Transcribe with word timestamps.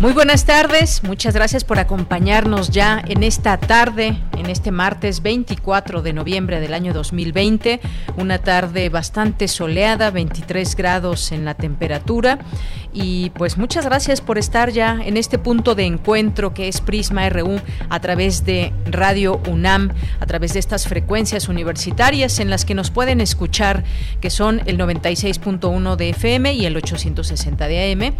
Muy 0.00 0.12
buenas 0.12 0.44
tardes, 0.44 1.02
muchas 1.02 1.34
gracias 1.34 1.64
por 1.64 1.80
acompañarnos 1.80 2.70
ya 2.70 3.02
en 3.04 3.24
esta 3.24 3.56
tarde, 3.56 4.16
en 4.38 4.48
este 4.48 4.70
martes 4.70 5.22
24 5.22 6.02
de 6.02 6.12
noviembre 6.12 6.60
del 6.60 6.72
año 6.72 6.92
2020, 6.92 7.80
una 8.16 8.38
tarde 8.38 8.90
bastante 8.90 9.48
soleada, 9.48 10.12
23 10.12 10.76
grados 10.76 11.32
en 11.32 11.44
la 11.44 11.54
temperatura. 11.54 12.38
Y 12.92 13.30
pues 13.30 13.58
muchas 13.58 13.84
gracias 13.84 14.20
por 14.20 14.38
estar 14.38 14.70
ya 14.70 14.98
en 15.04 15.16
este 15.16 15.36
punto 15.36 15.74
de 15.74 15.84
encuentro 15.84 16.54
que 16.54 16.68
es 16.68 16.80
Prisma 16.80 17.28
RU 17.28 17.60
a 17.90 18.00
través 18.00 18.44
de 18.44 18.72
Radio 18.86 19.40
UNAM, 19.48 19.90
a 20.20 20.26
través 20.26 20.52
de 20.52 20.60
estas 20.60 20.86
frecuencias 20.86 21.48
universitarias 21.48 22.38
en 22.38 22.50
las 22.50 22.64
que 22.64 22.74
nos 22.74 22.90
pueden 22.90 23.20
escuchar, 23.20 23.82
que 24.20 24.30
son 24.30 24.62
el 24.66 24.78
96.1 24.78 25.96
de 25.96 26.10
FM 26.10 26.54
y 26.54 26.66
el 26.66 26.76
860 26.76 27.66
de 27.66 27.92
AM 27.92 28.14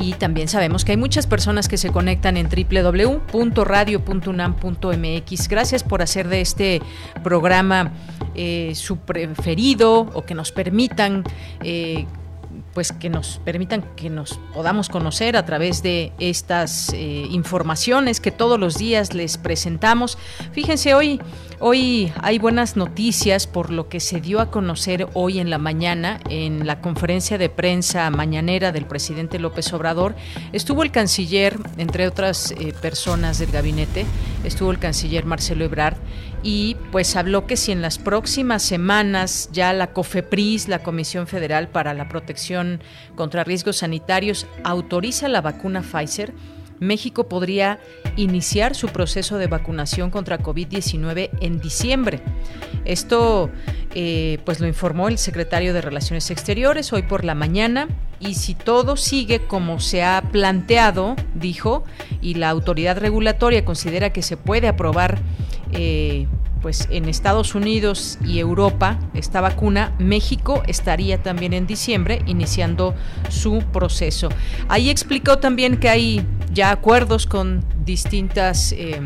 y 0.00 0.12
también 0.12 0.48
sabemos 0.48 0.84
que 0.84 0.92
hay 0.92 0.96
muchas 0.96 1.17
personas 1.26 1.68
que 1.68 1.76
se 1.76 1.90
conectan 1.90 2.36
en 2.36 2.48
www.radio.unam.mx. 2.48 5.48
Gracias 5.48 5.82
por 5.82 6.02
hacer 6.02 6.28
de 6.28 6.40
este 6.40 6.80
programa 7.22 7.92
eh, 8.34 8.72
su 8.74 8.98
preferido 8.98 10.10
o 10.12 10.24
que 10.24 10.34
nos 10.34 10.52
permitan 10.52 11.24
eh, 11.62 12.06
pues 12.78 12.92
que 12.92 13.10
nos 13.10 13.40
permitan 13.44 13.82
que 13.96 14.08
nos 14.08 14.38
podamos 14.54 14.88
conocer 14.88 15.36
a 15.36 15.44
través 15.44 15.82
de 15.82 16.12
estas 16.20 16.92
eh, 16.92 17.26
informaciones 17.28 18.20
que 18.20 18.30
todos 18.30 18.56
los 18.60 18.78
días 18.78 19.14
les 19.14 19.36
presentamos. 19.36 20.16
Fíjense, 20.52 20.94
hoy, 20.94 21.20
hoy 21.58 22.12
hay 22.22 22.38
buenas 22.38 22.76
noticias 22.76 23.48
por 23.48 23.72
lo 23.72 23.88
que 23.88 23.98
se 23.98 24.20
dio 24.20 24.38
a 24.38 24.52
conocer 24.52 25.08
hoy 25.14 25.40
en 25.40 25.50
la 25.50 25.58
mañana 25.58 26.20
en 26.30 26.68
la 26.68 26.80
conferencia 26.80 27.36
de 27.36 27.48
prensa 27.48 28.08
mañanera 28.10 28.70
del 28.70 28.86
presidente 28.86 29.40
López 29.40 29.72
Obrador. 29.72 30.14
Estuvo 30.52 30.84
el 30.84 30.92
canciller, 30.92 31.58
entre 31.78 32.06
otras 32.06 32.52
eh, 32.52 32.72
personas 32.80 33.40
del 33.40 33.50
gabinete, 33.50 34.06
estuvo 34.44 34.70
el 34.70 34.78
canciller 34.78 35.24
Marcelo 35.24 35.64
Ebrard 35.64 35.96
y 36.42 36.76
pues 36.92 37.16
habló 37.16 37.46
que 37.46 37.56
si 37.56 37.72
en 37.72 37.82
las 37.82 37.98
próximas 37.98 38.62
semanas 38.62 39.48
ya 39.52 39.72
la 39.72 39.92
COFEPRIS, 39.92 40.68
la 40.68 40.82
Comisión 40.82 41.26
Federal 41.26 41.68
para 41.68 41.94
la 41.94 42.08
Protección 42.08 42.80
contra 43.16 43.44
Riesgos 43.44 43.78
Sanitarios, 43.78 44.46
autoriza 44.64 45.28
la 45.28 45.40
vacuna 45.40 45.82
Pfizer, 45.82 46.32
México 46.80 47.28
podría 47.28 47.80
iniciar 48.16 48.74
su 48.74 48.88
proceso 48.88 49.38
de 49.38 49.46
vacunación 49.46 50.10
contra 50.10 50.38
COVID-19 50.38 51.30
en 51.40 51.60
diciembre. 51.60 52.20
Esto 52.84 53.50
eh, 53.94 54.38
pues 54.44 54.60
lo 54.60 54.66
informó 54.66 55.08
el 55.08 55.18
secretario 55.18 55.74
de 55.74 55.80
Relaciones 55.80 56.30
Exteriores 56.30 56.92
hoy 56.92 57.02
por 57.02 57.24
la 57.24 57.34
mañana 57.34 57.88
y 58.20 58.34
si 58.34 58.54
todo 58.54 58.96
sigue 58.96 59.46
como 59.46 59.80
se 59.80 60.02
ha 60.02 60.22
planteado, 60.32 61.16
dijo, 61.34 61.84
y 62.20 62.34
la 62.34 62.50
autoridad 62.50 62.98
regulatoria 62.98 63.64
considera 63.64 64.10
que 64.12 64.22
se 64.22 64.36
puede 64.36 64.68
aprobar 64.68 65.18
eh, 65.72 66.26
pues 66.62 66.88
en 66.90 67.08
Estados 67.08 67.54
Unidos 67.54 68.18
y 68.24 68.38
Europa 68.38 68.98
esta 69.14 69.40
vacuna, 69.40 69.94
México 69.98 70.62
estaría 70.66 71.22
también 71.22 71.52
en 71.52 71.66
diciembre 71.66 72.22
iniciando 72.26 72.94
su 73.28 73.62
proceso. 73.72 74.28
Ahí 74.68 74.90
explicó 74.90 75.38
también 75.38 75.78
que 75.78 75.88
hay 75.88 76.26
ya 76.52 76.70
acuerdos 76.70 77.26
con 77.26 77.64
distintas... 77.84 78.72
Eh, 78.72 79.00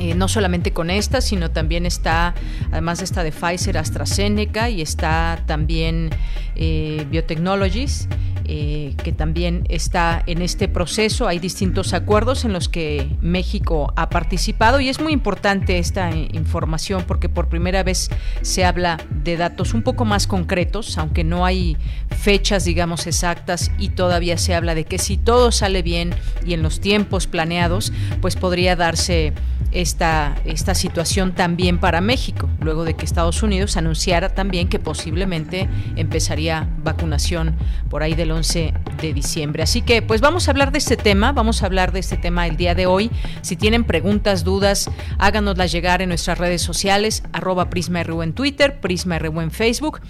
eh, 0.00 0.16
no 0.16 0.26
solamente 0.26 0.72
con 0.72 0.90
esta, 0.90 1.20
sino 1.20 1.52
también 1.52 1.86
está, 1.86 2.34
además 2.72 2.98
de 2.98 3.04
esta 3.04 3.22
de 3.22 3.30
Pfizer, 3.30 3.78
AstraZeneca 3.78 4.68
y 4.68 4.82
está 4.82 5.40
también 5.46 6.10
Biotechnologies. 6.54 8.08
Eh, 8.46 8.94
que 9.02 9.12
también 9.12 9.64
está 9.70 10.22
en 10.26 10.42
este 10.42 10.68
proceso. 10.68 11.26
Hay 11.26 11.38
distintos 11.38 11.94
acuerdos 11.94 12.44
en 12.44 12.52
los 12.52 12.68
que 12.68 13.08
México 13.22 13.94
ha 13.96 14.10
participado 14.10 14.80
y 14.80 14.90
es 14.90 15.00
muy 15.00 15.14
importante 15.14 15.78
esta 15.78 16.14
información 16.14 17.04
porque 17.08 17.30
por 17.30 17.48
primera 17.48 17.82
vez 17.82 18.10
se 18.42 18.66
habla 18.66 18.98
de 19.08 19.38
datos 19.38 19.72
un 19.72 19.82
poco 19.82 20.04
más 20.04 20.26
concretos, 20.26 20.98
aunque 20.98 21.24
no 21.24 21.46
hay 21.46 21.78
fechas, 22.10 22.66
digamos, 22.66 23.06
exactas 23.06 23.70
y 23.78 23.88
todavía 23.88 24.36
se 24.36 24.54
habla 24.54 24.74
de 24.74 24.84
que 24.84 24.98
si 24.98 25.16
todo 25.16 25.50
sale 25.50 25.80
bien 25.80 26.14
y 26.44 26.52
en 26.52 26.62
los 26.62 26.80
tiempos 26.80 27.26
planeados, 27.26 27.94
pues 28.20 28.36
podría 28.36 28.76
darse 28.76 29.32
esta, 29.72 30.36
esta 30.44 30.74
situación 30.74 31.34
también 31.34 31.78
para 31.78 32.02
México, 32.02 32.50
luego 32.60 32.84
de 32.84 32.92
que 32.92 33.06
Estados 33.06 33.42
Unidos 33.42 33.78
anunciara 33.78 34.28
también 34.34 34.68
que 34.68 34.78
posiblemente 34.78 35.66
empezaría 35.96 36.43
vacunación 36.82 37.56
por 37.90 38.02
ahí 38.02 38.14
del 38.14 38.30
11 38.30 38.74
de 39.00 39.12
diciembre. 39.12 39.62
Así 39.62 39.82
que 39.82 40.02
pues 40.02 40.20
vamos 40.20 40.48
a 40.48 40.50
hablar 40.50 40.72
de 40.72 40.78
este 40.78 40.96
tema, 40.96 41.32
vamos 41.32 41.62
a 41.62 41.66
hablar 41.66 41.92
de 41.92 42.00
este 42.00 42.16
tema 42.16 42.46
el 42.46 42.56
día 42.56 42.74
de 42.74 42.86
hoy. 42.86 43.10
Si 43.42 43.56
tienen 43.56 43.84
preguntas, 43.84 44.44
dudas, 44.44 44.90
háganoslas 45.18 45.72
llegar 45.72 46.02
en 46.02 46.08
nuestras 46.08 46.38
redes 46.38 46.62
sociales, 46.62 47.22
arroba 47.32 47.70
PrismaRU 47.70 48.22
en 48.22 48.32
Twitter, 48.32 48.80
PrismaRU 48.80 49.40
en 49.40 49.50
Facebook. 49.50 50.00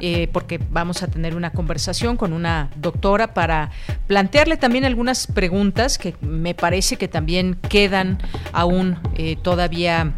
Eh, 0.00 0.28
porque 0.32 0.60
vamos 0.70 1.04
a 1.04 1.06
tener 1.06 1.36
una 1.36 1.50
conversación 1.50 2.16
con 2.16 2.32
una 2.32 2.68
doctora 2.74 3.32
para 3.32 3.70
plantearle 4.08 4.56
también 4.56 4.84
algunas 4.84 5.28
preguntas 5.28 5.98
que 5.98 6.16
me 6.20 6.52
parece 6.52 6.96
que 6.96 7.06
también 7.06 7.56
quedan 7.68 8.18
aún 8.52 8.98
eh, 9.14 9.36
todavía 9.40 10.12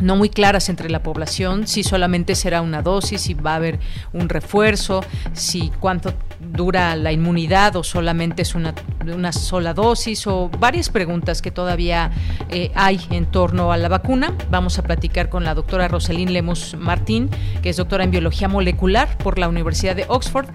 no 0.00 0.16
muy 0.16 0.28
claras 0.28 0.68
entre 0.68 0.90
la 0.90 1.02
población, 1.02 1.66
si 1.66 1.82
solamente 1.82 2.34
será 2.34 2.62
una 2.62 2.82
dosis, 2.82 3.20
si 3.20 3.34
va 3.34 3.52
a 3.52 3.56
haber 3.56 3.78
un 4.12 4.28
refuerzo, 4.28 5.04
si 5.32 5.70
cuánto 5.80 6.12
dura 6.52 6.96
la 6.96 7.12
inmunidad 7.12 7.76
o 7.76 7.82
solamente 7.82 8.42
es 8.42 8.54
una, 8.54 8.74
una 9.06 9.32
sola 9.32 9.74
dosis 9.74 10.26
o 10.26 10.50
varias 10.58 10.90
preguntas 10.90 11.42
que 11.42 11.50
todavía 11.50 12.10
eh, 12.48 12.70
hay 12.74 13.00
en 13.10 13.26
torno 13.26 13.72
a 13.72 13.76
la 13.76 13.88
vacuna. 13.88 14.34
Vamos 14.50 14.78
a 14.78 14.82
platicar 14.82 15.28
con 15.28 15.44
la 15.44 15.54
doctora 15.54 15.88
Rosalín 15.88 16.32
Lemus 16.32 16.76
Martín, 16.78 17.30
que 17.62 17.70
es 17.70 17.76
doctora 17.76 18.04
en 18.04 18.10
biología 18.10 18.48
molecular 18.48 19.16
por 19.18 19.38
la 19.38 19.48
Universidad 19.48 19.96
de 19.96 20.04
Oxford 20.08 20.46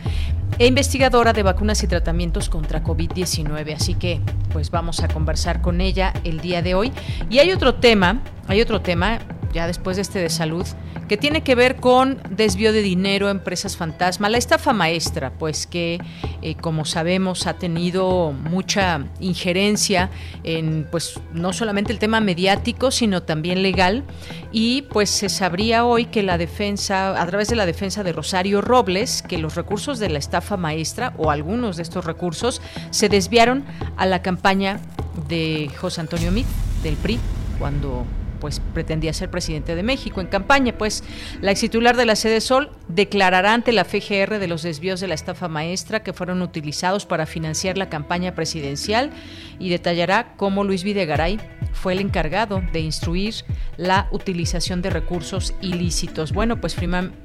e 0.58 0.68
investigadora 0.68 1.34
de 1.34 1.44
vacunas 1.44 1.84
y 1.84 1.88
tratamientos 1.88 2.50
contra 2.50 2.84
COVID-19. 2.84 3.76
Así 3.76 3.96
que 3.96 4.22
pues 4.52 4.72
vamos 4.72 5.02
a 5.02 5.08
conversar 5.08 5.62
con 5.62 5.82
ella 5.82 6.14
el 6.24 6.40
día 6.40 6.62
de 6.62 6.76
hoy. 6.76 6.92
Y 7.30 7.40
hay 7.40 7.52
otro 7.52 7.76
tema, 7.76 8.22
hay 8.48 8.62
otro 8.62 8.82
tema 8.82 9.20
ya 9.56 9.68
después 9.68 9.96
de 9.96 10.02
este 10.02 10.20
de 10.20 10.30
salud, 10.30 10.66
que 11.08 11.16
tiene 11.16 11.42
que 11.42 11.56
ver 11.56 11.78
con 11.78 12.20
desvío 12.30 12.74
de 12.74 12.82
dinero, 12.82 13.30
empresas 13.30 13.78
fantasma, 13.78 14.28
la 14.28 14.38
estafa 14.38 14.74
maestra, 14.74 15.32
pues 15.32 15.66
que 15.66 15.98
eh, 16.42 16.56
como 16.56 16.84
sabemos 16.84 17.48
ha 17.48 17.54
tenido 17.54 18.34
mucha 18.34 19.06
injerencia 19.22 20.10
en 20.44 20.86
pues 20.92 21.22
no 21.32 21.54
solamente 21.54 21.94
el 21.94 22.00
tema 22.00 22.20
mediático, 22.20 22.92
sino 22.92 23.24
también 23.24 23.64
legal. 23.64 24.04
Y 24.52 24.82
pues 24.84 25.10
se 25.10 25.30
sabría 25.30 25.86
hoy 25.86 26.06
que 26.06 26.22
la 26.22 26.38
defensa, 26.38 27.22
a 27.22 27.26
través 27.26 27.48
de 27.48 27.56
la 27.56 27.66
defensa 27.66 28.04
de 28.04 28.12
Rosario 28.12 28.60
Robles, 28.60 29.22
que 29.22 29.38
los 29.38 29.56
recursos 29.56 30.00
de 30.00 30.10
la 30.10 30.20
estafa 30.20 30.58
maestra 30.58 31.14
o 31.18 31.32
algunos 31.32 31.78
de 31.78 31.84
estos 31.84 32.04
recursos 32.04 32.62
se 32.90 33.08
desviaron 33.08 33.64
a 33.96 34.06
la 34.06 34.22
campaña 34.22 34.82
de 35.30 35.72
José 35.78 36.02
Antonio 36.02 36.30
Mit 36.34 36.48
del 36.84 36.98
PRI 36.98 37.20
cuando 37.58 38.06
pues 38.46 38.62
pretendía 38.76 39.12
ser 39.12 39.32
presidente 39.32 39.74
de 39.74 39.82
México. 39.82 40.22
En 40.22 40.28
campaña, 40.28 40.78
pues 40.78 41.04
la 41.42 41.50
ex 41.50 41.62
titular 41.62 41.98
de 41.98 42.06
la 42.06 42.16
sede 42.16 42.42
Sol 42.42 42.70
declarará 42.88 43.56
ante 43.56 43.72
la 43.72 43.86
FGR 43.86 44.38
de 44.38 44.48
los 44.48 44.62
desvíos 44.62 45.00
de 45.00 45.08
la 45.08 45.16
estafa 45.16 45.48
maestra 45.48 46.04
que 46.04 46.14
fueron 46.14 46.44
utilizados 46.44 47.08
para 47.08 47.26
financiar 47.26 47.76
la 47.76 47.90
campaña 47.90 48.36
presidencial 48.36 49.10
y 49.58 49.70
detallará 49.70 50.36
cómo 50.38 50.64
Luis 50.64 50.84
Videgaray 50.84 51.40
fue 51.76 51.94
el 51.94 52.00
encargado 52.00 52.64
de 52.72 52.80
instruir 52.80 53.36
la 53.78 54.08
utilización 54.12 54.82
de 54.82 54.90
recursos 54.90 55.54
ilícitos. 55.62 56.32
Bueno, 56.32 56.60
pues 56.60 56.76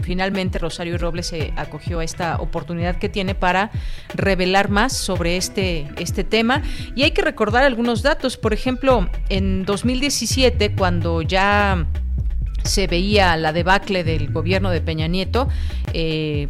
finalmente 0.03 0.59
Rosario 0.59 0.99
Robles 0.99 1.29
se 1.29 1.53
acogió 1.57 2.01
a 2.01 2.05
esta 2.05 2.37
oportunidad 2.37 2.97
que 2.97 3.09
tiene 3.09 3.35
para 3.35 3.71
revelar 4.15 4.69
más 4.69 4.93
sobre 4.93 5.37
este, 5.37 5.89
este 5.97 6.25
tema. 6.25 6.63
Y 6.95 7.05
hay 7.05 7.13
que 7.13 7.23
recordar 7.23 7.65
algunos 7.65 8.03
datos. 8.03 8.37
Por 8.37 8.53
ejemplo, 8.53 9.09
en 9.29 9.65
2017, 9.65 10.75
cuando 10.75 11.23
ya 11.23 11.87
se 12.65 12.87
veía 12.87 13.37
la 13.37 13.53
debacle 13.53 14.05
del 14.05 14.33
gobierno 14.33 14.71
de 14.71 14.81
Peña 14.81 15.07
Nieto, 15.07 15.49
eh, 15.93 16.49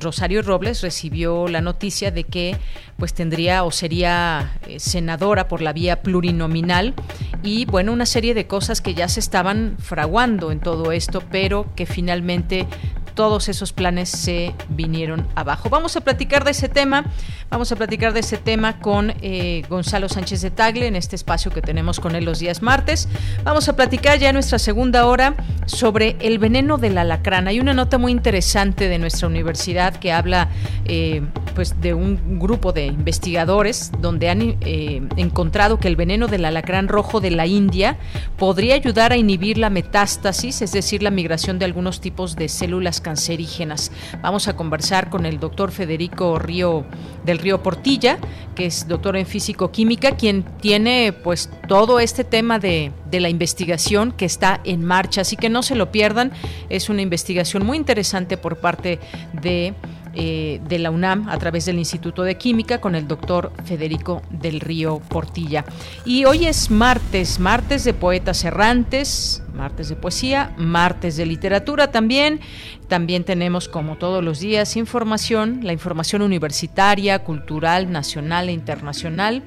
Rosario 0.00 0.42
Robles 0.42 0.82
recibió 0.82 1.46
la 1.46 1.60
noticia 1.60 2.10
de 2.10 2.24
que 2.24 2.56
pues 2.96 3.14
tendría 3.14 3.62
o 3.64 3.70
sería 3.70 4.58
eh, 4.66 4.80
senadora 4.80 5.46
por 5.46 5.62
la 5.62 5.72
vía 5.72 6.02
plurinominal 6.02 6.94
y 7.42 7.64
bueno, 7.66 7.92
una 7.92 8.06
serie 8.06 8.34
de 8.34 8.46
cosas 8.46 8.80
que 8.80 8.94
ya 8.94 9.08
se 9.08 9.20
estaban 9.20 9.76
fraguando 9.78 10.50
en 10.50 10.60
todo 10.60 10.92
esto, 10.92 11.22
pero 11.30 11.66
que 11.76 11.86
finalmente 11.86 12.66
todos 13.14 13.48
esos 13.48 13.72
planes 13.72 14.08
se 14.08 14.54
vinieron 14.68 15.26
abajo. 15.34 15.68
Vamos 15.68 15.96
a 15.96 16.00
platicar 16.00 16.44
de 16.44 16.52
ese 16.52 16.68
tema, 16.68 17.04
vamos 17.50 17.70
a 17.72 17.76
platicar 17.76 18.12
de 18.12 18.20
ese 18.20 18.36
tema 18.36 18.78
con 18.78 19.14
eh, 19.22 19.62
Gonzalo 19.68 20.08
Sánchez 20.08 20.42
de 20.42 20.50
Tagle 20.50 20.86
en 20.86 20.96
este 20.96 21.16
espacio 21.16 21.50
que 21.50 21.62
tenemos 21.62 22.00
con 22.00 22.16
él 22.16 22.24
los 22.24 22.38
días 22.38 22.62
martes. 22.62 23.08
Vamos 23.44 23.68
a 23.68 23.76
platicar 23.76 24.18
ya 24.18 24.30
en 24.30 24.34
nuestra 24.34 24.58
segunda 24.58 25.06
hora 25.06 25.34
sobre 25.66 26.16
el 26.20 26.38
veneno 26.38 26.78
del 26.78 26.98
alacrán. 26.98 27.48
Hay 27.48 27.60
una 27.60 27.74
nota 27.74 27.98
muy 27.98 28.12
interesante 28.12 28.88
de 28.88 28.98
nuestra 28.98 29.28
universidad 29.28 29.96
que 29.96 30.12
habla 30.12 30.48
eh, 30.84 31.22
pues 31.54 31.80
de 31.80 31.94
un 31.94 32.38
grupo 32.38 32.72
de 32.72 32.86
investigadores 32.86 33.92
donde 34.00 34.30
han 34.30 34.56
eh, 34.60 35.02
encontrado 35.16 35.78
que 35.78 35.88
el 35.88 35.96
veneno 35.96 36.26
del 36.26 36.44
alacrán 36.44 36.88
rojo 36.88 37.20
de 37.20 37.30
la 37.30 37.46
India 37.46 37.98
podría 38.38 38.74
ayudar 38.74 39.12
a 39.12 39.16
inhibir 39.16 39.58
la 39.58 39.70
metástasis, 39.70 40.62
es 40.62 40.72
decir, 40.72 41.02
la 41.02 41.10
migración 41.10 41.58
de 41.58 41.64
algunos 41.64 42.00
tipos 42.00 42.36
de 42.36 42.48
células 42.48 42.99
cancerígenas. 43.00 43.90
Vamos 44.22 44.48
a 44.48 44.56
conversar 44.56 45.10
con 45.10 45.26
el 45.26 45.40
doctor 45.40 45.72
Federico 45.72 46.38
Río 46.38 46.84
del 47.24 47.38
Río 47.38 47.62
Portilla, 47.62 48.18
que 48.54 48.66
es 48.66 48.86
doctor 48.88 49.16
en 49.16 49.26
físico-química, 49.26 50.16
quien 50.16 50.44
tiene 50.60 51.12
pues 51.12 51.50
todo 51.68 52.00
este 52.00 52.24
tema 52.24 52.58
de, 52.58 52.92
de 53.10 53.20
la 53.20 53.28
investigación 53.28 54.12
que 54.12 54.24
está 54.24 54.60
en 54.64 54.84
marcha. 54.84 55.22
Así 55.22 55.36
que 55.36 55.48
no 55.48 55.62
se 55.62 55.74
lo 55.74 55.90
pierdan, 55.90 56.32
es 56.68 56.88
una 56.88 57.02
investigación 57.02 57.66
muy 57.66 57.76
interesante 57.76 58.36
por 58.36 58.56
parte 58.56 58.98
de 59.32 59.74
eh, 60.14 60.60
de 60.68 60.78
la 60.78 60.90
UNAM 60.90 61.28
a 61.28 61.38
través 61.38 61.66
del 61.66 61.78
Instituto 61.78 62.22
de 62.22 62.36
Química 62.36 62.80
con 62.80 62.94
el 62.94 63.06
doctor 63.06 63.52
Federico 63.64 64.22
del 64.30 64.60
Río 64.60 64.98
Portilla. 64.98 65.64
Y 66.04 66.24
hoy 66.24 66.46
es 66.46 66.70
martes, 66.70 67.38
martes 67.38 67.84
de 67.84 67.94
poetas 67.94 68.44
errantes, 68.44 69.42
martes 69.54 69.88
de 69.88 69.96
poesía, 69.96 70.52
martes 70.56 71.16
de 71.16 71.26
literatura 71.26 71.90
también. 71.90 72.40
También 72.88 73.24
tenemos, 73.24 73.68
como 73.68 73.96
todos 73.98 74.24
los 74.24 74.40
días, 74.40 74.76
información, 74.76 75.60
la 75.62 75.72
información 75.72 76.22
universitaria, 76.22 77.20
cultural, 77.20 77.92
nacional 77.92 78.48
e 78.48 78.52
internacional 78.52 79.42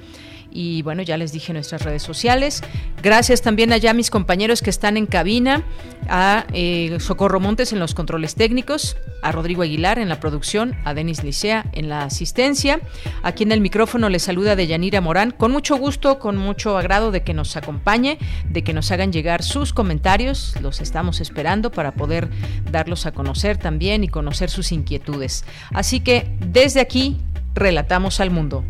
y 0.53 0.81
bueno, 0.83 1.01
ya 1.01 1.17
les 1.17 1.31
dije 1.31 1.51
nuestras 1.51 1.83
redes 1.83 2.03
sociales. 2.03 2.61
Gracias 3.01 3.41
también 3.41 3.73
allá 3.73 3.91
a 3.91 3.93
mis 3.93 4.09
compañeros 4.09 4.61
que 4.61 4.69
están 4.69 4.97
en 4.97 5.05
cabina, 5.05 5.63
a 6.07 6.45
eh, 6.53 6.97
Socorro 6.99 7.39
Montes 7.39 7.73
en 7.73 7.79
los 7.79 7.93
controles 7.93 8.35
técnicos, 8.35 8.95
a 9.21 9.31
Rodrigo 9.31 9.63
Aguilar 9.63 9.99
en 9.99 10.09
la 10.09 10.19
producción, 10.19 10.75
a 10.85 10.93
Denis 10.93 11.23
Licea 11.23 11.65
en 11.73 11.89
la 11.89 12.03
asistencia. 12.03 12.79
Aquí 13.23 13.43
en 13.43 13.51
el 13.51 13.61
micrófono 13.61 14.09
les 14.09 14.23
saluda 14.23 14.55
Deyanira 14.55 15.01
Morán, 15.01 15.31
con 15.31 15.51
mucho 15.51 15.77
gusto, 15.77 16.19
con 16.19 16.37
mucho 16.37 16.77
agrado 16.77 17.11
de 17.11 17.23
que 17.23 17.33
nos 17.33 17.55
acompañe, 17.55 18.19
de 18.49 18.63
que 18.63 18.73
nos 18.73 18.91
hagan 18.91 19.11
llegar 19.11 19.43
sus 19.43 19.73
comentarios. 19.73 20.55
Los 20.61 20.81
estamos 20.81 21.19
esperando 21.21 21.71
para 21.71 21.93
poder 21.93 22.29
darlos 22.71 23.05
a 23.05 23.11
conocer 23.11 23.57
también 23.57 24.03
y 24.03 24.07
conocer 24.07 24.49
sus 24.49 24.71
inquietudes. 24.71 25.45
Así 25.73 25.99
que 25.99 26.35
desde 26.39 26.79
aquí, 26.79 27.17
relatamos 27.53 28.19
al 28.19 28.31
mundo. 28.31 28.63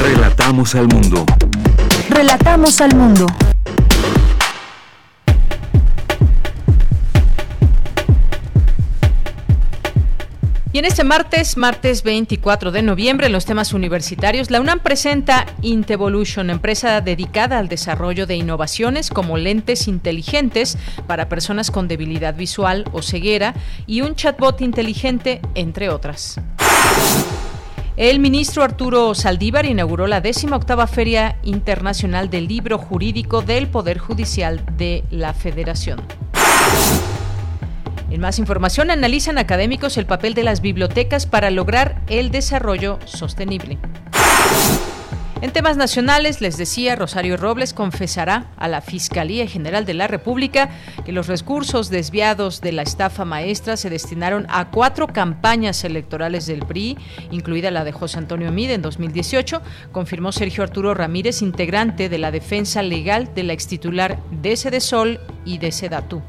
Relatamos 0.00 0.74
al 0.74 0.86
mundo. 0.88 1.26
Relatamos 2.08 2.80
al 2.80 2.94
mundo. 2.94 3.26
Y 10.72 10.78
en 10.78 10.84
este 10.84 11.04
martes, 11.04 11.56
martes 11.56 12.02
24 12.02 12.70
de 12.70 12.82
noviembre, 12.82 13.28
en 13.28 13.32
los 13.32 13.46
temas 13.46 13.72
universitarios, 13.72 14.50
la 14.50 14.60
UNAM 14.60 14.80
presenta 14.80 15.46
Intevolution, 15.62 16.50
empresa 16.50 17.00
dedicada 17.00 17.58
al 17.58 17.68
desarrollo 17.68 18.26
de 18.26 18.36
innovaciones 18.36 19.08
como 19.08 19.38
lentes 19.38 19.88
inteligentes 19.88 20.76
para 21.06 21.30
personas 21.30 21.70
con 21.70 21.88
debilidad 21.88 22.34
visual 22.34 22.84
o 22.92 23.00
ceguera 23.00 23.54
y 23.86 24.02
un 24.02 24.16
chatbot 24.16 24.60
inteligente, 24.60 25.40
entre 25.54 25.88
otras. 25.88 26.38
El 27.96 28.20
ministro 28.20 28.62
Arturo 28.62 29.14
Saldívar 29.14 29.64
inauguró 29.64 30.06
la 30.06 30.20
décima 30.20 30.56
octava 30.56 30.86
Feria 30.86 31.38
Internacional 31.44 32.28
del 32.28 32.46
Libro 32.46 32.76
Jurídico 32.76 33.40
del 33.40 33.68
Poder 33.68 33.96
Judicial 33.96 34.62
de 34.76 35.02
la 35.10 35.32
Federación. 35.32 36.02
En 38.10 38.20
más 38.20 38.38
información, 38.38 38.90
analizan 38.90 39.38
académicos 39.38 39.96
el 39.96 40.04
papel 40.04 40.34
de 40.34 40.42
las 40.42 40.60
bibliotecas 40.60 41.24
para 41.24 41.50
lograr 41.50 42.02
el 42.08 42.30
desarrollo 42.30 42.98
sostenible. 43.06 43.78
En 45.42 45.52
temas 45.52 45.76
nacionales, 45.76 46.40
les 46.40 46.56
decía, 46.56 46.96
Rosario 46.96 47.36
Robles 47.36 47.74
confesará 47.74 48.46
a 48.56 48.68
la 48.68 48.80
Fiscalía 48.80 49.46
General 49.46 49.84
de 49.84 49.92
la 49.92 50.06
República 50.06 50.70
que 51.04 51.12
los 51.12 51.26
recursos 51.26 51.90
desviados 51.90 52.62
de 52.62 52.72
la 52.72 52.80
estafa 52.80 53.26
maestra 53.26 53.76
se 53.76 53.90
destinaron 53.90 54.46
a 54.48 54.70
cuatro 54.70 55.08
campañas 55.08 55.84
electorales 55.84 56.46
del 56.46 56.64
PRI, 56.64 56.96
incluida 57.30 57.70
la 57.70 57.84
de 57.84 57.92
José 57.92 58.16
Antonio 58.16 58.50
Mide 58.50 58.74
en 58.74 58.82
2018, 58.82 59.60
confirmó 59.92 60.32
Sergio 60.32 60.62
Arturo 60.62 60.94
Ramírez, 60.94 61.42
integrante 61.42 62.08
de 62.08 62.18
la 62.18 62.30
defensa 62.30 62.82
legal 62.82 63.34
de 63.34 63.42
la 63.42 63.52
extitular 63.52 64.18
de 64.30 64.56
Sol 64.80 65.20
y 65.44 65.58
de 65.58 65.70
Sedatú. 65.70 66.22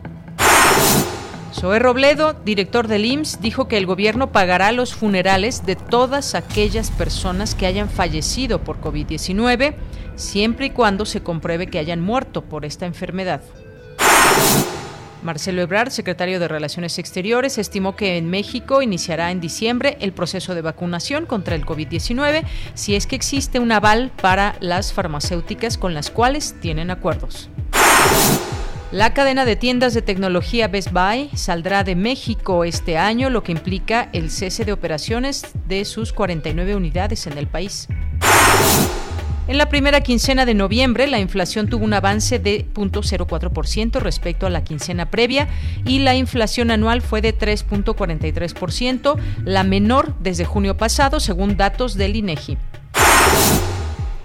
Zoe 1.59 1.79
Robledo, 1.79 2.33
director 2.45 2.87
del 2.87 3.03
IMSS, 3.03 3.41
dijo 3.41 3.67
que 3.67 3.79
el 3.79 3.87
gobierno 3.87 4.31
pagará 4.31 4.71
los 4.71 4.93
funerales 4.93 5.65
de 5.65 5.75
todas 5.75 6.35
aquellas 6.35 6.91
personas 6.91 7.55
que 7.55 7.65
hayan 7.65 7.89
fallecido 7.89 8.63
por 8.63 8.79
COVID-19, 8.79 9.73
siempre 10.15 10.67
y 10.67 10.69
cuando 10.69 11.05
se 11.05 11.23
compruebe 11.23 11.65
que 11.65 11.79
hayan 11.79 11.99
muerto 11.99 12.43
por 12.43 12.63
esta 12.63 12.85
enfermedad. 12.85 13.41
Marcelo 15.23 15.63
Ebrard, 15.63 15.89
secretario 15.89 16.39
de 16.39 16.47
Relaciones 16.47 16.99
Exteriores, 16.99 17.57
estimó 17.57 17.95
que 17.95 18.17
en 18.17 18.29
México 18.29 18.83
iniciará 18.83 19.31
en 19.31 19.41
diciembre 19.41 19.97
el 19.99 20.13
proceso 20.13 20.53
de 20.53 20.61
vacunación 20.61 21.25
contra 21.25 21.55
el 21.55 21.65
COVID-19 21.65 22.43
si 22.75 22.95
es 22.95 23.07
que 23.07 23.15
existe 23.15 23.59
un 23.59 23.71
aval 23.71 24.11
para 24.21 24.57
las 24.59 24.93
farmacéuticas 24.93 25.79
con 25.79 25.95
las 25.95 26.11
cuales 26.11 26.55
tienen 26.61 26.91
acuerdos. 26.91 27.49
La 28.91 29.13
cadena 29.13 29.43
de 29.43 29.57
tiendas 29.57 29.93
de 29.93 30.01
tecnología 30.01 30.69
Best 30.69 30.93
Buy 30.93 31.29
saldrá 31.35 31.83
de 31.83 31.93
México 31.95 32.63
este 32.63 32.97
año, 32.97 33.29
lo 33.29 33.43
que 33.43 33.51
implica 33.51 34.07
el 34.13 34.31
cese 34.31 34.63
de 34.63 34.71
operaciones 34.71 35.45
de 35.67 35.83
sus 35.83 36.13
49 36.13 36.73
unidades 36.73 37.27
en 37.27 37.37
el 37.37 37.47
país. 37.47 37.89
En 39.49 39.57
la 39.57 39.67
primera 39.67 39.99
quincena 39.99 40.45
de 40.45 40.53
noviembre, 40.53 41.07
la 41.07 41.19
inflación 41.19 41.67
tuvo 41.67 41.83
un 41.83 41.93
avance 41.93 42.39
de 42.39 42.65
0.04% 42.73 43.99
respecto 43.99 44.47
a 44.47 44.49
la 44.49 44.63
quincena 44.63 45.11
previa 45.11 45.49
y 45.85 45.99
la 45.99 46.15
inflación 46.15 46.71
anual 46.71 47.01
fue 47.01 47.19
de 47.19 47.37
3.43%, 47.37 49.17
la 49.43 49.63
menor 49.63 50.15
desde 50.21 50.45
junio 50.45 50.77
pasado, 50.77 51.19
según 51.19 51.57
datos 51.57 51.95
del 51.95 52.15
INEGI. 52.15 52.57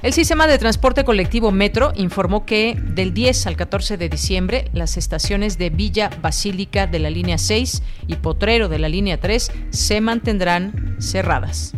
El 0.02 0.12
sistema 0.12 0.48
de 0.48 0.58
transporte 0.58 1.04
colectivo 1.04 1.52
Metro 1.52 1.92
informó 1.94 2.44
que 2.44 2.76
del 2.76 3.14
10 3.14 3.46
al 3.46 3.56
14 3.56 3.96
de 3.96 4.08
diciembre 4.08 4.68
las 4.72 4.96
estaciones 4.96 5.58
de 5.58 5.70
Villa 5.70 6.10
Basílica 6.20 6.88
de 6.88 6.98
la 6.98 7.08
línea 7.08 7.38
6 7.38 7.84
y 8.08 8.16
Potrero 8.16 8.68
de 8.68 8.80
la 8.80 8.88
línea 8.88 9.20
3 9.20 9.52
se 9.70 10.00
mantendrán 10.00 10.96
cerradas. 10.98 11.74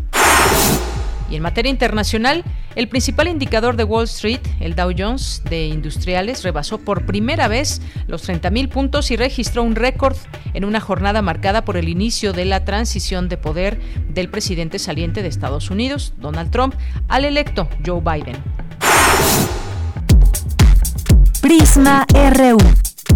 Y 1.30 1.36
en 1.36 1.42
materia 1.42 1.70
internacional, 1.70 2.44
el 2.76 2.88
principal 2.88 3.28
indicador 3.28 3.76
de 3.76 3.84
Wall 3.84 4.04
Street, 4.04 4.40
el 4.60 4.74
Dow 4.74 4.92
Jones 4.96 5.42
de 5.48 5.66
Industriales, 5.66 6.42
rebasó 6.42 6.78
por 6.78 7.06
primera 7.06 7.48
vez 7.48 7.80
los 8.06 8.28
30.000 8.28 8.68
puntos 8.68 9.10
y 9.10 9.16
registró 9.16 9.62
un 9.62 9.76
récord 9.76 10.16
en 10.52 10.64
una 10.64 10.80
jornada 10.80 11.22
marcada 11.22 11.64
por 11.64 11.76
el 11.76 11.88
inicio 11.88 12.32
de 12.32 12.44
la 12.44 12.64
transición 12.64 13.28
de 13.28 13.36
poder 13.36 13.80
del 14.08 14.28
presidente 14.28 14.78
saliente 14.78 15.22
de 15.22 15.28
Estados 15.28 15.70
Unidos, 15.70 16.12
Donald 16.18 16.50
Trump, 16.50 16.74
al 17.08 17.24
electo 17.24 17.68
Joe 17.84 18.00
Biden. 18.00 18.36
Prisma 21.40 22.06
RU. 22.10 22.58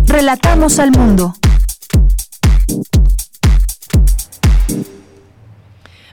Relatamos 0.07 0.79
al 0.79 0.91
mundo. 0.93 1.35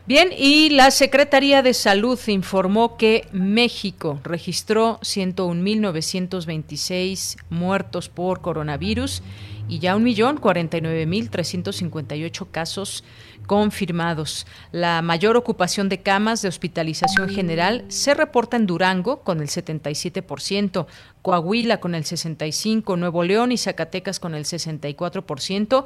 Bien, 0.07 0.29
y 0.37 0.69
la 0.69 0.91
Secretaría 0.91 1.63
de 1.63 1.73
Salud 1.73 2.19
informó 2.27 2.95
que 2.95 3.27
México 3.31 4.19
registró 4.23 4.99
101.926 4.99 7.37
muertos 7.49 8.07
por 8.07 8.41
coronavirus 8.41 9.23
y 9.67 9.79
ya 9.79 9.95
1.049.358 9.95 12.47
casos 12.51 13.03
confirmados. 13.47 14.45
La 14.71 15.01
mayor 15.01 15.37
ocupación 15.37 15.89
de 15.89 16.03
camas 16.03 16.43
de 16.43 16.49
hospitalización 16.49 17.27
general 17.27 17.83
se 17.87 18.13
reporta 18.13 18.57
en 18.57 18.67
Durango 18.67 19.21
con 19.21 19.41
el 19.41 19.47
77%, 19.47 20.85
Coahuila 21.23 21.79
con 21.79 21.95
el 21.95 22.03
65%, 22.03 22.95
Nuevo 22.95 23.23
León 23.23 23.51
y 23.51 23.57
Zacatecas 23.57 24.19
con 24.19 24.35
el 24.35 24.45
64%, 24.45 25.85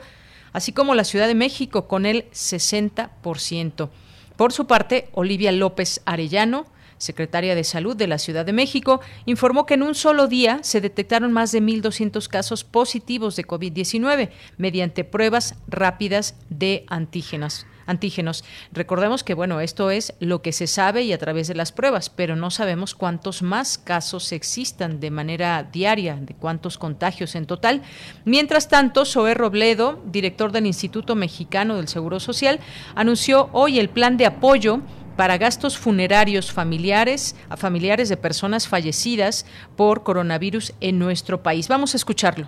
así 0.52 0.74
como 0.74 0.94
la 0.94 1.06
Ciudad 1.06 1.30
de 1.30 1.36
México 1.36 1.88
con 1.88 2.06
el 2.06 2.30
60%. 2.32 3.90
Por 4.40 4.54
su 4.54 4.68
parte, 4.68 5.10
Olivia 5.12 5.52
López 5.52 6.02
Arellano, 6.06 6.66
secretaria 7.00 7.56
de 7.56 7.64
Salud 7.64 7.96
de 7.96 8.06
la 8.06 8.20
Ciudad 8.20 8.46
de 8.46 8.54
México, 8.54 9.02
informó 9.26 9.66
que 9.66 9.74
en 9.74 9.82
un 9.82 9.96
solo 9.96 10.28
día 10.28 10.60
se 10.62 10.82
detectaron 10.82 11.32
más 11.32 11.52
de 11.52 11.62
1.200 11.62 12.28
casos 12.28 12.64
positivos 12.64 13.36
de 13.36 13.48
COVID-19 13.48 14.30
mediante 14.58 15.04
pruebas 15.04 15.56
rápidas 15.68 16.36
de 16.50 16.86
antígenos 16.88 17.66
antígenos. 17.90 18.46
Recordemos 18.72 19.24
que, 19.24 19.34
bueno, 19.34 19.60
esto 19.60 19.90
es 19.90 20.14
lo 20.20 20.42
que 20.42 20.54
se 20.54 20.68
sabe 20.68 21.04
y 21.04 21.12
a 21.12 21.18
través 21.18 21.48
de 21.48 21.56
las 21.56 21.72
pruebas, 21.72 22.10
pero 22.10 22.36
no 22.36 22.52
sabemos 22.52 22.96
cuántos 22.96 23.42
más 23.42 23.78
casos 23.78 24.32
existan 24.32 25.00
de 25.00 25.12
manera 25.12 25.64
diaria, 25.64 26.16
de 26.16 26.36
cuántos 26.36 26.78
contagios 26.78 27.36
en 27.36 27.48
total. 27.48 27.82
Mientras 28.26 28.70
tanto, 28.70 29.06
Zoé 29.06 29.34
Robledo, 29.34 30.02
director 30.06 30.52
del 30.52 30.68
Instituto 30.68 31.16
Mexicano 31.16 31.78
del 31.78 31.88
Seguro 31.88 32.20
Social, 32.20 32.60
anunció 32.94 33.50
hoy 33.54 33.80
el 33.80 33.90
plan 33.90 34.18
de 34.18 34.28
apoyo 34.28 34.82
para 35.20 35.38
gastos 35.38 35.78
funerarios 35.78 36.52
familiares 36.54 37.36
a 37.50 37.58
familiares 37.58 38.08
de 38.08 38.16
personas 38.16 38.70
fallecidas 38.70 39.46
por 39.76 40.04
coronavirus 40.04 40.72
en 40.80 40.98
nuestro 40.98 41.44
país. 41.44 41.68
Vamos 41.68 41.94
a 41.94 41.98
escucharlo. 41.98 42.48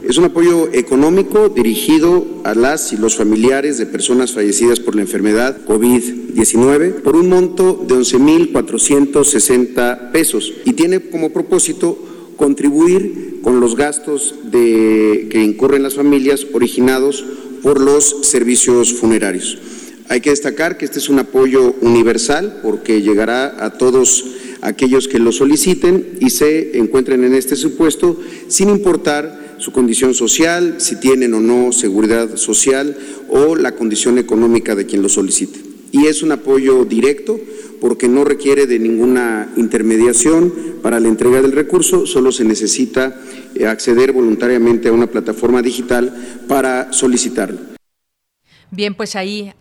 Es 0.00 0.16
un 0.16 0.24
apoyo 0.24 0.72
económico 0.72 1.50
dirigido 1.50 2.26
a 2.44 2.54
las 2.54 2.94
y 2.94 2.96
los 2.96 3.16
familiares 3.16 3.76
de 3.76 3.84
personas 3.84 4.32
fallecidas 4.32 4.80
por 4.80 4.94
la 4.94 5.02
enfermedad 5.02 5.58
COVID-19 5.66 7.02
por 7.02 7.16
un 7.16 7.28
monto 7.28 7.84
de 7.86 7.96
11.460 7.96 10.10
pesos 10.10 10.54
y 10.64 10.72
tiene 10.72 11.10
como 11.10 11.34
propósito 11.34 11.98
contribuir 12.38 13.40
con 13.42 13.60
los 13.60 13.76
gastos 13.76 14.34
de, 14.44 15.28
que 15.30 15.42
incurren 15.42 15.82
las 15.82 15.96
familias 15.96 16.46
originados 16.54 17.26
por 17.62 17.78
los 17.78 18.20
servicios 18.22 18.94
funerarios. 18.94 19.75
Hay 20.08 20.20
que 20.20 20.30
destacar 20.30 20.78
que 20.78 20.84
este 20.84 20.98
es 20.98 21.08
un 21.08 21.18
apoyo 21.18 21.74
universal 21.80 22.60
porque 22.62 23.02
llegará 23.02 23.64
a 23.64 23.72
todos 23.72 24.24
aquellos 24.60 25.08
que 25.08 25.18
lo 25.18 25.32
soliciten 25.32 26.18
y 26.20 26.30
se 26.30 26.78
encuentren 26.78 27.24
en 27.24 27.34
este 27.34 27.56
supuesto 27.56 28.20
sin 28.48 28.68
importar 28.68 29.56
su 29.58 29.72
condición 29.72 30.14
social, 30.14 30.76
si 30.78 30.96
tienen 30.96 31.34
o 31.34 31.40
no 31.40 31.72
seguridad 31.72 32.36
social 32.36 32.96
o 33.28 33.56
la 33.56 33.74
condición 33.74 34.18
económica 34.18 34.74
de 34.74 34.86
quien 34.86 35.02
lo 35.02 35.08
solicite. 35.08 35.60
Y 35.92 36.06
es 36.06 36.22
un 36.22 36.32
apoyo 36.32 36.84
directo 36.84 37.40
porque 37.80 38.08
no 38.08 38.24
requiere 38.24 38.66
de 38.66 38.78
ninguna 38.78 39.52
intermediación 39.56 40.52
para 40.82 41.00
la 41.00 41.08
entrega 41.08 41.42
del 41.42 41.52
recurso, 41.52 42.06
solo 42.06 42.32
se 42.32 42.44
necesita 42.44 43.20
eh, 43.54 43.66
acceder 43.66 44.12
voluntariamente 44.12 44.88
a 44.88 44.92
una 44.92 45.08
plataforma 45.08 45.62
digital 45.62 46.14
para 46.48 46.92
solicitarlo. 46.92 47.75
Bien, 48.70 48.94
pues 48.94 49.14
ahí 49.14 49.52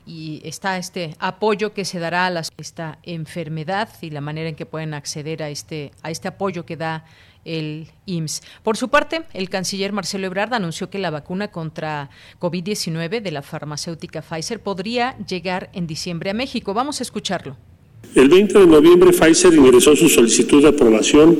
está 0.43 0.77
este 0.77 1.15
apoyo 1.19 1.73
que 1.73 1.85
se 1.85 1.99
dará 1.99 2.25
a 2.27 2.41
esta 2.57 2.97
enfermedad 3.03 3.89
y 4.01 4.09
la 4.09 4.21
manera 4.21 4.49
en 4.49 4.55
que 4.55 4.65
pueden 4.65 4.93
acceder 4.93 5.43
a 5.43 5.49
este, 5.49 5.91
a 6.01 6.09
este 6.09 6.27
apoyo 6.27 6.65
que 6.65 6.75
da 6.75 7.05
el 7.45 7.87
IMSS. 8.07 8.41
Por 8.63 8.75
su 8.75 8.89
parte, 8.89 9.21
el 9.33 9.49
canciller 9.49 9.93
Marcelo 9.93 10.25
Ebrard 10.25 10.55
anunció 10.55 10.89
que 10.89 10.97
la 10.97 11.11
vacuna 11.11 11.51
contra 11.51 12.09
COVID-19 12.39 13.21
de 13.21 13.31
la 13.31 13.43
farmacéutica 13.43 14.23
Pfizer 14.23 14.59
podría 14.59 15.15
llegar 15.19 15.69
en 15.73 15.85
diciembre 15.85 16.31
a 16.31 16.33
México. 16.33 16.73
Vamos 16.73 16.99
a 16.99 17.03
escucharlo. 17.03 17.55
El 18.15 18.29
20 18.29 18.59
de 18.59 18.67
noviembre 18.67 19.11
Pfizer 19.11 19.53
ingresó 19.53 19.95
su 19.95 20.09
solicitud 20.09 20.63
de 20.63 20.69
aprobación 20.69 21.37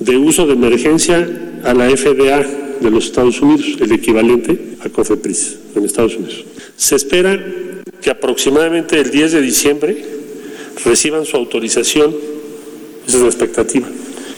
de 0.00 0.16
uso 0.16 0.46
de 0.46 0.54
emergencia 0.54 1.28
a 1.64 1.74
la 1.74 1.88
FDA 1.90 2.63
de 2.80 2.90
los 2.90 3.06
Estados 3.06 3.40
Unidos, 3.40 3.76
el 3.80 3.92
equivalente 3.92 4.76
a 4.80 4.88
COFEPRIS 4.88 5.58
en 5.76 5.84
Estados 5.84 6.16
Unidos. 6.16 6.44
Se 6.76 6.96
espera 6.96 7.38
que 8.00 8.10
aproximadamente 8.10 9.00
el 9.00 9.10
10 9.10 9.32
de 9.32 9.40
diciembre 9.40 10.04
reciban 10.84 11.24
su 11.24 11.36
autorización, 11.36 12.14
esa 13.06 13.16
es 13.16 13.22
la 13.22 13.28
expectativa, 13.28 13.88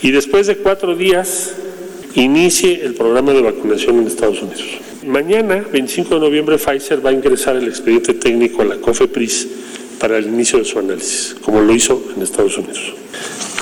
y 0.01 0.11
después 0.11 0.47
de 0.47 0.57
cuatro 0.57 0.95
días 0.95 1.53
inicie 2.15 2.81
el 2.83 2.93
programa 2.93 3.33
de 3.33 3.41
vacunación 3.41 3.99
en 3.99 4.07
Estados 4.07 4.41
Unidos. 4.41 4.65
Mañana, 5.05 5.65
25 5.71 6.15
de 6.15 6.19
noviembre, 6.19 6.57
Pfizer 6.57 7.05
va 7.05 7.11
a 7.11 7.13
ingresar 7.13 7.55
el 7.55 7.67
expediente 7.67 8.13
técnico 8.13 8.61
a 8.61 8.65
la 8.65 8.77
COFEPRIS 8.77 9.47
para 9.99 10.17
el 10.17 10.27
inicio 10.27 10.59
de 10.59 10.65
su 10.65 10.79
análisis, 10.79 11.35
como 11.41 11.61
lo 11.61 11.73
hizo 11.73 12.03
en 12.15 12.21
Estados 12.21 12.57
Unidos. 12.57 12.93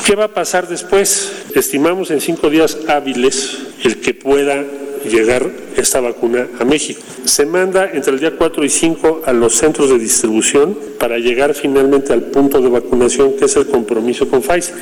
¿Qué 0.06 0.14
va 0.14 0.26
a 0.26 0.34
pasar 0.36 0.68
después? 0.68 1.32
Estimamos 1.56 2.12
en 2.12 2.22
cinco 2.22 2.52
días 2.52 2.78
hábiles 2.88 3.58
el 3.84 4.02
que 4.02 4.14
pueda 4.14 4.64
llegar 5.04 5.50
esta 5.76 6.00
vacuna 6.00 6.48
a 6.60 6.64
México. 6.64 7.02
Se 7.26 7.48
manda 7.48 7.90
entre 7.92 8.14
el 8.14 8.20
día 8.20 8.36
4 8.38 8.64
y 8.64 8.70
5 8.70 9.24
a 9.26 9.34
los 9.34 9.56
centros 9.56 9.90
de 9.90 9.98
distribución 9.98 10.78
para 11.00 11.18
llegar 11.18 11.56
finalmente 11.56 12.14
al 12.14 12.22
punto 12.22 12.62
de 12.62 12.70
vacunación 12.70 13.36
que 13.36 13.46
es 13.46 13.56
el 13.56 13.66
compromiso 13.66 14.30
con 14.30 14.44
Pfizer. 14.44 14.76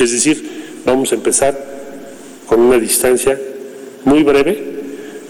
Es 0.00 0.10
decir, 0.10 0.80
vamos 0.86 1.12
a 1.12 1.16
empezar 1.16 1.54
con 2.46 2.60
una 2.60 2.78
distancia 2.78 3.38
muy 4.06 4.22
breve 4.22 4.58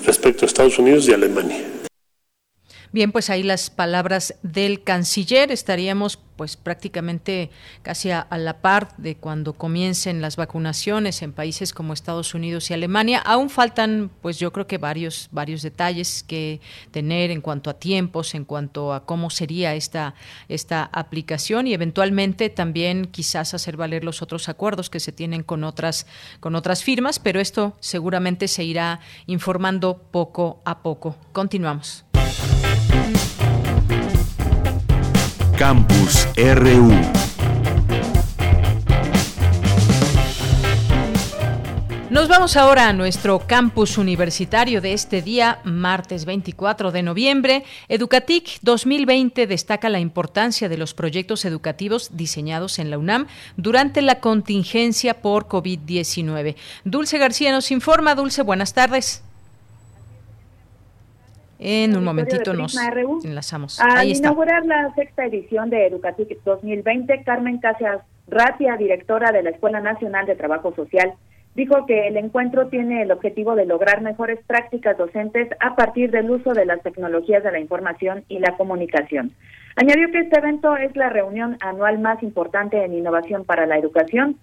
respecto 0.07 0.45
a 0.45 0.47
Estados 0.47 0.79
Unidos 0.79 1.09
y 1.09 1.15
Alemania. 1.15 1.82
Bien, 2.93 3.11
pues 3.11 3.31
ahí 3.31 3.43
las 3.43 3.71
palabras 3.71 4.35
del 4.43 4.83
canciller. 4.83 5.51
Estaríamos 5.51 6.19
pues 6.37 6.57
prácticamente 6.57 7.51
casi 7.83 8.11
a, 8.11 8.27
la 8.37 8.61
par 8.61 8.95
de 8.99 9.17
cuando 9.17 9.55
comiencen 9.55 10.21
las 10.21 10.37
vacunaciones 10.37 11.23
en 11.23 11.33
países 11.33 11.73
como 11.73 11.95
Estados 11.95 12.35
Unidos 12.35 12.71
y 12.71 12.75
Alemania. 12.75 13.21
Aún 13.21 13.49
faltan 13.49 14.11
pues 14.21 14.39
yo 14.39 14.53
creo 14.53 14.67
que 14.67 14.77
varios 14.77 15.29
varios 15.31 15.63
detalles 15.63 16.23
que 16.23 16.61
tener 16.91 17.31
en 17.31 17.41
cuanto 17.41 17.71
a 17.71 17.79
tiempos, 17.79 18.35
en 18.35 18.45
cuanto 18.45 18.93
a 18.93 19.07
cómo 19.07 19.31
sería 19.31 19.75
esta 19.75 20.15
esta 20.49 20.85
aplicación 20.93 21.67
y 21.69 21.75
eventualmente 21.75 22.51
también 22.51 23.07
quizás 23.07 23.55
hacer 23.55 23.79
valer 23.79 24.05
los 24.05 24.21
otros 24.21 24.51
acuerdos 24.51 24.91
que 24.91 25.01
se 25.01 25.13
tienen 25.13 25.43
con 25.43 25.65
otras 25.65 26.07
con 26.41 26.55
otras 26.57 26.83
firmas, 26.83 27.19
pero 27.19 27.41
esto 27.41 27.77
seguramente 27.81 28.49
se 28.49 28.65
irá 28.65 29.01
informando 29.27 29.97
poco 30.11 30.61
a 30.65 30.83
poco. 30.83 31.17
Continuamos. 31.33 32.05
Campus 35.57 36.27
RU. 36.37 36.91
Nos 42.11 42.29
vamos 42.29 42.57
ahora 42.57 42.89
a 42.89 42.93
nuestro 42.93 43.39
campus 43.41 43.97
universitario 43.97 44.81
de 44.81 44.93
este 44.93 45.23
día, 45.23 45.61
martes 45.65 46.25
24 46.25 46.93
de 46.93 47.03
noviembre. 47.03 47.65
Educatic 47.89 48.59
2020 48.63 49.47
destaca 49.47 49.89
la 49.89 50.01
importancia 50.01 50.69
de 50.69 50.77
los 50.77 50.95
proyectos 50.95 51.45
educativos 51.45 52.11
diseñados 52.13 52.79
en 52.79 52.91
la 52.91 52.99
UNAM 52.99 53.27
durante 53.57 54.03
la 54.03 54.21
contingencia 54.21 55.23
por 55.23 55.49
COVID-19. 55.49 56.57
Dulce 56.85 57.19
García 57.19 57.53
nos 57.53 57.71
informa. 57.71 58.15
Dulce, 58.15 58.43
buenas 58.43 58.75
tardes. 58.75 59.23
En 61.64 61.97
un 61.97 62.02
momentito 62.02 62.52
nos 62.54 62.76
enlazamos. 63.25 63.81
Al 63.81 64.09
inaugurar 64.09 64.66
la 64.66 64.92
sexta 64.97 65.26
edición 65.26 65.71
de 65.71 65.87
Educatic 65.87 66.42
2020, 66.42 67.23
Carmen 67.23 67.59
Casas 67.59 68.00
Ratia, 68.26 68.76
directora 68.76 69.31
de 69.31 69.45
la 69.45 69.50
Escuela 69.50 69.78
Nacional 69.78 70.26
de 70.26 70.35
Trabajo 70.35 70.75
Social, 70.75 71.12
dijo 71.54 71.87
que 71.87 72.09
el 72.09 72.16
encuentro 72.16 72.66
tiene 72.66 73.02
el 73.02 73.12
objetivo 73.12 73.54
de 73.54 73.66
lograr 73.66 74.00
mejores 74.00 74.40
prácticas 74.45 74.99
docentes 74.99 75.50
a 75.61 75.76
partir 75.76 76.11
del 76.11 76.33
uso 76.33 76.52
de 76.52 76.66
las 76.66 76.83
tecnologías 76.83 77.45
de 77.45 77.52
la 77.52 77.61
información 77.61 78.25
y 78.28 78.40
la 78.40 78.57
comunicación. 78.57 79.31
Añadió 79.76 80.11
que 80.11 80.19
este 80.19 80.38
evento 80.38 80.76
es 80.76 80.97
la 80.97 81.11
reunión 81.11 81.59
anual 81.61 82.00
más 82.00 82.25
importante 82.25 82.85
en 82.85 82.95
innovación 82.95 83.45
para 83.45 83.66
la 83.66 83.78
educación 83.78 84.37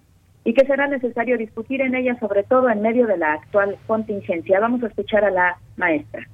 y 0.45 0.53
que 0.53 0.65
será 0.65 0.87
necesario 0.87 1.37
discutir 1.37 1.81
en 1.81 1.95
ella, 1.95 2.17
sobre 2.17 2.43
todo 2.43 2.69
en 2.69 2.81
medio 2.81 3.07
de 3.07 3.17
la 3.17 3.33
actual 3.33 3.77
contingencia. 3.87 4.61
Vamos 4.61 4.81
a 4.83 4.87
escuchar 4.87 5.25
a 5.25 5.31
la 5.31 5.57
maestra. 5.75 6.25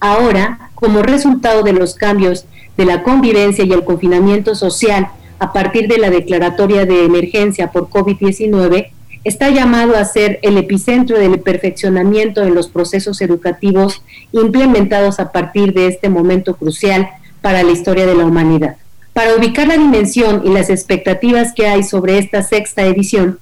Ahora, 0.00 0.70
como 0.74 1.02
resultado 1.02 1.62
de 1.62 1.72
los 1.72 1.94
cambios 1.94 2.44
de 2.76 2.84
la 2.84 3.02
convivencia 3.02 3.64
y 3.64 3.72
el 3.72 3.84
confinamiento 3.84 4.54
social 4.54 5.08
a 5.38 5.52
partir 5.52 5.88
de 5.88 5.98
la 5.98 6.10
declaratoria 6.10 6.86
de 6.86 7.04
emergencia 7.04 7.70
por 7.70 7.88
COVID-19, 7.88 8.90
está 9.24 9.50
llamado 9.50 9.96
a 9.96 10.04
ser 10.04 10.38
el 10.42 10.56
epicentro 10.56 11.18
del 11.18 11.40
perfeccionamiento 11.40 12.44
en 12.44 12.54
los 12.54 12.68
procesos 12.68 13.20
educativos 13.20 14.02
implementados 14.32 15.18
a 15.18 15.32
partir 15.32 15.74
de 15.74 15.88
este 15.88 16.08
momento 16.08 16.54
crucial 16.54 17.08
para 17.40 17.62
la 17.62 17.72
historia 17.72 18.06
de 18.06 18.14
la 18.14 18.24
humanidad. 18.24 18.76
Para 19.12 19.34
ubicar 19.34 19.66
la 19.66 19.78
dimensión 19.78 20.42
y 20.44 20.50
las 20.50 20.70
expectativas 20.70 21.52
que 21.54 21.66
hay 21.66 21.82
sobre 21.82 22.18
esta 22.18 22.42
sexta 22.42 22.82
edición, 22.82 23.40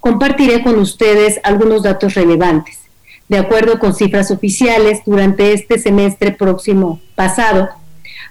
compartiré 0.00 0.62
con 0.62 0.78
ustedes 0.78 1.40
algunos 1.42 1.82
datos 1.82 2.14
relevantes. 2.14 2.85
De 3.28 3.38
acuerdo 3.38 3.78
con 3.78 3.94
cifras 3.94 4.30
oficiales, 4.30 5.02
durante 5.04 5.52
este 5.52 5.78
semestre 5.78 6.32
próximo 6.32 7.00
pasado, 7.14 7.68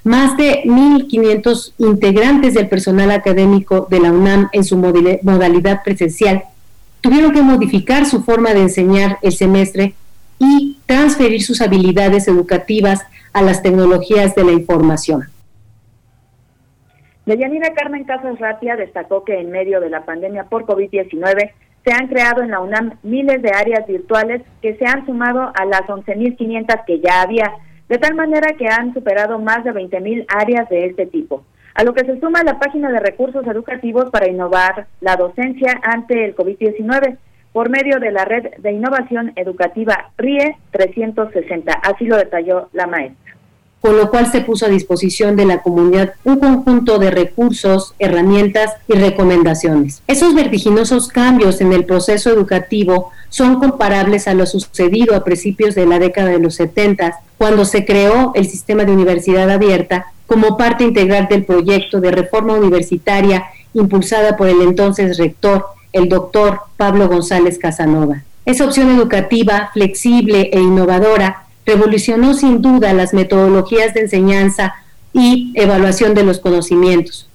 más 0.03 0.37
de 0.37 0.63
1.500 0.65 1.73
integrantes 1.79 2.53
del 2.53 2.69
personal 2.69 3.11
académico 3.11 3.87
de 3.89 3.99
la 3.99 4.11
UNAM 4.11 4.49
en 4.53 4.63
su 4.63 4.77
modalidad 4.77 5.83
presencial 5.83 6.43
tuvieron 7.01 7.33
que 7.33 7.41
modificar 7.41 8.05
su 8.05 8.23
forma 8.23 8.53
de 8.53 8.61
enseñar 8.61 9.19
el 9.21 9.31
semestre 9.31 9.93
y 10.39 10.79
transferir 10.85 11.43
sus 11.43 11.61
habilidades 11.61 12.27
educativas 12.27 13.05
a 13.33 13.41
las 13.41 13.61
tecnologías 13.61 14.33
de 14.33 14.43
la 14.43 14.53
información. 14.53 15.25
Deyanira 17.25 17.73
Carmen 17.73 18.05
Casas 18.05 18.39
Ratia 18.39 18.75
destacó 18.75 19.23
que 19.23 19.39
en 19.39 19.51
medio 19.51 19.81
de 19.81 19.89
la 19.89 20.05
pandemia 20.05 20.45
por 20.45 20.65
COVID-19 20.65 21.51
se 21.85 21.93
han 21.93 22.07
creado 22.07 22.41
en 22.41 22.51
la 22.51 22.59
UNAM 22.59 22.97
miles 23.03 23.41
de 23.41 23.51
áreas 23.51 23.85
virtuales 23.87 24.41
que 24.61 24.75
se 24.75 24.85
han 24.85 25.05
sumado 25.05 25.51
a 25.53 25.65
las 25.65 25.81
11.500 25.81 26.83
que 26.85 26.99
ya 26.99 27.21
había, 27.21 27.53
de 27.87 27.99
tal 27.99 28.15
manera 28.15 28.55
que 28.57 28.67
han 28.67 28.93
superado 28.93 29.37
más 29.37 29.63
de 29.63 29.71
20.000 29.71 30.25
áreas 30.27 30.67
de 30.69 30.87
este 30.87 31.05
tipo, 31.05 31.45
a 31.75 31.83
lo 31.83 31.93
que 31.93 32.05
se 32.05 32.19
suma 32.19 32.43
la 32.43 32.57
página 32.57 32.91
de 32.91 32.99
recursos 32.99 33.45
educativos 33.45 34.09
para 34.09 34.27
innovar 34.27 34.87
la 34.99 35.15
docencia 35.15 35.79
ante 35.83 36.25
el 36.25 36.35
COVID-19 36.35 37.17
por 37.53 37.69
medio 37.69 37.99
de 37.99 38.11
la 38.11 38.25
red 38.25 38.55
de 38.57 38.71
innovación 38.71 39.31
educativa 39.35 40.09
RIE 40.17 40.57
360, 40.71 41.71
así 41.71 42.05
lo 42.05 42.17
detalló 42.17 42.69
la 42.73 42.87
maestra 42.87 43.35
con 43.85 43.97
lo 43.97 44.09
cual 44.09 44.31
se 44.31 44.41
puso 44.41 44.65
a 44.65 44.69
disposición 44.69 45.35
de 45.35 45.45
la 45.45 45.61
comunidad 45.61 46.13
un 46.23 46.39
conjunto 46.39 46.97
de 46.97 47.11
recursos, 47.11 47.93
herramientas 47.99 48.71
y 48.87 48.93
recomendaciones. 48.93 50.01
Esos 50.07 50.33
vertiginosos 50.33 51.07
cambios 51.07 51.61
en 51.61 51.71
el 51.71 51.85
proceso 51.85 52.31
educativo 52.31 53.11
son 53.29 53.59
comparables 53.59 54.27
a 54.27 54.33
lo 54.33 54.47
sucedido 54.47 55.15
a 55.15 55.23
principios 55.23 55.75
de 55.75 55.85
la 55.85 55.99
década 55.99 56.29
de 56.29 56.39
los 56.39 56.55
70, 56.55 57.19
cuando 57.37 57.63
se 57.63 57.85
creó 57.85 58.31
el 58.33 58.49
sistema 58.49 58.85
de 58.85 58.93
universidad 58.93 59.51
abierta 59.51 60.07
como 60.25 60.57
parte 60.57 60.83
integral 60.83 61.27
del 61.29 61.45
proyecto 61.45 62.01
de 62.01 62.09
reforma 62.09 62.53
universitaria 62.53 63.45
impulsada 63.75 64.35
por 64.35 64.47
el 64.47 64.63
entonces 64.63 65.19
rector, 65.19 65.63
el 65.93 66.09
doctor 66.09 66.61
Pablo 66.75 67.07
González 67.07 67.59
Casanova. 67.59 68.23
Esa 68.47 68.65
opción 68.65 68.89
educativa 68.89 69.69
flexible 69.73 70.49
e 70.51 70.59
innovadora 70.59 71.44
revolucionó 71.65 72.33
sin 72.33 72.61
duda 72.61 72.93
las 72.93 73.13
metodologías 73.13 73.93
de 73.93 74.01
enseñanza 74.01 74.75
y 75.13 75.53
evaluación 75.55 76.13
de 76.13 76.23
los 76.23 76.39
conocimientos. 76.39 77.29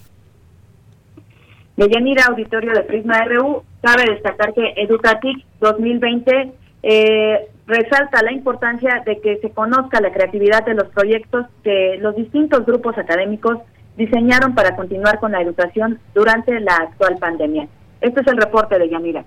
Deyanira, 1.76 2.26
auditorio 2.26 2.72
de 2.74 2.82
Prisma 2.82 3.24
RU, 3.24 3.62
cabe 3.80 4.04
destacar 4.10 4.52
que 4.52 4.74
Educatic 4.76 5.44
2020 5.60 6.52
eh, 6.82 7.48
resalta 7.66 8.22
la 8.22 8.32
importancia 8.32 9.02
de 9.06 9.20
que 9.20 9.38
se 9.38 9.50
conozca 9.50 10.00
la 10.00 10.12
creatividad 10.12 10.64
de 10.66 10.74
los 10.74 10.88
proyectos 10.88 11.46
que 11.64 11.96
los 12.00 12.16
distintos 12.16 12.66
grupos 12.66 12.98
académicos 12.98 13.58
diseñaron 13.96 14.54
para 14.54 14.76
continuar 14.76 15.20
con 15.20 15.32
la 15.32 15.40
educación 15.40 15.98
durante 16.14 16.58
la 16.60 16.76
actual 16.76 17.16
pandemia. 17.18 17.68
Este 18.00 18.20
es 18.20 18.26
el 18.26 18.36
reporte 18.36 18.78
de 18.78 18.88
Yanira. 18.88 19.24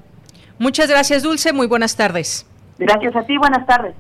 Muchas 0.60 0.90
gracias, 0.90 1.24
Dulce. 1.24 1.54
Muy 1.54 1.68
buenas 1.68 1.96
tardes. 1.96 2.46
Gracias 2.78 3.16
a 3.16 3.24
ti. 3.24 3.38
Buenas 3.38 3.66
tardes. 3.66 3.96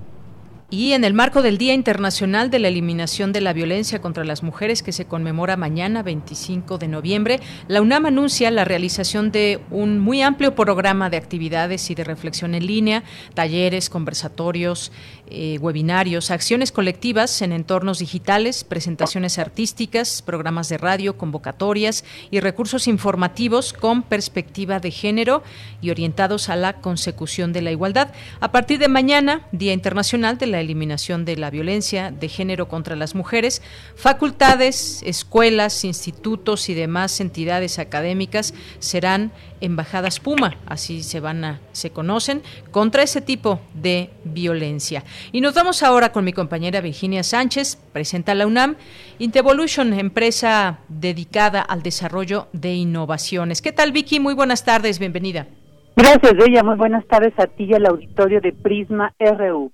Y 0.74 0.94
en 0.94 1.04
el 1.04 1.14
marco 1.14 1.44
del 1.44 1.60
Día 1.60 1.76
Internacional 1.76 2.50
de 2.50 2.58
la 2.58 2.68
Eliminación 2.68 3.32
de 3.32 3.42
la 3.42 3.54
Violencia 3.54 4.02
contra 4.02 4.24
las 4.24 4.42
Mujeres, 4.42 4.82
que 4.82 4.92
se 4.92 5.06
conmemora 5.06 5.56
mañana, 5.56 6.02
25 6.02 6.80
de 6.80 6.88
noviembre, 6.88 7.40
la 7.68 7.80
UNAM 7.80 8.08
anuncia 8.08 8.50
la 8.50 8.66
realización 8.66 9.32
de 9.32 9.60
un 9.70 10.00
muy 10.00 10.24
amplio 10.24 10.56
programa 10.56 11.12
de 11.12 11.18
actividades 11.18 11.92
y 11.92 11.94
de 11.94 12.04
reflexión 12.04 12.56
en 12.56 12.66
línea, 12.66 13.04
talleres, 13.36 13.92
conversatorios, 13.92 14.92
eh, 15.28 15.58
webinarios, 15.60 16.32
acciones 16.32 16.72
colectivas 16.72 17.42
en 17.42 17.54
entornos 17.54 18.00
digitales, 18.00 18.64
presentaciones 18.64 19.40
artísticas, 19.40 20.22
programas 20.22 20.70
de 20.70 20.78
radio, 20.78 21.18
convocatorias 21.18 22.04
y 22.30 22.40
recursos 22.40 22.88
informativos 22.88 23.74
con 23.74 24.04
perspectiva 24.04 24.80
de 24.80 24.92
género 24.92 25.42
y 25.82 25.92
orientados 25.92 26.50
a 26.50 26.56
la 26.56 26.74
consecución 26.74 27.54
de 27.54 27.62
la 27.62 27.72
igualdad. 27.72 28.12
A 28.42 28.52
partir 28.52 28.80
de 28.80 28.90
mañana, 28.90 29.48
Día 29.52 29.74
Internacional 29.74 30.38
de 30.38 30.48
la 30.48 30.60
Eliminación 30.60 31.26
de 31.26 31.38
la 31.38 31.50
Violencia 31.50 32.12
de 32.12 32.30
Género 32.30 32.68
contra 32.68 32.96
las 32.96 33.16
Mujeres, 33.16 33.62
facultades, 33.96 35.02
escuelas, 35.04 35.84
institutos 35.86 36.70
y 36.70 36.74
demás 36.74 37.20
entidades 37.20 37.80
académicas 37.80 38.54
serán 38.80 39.32
embajadas 39.62 40.20
Puma, 40.20 40.58
así 40.66 41.04
se 41.04 41.22
van 41.22 41.46
a, 41.46 41.62
se 41.72 41.90
conocen, 41.90 42.44
contra 42.72 43.02
ese 43.04 43.22
tipo 43.22 43.62
de 43.74 44.10
violencia. 44.26 45.06
Y 45.32 45.42
nos 45.42 45.56
vamos 45.56 45.84
ahora 45.84 46.12
con 46.12 46.26
mi 46.26 46.34
compañera 46.34 46.82
Virginia 46.82 47.24
Sánchez, 47.24 47.78
presenta 47.92 48.36
la 48.36 48.48
UNAM, 48.48 48.76
Intevolution, 49.20 49.94
empresa 49.94 50.80
dedicada 50.88 51.62
al 51.62 51.84
desarrollo 51.84 52.48
de 52.54 52.74
innovaciones. 52.74 53.62
¿Qué 53.62 53.72
tal 53.72 53.92
Vicky? 53.92 54.20
Muy 54.20 54.34
buenas 54.34 54.66
tardes, 54.66 55.00
bienvenida. 55.00 55.48
Gracias, 55.96 56.36
Bella. 56.36 56.64
Muy 56.64 56.76
buenas 56.76 57.06
tardes 57.08 57.34
a 57.38 57.48
ti 57.48 57.66
y 57.66 57.74
al 57.74 57.86
auditorio 57.86 58.42
de 58.42 58.52
Prisma 58.52 59.14
RU. 59.20 59.72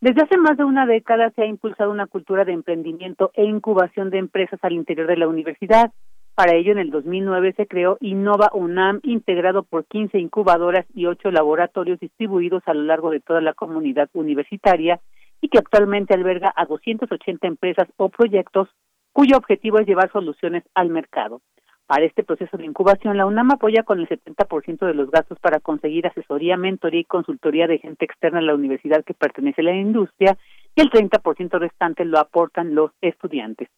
Desde 0.00 0.22
hace 0.22 0.36
más 0.38 0.56
de 0.56 0.64
una 0.64 0.86
década 0.86 1.30
se 1.36 1.42
ha 1.42 1.46
impulsado 1.46 1.90
una 1.90 2.06
cultura 2.06 2.44
de 2.44 2.52
emprendimiento 2.52 3.30
e 3.34 3.44
incubación 3.44 4.10
de 4.10 4.18
empresas 4.18 4.58
al 4.62 4.72
interior 4.72 5.06
de 5.06 5.16
la 5.16 5.28
universidad 5.28 5.92
para 6.40 6.54
ello, 6.54 6.72
en 6.72 6.78
el 6.78 6.90
2009 6.90 7.52
se 7.54 7.66
creó 7.66 7.98
Innova 8.00 8.48
UNAM, 8.54 9.00
integrado 9.02 9.62
por 9.62 9.84
15 9.84 10.18
incubadoras 10.18 10.86
y 10.94 11.04
8 11.04 11.30
laboratorios 11.32 12.00
distribuidos 12.00 12.62
a 12.64 12.72
lo 12.72 12.84
largo 12.84 13.10
de 13.10 13.20
toda 13.20 13.42
la 13.42 13.52
comunidad 13.52 14.08
universitaria 14.14 15.00
y 15.42 15.50
que 15.50 15.58
actualmente 15.58 16.14
alberga 16.14 16.50
a 16.56 16.64
280 16.64 17.46
empresas 17.46 17.88
o 17.98 18.08
proyectos 18.08 18.70
cuyo 19.12 19.36
objetivo 19.36 19.80
es 19.80 19.86
llevar 19.86 20.10
soluciones 20.12 20.64
al 20.74 20.88
mercado. 20.88 21.42
Para 21.86 22.06
este 22.06 22.24
proceso 22.24 22.56
de 22.56 22.64
incubación, 22.64 23.18
la 23.18 23.26
UNAM 23.26 23.50
apoya 23.50 23.82
con 23.82 24.00
el 24.00 24.08
70% 24.08 24.86
de 24.86 24.94
los 24.94 25.10
gastos 25.10 25.38
para 25.40 25.60
conseguir 25.60 26.06
asesoría, 26.06 26.56
mentoría 26.56 27.00
y 27.00 27.04
consultoría 27.04 27.66
de 27.66 27.80
gente 27.80 28.06
externa 28.06 28.38
a 28.38 28.42
la 28.42 28.54
universidad 28.54 29.04
que 29.04 29.12
pertenece 29.12 29.60
a 29.60 29.64
la 29.64 29.76
industria 29.76 30.38
y 30.74 30.80
el 30.80 30.88
30% 30.88 31.58
restante 31.58 32.06
lo 32.06 32.18
aportan 32.18 32.74
los 32.74 32.92
estudiantes. 33.02 33.68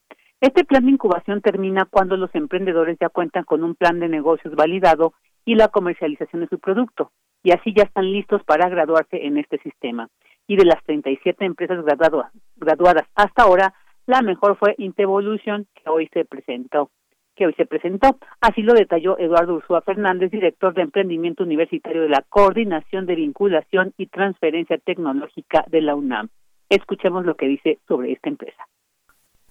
Este 0.42 0.64
plan 0.64 0.84
de 0.84 0.90
incubación 0.90 1.40
termina 1.40 1.84
cuando 1.84 2.16
los 2.16 2.34
emprendedores 2.34 2.98
ya 3.00 3.08
cuentan 3.08 3.44
con 3.44 3.62
un 3.62 3.76
plan 3.76 4.00
de 4.00 4.08
negocios 4.08 4.56
validado 4.56 5.14
y 5.44 5.54
la 5.54 5.68
comercialización 5.68 6.42
de 6.42 6.48
su 6.48 6.58
producto, 6.58 7.12
y 7.44 7.52
así 7.52 7.72
ya 7.72 7.84
están 7.84 8.10
listos 8.10 8.42
para 8.42 8.68
graduarse 8.68 9.24
en 9.24 9.38
este 9.38 9.58
sistema. 9.58 10.08
Y 10.48 10.56
de 10.56 10.64
las 10.64 10.82
37 10.82 11.44
empresas 11.44 11.84
graduadas, 11.84 13.06
hasta 13.14 13.44
ahora, 13.44 13.72
la 14.06 14.20
mejor 14.22 14.58
fue 14.58 14.74
Intevolution, 14.78 15.68
que 15.76 15.88
hoy 15.88 16.08
se 16.12 16.24
presentó 16.24 16.90
que 17.36 17.46
hoy 17.46 17.54
se 17.54 17.64
presentó. 17.64 18.18
Así 18.40 18.62
lo 18.62 18.74
detalló 18.74 19.18
Eduardo 19.18 19.54
Ursúa 19.54 19.80
Fernández, 19.80 20.32
director 20.32 20.74
de 20.74 20.82
Emprendimiento 20.82 21.44
Universitario 21.44 22.02
de 22.02 22.08
la 22.08 22.22
Coordinación 22.28 23.06
de 23.06 23.14
Vinculación 23.14 23.94
y 23.96 24.08
Transferencia 24.08 24.76
Tecnológica 24.76 25.64
de 25.68 25.82
la 25.82 25.94
UNAM. 25.94 26.28
Escuchemos 26.68 27.24
lo 27.24 27.36
que 27.36 27.46
dice 27.46 27.78
sobre 27.86 28.12
esta 28.12 28.28
empresa. 28.28 28.66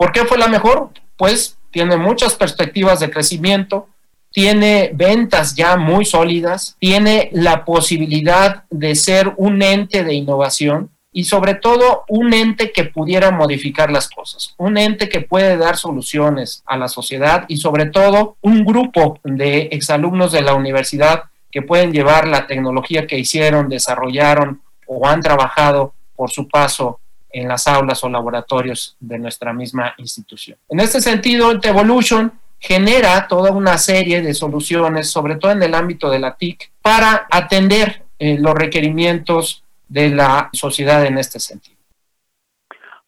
¿Por 0.02 0.12
qué 0.12 0.26
fue 0.26 0.40
la 0.40 0.48
mejor? 0.48 0.90
Pues 1.16 1.60
tiene 1.70 1.96
muchas 1.96 2.34
perspectivas 2.34 3.00
de 3.00 3.12
crecimiento, 3.12 3.88
tiene 4.32 4.90
ventas 4.96 5.54
ya 5.54 5.78
muy 5.78 6.06
sólidas, 6.06 6.76
tiene 6.80 7.30
la 7.34 7.64
posibilidad 7.66 8.64
de 8.72 8.96
ser 8.96 9.32
un 9.38 9.62
ente 9.62 10.04
de 10.04 10.16
innovación 10.16 10.90
y 11.14 11.26
sobre 11.26 11.54
todo 11.54 12.06
un 12.10 12.34
ente 12.34 12.72
que 12.72 12.86
pudiera 12.86 13.30
modificar 13.30 13.92
las 13.92 14.10
cosas, 14.10 14.56
un 14.58 14.80
ente 14.80 15.08
que 15.08 15.22
puede 15.22 15.56
dar 15.56 15.78
soluciones 15.78 16.64
a 16.66 16.78
la 16.78 16.88
sociedad 16.88 17.46
y 17.48 17.58
sobre 17.58 17.86
todo 17.86 18.38
un 18.42 18.66
grupo 18.66 19.20
de 19.24 19.70
exalumnos 19.72 20.32
de 20.32 20.42
la 20.42 20.56
universidad 20.56 21.26
que 21.52 21.62
pueden 21.62 21.92
llevar 21.94 22.28
la 22.28 22.48
tecnología 22.48 23.06
que 23.06 23.20
hicieron, 23.20 23.70
desarrollaron 23.70 24.64
o 24.88 25.06
han 25.06 25.22
trabajado 25.22 25.94
por 26.16 26.32
su 26.32 26.48
paso 26.48 27.00
en 27.34 27.48
las 27.48 27.68
aulas 27.68 28.04
o 28.04 28.10
laboratorios 28.10 28.96
de 29.00 29.20
nuestra 29.20 29.54
misma 29.54 29.94
institución. 29.98 30.58
En 30.70 30.80
este 30.80 31.02
sentido, 31.02 31.52
Evolution 31.62 32.32
genera 32.60 33.28
toda 33.28 33.52
una 33.52 33.78
serie 33.78 34.22
de 34.22 34.34
soluciones, 34.34 35.10
sobre 35.10 35.36
todo 35.36 35.52
en 35.52 35.64
el 35.64 35.74
ámbito 35.74 36.10
de 36.10 36.20
la 36.20 36.36
TIC, 36.36 36.72
para 36.82 37.28
atender 37.30 38.04
eh, 38.20 38.38
los 38.40 38.54
requerimientos 38.54 39.64
de 39.88 40.10
la 40.10 40.50
sociedad 40.54 41.06
en 41.06 41.18
este 41.18 41.40
sentido. 41.40 41.78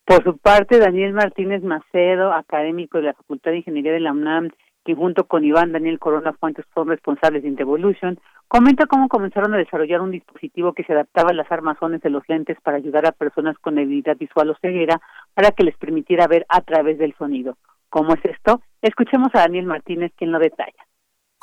Por 0.05 0.23
su 0.23 0.37
parte, 0.37 0.79
Daniel 0.79 1.13
Martínez 1.13 1.63
Macedo, 1.63 2.33
académico 2.33 2.97
de 2.97 3.05
la 3.05 3.13
Facultad 3.13 3.51
de 3.51 3.57
Ingeniería 3.57 3.93
de 3.93 4.01
la 4.01 4.11
UNAM, 4.11 4.49
que 4.83 4.95
junto 4.95 5.25
con 5.25 5.43
Iván 5.43 5.71
Daniel 5.71 5.99
Corona 5.99 6.33
Fuentes 6.33 6.65
son 6.73 6.89
responsables 6.89 7.43
de 7.43 7.49
Intevolution, 7.49 8.19
comenta 8.47 8.85
cómo 8.85 9.07
comenzaron 9.07 9.53
a 9.53 9.57
desarrollar 9.57 10.01
un 10.01 10.11
dispositivo 10.11 10.73
que 10.73 10.83
se 10.83 10.93
adaptaba 10.93 11.31
a 11.31 11.33
las 11.33 11.51
armazones 11.51 12.01
de 12.01 12.09
los 12.09 12.23
lentes 12.27 12.57
para 12.61 12.77
ayudar 12.77 13.05
a 13.07 13.11
personas 13.11 13.57
con 13.59 13.75
debilidad 13.75 14.17
visual 14.17 14.49
o 14.49 14.57
ceguera 14.61 15.01
para 15.33 15.51
que 15.51 15.63
les 15.63 15.77
permitiera 15.77 16.27
ver 16.27 16.45
a 16.49 16.61
través 16.61 16.97
del 16.97 17.15
sonido. 17.15 17.57
¿Cómo 17.89 18.13
es 18.13 18.25
esto? 18.25 18.61
Escuchemos 18.81 19.29
a 19.33 19.39
Daniel 19.39 19.65
Martínez 19.65 20.11
quien 20.17 20.31
lo 20.31 20.39
detalla. 20.39 20.85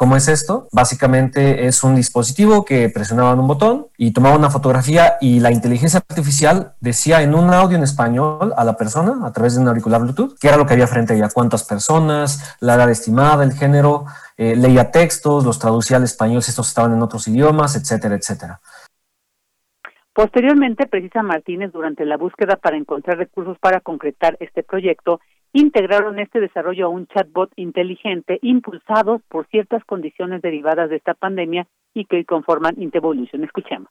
¿Cómo 0.00 0.16
es 0.16 0.28
esto? 0.28 0.66
Básicamente 0.72 1.66
es 1.66 1.84
un 1.84 1.94
dispositivo 1.94 2.64
que 2.64 2.88
presionaban 2.88 3.38
un 3.38 3.46
botón 3.46 3.88
y 3.98 4.14
tomaba 4.14 4.34
una 4.34 4.48
fotografía 4.48 5.18
y 5.20 5.40
la 5.40 5.52
inteligencia 5.52 5.98
artificial 6.08 6.72
decía 6.80 7.20
en 7.20 7.34
un 7.34 7.52
audio 7.52 7.76
en 7.76 7.82
español 7.82 8.54
a 8.56 8.64
la 8.64 8.78
persona 8.78 9.26
a 9.26 9.30
través 9.30 9.56
de 9.56 9.60
un 9.60 9.68
auricular 9.68 10.00
Bluetooth 10.00 10.38
qué 10.40 10.48
era 10.48 10.56
lo 10.56 10.64
que 10.64 10.72
había 10.72 10.86
frente 10.86 11.12
a 11.12 11.16
ella, 11.16 11.28
cuántas 11.28 11.64
personas, 11.64 12.56
la 12.60 12.76
edad 12.76 12.88
estimada, 12.88 13.44
el 13.44 13.52
género, 13.52 14.06
eh, 14.38 14.56
leía 14.56 14.90
textos, 14.90 15.44
los 15.44 15.58
traducía 15.58 15.98
al 15.98 16.04
español 16.04 16.42
si 16.42 16.48
estos 16.48 16.68
estaban 16.68 16.94
en 16.94 17.02
otros 17.02 17.28
idiomas, 17.28 17.76
etcétera, 17.76 18.14
etcétera. 18.14 18.58
Posteriormente, 20.14 20.86
precisa 20.86 21.22
Martínez, 21.22 21.72
durante 21.72 22.06
la 22.06 22.16
búsqueda 22.16 22.56
para 22.56 22.78
encontrar 22.78 23.18
recursos 23.18 23.58
para 23.58 23.80
concretar 23.80 24.38
este 24.40 24.62
proyecto, 24.62 25.20
integraron 25.52 26.18
este 26.18 26.40
desarrollo 26.40 26.86
a 26.86 26.88
un 26.88 27.06
chatbot 27.06 27.50
inteligente 27.56 28.38
impulsados 28.42 29.20
por 29.28 29.46
ciertas 29.48 29.84
condiciones 29.84 30.42
derivadas 30.42 30.90
de 30.90 30.96
esta 30.96 31.14
pandemia 31.14 31.66
y 31.94 32.04
que 32.04 32.24
conforman 32.24 32.80
Intevolution. 32.80 33.44
Escuchemos. 33.44 33.88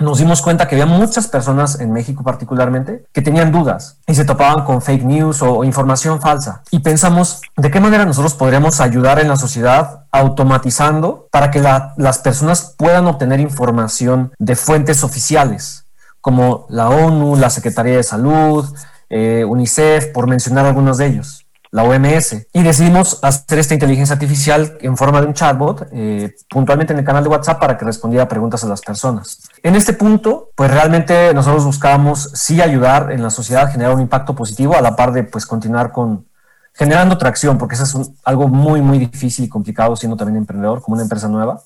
Nos 0.00 0.18
dimos 0.18 0.40
cuenta 0.40 0.66
que 0.66 0.76
había 0.76 0.86
muchas 0.86 1.28
personas 1.28 1.78
en 1.78 1.92
México 1.92 2.24
particularmente 2.24 3.04
que 3.12 3.20
tenían 3.20 3.52
dudas 3.52 4.00
y 4.06 4.14
se 4.14 4.24
topaban 4.24 4.64
con 4.64 4.80
fake 4.80 5.04
news 5.04 5.42
o, 5.42 5.62
información 5.62 6.22
falsa. 6.22 6.62
Y 6.70 6.78
pensamos 6.78 7.42
de 7.54 7.70
qué 7.70 7.80
manera 7.80 8.06
nosotros 8.06 8.32
podríamos 8.32 8.80
ayudar 8.80 9.20
en 9.20 9.28
la 9.28 9.36
sociedad 9.36 10.06
automatizando 10.10 11.28
para 11.30 11.50
que 11.50 11.60
las 11.60 12.18
personas 12.18 12.74
puedan 12.78 13.06
obtener 13.08 13.40
información 13.40 14.32
de 14.38 14.56
fuentes 14.56 15.04
oficiales 15.04 15.86
como 16.22 16.66
la 16.68 16.88
ONU, 16.88 17.36
la 17.36 17.50
Secretaría 17.50 17.96
de 17.96 18.02
Salud, 18.02 18.66
eh, 19.10 19.44
UNICEF, 19.44 20.06
por 20.12 20.26
mencionar 20.26 20.64
algunos 20.64 20.96
de 20.98 21.06
ellos, 21.06 21.46
la 21.70 21.82
OMS. 21.82 22.46
Y 22.52 22.62
decidimos 22.62 23.18
hacer 23.22 23.58
esta 23.58 23.74
inteligencia 23.74 24.14
artificial 24.14 24.78
en 24.80 24.96
forma 24.96 25.20
de 25.20 25.26
un 25.26 25.34
chatbot, 25.34 25.88
eh, 25.92 26.34
puntualmente 26.48 26.92
en 26.92 27.00
el 27.00 27.04
canal 27.04 27.24
de 27.24 27.28
WhatsApp, 27.28 27.60
para 27.60 27.76
que 27.76 27.84
respondiera 27.84 28.28
preguntas 28.28 28.64
a 28.64 28.68
las 28.68 28.80
personas. 28.80 29.42
En 29.62 29.74
este 29.74 29.92
punto, 29.92 30.50
pues 30.54 30.70
realmente 30.70 31.34
nosotros 31.34 31.64
buscábamos 31.64 32.30
sí 32.34 32.62
ayudar 32.62 33.12
en 33.12 33.22
la 33.22 33.30
sociedad, 33.30 33.70
generar 33.70 33.94
un 33.94 34.00
impacto 34.00 34.34
positivo, 34.34 34.74
a 34.76 34.80
la 34.80 34.96
par 34.96 35.12
de 35.12 35.24
pues 35.24 35.44
continuar 35.44 35.92
con 35.92 36.26
generando 36.72 37.18
tracción, 37.18 37.58
porque 37.58 37.74
eso 37.74 37.84
es 37.84 38.10
algo 38.24 38.48
muy, 38.48 38.80
muy 38.80 38.98
difícil 38.98 39.44
y 39.44 39.48
complicado 39.48 39.96
siendo 39.96 40.16
también 40.16 40.38
emprendedor, 40.38 40.80
como 40.80 40.94
una 40.94 41.02
empresa 41.02 41.28
nueva. 41.28 41.60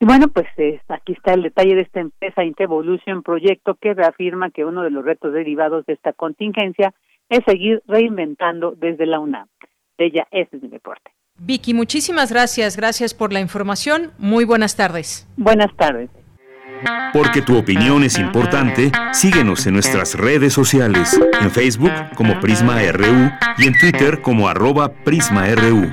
Y 0.00 0.06
bueno, 0.06 0.28
pues 0.28 0.46
aquí 0.88 1.12
está 1.12 1.34
el 1.34 1.42
detalle 1.42 1.74
de 1.74 1.82
esta 1.82 2.00
empresa 2.00 2.42
Intevolution 2.42 3.22
Proyecto 3.22 3.74
que 3.74 3.92
reafirma 3.92 4.50
que 4.50 4.64
uno 4.64 4.82
de 4.82 4.90
los 4.90 5.04
retos 5.04 5.34
derivados 5.34 5.84
de 5.84 5.92
esta 5.92 6.14
contingencia 6.14 6.94
es 7.28 7.40
seguir 7.46 7.82
reinventando 7.86 8.72
desde 8.72 9.04
la 9.04 9.20
UNAM. 9.20 9.46
ella, 9.98 10.26
ese 10.30 10.56
es 10.56 10.62
mi 10.62 10.70
reporte. 10.70 11.10
Vicky, 11.38 11.74
muchísimas 11.74 12.32
gracias. 12.32 12.78
Gracias 12.78 13.12
por 13.12 13.30
la 13.30 13.40
información. 13.40 14.12
Muy 14.18 14.46
buenas 14.46 14.74
tardes. 14.74 15.28
Buenas 15.36 15.74
tardes. 15.76 16.08
Porque 17.12 17.42
tu 17.42 17.58
opinión 17.58 18.02
es 18.02 18.18
importante, 18.18 18.90
síguenos 19.12 19.66
en 19.66 19.74
nuestras 19.74 20.14
redes 20.14 20.54
sociales, 20.54 21.20
en 21.42 21.50
Facebook 21.50 21.92
como 22.16 22.40
Prisma 22.40 22.80
RU 22.90 23.30
y 23.58 23.66
en 23.66 23.74
Twitter 23.78 24.22
como 24.22 24.48
arroba 24.48 24.90
PrismaRU. 25.04 25.92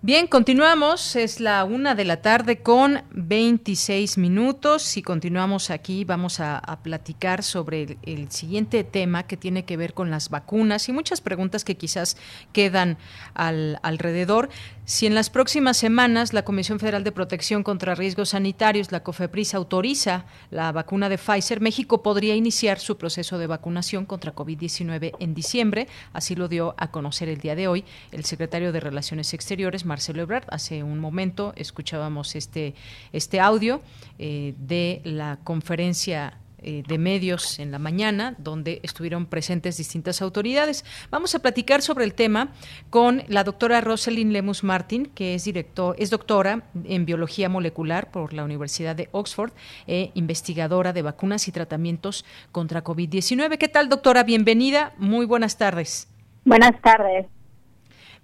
Bien, 0.00 0.28
continuamos. 0.28 1.16
Es 1.16 1.40
la 1.40 1.64
una 1.64 1.96
de 1.96 2.04
la 2.04 2.22
tarde 2.22 2.62
con 2.62 3.02
26 3.10 4.16
minutos 4.16 4.96
y 4.96 5.02
continuamos 5.02 5.70
aquí. 5.70 6.04
Vamos 6.04 6.38
a, 6.38 6.62
platicar 6.84 7.42
sobre 7.42 7.98
el, 8.04 8.30
siguiente 8.30 8.84
tema 8.84 9.24
que 9.24 9.36
tiene 9.36 9.64
que 9.64 9.76
ver 9.76 9.94
con 9.94 10.08
las 10.08 10.28
vacunas 10.30 10.88
y 10.88 10.92
muchas 10.92 11.20
preguntas 11.20 11.64
que 11.64 11.76
quizás 11.76 12.16
quedan 12.52 12.96
al, 13.34 13.80
alrededor. 13.82 14.50
Si 14.84 15.04
en 15.04 15.16
las 15.16 15.30
próximas 15.30 15.76
semanas 15.76 16.32
la 16.32 16.44
Comisión 16.44 16.78
Federal 16.78 17.02
de 17.02 17.12
Protección 17.12 17.64
contra 17.64 17.96
Riesgos 17.96 18.30
Sanitarios, 18.30 18.92
la 18.92 19.02
COFEPRIS, 19.02 19.54
autoriza 19.54 20.26
la 20.50 20.70
vacuna 20.70 21.08
de 21.08 21.18
Pfizer, 21.18 21.60
México 21.60 22.02
podría 22.04 22.36
iniciar 22.36 22.78
su 22.78 22.96
proceso 22.96 23.36
de 23.36 23.48
vacunación 23.48 24.06
contra 24.06 24.34
COVID-19 24.34 25.16
en 25.18 25.34
diciembre. 25.34 25.88
Así 26.12 26.36
lo 26.36 26.46
dio 26.46 26.74
a 26.78 26.92
conocer 26.92 27.28
el 27.28 27.38
día 27.38 27.56
de 27.56 27.66
hoy 27.66 27.84
el 28.12 28.24
secretario 28.24 28.70
de 28.72 28.80
Relaciones 28.80 29.34
Exteriores, 29.34 29.84
Marcelo 29.98 30.22
Ebrard. 30.22 30.44
Hace 30.52 30.84
un 30.84 31.00
momento 31.00 31.52
escuchábamos 31.56 32.36
este, 32.36 32.74
este 33.12 33.40
audio 33.40 33.82
eh, 34.20 34.54
de 34.56 35.00
la 35.02 35.40
conferencia 35.42 36.38
eh, 36.62 36.84
de 36.86 36.98
medios 36.98 37.58
en 37.58 37.72
la 37.72 37.80
mañana, 37.80 38.36
donde 38.38 38.78
estuvieron 38.84 39.26
presentes 39.26 39.76
distintas 39.76 40.22
autoridades. 40.22 40.84
Vamos 41.10 41.34
a 41.34 41.40
platicar 41.40 41.82
sobre 41.82 42.04
el 42.04 42.14
tema 42.14 42.52
con 42.90 43.24
la 43.26 43.42
doctora 43.42 43.80
Rosalind 43.80 44.30
Lemus 44.30 44.62
Martin, 44.62 45.06
que 45.06 45.34
es, 45.34 45.42
director, 45.42 45.96
es 45.98 46.10
doctora 46.10 46.62
en 46.84 47.04
biología 47.04 47.48
molecular 47.48 48.12
por 48.12 48.32
la 48.34 48.44
Universidad 48.44 48.94
de 48.94 49.08
Oxford, 49.10 49.50
e 49.88 50.12
investigadora 50.14 50.92
de 50.92 51.02
vacunas 51.02 51.48
y 51.48 51.50
tratamientos 51.50 52.24
contra 52.52 52.84
COVID-19. 52.84 53.58
¿Qué 53.58 53.66
tal, 53.66 53.88
doctora? 53.88 54.22
Bienvenida. 54.22 54.92
Muy 54.96 55.26
buenas 55.26 55.58
tardes. 55.58 56.06
Buenas 56.44 56.80
tardes. 56.82 57.26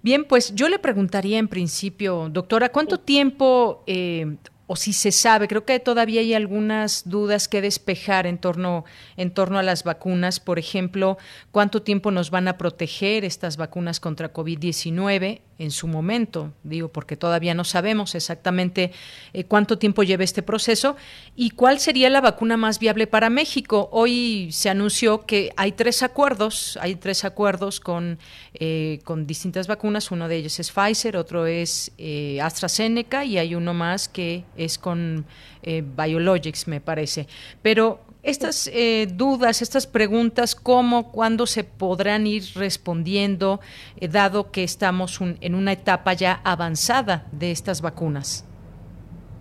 Bien, 0.05 0.23
pues 0.23 0.53
yo 0.53 0.69
le 0.69 0.77
preguntaría 0.77 1.39
en 1.39 1.47
principio, 1.47 2.29
doctora, 2.29 2.69
¿cuánto 2.69 2.99
tiempo 2.99 3.83
eh, 3.87 4.37
o 4.67 4.75
si 4.75 4.93
se 4.93 5.11
sabe, 5.11 5.47
creo 5.47 5.65
que 5.65 5.79
todavía 5.79 6.21
hay 6.21 6.33
algunas 6.33 7.07
dudas 7.07 7.47
que 7.47 7.61
despejar 7.61 8.25
en 8.25 8.37
torno, 8.37 8.85
en 9.15 9.31
torno 9.31 9.59
a 9.59 9.63
las 9.63 9.83
vacunas. 9.83 10.39
Por 10.39 10.57
ejemplo, 10.57 11.17
cuánto 11.51 11.81
tiempo 11.81 12.11
nos 12.11 12.31
van 12.31 12.47
a 12.47 12.57
proteger 12.57 13.25
estas 13.25 13.57
vacunas 13.57 13.99
contra 13.99 14.33
COVID-19 14.33 15.41
en 15.57 15.71
su 15.71 15.87
momento, 15.87 16.53
digo, 16.63 16.89
porque 16.89 17.15
todavía 17.15 17.53
no 17.53 17.63
sabemos 17.63 18.13
exactamente 18.15 18.91
eh, 19.33 19.45
cuánto 19.45 19.77
tiempo 19.77 20.03
lleva 20.03 20.23
este 20.23 20.43
proceso 20.43 20.97
y 21.35 21.51
cuál 21.51 21.79
sería 21.79 22.09
la 22.09 22.19
vacuna 22.19 22.57
más 22.57 22.79
viable 22.79 23.07
para 23.07 23.29
México. 23.29 23.87
Hoy 23.91 24.49
se 24.51 24.69
anunció 24.69 25.25
que 25.25 25.53
hay 25.55 25.71
tres 25.71 26.03
acuerdos, 26.03 26.77
hay 26.81 26.95
tres 26.95 27.23
acuerdos 27.23 27.79
con, 27.79 28.19
eh, 28.53 28.99
con 29.05 29.27
distintas 29.27 29.67
vacunas, 29.67 30.11
uno 30.11 30.27
de 30.27 30.37
ellos 30.37 30.59
es 30.59 30.71
Pfizer, 30.71 31.15
otro 31.15 31.45
es 31.45 31.91
eh, 31.97 32.41
AstraZeneca 32.41 33.23
y 33.23 33.37
hay 33.37 33.55
uno 33.55 33.73
más 33.73 34.09
que 34.09 34.43
es 34.57 34.77
con 34.77 35.25
Biologics, 35.63 36.67
me 36.67 36.81
parece. 36.81 37.27
Pero 37.61 37.99
estas 38.25 38.67
eh, 38.73 39.05
dudas, 39.05 39.61
estas 39.61 39.85
preguntas, 39.85 40.55
¿cómo, 40.55 41.11
cuándo 41.11 41.45
se 41.45 41.63
podrán 41.63 42.25
ir 42.25 42.41
respondiendo, 42.55 43.59
eh, 43.97 44.07
dado 44.07 44.51
que 44.51 44.63
estamos 44.63 45.21
en 45.21 45.53
una 45.53 45.73
etapa 45.73 46.13
ya 46.13 46.41
avanzada 46.43 47.27
de 47.31 47.51
estas 47.51 47.83
vacunas? 47.83 48.43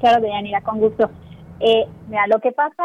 Claro, 0.00 0.20
Deyanira, 0.20 0.61
con 0.61 0.81
gusto. 0.81 1.11
Eh, 1.61 1.87
mira, 2.09 2.27
lo 2.27 2.40
que 2.40 2.53
pasa, 2.53 2.83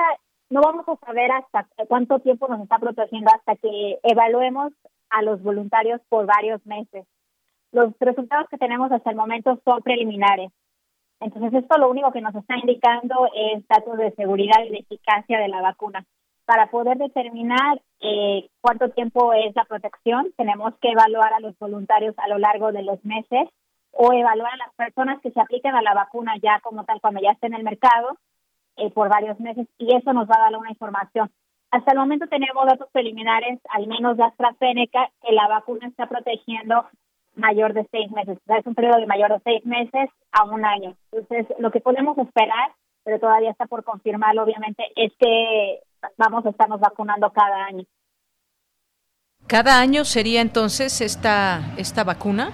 no 0.49 0.61
vamos 0.61 0.87
a 0.87 0.95
saber 1.05 1.31
hasta 1.31 1.67
cuánto 1.89 2.19
tiempo 2.19 2.47
nos 2.47 2.61
está 2.61 2.79
protegiendo 2.79 3.29
hasta 3.35 3.57
que 3.57 3.99
evaluemos 4.03 4.71
a 5.09 5.21
los 5.21 5.43
voluntarios 5.43 5.99
por 6.07 6.25
varios 6.25 6.65
meses. 6.65 7.05
Los 7.73 7.91
resultados 7.99 8.47
que 8.49 8.57
tenemos 8.57 8.89
hasta 8.89 9.09
el 9.09 9.17
momento 9.17 9.59
son 9.65 9.81
preliminares. 9.81 10.49
Entonces, 11.19 11.53
esto 11.53 11.77
lo 11.77 11.89
único 11.89 12.11
que 12.11 12.21
nos 12.21 12.33
está 12.35 12.57
indicando 12.57 13.29
es 13.35 13.67
datos 13.67 13.97
de 13.97 14.11
seguridad 14.11 14.63
y 14.65 14.69
de 14.69 14.77
eficacia 14.79 15.39
de 15.39 15.49
la 15.49 15.61
vacuna. 15.61 16.05
Para 16.45 16.67
poder 16.67 16.97
determinar 16.97 17.81
eh, 17.99 18.49
cuánto 18.61 18.89
tiempo 18.89 19.33
es 19.33 19.55
la 19.55 19.65
protección, 19.65 20.33
tenemos 20.37 20.73
que 20.81 20.91
evaluar 20.91 21.33
a 21.33 21.39
los 21.39 21.57
voluntarios 21.59 22.17
a 22.17 22.27
lo 22.27 22.39
largo 22.39 22.71
de 22.71 22.83
los 22.83 23.03
meses 23.05 23.49
o 23.91 24.13
evaluar 24.13 24.53
a 24.53 24.57
las 24.57 24.73
personas 24.75 25.21
que 25.21 25.31
se 25.31 25.41
apliquen 25.41 25.75
a 25.75 25.81
la 25.81 25.93
vacuna 25.93 26.33
ya 26.41 26.59
como 26.61 26.85
tal 26.85 27.01
cuando 27.01 27.21
ya 27.21 27.31
esté 27.31 27.47
en 27.47 27.55
el 27.55 27.63
mercado 27.63 28.17
eh, 28.77 28.89
por 28.91 29.09
varios 29.09 29.39
meses 29.39 29.67
y 29.77 29.93
eso 29.93 30.13
nos 30.13 30.29
va 30.29 30.35
a 30.37 30.49
dar 30.49 30.57
una 30.57 30.69
información. 30.69 31.29
Hasta 31.71 31.91
el 31.91 31.99
momento 31.99 32.27
tenemos 32.27 32.65
datos 32.65 32.89
preliminares, 32.91 33.59
al 33.69 33.85
menos 33.85 34.17
de 34.17 34.23
AstraZeneca, 34.23 35.11
que 35.21 35.33
la 35.33 35.47
vacuna 35.47 35.87
está 35.87 36.07
protegiendo 36.07 36.85
mayor 37.39 37.73
de 37.73 37.87
seis 37.91 38.11
meses. 38.11 38.37
O 38.37 38.45
sea, 38.45 38.57
es 38.57 38.65
un 38.65 38.75
periodo 38.75 38.99
de 38.99 39.07
mayor 39.07 39.31
de 39.31 39.41
seis 39.43 39.65
meses 39.65 40.09
a 40.31 40.43
un 40.43 40.65
año. 40.65 40.95
Entonces, 41.11 41.47
lo 41.59 41.71
que 41.71 41.81
podemos 41.81 42.17
esperar, 42.17 42.71
pero 43.03 43.19
todavía 43.19 43.51
está 43.51 43.65
por 43.65 43.83
confirmarlo, 43.83 44.43
obviamente, 44.43 44.83
es 44.95 45.11
que 45.19 45.79
vamos 46.17 46.45
a 46.45 46.49
estarnos 46.49 46.79
vacunando 46.79 47.31
cada 47.31 47.65
año. 47.65 47.83
¿Cada 49.47 49.79
año 49.79 50.05
sería 50.05 50.41
entonces 50.41 51.01
esta, 51.01 51.73
esta 51.77 52.03
vacuna? 52.03 52.51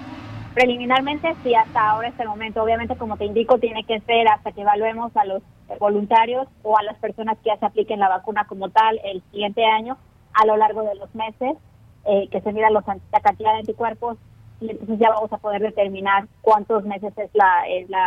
Preliminarmente, 0.54 1.36
sí, 1.44 1.54
hasta 1.54 1.90
ahora, 1.90 2.08
hasta 2.08 2.24
el 2.24 2.30
momento. 2.30 2.64
Obviamente, 2.64 2.96
como 2.96 3.18
te 3.18 3.26
indico, 3.26 3.58
tiene 3.60 3.84
que 3.84 4.00
ser 4.02 4.30
hasta 4.30 4.54
que 4.54 4.62
evaluemos 4.62 5.12
a 5.18 5.26
los 5.26 5.44
voluntarios 5.80 6.48
o 6.64 6.78
a 6.78 6.84
las 6.84 6.98
personas 7.00 7.38
que 7.40 7.50
ya 7.50 7.58
se 7.58 7.66
apliquen 7.66 8.00
la 8.00 8.08
vacuna 8.08 8.46
como 8.48 8.70
tal 8.70 9.00
el 9.04 9.22
siguiente 9.32 9.66
año 9.66 9.98
a 10.34 10.46
lo 10.46 10.56
largo 10.56 10.84
de 10.84 10.96
los 10.96 11.14
meses, 11.16 11.58
eh, 12.06 12.30
que 12.30 12.40
se 12.42 12.54
mida 12.54 12.70
los, 12.70 12.86
la 12.86 13.20
cantidad 13.20 13.54
de 13.54 13.60
anticuerpos 13.60 14.18
y 14.62 14.72
entonces 14.72 15.00
ya 15.00 15.10
vamos 15.10 15.32
a 15.34 15.38
poder 15.38 15.62
determinar 15.62 16.28
cuántos 16.42 16.84
meses 16.86 17.14
es 17.18 17.30
la, 17.34 17.64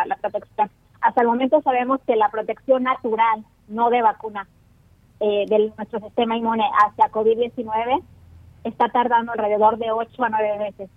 la, 0.06 0.16
protección. 0.16 0.70
Hasta 1.00 1.20
el 1.20 1.26
momento 1.26 1.60
sabemos 1.62 2.00
que 2.06 2.16
la 2.16 2.30
protección 2.30 2.84
natural, 2.84 3.44
no 3.68 3.90
de 3.90 4.02
vacuna, 4.02 4.48
eh, 5.20 5.46
de 5.48 5.72
nuestro 5.76 6.00
sistema 6.00 6.36
inmune 6.36 6.64
hacia 6.84 7.10
COVID-19 7.10 8.02
está 8.64 8.88
tardando 8.88 9.32
alrededor 9.32 9.78
de 9.78 9.90
8 9.90 10.24
a 10.24 10.28
9 10.28 10.58
meses. 10.58 10.90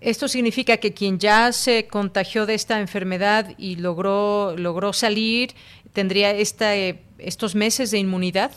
Esto 0.00 0.26
significa 0.26 0.78
que 0.78 0.94
quien 0.94 1.18
ya 1.18 1.52
se 1.52 1.86
contagió 1.86 2.44
de 2.44 2.54
esta 2.54 2.80
enfermedad 2.80 3.50
y 3.56 3.76
logró 3.76 4.56
logró 4.56 4.92
salir 4.92 5.54
tendría 5.92 6.30
esta, 6.30 6.76
eh, 6.76 7.02
estos 7.18 7.54
meses 7.54 7.90
de 7.90 7.98
inmunidad. 7.98 8.52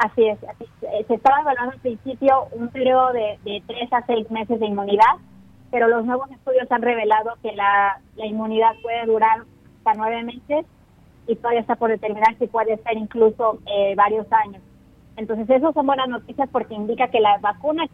Así 0.00 0.26
es, 0.26 0.38
eh, 0.42 1.04
se 1.06 1.14
estaba 1.14 1.42
evaluando 1.42 1.74
al 1.74 1.80
principio 1.80 2.48
un 2.52 2.68
periodo 2.68 3.12
de, 3.12 3.38
de 3.44 3.62
3 3.66 3.92
a 3.92 4.06
6 4.06 4.30
meses 4.30 4.58
de 4.58 4.64
inmunidad, 4.64 5.20
pero 5.70 5.88
los 5.88 6.06
nuevos 6.06 6.30
estudios 6.30 6.72
han 6.72 6.80
revelado 6.80 7.34
que 7.42 7.52
la, 7.52 8.00
inmunidad 8.16 8.72
puede 8.80 9.04
durar 9.04 9.42
hasta 9.76 9.92
9 9.98 10.22
meses 10.22 10.64
y 11.26 11.36
todavía 11.36 11.60
está 11.60 11.76
por 11.76 11.90
determinar 11.90 12.34
si 12.38 12.46
puede 12.46 12.78
ser 12.78 12.96
incluso 12.96 13.58
eh, 13.66 13.94
varios 13.94 14.26
años. 14.32 14.62
Entonces, 15.18 15.50
eso 15.50 15.70
son 15.74 15.84
buenas 15.84 16.08
noticias 16.08 16.48
porque 16.50 16.72
indica 16.72 17.08
que 17.08 17.20
la 17.20 17.36
vacuna 17.36 17.84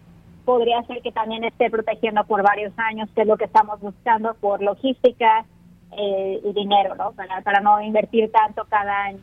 podría 0.45 0.85
ser 0.85 1.03
que 1.03 1.11
también 1.11 1.43
esté 1.43 1.71
protegiendo 1.71 2.23
por 2.23 2.41
varios 2.45 2.73
años, 2.77 3.09
que 3.17 3.23
es 3.23 3.27
lo 3.27 3.37
que 3.37 3.47
estamos 3.47 3.81
buscando 3.81 4.35
por 4.35 4.63
logística 4.63 5.45
eh, 5.91 6.41
y 6.45 6.53
dinero, 6.53 6.95
¿no? 6.95 7.11
Para 7.43 7.59
no 7.59 7.81
invertir 7.83 8.31
tanto 8.31 8.65
cada 8.69 9.07
año. 9.07 9.19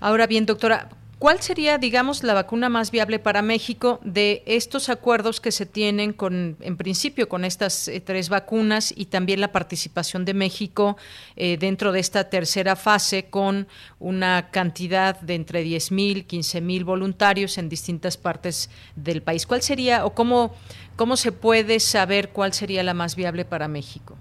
Ahora 0.00 0.26
bien, 0.26 0.44
doctora, 0.44 0.88
¿Cuál 1.22 1.38
sería, 1.38 1.78
digamos, 1.78 2.24
la 2.24 2.34
vacuna 2.34 2.68
más 2.68 2.90
viable 2.90 3.20
para 3.20 3.42
México 3.42 4.00
de 4.02 4.42
estos 4.44 4.88
acuerdos 4.88 5.40
que 5.40 5.52
se 5.52 5.66
tienen 5.66 6.12
con, 6.12 6.56
en 6.60 6.76
principio, 6.76 7.28
con 7.28 7.44
estas 7.44 7.86
eh, 7.86 8.00
tres 8.00 8.28
vacunas 8.28 8.92
y 8.98 9.06
también 9.06 9.40
la 9.40 9.52
participación 9.52 10.24
de 10.24 10.34
México 10.34 10.96
eh, 11.36 11.58
dentro 11.58 11.92
de 11.92 12.00
esta 12.00 12.28
tercera 12.28 12.74
fase 12.74 13.30
con 13.30 13.68
una 14.00 14.50
cantidad 14.50 15.20
de 15.20 15.36
entre 15.36 15.62
10.000, 15.62 16.26
15.000 16.26 16.84
voluntarios 16.84 17.56
en 17.56 17.68
distintas 17.68 18.16
partes 18.16 18.68
del 18.96 19.22
país? 19.22 19.46
¿Cuál 19.46 19.62
sería 19.62 20.04
o 20.04 20.14
cómo, 20.14 20.50
cómo 20.96 21.14
se 21.14 21.30
puede 21.30 21.78
saber 21.78 22.30
cuál 22.30 22.52
sería 22.52 22.82
la 22.82 22.94
más 22.94 23.14
viable 23.14 23.44
para 23.44 23.68
México? 23.68 24.16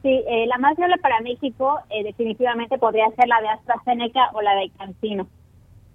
Sí, 0.00 0.24
eh, 0.26 0.46
la 0.46 0.56
más 0.56 0.78
viable 0.78 0.96
para 0.96 1.20
México 1.20 1.78
definitivamente 2.02 2.78
podría 2.78 3.04
ser 3.16 3.28
la 3.28 3.38
de 3.42 3.48
AstraZeneca 3.50 4.30
o 4.32 4.40
la 4.40 4.54
de 4.54 4.70
Cancino. 4.78 5.28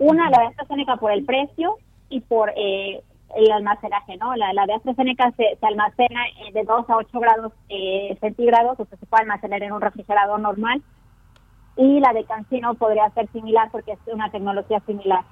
Una, 0.01 0.31
la 0.31 0.39
de 0.39 0.45
AstraZeneca 0.47 0.97
por 0.97 1.11
el 1.11 1.23
precio 1.25 1.77
y 2.09 2.21
por 2.21 2.51
eh, 2.55 3.03
el 3.35 3.51
almacenaje, 3.51 4.17
¿no? 4.17 4.35
La, 4.35 4.51
la 4.51 4.65
de 4.65 4.73
AstraZeneca 4.73 5.31
se, 5.37 5.59
almacena 5.61 6.21
eh, 6.39 6.51
de 6.53 6.63
2 6.63 6.89
a 6.89 6.97
8 6.97 7.19
grados 7.19 7.53
eh, 7.69 8.17
centígrados, 8.19 8.79
o 8.79 8.85
sea, 8.85 8.97
se 8.97 9.05
puede 9.05 9.21
almacenar 9.21 9.61
en 9.61 9.73
un 9.73 9.79
refrigerador 9.79 10.39
normal. 10.39 10.81
Y 11.77 11.99
la 11.99 12.13
de 12.13 12.25
Cancino 12.25 12.73
podría 12.73 13.11
ser 13.11 13.31
similar 13.31 13.69
porque 13.71 13.91
es 13.91 13.99
una 14.11 14.31
tecnología 14.31 14.79
similar. 14.87 15.23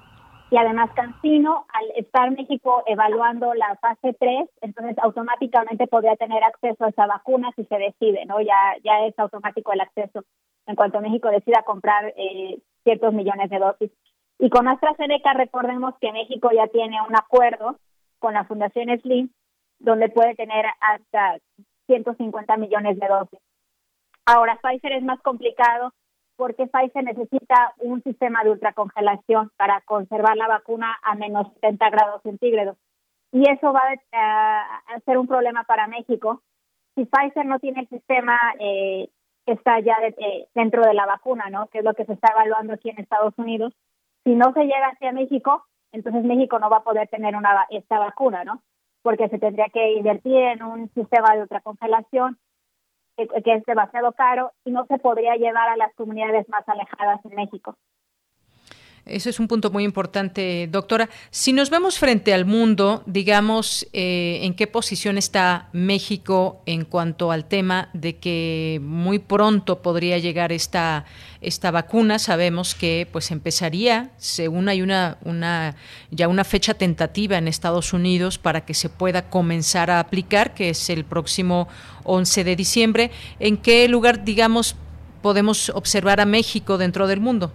Y 0.52 0.56
además 0.56 0.90
Cancino, 0.94 1.66
al 1.72 1.90
estar 1.96 2.30
México 2.30 2.84
evaluando 2.86 3.52
la 3.54 3.74
fase 3.74 4.16
3, 4.20 4.48
entonces 4.60 4.96
automáticamente 5.02 5.88
podría 5.88 6.14
tener 6.14 6.44
acceso 6.44 6.84
a 6.84 6.90
esa 6.90 7.08
vacuna 7.08 7.50
si 7.56 7.64
se 7.64 7.76
decide, 7.76 8.24
¿no? 8.24 8.40
Ya, 8.40 8.76
ya 8.84 9.04
es 9.04 9.18
automático 9.18 9.72
el 9.72 9.80
acceso 9.80 10.22
en 10.68 10.76
cuanto 10.76 11.00
México 11.00 11.28
decida 11.28 11.64
comprar 11.64 12.14
eh, 12.16 12.60
ciertos 12.84 13.12
millones 13.12 13.50
de 13.50 13.58
dosis. 13.58 13.90
Y 14.42 14.48
con 14.48 14.66
AstraZeneca 14.68 15.34
recordemos 15.34 15.94
que 16.00 16.12
México 16.12 16.48
ya 16.50 16.66
tiene 16.68 16.96
un 17.06 17.14
acuerdo 17.14 17.78
con 18.18 18.32
la 18.32 18.44
Fundación 18.44 18.88
Slim 19.00 19.28
donde 19.78 20.08
puede 20.08 20.34
tener 20.34 20.64
hasta 20.80 21.38
150 21.86 22.56
millones 22.56 22.98
de 22.98 23.06
dosis. 23.06 23.38
Ahora, 24.24 24.58
Pfizer 24.62 24.92
es 24.92 25.02
más 25.02 25.20
complicado 25.20 25.92
porque 26.36 26.66
Pfizer 26.66 27.04
necesita 27.04 27.74
un 27.80 28.02
sistema 28.02 28.42
de 28.42 28.52
ultracongelación 28.52 29.50
para 29.58 29.82
conservar 29.82 30.38
la 30.38 30.48
vacuna 30.48 30.98
a 31.02 31.14
menos 31.16 31.52
70 31.54 31.90
grados 31.90 32.22
centígrados. 32.22 32.78
Y 33.32 33.42
eso 33.50 33.74
va 33.74 33.82
a, 34.12 35.00
ser 35.04 35.18
un 35.18 35.26
problema 35.26 35.64
para 35.64 35.86
México. 35.86 36.40
Si 36.94 37.04
Pfizer 37.04 37.44
no 37.44 37.58
tiene 37.58 37.82
el 37.82 37.88
sistema 37.88 38.38
eh, 38.58 39.10
que 39.44 39.52
está 39.52 39.80
ya 39.80 39.98
eh, 40.02 40.48
dentro 40.54 40.82
de 40.82 40.94
la 40.94 41.04
vacuna, 41.04 41.50
¿no? 41.50 41.66
que 41.66 41.80
es 41.80 41.84
lo 41.84 41.92
que 41.92 42.06
se 42.06 42.14
está 42.14 42.32
evaluando 42.32 42.72
aquí 42.72 42.88
en 42.88 43.00
Estados 43.00 43.34
Unidos, 43.36 43.74
si 44.24 44.34
no 44.34 44.52
se 44.52 44.64
llega 44.64 44.88
hacia 44.88 45.12
México, 45.12 45.64
entonces 45.92 46.24
México 46.24 46.58
no 46.58 46.70
va 46.70 46.78
a 46.78 46.84
poder 46.84 47.08
tener 47.08 47.36
una 47.36 47.66
esta 47.70 47.98
vacuna, 47.98 48.44
¿no? 48.44 48.62
Porque 49.02 49.28
se 49.28 49.38
tendría 49.38 49.68
que 49.68 49.94
invertir 49.94 50.36
en 50.36 50.62
un 50.62 50.88
sistema 50.90 51.34
de 51.34 51.42
ultracongelación 51.42 52.38
que, 53.16 53.26
que 53.26 53.54
es 53.54 53.64
demasiado 53.64 54.12
caro 54.12 54.52
y 54.64 54.70
no 54.70 54.86
se 54.86 54.98
podría 54.98 55.36
llevar 55.36 55.68
a 55.68 55.76
las 55.76 55.94
comunidades 55.94 56.48
más 56.48 56.68
alejadas 56.68 57.24
en 57.24 57.34
México. 57.34 57.76
Ese 59.10 59.30
es 59.30 59.40
un 59.40 59.48
punto 59.48 59.70
muy 59.70 59.84
importante, 59.84 60.68
doctora. 60.70 61.10
Si 61.30 61.52
nos 61.52 61.68
vemos 61.68 61.98
frente 61.98 62.32
al 62.32 62.44
mundo, 62.44 63.02
digamos, 63.06 63.86
eh, 63.92 64.38
¿en 64.42 64.54
qué 64.54 64.68
posición 64.68 65.18
está 65.18 65.68
México 65.72 66.62
en 66.64 66.84
cuanto 66.84 67.32
al 67.32 67.46
tema 67.46 67.90
de 67.92 68.16
que 68.16 68.80
muy 68.82 69.18
pronto 69.18 69.82
podría 69.82 70.18
llegar 70.18 70.52
esta, 70.52 71.04
esta 71.40 71.72
vacuna? 71.72 72.20
Sabemos 72.20 72.76
que 72.76 73.08
pues 73.10 73.32
empezaría, 73.32 74.12
según 74.16 74.68
hay 74.68 74.80
una, 74.80 75.18
una, 75.24 75.74
ya 76.12 76.28
una 76.28 76.44
fecha 76.44 76.74
tentativa 76.74 77.36
en 77.36 77.48
Estados 77.48 77.92
Unidos 77.92 78.38
para 78.38 78.64
que 78.64 78.74
se 78.74 78.88
pueda 78.88 79.28
comenzar 79.28 79.90
a 79.90 79.98
aplicar, 79.98 80.54
que 80.54 80.70
es 80.70 80.88
el 80.88 81.04
próximo 81.04 81.66
11 82.04 82.44
de 82.44 82.56
diciembre. 82.56 83.10
¿En 83.40 83.56
qué 83.56 83.88
lugar, 83.88 84.24
digamos, 84.24 84.76
podemos 85.20 85.70
observar 85.70 86.20
a 86.20 86.26
México 86.26 86.78
dentro 86.78 87.08
del 87.08 87.20
mundo? 87.20 87.52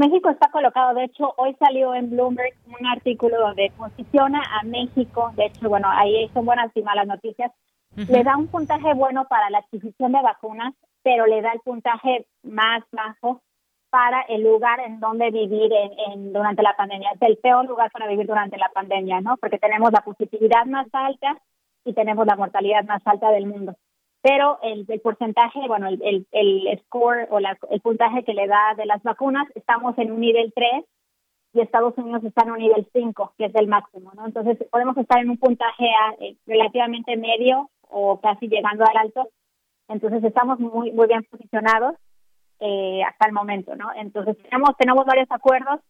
México 0.00 0.30
está 0.30 0.50
colocado, 0.50 0.94
de 0.94 1.04
hecho, 1.04 1.34
hoy 1.36 1.54
salió 1.58 1.94
en 1.94 2.08
Bloomberg 2.08 2.54
un 2.66 2.86
artículo 2.86 3.38
donde 3.38 3.70
posiciona 3.76 4.42
a 4.58 4.64
México, 4.64 5.30
de 5.36 5.44
hecho, 5.44 5.68
bueno, 5.68 5.88
ahí 5.90 6.26
son 6.32 6.46
buenas 6.46 6.74
y 6.74 6.80
malas 6.80 7.06
noticias, 7.06 7.52
le 7.94 8.24
da 8.24 8.38
un 8.38 8.46
puntaje 8.46 8.94
bueno 8.94 9.26
para 9.28 9.50
la 9.50 9.58
adquisición 9.58 10.12
de 10.12 10.22
vacunas, 10.22 10.72
pero 11.02 11.26
le 11.26 11.42
da 11.42 11.52
el 11.52 11.60
puntaje 11.60 12.26
más 12.42 12.82
bajo 12.92 13.42
para 13.90 14.22
el 14.22 14.42
lugar 14.42 14.80
en 14.80 15.00
donde 15.00 15.30
vivir 15.30 15.70
en, 16.08 16.32
durante 16.32 16.62
la 16.62 16.74
pandemia. 16.76 17.10
Es 17.12 17.20
el 17.20 17.36
peor 17.36 17.66
lugar 17.66 17.90
para 17.90 18.06
vivir 18.06 18.26
durante 18.26 18.56
la 18.56 18.70
pandemia, 18.70 19.20
¿no? 19.20 19.36
Porque 19.36 19.58
tenemos 19.58 19.92
la 19.92 20.00
positividad 20.00 20.64
más 20.64 20.86
alta 20.92 21.36
y 21.84 21.92
tenemos 21.92 22.26
la 22.26 22.36
mortalidad 22.36 22.84
más 22.84 23.02
alta 23.04 23.30
del 23.32 23.46
mundo 23.46 23.74
pero 24.22 24.58
el, 24.62 24.86
porcentaje, 25.00 25.60
bueno, 25.66 25.88
el, 25.88 26.80
score 26.84 27.26
o 27.30 27.38
el 27.38 27.80
puntaje 27.80 28.22
que 28.24 28.34
le 28.34 28.46
da 28.46 28.74
de 28.76 28.86
las 28.86 29.02
vacunas, 29.02 29.48
estamos 29.54 29.96
en 29.98 30.12
un 30.12 30.20
nivel 30.20 30.52
3 30.54 30.84
y 31.54 31.60
Estados 31.60 31.96
Unidos 31.96 32.22
está 32.24 32.42
en 32.44 32.52
un 32.52 32.58
nivel 32.58 32.86
5, 32.92 33.32
que 33.38 33.46
es 33.46 33.54
el 33.54 33.66
máximo, 33.66 34.12
¿no? 34.14 34.26
Entonces 34.26 34.58
podemos 34.70 34.96
estar 34.98 35.20
en 35.20 35.30
un 35.30 35.38
puntaje 35.38 35.86
eh, 36.20 36.36
relativamente 36.46 37.16
medio 37.16 37.70
o 37.88 38.20
casi 38.20 38.46
llegando 38.48 38.84
al 38.84 38.96
alto, 38.96 39.28
entonces 39.88 40.22
estamos 40.22 40.60
muy 40.60 40.92
muy 40.92 41.08
bien 41.08 41.24
posicionados 41.24 41.96
eh, 42.60 43.02
hasta 43.02 43.26
el 43.26 43.32
momento, 43.32 43.74
¿no? 43.74 43.90
Entonces 43.96 44.36
tenemos 44.42 44.76
tenemos 44.76 45.06
varios 45.06 45.30
acuerdos, 45.30 45.80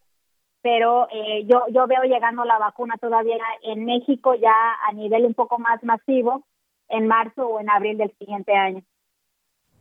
pero 0.61 1.07
eh, 1.11 1.45
yo 1.45 1.65
yo 1.69 1.85
veo 1.85 2.03
llegando 2.03 2.45
la 2.45 2.57
vacuna 2.57 2.95
todavía 2.97 3.37
en 3.63 3.85
México 3.85 4.33
ya 4.35 4.55
a 4.87 4.93
nivel 4.93 5.25
un 5.25 5.33
poco 5.33 5.59
más 5.59 5.83
masivo 5.83 6.45
en 6.91 7.07
marzo 7.07 7.47
o 7.47 7.59
en 7.59 7.69
abril 7.69 7.97
del 7.97 8.11
siguiente 8.17 8.53
año. 8.53 8.83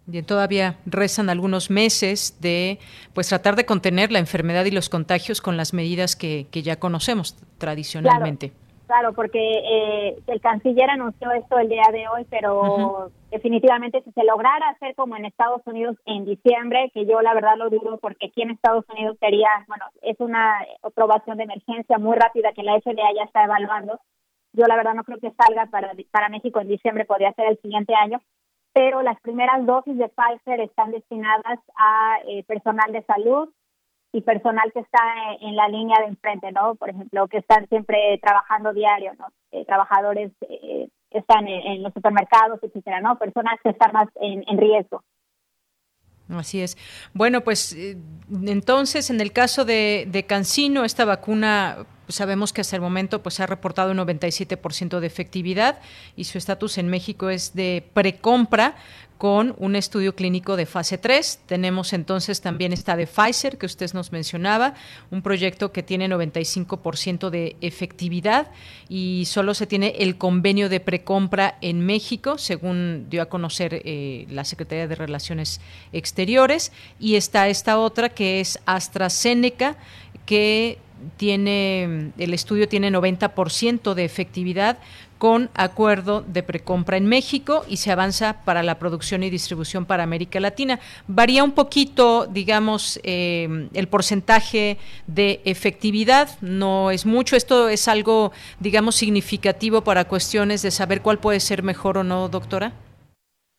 Bien, 0.07 0.25
todavía 0.25 0.77
rezan 0.87 1.31
algunos 1.31 1.70
meses 1.70 2.38
de 2.40 2.79
pues 3.14 3.29
tratar 3.29 3.55
de 3.55 3.64
contener 3.64 4.11
la 4.11 4.18
enfermedad 4.18 4.64
y 4.64 4.70
los 4.70 4.88
contagios 4.88 5.40
con 5.40 5.57
las 5.57 5.73
medidas 5.73 6.16
que, 6.16 6.46
que 6.51 6.62
ya 6.62 6.81
conocemos 6.81 7.37
tradicionalmente. 7.59 8.53
Claro, 8.90 9.12
porque 9.12 9.38
eh, 9.38 10.16
el 10.27 10.40
canciller 10.40 10.90
anunció 10.90 11.31
esto 11.31 11.61
el 11.61 11.68
día 11.68 11.85
de 11.92 12.09
hoy, 12.09 12.27
pero 12.29 13.12
definitivamente 13.31 14.03
si 14.03 14.11
se 14.11 14.25
lograra 14.25 14.68
hacer 14.70 14.96
como 14.96 15.16
en 15.16 15.27
Estados 15.27 15.62
Unidos 15.64 15.96
en 16.07 16.25
diciembre, 16.25 16.90
que 16.92 17.07
yo 17.07 17.20
la 17.20 17.33
verdad 17.33 17.57
lo 17.57 17.70
dudo 17.70 17.99
porque 17.99 18.27
aquí 18.27 18.42
en 18.42 18.51
Estados 18.51 18.85
Unidos 18.88 19.16
sería, 19.20 19.49
bueno, 19.68 19.85
es 20.03 20.18
una 20.18 20.66
aprobación 20.83 21.37
de 21.37 21.44
emergencia 21.44 21.99
muy 21.99 22.16
rápida 22.16 22.53
que 22.53 22.64
la 22.64 22.81
FDA 22.81 23.14
ya 23.14 23.23
está 23.23 23.44
evaluando, 23.44 24.01
yo 24.52 24.66
la 24.66 24.76
verdad 24.76 24.94
no 24.94 25.04
creo 25.04 25.18
que 25.18 25.32
salga 25.32 25.66
para, 25.66 25.92
para 26.10 26.28
México 26.28 26.60
en 26.60 26.68
diciembre, 26.68 27.04
podría 27.04 27.32
ser 27.32 27.46
el 27.46 27.58
siguiente 27.60 27.94
año, 27.94 28.20
pero 28.72 29.02
las 29.02 29.20
primeras 29.20 29.64
dosis 29.66 29.96
de 29.98 30.08
Pfizer 30.08 30.60
están 30.60 30.90
destinadas 30.90 31.58
a 31.76 32.18
eh, 32.26 32.44
personal 32.44 32.92
de 32.92 33.02
salud 33.02 33.48
y 34.12 34.22
personal 34.22 34.72
que 34.72 34.80
está 34.80 34.98
en, 35.40 35.54
la 35.54 35.68
línea 35.68 36.00
de 36.00 36.06
enfrente, 36.06 36.50
¿no? 36.52 36.74
Por 36.74 36.90
ejemplo, 36.90 37.28
que 37.28 37.38
están 37.38 37.68
siempre 37.68 38.18
trabajando 38.22 38.72
diario, 38.72 39.12
¿no? 39.18 39.28
Eh, 39.52 39.64
trabajadores 39.64 40.32
eh, 40.48 40.88
están 41.10 41.46
en, 41.46 41.82
los 41.82 41.92
supermercados, 41.92 42.60
etcétera, 42.62 43.00
¿no? 43.00 43.18
Personas 43.18 43.54
que 43.62 43.70
están 43.70 43.92
más 43.92 44.08
en, 44.16 44.44
en 44.48 44.58
riesgo. 44.58 45.02
Así 46.36 46.60
es. 46.60 46.76
Bueno, 47.12 47.42
pues 47.42 47.76
entonces, 48.46 49.10
en 49.10 49.20
el 49.20 49.32
caso 49.32 49.64
de, 49.64 50.06
de 50.10 50.26
Cancino, 50.26 50.84
esta 50.84 51.04
vacuna 51.04 51.86
pues 52.10 52.16
sabemos 52.16 52.52
que 52.52 52.60
hasta 52.60 52.74
el 52.74 52.82
momento 52.82 53.22
pues 53.22 53.38
ha 53.38 53.46
reportado 53.46 53.92
un 53.92 53.98
97% 53.98 54.98
de 54.98 55.06
efectividad 55.06 55.78
y 56.16 56.24
su 56.24 56.38
estatus 56.38 56.76
en 56.78 56.88
México 56.88 57.30
es 57.30 57.54
de 57.54 57.88
precompra. 57.94 58.74
Con 59.20 59.54
un 59.59 59.76
estudio 59.76 60.14
clínico 60.14 60.56
de 60.56 60.64
fase 60.64 60.96
3. 60.96 61.40
Tenemos 61.44 61.92
entonces 61.92 62.40
también 62.40 62.72
esta 62.72 62.96
de 62.96 63.06
Pfizer 63.06 63.59
que 63.59 63.66
usted 63.66 63.92
nos 63.92 64.12
mencionaba, 64.12 64.72
un 65.11 65.20
proyecto 65.20 65.72
que 65.72 65.83
tiene 65.83 66.09
95% 66.09 67.28
de 67.28 67.54
efectividad 67.61 68.50
y 68.88 69.24
solo 69.26 69.52
se 69.52 69.66
tiene 69.66 69.96
el 69.98 70.16
convenio 70.16 70.70
de 70.70 70.80
precompra 70.80 71.59
en 71.61 71.85
México, 71.85 72.38
según 72.38 73.09
dio 73.11 73.20
a 73.20 73.26
conocer 73.26 73.83
eh, 73.85 74.26
la 74.30 74.44
Secretaría 74.44 74.88
de 74.88 74.94
Relaciones 74.94 75.61
Exteriores. 75.92 76.72
Y 76.98 77.16
está 77.16 77.48
esta 77.48 77.78
otra 77.78 78.09
que 78.09 78.40
es 78.40 78.59
AstraZeneca, 78.64 79.76
que 80.24 80.78
tiene 81.18 82.12
el 82.16 82.35
estudio 82.35 82.68
tiene 82.68 82.90
90% 82.90 83.94
de 83.94 84.04
efectividad 84.04 84.78
con 85.20 85.50
acuerdo 85.54 86.22
de 86.22 86.42
precompra 86.42 86.96
en 86.96 87.06
México 87.06 87.62
y 87.68 87.76
se 87.76 87.92
avanza 87.92 88.42
para 88.46 88.62
la 88.62 88.78
producción 88.78 89.22
y 89.22 89.28
distribución 89.28 89.85
para 89.85 90.02
América 90.02 90.40
Latina. 90.40 90.80
Varía 91.06 91.44
un 91.44 91.52
poquito, 91.52 92.24
digamos, 92.24 92.98
eh, 93.04 93.68
el 93.74 93.87
porcentaje 93.87 94.78
de 95.06 95.42
efectividad, 95.44 96.28
no 96.40 96.90
es 96.90 97.04
mucho. 97.04 97.37
Esto 97.37 97.68
es 97.68 97.87
algo, 97.87 98.33
digamos, 98.61 98.96
significativo 98.96 99.83
para 99.83 100.06
cuestiones 100.06 100.62
de 100.62 100.70
saber 100.70 101.02
cuál 101.02 101.18
puede 101.18 101.40
ser 101.40 101.62
mejor 101.62 101.98
o 101.98 102.02
no, 102.02 102.30
doctora. 102.30 102.72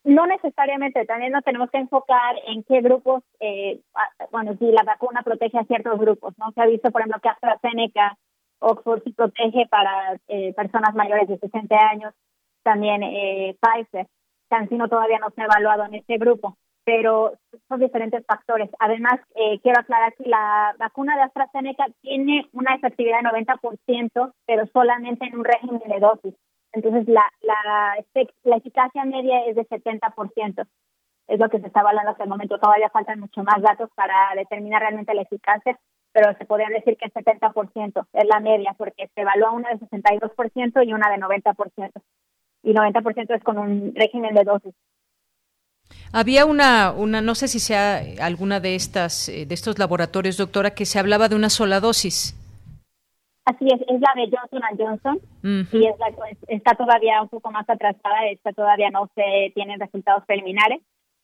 No 0.04 0.26
necesariamente, 0.26 1.06
también 1.06 1.32
nos 1.32 1.44
tenemos 1.44 1.70
que 1.70 1.78
enfocar 1.78 2.38
en 2.48 2.64
qué 2.64 2.82
grupos, 2.82 3.22
eh, 3.40 3.82
bueno, 4.32 4.56
si 4.58 4.66
la 4.66 4.82
vacuna 4.82 5.22
protege 5.22 5.60
a 5.60 5.66
ciertos 5.66 6.00
grupos, 6.00 6.34
¿no? 6.40 6.52
Se 6.54 6.62
ha 6.62 6.66
visto, 6.66 6.90
por 6.90 7.02
ejemplo, 7.02 7.22
que 7.22 7.30
AstraZeneca 7.30 8.18
Oxford 8.62 9.04
sí 9.04 9.12
protege 9.12 9.68
para 9.70 10.18
eh, 10.28 10.54
personas 10.54 10.94
mayores 10.96 11.28
de 11.28 11.38
60 11.38 11.76
años, 11.76 12.14
también 12.64 13.04
eh, 13.04 13.58
Pfizer. 13.60 14.08
Cancino 14.50 14.88
todavía 14.88 15.20
no 15.20 15.30
se 15.32 15.42
ha 15.42 15.46
evaluado 15.46 15.86
en 15.86 15.96
este 15.96 16.18
grupo, 16.18 16.58
pero 16.84 17.34
son 17.68 17.80
diferentes 17.80 18.26
factores. 18.26 18.70
Además, 18.80 19.20
eh, 19.36 19.60
quiero 19.62 19.80
aclarar 19.80 20.14
que 20.14 20.28
la 20.28 20.76
vacuna 20.78 21.16
de 21.16 21.24
AstraZeneca 21.24 21.88
tiene 22.02 22.48
una 22.54 22.76
efectividad 22.76 23.20
de 23.22 23.30
90%, 23.30 24.34
pero 24.46 24.68
solamente 24.68 25.26
en 25.26 25.38
un 25.38 25.46
régimen 25.46 25.82
de 25.88 26.00
dosis. 26.00 26.36
Entonces, 26.74 27.08
la, 27.08 27.24
la, 27.42 27.98
la 28.44 28.56
eficacia 28.58 29.04
media 29.06 29.46
es 29.46 29.56
de 29.56 29.68
70%. 29.68 30.68
Es 31.28 31.40
lo 31.40 31.50
que 31.50 31.60
se 31.60 31.68
está 31.68 31.82
evaluando 31.82 32.12
hasta 32.12 32.24
el 32.24 32.30
momento. 32.30 32.60
Todavía 32.60 32.90
faltan 32.90 33.20
mucho 33.20 33.44
más 33.44 33.62
datos 33.62 33.90
para 33.96 34.34
determinar 34.36 34.82
realmente 34.82 35.14
la 35.14 35.22
eficacia, 35.22 35.80
pero 36.14 36.36
se 36.38 36.46
podría 36.46 36.70
decir 36.70 36.98
que 36.98 37.06
el 37.06 37.14
70% 37.14 38.06
es 38.14 38.26
la 38.28 38.40
media, 38.40 38.74
porque 38.78 39.10
se 39.14 39.22
evalúa 39.22 39.52
una 39.52 39.70
de 39.70 39.80
62% 39.80 40.86
y 40.86 40.94
una 40.94 41.10
de 41.10 41.18
90%. 41.18 41.92
Y 42.64 42.74
90% 42.74 43.36
es 43.36 43.44
con 43.44 43.58
un 43.58 43.94
régimen 43.96 44.36
de 44.36 44.44
dosis. 44.44 44.74
Había 46.14 46.46
una, 46.46 46.92
una, 46.92 47.22
no 47.22 47.36
sé 47.36 47.48
si 47.48 47.60
sea 47.60 48.02
alguna 48.22 48.60
de 48.60 48.76
estas, 48.76 49.30
eh, 49.30 49.46
de 49.46 49.54
estos 49.54 49.80
laboratorios, 49.80 50.38
doctora, 50.38 50.72
que 50.72 50.86
se 50.86 51.00
hablaba 51.00 51.30
de 51.30 51.36
una 51.36 51.50
sola 51.50 51.80
dosis. 51.80 52.38
Así 53.46 53.66
es, 53.66 53.82
es 53.82 54.00
la 54.00 54.14
de 54.16 54.30
Johnson 54.30 54.62
Johnson 54.78 55.20
y 55.72 55.88
es 55.88 55.98
la, 55.98 56.12
está 56.48 56.76
todavía 56.76 57.22
un 57.24 57.30
poco 57.30 57.50
más 57.52 57.68
atrasada, 57.68 58.28
esta 58.32 58.54
todavía 58.54 58.92
no 58.92 59.10
se 59.16 59.52
tienen 59.56 59.80
resultados 59.80 60.24
preliminares. 60.26 60.82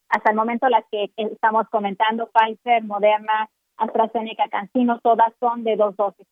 Hasta 0.10 0.32
el 0.32 0.36
momento 0.36 0.68
las 0.68 0.84
que 0.92 1.12
estamos 1.16 1.68
comentando, 1.70 2.30
Pfizer, 2.34 2.84
Moderna, 2.84 3.50
AstraZeneca, 3.78 4.48
Cancino, 4.50 5.00
todas 5.02 5.34
son 5.40 5.64
de 5.64 5.76
dos 5.76 5.96
dosis. 5.96 6.26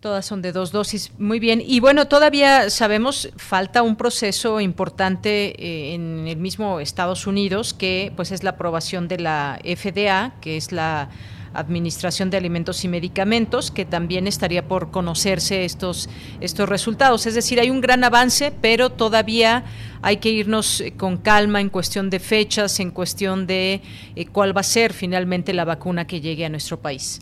Todas 0.00 0.24
son 0.24 0.40
de 0.40 0.52
dos 0.52 0.72
dosis, 0.72 1.12
muy 1.20 1.38
bien. 1.38 1.60
Y 1.62 1.80
bueno, 1.80 2.08
todavía 2.08 2.70
sabemos, 2.70 3.30
falta 3.36 3.82
un 3.82 3.96
proceso 3.96 4.58
importante 4.60 5.62
eh, 5.62 5.94
en 5.94 6.26
el 6.26 6.38
mismo 6.38 6.80
Estados 6.80 7.26
Unidos, 7.26 7.74
que 7.74 8.10
pues 8.16 8.32
es 8.32 8.42
la 8.42 8.50
aprobación 8.50 9.08
de 9.08 9.18
la 9.18 9.58
FDA, 9.62 10.32
que 10.40 10.56
es 10.56 10.72
la 10.72 11.10
Administración 11.54 12.30
de 12.30 12.36
Alimentos 12.36 12.84
y 12.84 12.88
Medicamentos, 12.88 13.70
que 13.70 13.84
también 13.84 14.26
estaría 14.26 14.66
por 14.66 14.90
conocerse 14.90 15.64
estos, 15.64 16.08
estos 16.40 16.68
resultados. 16.68 17.26
Es 17.26 17.34
decir, 17.34 17.60
hay 17.60 17.70
un 17.70 17.80
gran 17.80 18.04
avance, 18.04 18.52
pero 18.60 18.90
todavía 18.90 19.64
hay 20.02 20.18
que 20.18 20.30
irnos 20.30 20.80
eh, 20.80 20.96
con 20.96 21.16
calma 21.16 21.60
en 21.60 21.68
cuestión 21.68 22.10
de 22.10 22.20
fechas, 22.20 22.80
en 22.80 22.90
cuestión 22.90 23.46
de 23.46 23.80
eh, 24.16 24.26
cuál 24.32 24.56
va 24.56 24.60
a 24.60 24.64
ser 24.64 24.92
finalmente 24.92 25.52
la 25.52 25.64
vacuna 25.64 26.06
que 26.06 26.20
llegue 26.20 26.44
a 26.44 26.48
nuestro 26.48 26.80
país. 26.80 27.20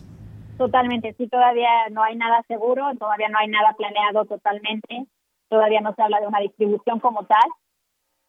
Totalmente, 0.57 1.13
sí, 1.17 1.27
todavía 1.27 1.69
no 1.91 2.03
hay 2.03 2.15
nada 2.15 2.43
seguro, 2.47 2.85
todavía 2.99 3.29
no 3.29 3.39
hay 3.39 3.47
nada 3.47 3.73
planeado 3.77 4.25
totalmente, 4.25 5.05
todavía 5.47 5.79
no 5.79 5.93
se 5.95 6.01
habla 6.01 6.19
de 6.19 6.27
una 6.27 6.39
distribución 6.39 6.99
como 6.99 7.23
tal, 7.25 7.49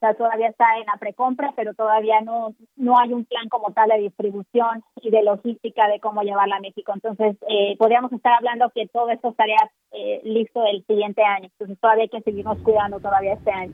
sea, 0.01 0.15
todavía 0.15 0.49
está 0.49 0.65
en 0.79 0.87
la 0.87 0.99
precompra, 0.99 1.53
pero 1.55 1.75
todavía 1.75 2.21
no, 2.23 2.55
no 2.77 2.99
hay 2.99 3.13
un 3.13 3.25
plan 3.25 3.49
como 3.49 3.73
tal 3.73 3.91
de 3.91 3.99
distribución 3.99 4.83
y 5.03 5.11
de 5.11 5.23
logística 5.23 5.89
de 5.89 6.01
cómo 6.01 6.23
llevarla 6.23 6.57
a 6.57 6.61
México. 6.61 6.93
Entonces, 6.95 7.37
eh, 7.49 7.77
podríamos 7.79 8.13
estar 8.13 8.33
hablando 8.33 8.71
que 8.75 8.89
todo 8.89 9.11
esto 9.11 9.31
estaría 9.31 9.59
eh, 9.93 10.21
listo 10.25 10.65
el 10.65 10.85
siguiente 10.87 11.23
año. 11.23 11.49
Entonces, 11.53 11.79
todavía 11.81 12.05
hay 12.05 12.09
que 12.09 12.23
seguirnos 12.23 12.59
cuidando 12.59 12.99
todavía 12.99 13.35
este 13.35 13.51
año. 13.51 13.73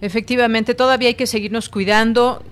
Efectivamente, 0.00 0.74
todavía 0.74 1.08
hay 1.08 1.14
que 1.14 1.26
seguirnos 1.26 1.68
cuidando 1.68 2.42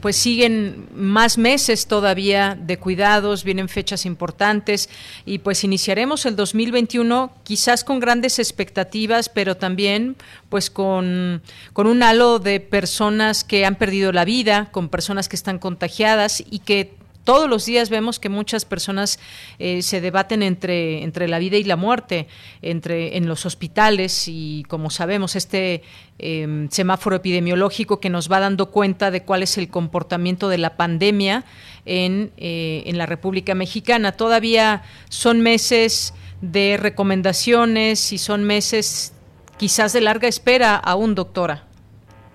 pues 0.00 0.16
siguen 0.16 0.88
más 0.94 1.38
meses 1.38 1.86
todavía 1.86 2.56
de 2.60 2.78
cuidados, 2.78 3.44
vienen 3.44 3.68
fechas 3.68 4.06
importantes 4.06 4.88
y 5.24 5.38
pues 5.38 5.64
iniciaremos 5.64 6.26
el 6.26 6.36
2021 6.36 7.32
quizás 7.44 7.84
con 7.84 8.00
grandes 8.00 8.38
expectativas, 8.38 9.28
pero 9.28 9.56
también 9.56 10.16
pues 10.48 10.70
con, 10.70 11.42
con 11.72 11.86
un 11.86 12.02
halo 12.02 12.38
de 12.38 12.60
personas 12.60 13.44
que 13.44 13.64
han 13.64 13.76
perdido 13.76 14.12
la 14.12 14.24
vida, 14.24 14.68
con 14.72 14.88
personas 14.88 15.28
que 15.28 15.36
están 15.36 15.58
contagiadas 15.58 16.42
y 16.50 16.60
que 16.60 17.01
todos 17.24 17.48
los 17.48 17.64
días 17.66 17.88
vemos 17.88 18.18
que 18.18 18.28
muchas 18.28 18.64
personas 18.64 19.20
eh, 19.58 19.82
se 19.82 20.00
debaten 20.00 20.42
entre, 20.42 21.02
entre 21.02 21.28
la 21.28 21.38
vida 21.38 21.56
y 21.56 21.64
la 21.64 21.76
muerte, 21.76 22.26
entre 22.62 23.16
en 23.16 23.26
los 23.26 23.46
hospitales 23.46 24.24
y 24.26 24.64
como 24.68 24.90
sabemos 24.90 25.36
este 25.36 25.82
em, 26.18 26.68
semáforo 26.70 27.16
epidemiológico 27.16 28.00
que 28.00 28.10
nos 28.10 28.30
va 28.30 28.40
dando 28.40 28.70
cuenta 28.70 29.10
de 29.10 29.22
cuál 29.22 29.42
es 29.42 29.56
el 29.56 29.68
comportamiento 29.68 30.48
de 30.48 30.58
la 30.58 30.76
pandemia 30.76 31.44
en, 31.84 32.32
eh, 32.36 32.82
en 32.86 32.98
la 32.98 33.06
República 33.06 33.54
Mexicana. 33.54 34.12
Todavía 34.12 34.82
son 35.08 35.40
meses 35.40 36.14
de 36.40 36.76
recomendaciones 36.76 38.12
y 38.12 38.18
son 38.18 38.42
meses 38.42 39.12
quizás 39.58 39.92
de 39.92 40.00
larga 40.00 40.26
espera 40.26 40.76
aún, 40.76 41.14
doctora. 41.14 41.66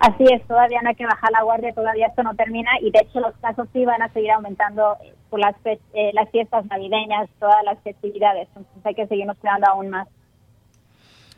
Así 0.07 0.23
es, 0.31 0.41
todavía 0.47 0.81
no 0.81 0.87
hay 0.87 0.95
que 0.95 1.05
bajar 1.05 1.31
la 1.33 1.43
guardia, 1.43 1.73
todavía 1.73 2.07
esto 2.07 2.23
no 2.23 2.33
termina 2.33 2.71
y 2.79 2.91
de 2.91 2.99
hecho 2.99 3.19
los 3.19 3.35
casos 3.41 3.67
sí 3.73 3.83
van 3.83 4.01
a 4.01 4.13
seguir 4.13 4.31
aumentando 4.31 4.95
eh, 5.03 5.13
por 5.29 5.37
las, 5.37 5.53
eh, 5.65 6.11
las 6.13 6.29
fiestas 6.29 6.65
navideñas, 6.67 7.29
todas 7.41 7.61
las 7.65 7.77
festividades, 7.83 8.47
entonces 8.55 8.85
hay 8.85 8.95
que 8.95 9.05
seguirnos 9.07 9.35
cuidando 9.37 9.67
aún 9.67 9.89
más. 9.89 10.07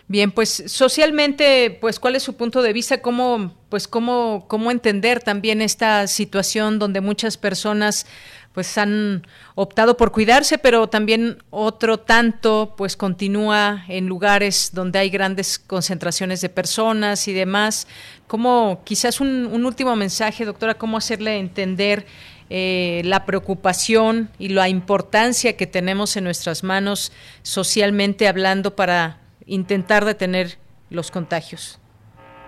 Bien, 0.07 0.31
pues 0.31 0.63
socialmente, 0.67 1.77
pues 1.81 1.99
cuál 1.99 2.15
es 2.15 2.21
su 2.21 2.35
punto 2.35 2.61
de 2.61 2.73
vista, 2.73 3.01
cómo, 3.01 3.53
pues 3.69 3.87
cómo, 3.87 4.45
cómo 4.47 4.69
entender 4.69 5.19
también 5.23 5.61
esta 5.61 6.05
situación 6.05 6.77
donde 6.77 7.01
muchas 7.01 7.37
personas 7.37 8.05
pues 8.53 8.77
han 8.77 9.25
optado 9.55 9.97
por 9.97 10.11
cuidarse, 10.11 10.57
pero 10.57 10.89
también 10.89 11.43
otro 11.51 11.99
tanto 11.99 12.73
pues 12.75 12.97
continúa 12.97 13.85
en 13.87 14.07
lugares 14.07 14.71
donde 14.73 14.99
hay 14.99 15.09
grandes 15.09 15.59
concentraciones 15.59 16.41
de 16.41 16.49
personas 16.49 17.27
y 17.27 17.33
demás. 17.33 17.87
¿Cómo, 18.29 18.81
quizás 18.83 19.21
un, 19.21 19.65
último 19.65 19.95
mensaje, 19.95 20.45
doctora, 20.45 20.75
cómo 20.75 20.97
hacerle 20.97 21.39
entender 21.39 22.05
eh, 22.51 23.01
la 23.03 23.25
preocupación 23.25 24.29
y 24.37 24.49
la 24.49 24.69
importancia 24.69 25.57
que 25.57 25.65
tenemos 25.65 26.15
en 26.15 26.25
nuestras 26.25 26.63
manos 26.63 27.11
socialmente 27.41 28.27
hablando 28.27 28.75
para 28.75 29.17
intentar 29.47 30.05
detener 30.05 30.59
los 30.91 31.09
contagios? 31.09 31.81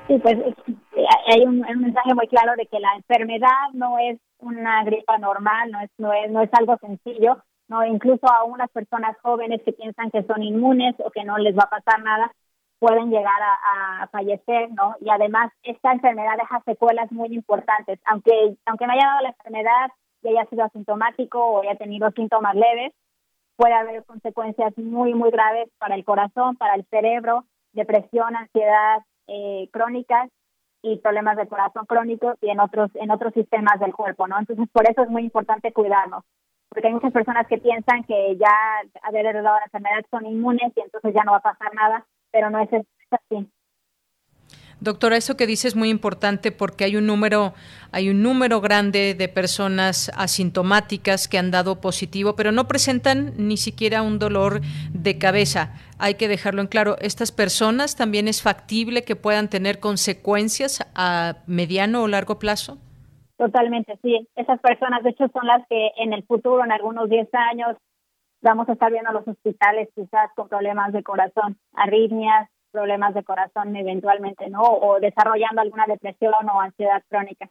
Sí, 0.08 0.20
pues 0.20 0.36
hay 1.34 1.46
un 1.46 1.62
mensaje 1.62 2.14
muy 2.14 2.28
claro 2.28 2.52
de 2.58 2.68
que 2.68 2.80
la 2.80 2.94
enfermedad 2.98 3.74
no 3.74 3.98
es 3.98 4.20
una 4.38 4.84
gripa 4.84 5.18
normal, 5.18 5.72
no 5.72 5.82
es, 5.82 5.90
no 5.98 6.14
es, 6.14 6.30
no 6.30 6.44
es 6.44 6.50
algo 6.54 6.78
sencillo, 6.78 7.42
no 7.70 7.84
incluso 7.88 8.32
a 8.32 8.44
unas 8.44 8.70
personas 8.70 9.18
jóvenes 9.24 9.62
que 9.66 9.74
piensan 9.74 10.12
que 10.12 10.22
son 10.26 10.44
inmunes 10.44 10.94
o 11.04 11.10
que 11.10 11.24
no 11.24 11.40
les 11.40 11.56
va 11.58 11.64
a 11.64 11.82
pasar 11.82 12.04
nada, 12.04 12.32
pueden 12.82 13.12
llegar 13.12 13.40
a, 13.40 14.08
fallecer, 14.12 14.72
¿no? 14.72 14.96
Y 15.00 15.10
además 15.12 15.52
esta 15.62 15.92
enfermedad 15.92 16.36
deja 16.36 16.64
secuelas 16.66 17.12
muy 17.12 17.28
importantes, 17.28 18.00
aunque 18.06 18.58
aunque 18.66 18.88
no 18.88 18.94
haya 18.94 19.06
dado 19.06 19.22
la 19.22 19.30
enfermedad 19.30 19.92
y 20.24 20.30
haya 20.30 20.50
sido 20.50 20.64
asintomático 20.64 21.40
o 21.40 21.62
haya 21.62 21.76
tenido 21.76 22.10
síntomas 22.12 22.56
leves, 22.56 22.92
puede 23.56 23.76
haber 23.76 24.04
consecuencias 24.06 24.76
muy 24.80 25.14
muy 25.14 25.30
graves 25.30 25.70
para 25.78 25.94
el 25.94 26.04
corazón, 26.04 26.58
para 26.58 26.74
el 26.74 26.84
cerebro, 26.86 27.46
depresión, 27.74 28.36
ansiedad 28.36 29.04
eh, 29.28 29.70
crónicas 29.72 30.32
y 30.82 30.98
problemas 30.98 31.38
de 31.38 31.48
corazón 31.48 31.86
crónicos 31.86 32.36
y 32.42 32.50
en 32.50 32.60
otros 32.60 32.90
en 32.96 33.12
otros 33.12 33.32
sistemas 33.36 33.80
del 33.80 33.94
cuerpo, 33.94 34.28
¿no? 34.28 34.40
Entonces, 34.40 34.68
por 34.74 34.90
eso 34.90 35.04
es 35.04 35.10
muy 35.10 35.22
importante 35.22 35.72
cuidarnos, 35.72 36.24
porque 36.70 36.88
hay 36.88 36.96
muchas 36.96 37.14
personas 37.14 37.46
que 37.46 37.60
piensan 37.60 38.04
que 38.06 38.38
ya 38.38 38.82
haber 39.04 39.28
heredado 39.28 39.60
la 39.60 39.66
enfermedad 39.66 40.04
son 40.10 40.26
inmunes 40.26 40.74
y 40.76 40.80
entonces 40.80 41.14
ya 41.14 41.24
no 41.24 41.34
va 41.34 41.38
a 41.38 41.52
pasar 41.54 41.76
nada, 41.76 42.08
pero 42.32 42.50
no 42.50 42.60
es 42.62 42.70
así. 43.12 43.48
Doctora, 44.82 45.16
eso 45.16 45.38
que 45.38 45.46
dice 45.46 45.68
es 45.68 45.76
muy 45.76 45.90
importante 45.90 46.52
porque 46.52 46.86
hay 46.86 46.96
un 46.96 47.06
número, 47.06 47.54
hay 47.92 48.10
un 48.10 48.24
número 48.24 48.62
grande 48.62 49.14
de 49.14 49.30
personas 49.30 50.12
asintomáticas 50.18 51.28
que 51.28 51.38
han 51.38 51.52
dado 51.52 51.80
positivo, 51.80 52.36
pero 52.36 52.52
no 52.52 52.68
presentan 52.68 53.34
ni 53.38 53.58
siquiera 53.58 54.02
un 54.02 54.18
dolor 54.18 54.62
de 54.92 55.20
cabeza. 55.20 55.76
Hay 56.00 56.16
que 56.16 56.28
dejarlo 56.28 56.62
en 56.62 56.68
claro. 56.68 56.96
Estas 57.00 57.32
personas 57.32 57.96
también 57.96 58.28
es 58.28 58.42
factible 58.42 59.04
que 59.04 59.16
puedan 59.16 59.50
tener 59.50 59.80
consecuencias 59.80 60.80
a 60.96 61.36
mediano 61.46 62.02
o 62.02 62.08
largo 62.08 62.40
plazo. 62.40 62.80
Totalmente, 63.38 64.00
sí. 64.02 64.28
Esas 64.36 64.60
personas, 64.62 65.04
de 65.04 65.12
hecho, 65.12 65.28
son 65.32 65.46
las 65.46 65.62
que 65.68 65.92
en 65.98 66.14
el 66.14 66.24
futuro, 66.24 66.64
en 66.64 66.72
algunos 66.72 67.08
10 67.08 67.30
años, 67.52 67.78
vamos 68.42 68.68
a 68.70 68.74
estar 68.74 68.92
viendo 68.92 69.12
los 69.12 69.28
hospitales 69.28 69.90
quizás 69.96 70.32
con 70.36 70.50
problemas 70.50 70.92
de 70.94 71.04
corazón, 71.04 71.58
arritmias, 71.74 72.50
problemas 72.72 73.14
de 73.14 73.24
corazón 73.24 73.76
eventualmente, 73.76 74.50
¿no? 74.50 74.62
O 74.62 75.00
desarrollando 75.00 75.62
alguna 75.62 75.86
depresión 75.88 76.34
o 76.50 76.62
ansiedad 76.62 77.04
crónica. 77.10 77.50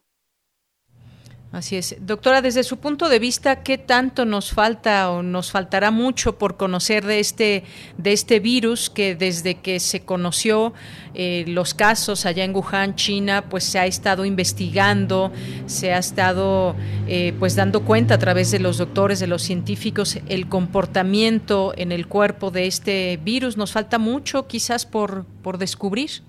Así 1.51 1.75
es. 1.75 1.97
Doctora, 1.99 2.41
desde 2.41 2.63
su 2.63 2.77
punto 2.77 3.09
de 3.09 3.19
vista, 3.19 3.61
¿qué 3.61 3.77
tanto 3.77 4.23
nos 4.23 4.53
falta 4.53 5.11
o 5.11 5.21
nos 5.21 5.51
faltará 5.51 5.91
mucho 5.91 6.37
por 6.37 6.55
conocer 6.55 7.05
de 7.05 7.19
este, 7.19 7.65
de 7.97 8.13
este 8.13 8.39
virus 8.39 8.89
que 8.89 9.15
desde 9.15 9.55
que 9.55 9.81
se 9.81 10.05
conoció 10.05 10.73
eh, 11.13 11.43
los 11.49 11.73
casos 11.73 12.25
allá 12.25 12.45
en 12.45 12.55
Wuhan, 12.55 12.95
China, 12.95 13.49
pues 13.49 13.65
se 13.65 13.79
ha 13.79 13.85
estado 13.85 14.23
investigando, 14.23 15.33
se 15.65 15.91
ha 15.91 15.97
estado 15.97 16.73
eh, 17.09 17.33
pues 17.37 17.57
dando 17.57 17.83
cuenta 17.83 18.13
a 18.13 18.17
través 18.17 18.49
de 18.51 18.59
los 18.59 18.77
doctores, 18.77 19.19
de 19.19 19.27
los 19.27 19.41
científicos, 19.41 20.19
el 20.29 20.47
comportamiento 20.47 21.73
en 21.75 21.91
el 21.91 22.07
cuerpo 22.07 22.51
de 22.51 22.67
este 22.67 23.19
virus? 23.25 23.57
¿Nos 23.57 23.73
falta 23.73 23.97
mucho 23.97 24.47
quizás 24.47 24.85
por, 24.85 25.25
por 25.41 25.57
descubrir? 25.57 26.21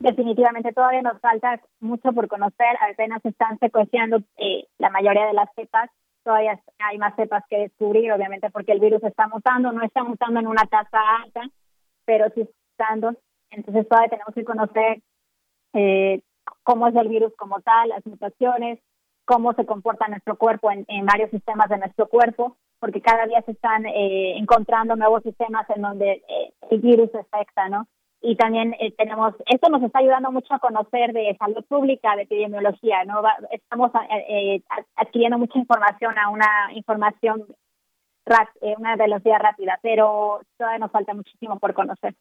Definitivamente 0.00 0.72
todavía 0.72 1.02
nos 1.02 1.20
falta 1.20 1.60
mucho 1.80 2.12
por 2.12 2.28
conocer, 2.28 2.76
apenas 2.80 3.24
están 3.24 3.58
secuenciando 3.58 4.18
eh, 4.36 4.66
la 4.78 4.90
mayoría 4.90 5.26
de 5.26 5.32
las 5.32 5.48
cepas, 5.54 5.90
todavía 6.24 6.60
hay 6.78 6.98
más 6.98 7.14
cepas 7.16 7.44
que 7.48 7.58
descubrir, 7.58 8.12
obviamente 8.12 8.50
porque 8.50 8.72
el 8.72 8.80
virus 8.80 9.02
está 9.02 9.28
mutando, 9.28 9.72
no 9.72 9.82
está 9.82 10.04
mutando 10.04 10.40
en 10.40 10.46
una 10.46 10.64
tasa 10.64 10.98
alta, 11.22 11.42
pero 12.04 12.26
sí 12.34 12.42
está 12.42 12.54
mutando, 12.94 13.20
entonces 13.50 13.88
todavía 13.88 14.10
tenemos 14.10 14.34
que 14.34 14.44
conocer 14.44 15.02
eh, 15.74 16.22
cómo 16.62 16.86
es 16.88 16.94
el 16.94 17.08
virus 17.08 17.34
como 17.36 17.60
tal, 17.60 17.88
las 17.88 18.06
mutaciones, 18.06 18.78
cómo 19.24 19.52
se 19.54 19.66
comporta 19.66 20.08
nuestro 20.08 20.36
cuerpo 20.36 20.70
en, 20.70 21.06
varios 21.06 21.30
sistemas 21.30 21.68
de 21.68 21.78
nuestro 21.78 22.08
cuerpo, 22.08 22.56
porque 22.78 23.02
cada 23.02 23.26
día 23.26 23.42
se 23.42 23.52
están 23.52 23.84
eh, 23.86 24.38
encontrando 24.38 24.96
nuevos 24.96 25.22
sistemas 25.22 25.68
en 25.70 25.82
donde 25.82 26.22
el 26.70 26.80
virus 26.80 27.14
afecta, 27.14 27.68
¿no? 27.68 27.86
Y 28.20 28.36
también 28.36 28.74
eh, 28.80 28.92
tenemos, 28.96 29.34
esto 29.46 29.68
nos 29.68 29.82
está 29.82 30.00
ayudando 30.00 30.32
mucho 30.32 30.52
a 30.52 30.58
conocer 30.58 31.12
de 31.12 31.36
salud 31.38 31.64
pública, 31.66 32.16
de 32.16 32.22
epidemiología, 32.22 33.04
¿no? 33.04 33.22
estamos 33.50 33.92
eh, 34.10 34.24
eh, 34.56 34.62
adquiriendo 34.96 35.38
mucha 35.38 35.58
información 35.58 36.18
a 36.18 36.28
una 36.28 36.72
información, 36.72 37.46
una 38.76 38.96
velocidad 38.96 39.38
rápida, 39.38 39.78
pero 39.82 40.40
todavía 40.58 40.80
nos 40.80 40.90
falta 40.90 41.14
muchísimo 41.14 41.58
por 41.58 41.72
conocer. 41.74 42.14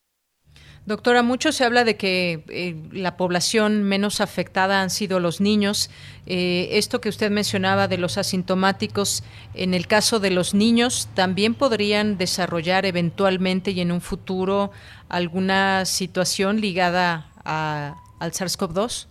Doctora, 0.88 1.22
mucho 1.22 1.52
se 1.52 1.66
habla 1.66 1.84
de 1.84 1.98
que 1.98 2.46
eh, 2.48 2.74
la 2.94 3.18
población 3.18 3.84
menos 3.84 4.22
afectada 4.22 4.82
han 4.82 4.90
sido 4.90 5.20
los 5.20 5.42
niños. 5.42 5.90
Eh, 6.26 6.78
esto 6.78 7.02
que 7.02 7.10
usted 7.10 7.30
mencionaba 7.30 7.90
de 7.90 7.98
los 7.98 8.18
asintomáticos, 8.18 9.22
en 9.54 9.74
el 9.74 9.86
caso 9.86 10.22
de 10.22 10.32
los 10.32 10.56
niños, 10.56 11.10
¿también 11.14 11.56
podrían 11.56 12.18
desarrollar 12.18 12.86
eventualmente 12.86 13.72
y 13.72 13.82
en 13.82 13.92
un 13.92 14.00
futuro 14.00 14.72
alguna 15.10 15.84
situación 15.84 16.62
ligada 16.62 17.26
al 17.44 18.32
SARS-CoV-2? 18.32 19.10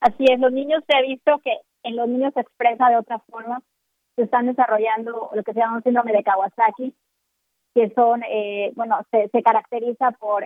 Así 0.00 0.26
es, 0.30 0.38
los 0.38 0.52
niños 0.52 0.84
se 0.86 0.94
ha 0.94 1.00
visto 1.00 1.40
que 1.42 1.56
en 1.84 1.96
los 1.96 2.06
niños 2.06 2.34
se 2.34 2.40
expresa 2.40 2.90
de 2.90 2.98
otra 2.98 3.18
forma. 3.20 3.62
Se 4.16 4.24
están 4.24 4.44
desarrollando 4.44 5.30
lo 5.32 5.42
que 5.42 5.54
se 5.54 5.58
llama 5.58 5.78
un 5.78 5.82
síndrome 5.82 6.12
de 6.12 6.22
Kawasaki, 6.22 6.92
que 7.74 7.90
son, 7.94 8.22
eh, 8.24 8.72
bueno, 8.76 9.00
se, 9.10 9.30
se 9.30 9.42
caracteriza 9.42 10.10
por 10.10 10.44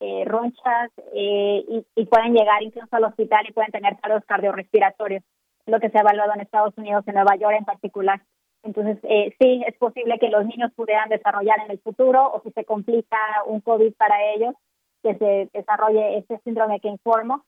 eh, 0.00 0.24
ronchas 0.26 0.90
eh, 1.14 1.84
y, 1.96 2.04
pueden 2.06 2.34
llegar 2.34 2.62
incluso 2.62 2.88
al 2.90 3.04
hospital 3.04 3.46
y 3.48 3.52
pueden 3.52 3.72
tener 3.72 3.96
paros 3.96 4.22
cardiorrespiratorios, 4.26 5.22
lo 5.66 5.80
que 5.80 5.90
se 5.90 5.98
ha 5.98 6.02
evaluado 6.02 6.32
en 6.34 6.40
Estados 6.40 6.76
Unidos, 6.76 7.04
en 7.06 7.14
Nueva 7.14 7.36
York 7.36 7.56
en 7.58 7.64
particular. 7.64 8.20
Entonces, 8.62 8.98
eh, 9.04 9.34
sí, 9.40 9.62
es 9.66 9.76
posible 9.76 10.18
que 10.18 10.28
los 10.28 10.44
niños 10.44 10.72
pudieran 10.74 11.08
desarrollar 11.08 11.60
en 11.64 11.70
el 11.70 11.78
futuro 11.78 12.30
o 12.32 12.42
si 12.42 12.50
se 12.50 12.64
complica 12.64 13.16
un 13.46 13.60
COVID 13.60 13.94
para 13.94 14.16
ellos, 14.34 14.54
que 15.02 15.14
se 15.16 15.48
desarrolle 15.52 16.18
este 16.18 16.40
síndrome 16.44 16.80
que 16.80 16.88
informo 16.88 17.44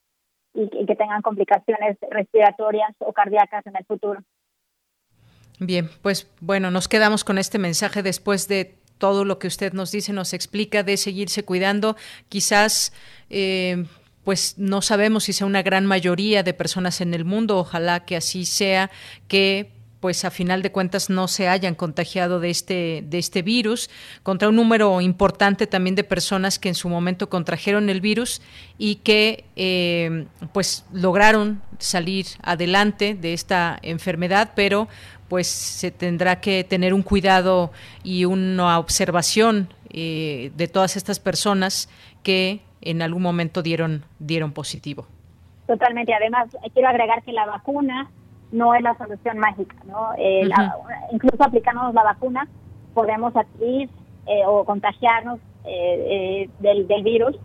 y, 0.55 0.70
y 0.72 0.86
que 0.86 0.96
tengan 0.96 1.22
complicaciones 1.22 1.99
respiratorias 2.11 2.94
o 3.01 3.12
cardíacas 3.12 3.66
en 3.66 3.76
el 3.76 3.84
futuro. 3.84 4.20
Bien, 5.61 5.88
pues 6.03 6.32
bueno, 6.40 6.70
nos 6.70 6.88
quedamos 6.88 7.24
con 7.24 7.36
este 7.36 7.59
mensaje 7.59 8.03
después 8.03 8.46
de 8.46 8.78
todo 8.99 9.24
lo 9.24 9.38
que 9.38 9.46
usted 9.46 9.72
nos 9.72 9.90
dice, 9.90 10.12
nos 10.12 10.32
explica 10.32 10.82
de 10.82 10.96
seguirse 10.96 11.44
cuidando. 11.44 11.96
Quizás, 12.28 12.92
eh, 13.30 13.84
pues 14.24 14.55
no 14.59 14.82
sabemos 14.82 15.24
si 15.24 15.32
sea 15.32 15.46
una 15.46 15.62
gran 15.62 15.86
mayoría 15.86 16.42
de 16.42 16.55
personas 16.55 17.01
en 17.01 17.14
el 17.14 17.24
mundo, 17.24 17.59
ojalá 17.59 18.05
que 18.05 18.16
así 18.16 18.44
sea, 18.44 18.90
que 19.26 19.70
pues 20.01 20.24
a 20.24 20.30
final 20.30 20.62
de 20.62 20.70
cuentas 20.70 21.11
no 21.11 21.28
se 21.28 21.49
hayan 21.49 21.74
contagiado 21.74 22.40
de 22.40 22.51
este, 22.51 23.05
de 23.07 23.18
este 23.18 23.42
virus, 23.42 23.90
contra 24.22 24.49
un 24.49 24.57
número 24.57 25.01
importante 25.01 25.66
también 25.66 25.96
de 25.96 26.05
personas 26.05 26.59
que 26.59 26.68
en 26.68 26.74
su 26.74 26.88
momento 26.88 27.28
contrajeron 27.28 27.90
el 27.90 28.01
virus 28.01 28.40
y 28.78 28.96
que 28.96 29.44
eh, 29.57 30.26
pues 30.53 30.84
lograron 30.92 31.62
salir 31.78 32.26
adelante 32.42 33.14
de 33.14 33.32
esta 33.32 33.78
enfermedad, 33.82 34.53
pero 34.55 34.88
pues 35.29 35.47
se 35.47 35.91
tendrá 35.91 36.41
que 36.41 36.64
tener 36.64 36.95
un 36.95 37.03
cuidado 37.03 37.70
y 38.03 38.24
una 38.24 38.79
observación 38.79 39.68
eh, 39.91 40.51
de 40.57 40.68
todas 40.68 40.97
estas 40.97 41.20
personas 41.20 41.89
que 42.22 42.61
en 42.81 43.03
algún 43.03 43.22
momento 43.22 43.62
dieron 43.62 44.05
dieron 44.18 44.53
positivo. 44.53 45.07
Totalmente. 45.66 46.14
Además, 46.14 46.49
quiero 46.72 46.89
agregar 46.89 47.22
que 47.22 47.33
la 47.33 47.47
vacuna 47.47 48.11
no 48.51 48.74
es 48.74 48.83
la 48.83 48.97
solución 48.97 49.39
mágica, 49.39 49.76
¿no? 49.87 50.12
Eh, 50.16 50.49
incluso 51.12 51.45
aplicándonos 51.45 51.93
la 51.95 52.05
vacuna 52.05 52.49
podemos 52.95 53.37
adquirir 53.37 53.91
eh, 54.26 54.43
o 54.47 54.64
contagiarnos 54.64 55.39
del, 56.61 56.89
del, 56.89 57.03
virus 57.03 57.37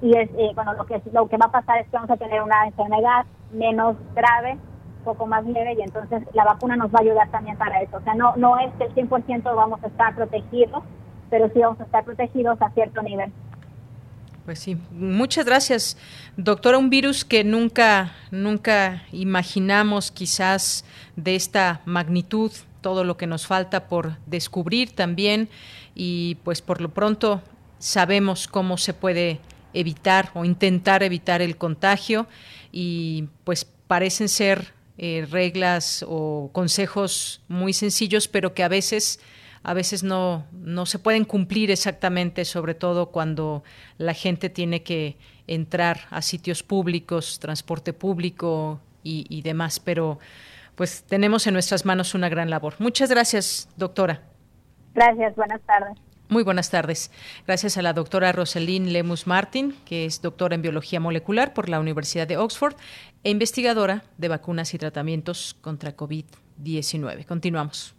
y 0.00 0.16
es 0.16 0.30
bueno 0.54 0.74
lo 0.74 0.86
que 0.86 1.02
lo 1.12 1.28
que 1.28 1.36
va 1.36 1.46
a 1.46 1.50
pasar 1.50 1.78
es 1.78 1.86
que 1.88 1.96
vamos 1.96 2.10
a 2.10 2.16
tener 2.16 2.40
una 2.40 2.66
enfermedad 2.66 3.26
menos 3.52 3.96
grave 4.14 4.56
poco 5.04 5.26
más 5.26 5.44
leve 5.44 5.74
y 5.78 5.82
entonces 5.82 6.22
la 6.32 6.44
vacuna 6.44 6.76
nos 6.76 6.92
va 6.92 6.98
a 6.98 7.02
ayudar 7.02 7.30
también 7.30 7.56
para 7.56 7.80
eso. 7.82 7.98
O 7.98 8.02
sea, 8.02 8.14
no, 8.14 8.34
no 8.36 8.58
es 8.58 8.72
que 8.74 8.84
el 8.84 8.94
100% 8.94 9.42
vamos 9.54 9.82
a 9.84 9.86
estar 9.86 10.14
protegidos, 10.14 10.82
pero 11.30 11.48
sí 11.52 11.60
vamos 11.60 11.80
a 11.80 11.84
estar 11.84 12.04
protegidos 12.04 12.60
a 12.60 12.70
cierto 12.70 13.02
nivel. 13.02 13.32
Pues 14.44 14.58
sí, 14.58 14.76
muchas 14.90 15.46
gracias, 15.46 15.96
doctora. 16.36 16.76
Un 16.76 16.90
virus 16.90 17.24
que 17.24 17.44
nunca, 17.44 18.12
nunca 18.30 19.02
imaginamos 19.10 20.10
quizás 20.10 20.84
de 21.16 21.34
esta 21.34 21.80
magnitud, 21.86 22.52
todo 22.82 23.04
lo 23.04 23.16
que 23.16 23.26
nos 23.26 23.46
falta 23.46 23.88
por 23.88 24.18
descubrir 24.26 24.94
también 24.94 25.48
y 25.94 26.34
pues 26.44 26.60
por 26.60 26.82
lo 26.82 26.90
pronto 26.90 27.40
sabemos 27.78 28.46
cómo 28.46 28.76
se 28.76 28.92
puede 28.92 29.40
evitar 29.72 30.30
o 30.34 30.44
intentar 30.44 31.02
evitar 31.02 31.40
el 31.40 31.56
contagio 31.56 32.26
y 32.70 33.28
pues 33.44 33.64
parecen 33.64 34.28
ser 34.28 34.73
eh, 34.96 35.26
reglas 35.30 36.04
o 36.08 36.50
consejos 36.52 37.42
muy 37.48 37.72
sencillos, 37.72 38.28
pero 38.28 38.54
que 38.54 38.62
a 38.62 38.68
veces 38.68 39.20
a 39.64 39.72
veces 39.72 40.02
no, 40.02 40.44
no 40.52 40.84
se 40.84 40.98
pueden 40.98 41.24
cumplir 41.24 41.70
exactamente, 41.70 42.44
sobre 42.44 42.74
todo 42.74 43.10
cuando 43.10 43.64
la 43.96 44.12
gente 44.12 44.50
tiene 44.50 44.82
que 44.82 45.16
entrar 45.46 46.00
a 46.10 46.20
sitios 46.20 46.62
públicos, 46.62 47.38
transporte 47.40 47.94
público 47.94 48.78
y, 49.02 49.24
y 49.30 49.40
demás. 49.40 49.80
Pero 49.80 50.18
pues 50.74 51.02
tenemos 51.04 51.46
en 51.46 51.54
nuestras 51.54 51.86
manos 51.86 52.14
una 52.14 52.28
gran 52.28 52.50
labor. 52.50 52.74
Muchas 52.78 53.08
gracias, 53.08 53.68
doctora. 53.76 54.20
Gracias, 54.94 55.34
buenas 55.34 55.62
tardes. 55.62 55.98
Muy 56.34 56.42
buenas 56.42 56.68
tardes. 56.68 57.12
Gracias 57.46 57.78
a 57.78 57.82
la 57.82 57.92
doctora 57.92 58.32
Rosalind 58.32 58.88
Lemus 58.88 59.28
Martin, 59.28 59.72
que 59.84 60.04
es 60.04 60.20
doctora 60.20 60.56
en 60.56 60.62
biología 60.62 60.98
molecular 60.98 61.54
por 61.54 61.68
la 61.68 61.78
Universidad 61.78 62.26
de 62.26 62.38
Oxford 62.38 62.74
e 63.22 63.30
investigadora 63.30 64.02
de 64.18 64.26
vacunas 64.26 64.74
y 64.74 64.78
tratamientos 64.78 65.56
contra 65.60 65.96
COVID-19. 65.96 67.24
Continuamos. 67.26 67.94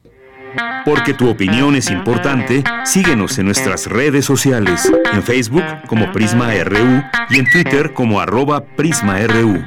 Porque 0.83 1.13
tu 1.13 1.29
opinión 1.29 1.77
es 1.77 1.89
importante, 1.89 2.61
síguenos 2.83 3.39
en 3.39 3.45
nuestras 3.45 3.87
redes 3.87 4.25
sociales, 4.25 4.91
en 5.13 5.23
Facebook 5.23 5.63
como 5.87 6.11
Prisma 6.11 6.53
RU 6.61 7.03
y 7.29 7.39
en 7.39 7.49
Twitter 7.49 7.93
como 7.93 8.19
arroba 8.19 8.65
PrismaRU. 8.65 9.65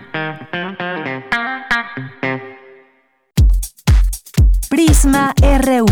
Prisma 4.68 5.32
RU. 5.64 5.86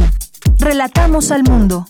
Relatamos 0.59 1.31
al 1.31 1.43
mundo. 1.43 1.87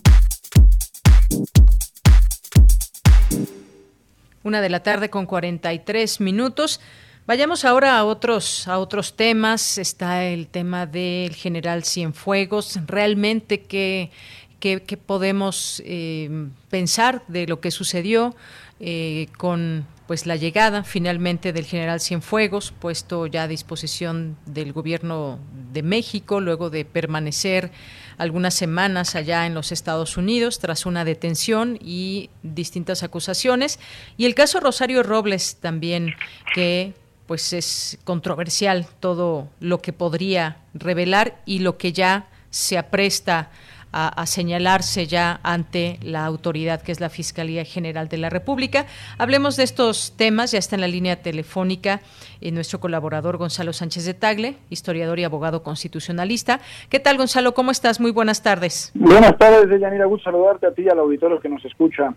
Una 4.43 4.61
de 4.61 4.69
la 4.69 4.81
tarde 4.83 5.11
con 5.11 5.27
43 5.27 6.21
minutos. 6.21 6.81
Vayamos 7.27 7.65
ahora 7.65 7.99
a 7.99 8.05
otros, 8.05 8.69
a 8.69 8.79
otros 8.79 9.17
temas. 9.17 9.79
Está 9.79 10.25
el 10.25 10.47
tema 10.47 10.87
del 10.87 11.35
general 11.35 11.83
Cienfuegos. 11.83 12.79
Realmente, 12.87 13.63
¿qué, 13.63 14.13
qué, 14.61 14.79
podemos 14.97 15.83
eh, 15.85 16.31
pensar 16.71 17.25
de 17.27 17.49
lo 17.49 17.61
que 17.61 17.73
sucedió 17.73 18.37
eh, 18.79 19.27
con 19.37 19.85
pues 20.07 20.27
la 20.27 20.37
llegada 20.37 20.85
finalmente 20.85 21.53
del 21.53 21.65
general 21.65 22.01
Cienfuegos, 22.01 22.73
puesto 22.79 23.27
ya 23.27 23.45
a 23.45 23.49
disposición 23.49 24.37
del 24.47 24.73
gobierno 24.73 25.39
de 25.73 25.83
México, 25.83 26.41
luego 26.41 26.71
de 26.71 26.85
permanecer 26.85 27.73
algunas 28.17 28.55
semanas 28.55 29.17
allá 29.17 29.47
en 29.47 29.55
los 29.55 29.73
Estados 29.73 30.17
Unidos 30.17 30.59
tras 30.59 30.87
una 30.87 31.05
detención 31.05 31.79
y 31.83 32.31
distintas 32.43 33.03
acusaciones. 33.03 33.81
Y 34.17 34.27
el 34.27 34.35
caso 34.35 34.61
Rosario 34.61 35.03
Robles 35.03 35.57
también, 35.57 36.15
que 36.55 36.95
pues 37.27 37.53
es 37.53 37.99
controversial 38.05 38.87
todo 39.01 39.49
lo 39.59 39.83
que 39.83 39.93
podría 39.93 40.59
revelar 40.75 41.43
y 41.45 41.59
lo 41.59 41.77
que 41.77 41.93
ya 41.93 42.29
se 42.51 42.79
apresta 42.79 43.51
a, 43.93 44.27
señalarse 44.27 45.07
ya 45.07 45.41
ante 45.43 45.99
la 46.03 46.27
autoridad 46.27 46.83
que 46.83 46.93
es 46.93 47.01
la 47.01 47.09
Fiscalía 47.09 47.65
General 47.65 48.09
de 48.09 48.19
la 48.19 48.29
República. 48.29 48.87
Hablemos 49.19 49.57
de 49.57 49.65
estos 49.65 50.15
temas, 50.17 50.53
ya 50.53 50.59
está 50.59 50.75
en 50.75 50.83
la 50.83 50.89
línea 50.89 51.23
telefónica 51.23 52.01
eh, 52.41 52.51
nuestro 52.51 52.79
colaborador 52.79 53.39
Gonzalo 53.39 53.73
Sánchez 53.73 54.05
de 54.05 54.15
Tagle, 54.15 54.57
historiador 54.69 55.19
y 55.19 55.25
abogado 55.25 55.63
constitucionalista. 55.63 56.61
¿Qué 56.91 57.01
tal 57.01 57.17
Gonzalo? 57.17 57.55
¿Cómo 57.55 57.71
estás? 57.71 58.01
Muy 58.01 58.11
buenas 58.11 58.43
tardes. 58.43 58.91
Buenas 58.95 59.37
tardes, 59.39 59.81
Yanira. 59.81 60.05
Gusto 60.05 60.31
saludarte 60.31 60.67
a 60.67 60.73
ti 60.73 60.83
y 60.83 60.89
al 60.89 60.99
auditorio 60.99 61.41
que 61.41 61.49
nos 61.49 61.65
escucha. 61.65 62.15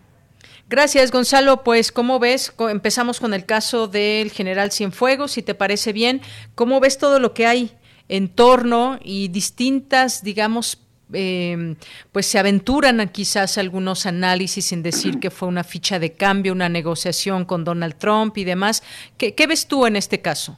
Gracias, 0.68 1.12
Gonzalo. 1.12 1.64
Pues, 1.64 1.92
¿cómo 1.92 2.20
ves? 2.20 2.54
Empezamos 2.60 3.20
con 3.20 3.34
el 3.34 3.46
caso 3.46 3.88
del 3.88 4.32
general 4.32 4.72
Cienfuegos, 4.72 5.32
si 5.32 5.42
te 5.42 5.56
parece 5.56 5.94
bien. 5.94 6.22
¿Cómo 6.56 6.80
ves 6.80 6.98
todo 6.98 7.20
lo 7.20 7.34
que 7.34 7.48
hay 7.48 7.72
en 8.08 8.28
torno 8.28 9.00
y 9.02 9.30
distintas, 9.30 10.24
digamos, 10.24 10.78
eh, 11.14 11.76
pues 12.12 12.26
se 12.26 12.40
aventuran 12.40 13.00
a 13.00 13.08
quizás 13.08 13.58
algunos 13.58 14.06
análisis 14.06 14.72
en 14.72 14.84
decir 14.84 15.20
que 15.20 15.30
fue 15.30 15.48
una 15.48 15.64
ficha 15.64 16.00
de 16.00 16.14
cambio, 16.14 16.54
una 16.54 16.70
negociación 16.70 17.46
con 17.46 17.64
Donald 17.64 17.96
Trump 17.98 18.38
y 18.38 18.44
demás. 18.44 18.84
¿Qué, 19.18 19.34
ves 19.48 19.68
tú 19.68 19.86
en 19.86 19.96
este 19.96 20.22
caso? 20.22 20.58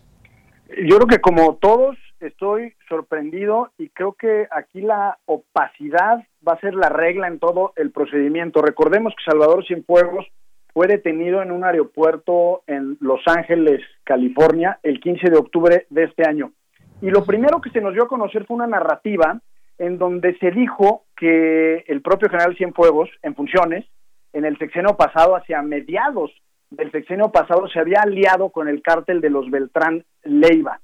Yo 0.86 0.98
creo 0.98 1.08
que 1.08 1.22
como 1.22 1.56
todos 1.56 1.98
estoy 2.20 2.74
sorprendido 2.88 3.72
y 3.78 3.90
creo 3.90 4.14
que 4.14 4.48
aquí 4.52 4.82
la 4.82 5.18
opacidad 5.26 6.24
va 6.48 6.54
a 6.54 6.60
ser 6.60 6.74
la 6.76 6.90
regla 6.90 7.28
en 7.28 7.40
todo 7.40 7.74
el 7.76 7.92
procedimiento. 7.92 8.62
Recordemos 8.62 9.14
que 9.16 9.32
Salvador 9.32 9.66
Cienfuegos 9.66 10.26
fue 10.74 10.88
detenido 10.88 11.42
en 11.42 11.52
un 11.52 11.64
aeropuerto 11.66 12.64
en 12.68 12.98
Los 13.02 13.22
Ángeles, 13.26 13.82
California, 14.04 14.80
el 14.84 15.00
15 15.00 15.30
de 15.30 15.38
octubre 15.38 15.88
de 15.90 16.04
este 16.04 16.28
año. 16.28 16.52
Y 17.02 17.10
lo 17.10 17.26
primero 17.26 17.60
que 17.60 17.72
se 17.72 17.82
nos 17.82 17.94
dio 17.94 18.04
a 18.04 18.08
conocer 18.08 18.46
fue 18.46 18.56
una 18.56 18.68
narrativa 18.68 19.42
en 19.82 19.98
donde 19.98 20.38
se 20.38 20.52
dijo 20.52 21.06
que 21.18 21.84
el 21.88 22.04
propio 22.04 22.30
general 22.30 22.56
Cienfuegos, 22.56 23.10
en 23.24 23.34
funciones, 23.34 23.84
en 24.32 24.46
el 24.46 24.56
sexenio 24.60 24.96
pasado, 24.96 25.36
hacia 25.36 25.64
mediados 25.64 26.32
del 26.70 26.92
sexenio 26.92 27.32
pasado, 27.32 27.68
se 27.68 27.80
había 27.80 28.02
aliado 28.04 28.52
con 28.52 28.68
el 28.68 28.84
cártel 28.84 29.22
de 29.22 29.32
los 29.32 29.50
Beltrán 29.50 30.06
Leiva. 30.22 30.80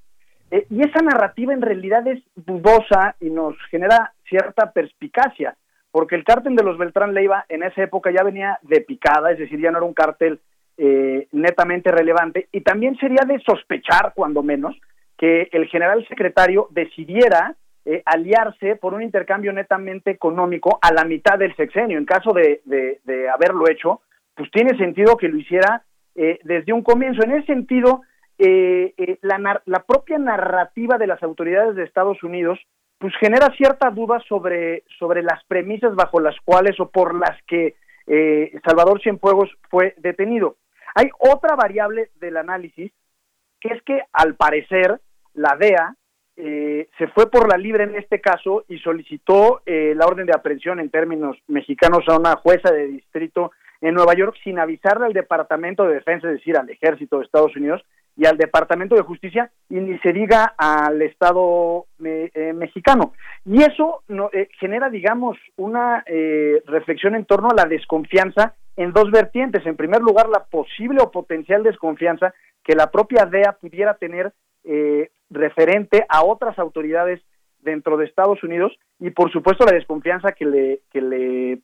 Eh, 0.50 0.66
y 0.68 0.80
esa 0.80 1.00
narrativa 1.00 1.52
en 1.52 1.62
realidad 1.62 2.04
es 2.08 2.20
dudosa 2.34 3.14
y 3.20 3.30
nos 3.30 3.54
genera 3.70 4.14
cierta 4.28 4.72
perspicacia, 4.72 5.56
porque 5.92 6.16
el 6.16 6.24
cártel 6.24 6.56
de 6.56 6.64
los 6.64 6.76
Beltrán 6.76 7.14
Leiva 7.14 7.44
en 7.48 7.62
esa 7.62 7.84
época 7.84 8.10
ya 8.10 8.24
venía 8.24 8.58
de 8.62 8.80
picada, 8.80 9.30
es 9.30 9.38
decir, 9.38 9.60
ya 9.60 9.70
no 9.70 9.78
era 9.78 9.86
un 9.86 9.94
cártel 9.94 10.40
eh, 10.76 11.28
netamente 11.30 11.92
relevante, 11.92 12.48
y 12.50 12.62
también 12.62 12.96
sería 12.96 13.22
de 13.24 13.38
sospechar, 13.46 14.12
cuando 14.16 14.42
menos, 14.42 14.76
que 15.16 15.48
el 15.52 15.68
general 15.68 16.04
secretario 16.08 16.66
decidiera 16.70 17.54
eh, 17.90 18.02
aliarse 18.04 18.76
por 18.76 18.92
un 18.92 19.00
intercambio 19.00 19.50
netamente 19.50 20.10
económico 20.10 20.78
a 20.82 20.92
la 20.92 21.04
mitad 21.04 21.38
del 21.38 21.56
sexenio. 21.56 21.96
En 21.96 22.04
caso 22.04 22.34
de, 22.34 22.60
de, 22.66 23.28
haberlo 23.30 23.66
hecho, 23.66 24.02
pues 24.34 24.50
tiene 24.50 24.76
sentido 24.76 25.16
que 25.16 25.28
lo 25.28 25.38
hiciera 25.38 25.84
eh, 26.14 26.38
desde 26.44 26.74
un 26.74 26.82
comienzo. 26.82 27.24
En 27.24 27.32
ese 27.32 27.46
sentido, 27.46 28.02
eh, 28.36 28.92
la, 29.22 29.62
la 29.64 29.84
propia 29.84 30.18
narrativa 30.18 30.98
de 30.98 31.06
las 31.06 31.22
autoridades 31.22 31.76
de 31.76 31.84
Estados 31.84 32.22
Unidos 32.22 32.58
pues 32.98 33.14
genera 33.20 33.46
cierta 33.56 33.88
duda 33.88 34.20
sobre, 34.28 34.84
sobre 34.98 35.22
las 35.22 35.42
premisas 35.44 35.94
bajo 35.94 36.20
las 36.20 36.36
cuales 36.44 36.78
o 36.80 36.90
por 36.90 37.14
las 37.14 37.42
que 37.46 37.76
Salvador 38.66 39.00
Cienfuegos 39.00 39.48
fue 39.70 39.94
detenido. 39.96 40.56
Hay 40.94 41.08
otra 41.18 41.56
variable 41.56 42.10
del 42.16 42.36
análisis, 42.36 42.92
que 43.60 43.68
es 43.68 43.82
que 43.84 44.02
al 44.12 44.34
parecer 44.34 45.00
la 45.32 45.56
DEA 45.56 45.94
eh, 46.40 46.88
se 46.96 47.08
fue 47.08 47.28
por 47.28 47.48
la 47.48 47.58
libre 47.58 47.82
en 47.82 47.96
este 47.96 48.20
caso 48.20 48.64
y 48.68 48.78
solicitó 48.78 49.60
eh, 49.66 49.92
la 49.96 50.06
orden 50.06 50.24
de 50.24 50.32
aprehensión 50.32 50.78
en 50.78 50.88
términos 50.88 51.36
mexicanos 51.48 52.04
a 52.06 52.16
una 52.16 52.36
jueza 52.36 52.70
de 52.70 52.86
distrito 52.86 53.50
en 53.80 53.94
Nueva 53.94 54.14
York 54.14 54.36
sin 54.44 54.60
avisarle 54.60 55.06
al 55.06 55.12
Departamento 55.12 55.82
de 55.82 55.94
Defensa, 55.94 56.28
es 56.28 56.34
decir, 56.34 56.56
al 56.56 56.70
Ejército 56.70 57.18
de 57.18 57.24
Estados 57.24 57.56
Unidos 57.56 57.82
y 58.16 58.26
al 58.26 58.38
Departamento 58.38 58.94
de 58.94 59.02
Justicia 59.02 59.50
y 59.68 59.80
ni 59.80 59.98
se 59.98 60.12
diga 60.12 60.54
al 60.56 61.02
Estado 61.02 61.86
eh, 62.04 62.52
mexicano. 62.54 63.14
Y 63.44 63.62
eso 63.62 64.04
no, 64.06 64.30
genera, 64.60 64.90
digamos, 64.90 65.36
una 65.56 66.04
reflexión 66.66 67.16
en 67.16 67.24
torno 67.24 67.48
a 67.50 67.54
la 67.54 67.64
desconfianza 67.64 68.54
en 68.76 68.92
dos 68.92 69.10
vertientes. 69.10 69.66
En 69.66 69.76
primer 69.76 70.02
lugar, 70.02 70.28
la 70.28 70.44
posible 70.44 71.00
o 71.02 71.10
potencial 71.10 71.64
desconfianza 71.64 72.32
que 72.62 72.76
la 72.76 72.92
propia 72.92 73.26
DEA 73.26 73.56
pudiera 73.60 73.94
tener 73.94 74.32
eh, 74.70 75.10
referente 75.30 76.04
a 76.10 76.22
otras 76.24 76.58
autoridades 76.58 77.22
dentro 77.60 77.96
de 77.96 78.04
Estados 78.04 78.42
Unidos 78.42 78.78
y 79.00 79.10
por 79.10 79.32
supuesto 79.32 79.64
la 79.64 79.74
desconfianza 79.74 80.32
que 80.32 80.44
le 80.44 80.80
que 80.92 81.00
le 81.00 81.60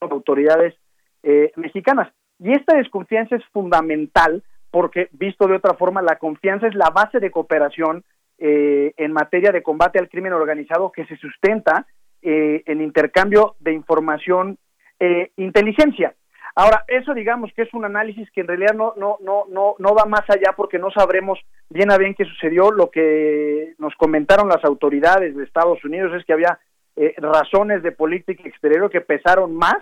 autoridades 0.00 0.74
eh, 1.22 1.50
mexicanas. 1.56 2.12
Y 2.38 2.52
esta 2.52 2.76
desconfianza 2.76 3.34
es 3.34 3.44
fundamental 3.46 4.44
porque 4.70 5.08
visto 5.10 5.48
de 5.48 5.56
otra 5.56 5.74
forma 5.74 6.02
la 6.02 6.18
confianza 6.18 6.68
es 6.68 6.74
la 6.76 6.90
base 6.90 7.18
de 7.18 7.32
cooperación 7.32 8.04
eh, 8.38 8.92
en 8.96 9.12
materia 9.12 9.50
de 9.50 9.62
combate 9.62 9.98
al 9.98 10.08
crimen 10.08 10.34
organizado 10.34 10.92
que 10.92 11.04
se 11.06 11.16
sustenta 11.16 11.86
eh, 12.22 12.62
en 12.66 12.80
intercambio 12.80 13.56
de 13.58 13.72
información 13.72 14.58
e 14.98 15.32
inteligencia 15.36 16.14
Ahora, 16.58 16.84
eso 16.88 17.12
digamos 17.12 17.52
que 17.54 17.62
es 17.62 17.74
un 17.74 17.84
análisis 17.84 18.30
que 18.30 18.40
en 18.40 18.46
realidad 18.46 18.72
no, 18.74 18.94
no, 18.96 19.18
no, 19.20 19.44
no, 19.50 19.74
no 19.78 19.94
va 19.94 20.06
más 20.06 20.24
allá 20.28 20.54
porque 20.56 20.78
no 20.78 20.90
sabremos 20.90 21.38
bien 21.68 21.92
a 21.92 21.98
bien 21.98 22.14
qué 22.14 22.24
sucedió. 22.24 22.70
Lo 22.70 22.90
que 22.90 23.74
nos 23.78 23.94
comentaron 23.96 24.48
las 24.48 24.64
autoridades 24.64 25.36
de 25.36 25.44
Estados 25.44 25.84
Unidos 25.84 26.14
es 26.14 26.24
que 26.24 26.32
había 26.32 26.58
eh, 26.96 27.14
razones 27.18 27.82
de 27.82 27.92
política 27.92 28.42
exterior 28.48 28.90
que 28.90 29.02
pesaron 29.02 29.54
más 29.54 29.76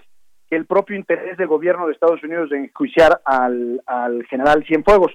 que 0.51 0.57
el 0.57 0.67
propio 0.67 0.97
interés 0.97 1.37
del 1.37 1.47
gobierno 1.47 1.87
de 1.87 1.93
Estados 1.93 2.23
Unidos 2.25 2.51
de 2.51 2.65
enjuiciar 2.65 3.21
al, 3.25 3.81
al 3.87 4.27
general 4.27 4.65
Cienfuegos. 4.67 5.13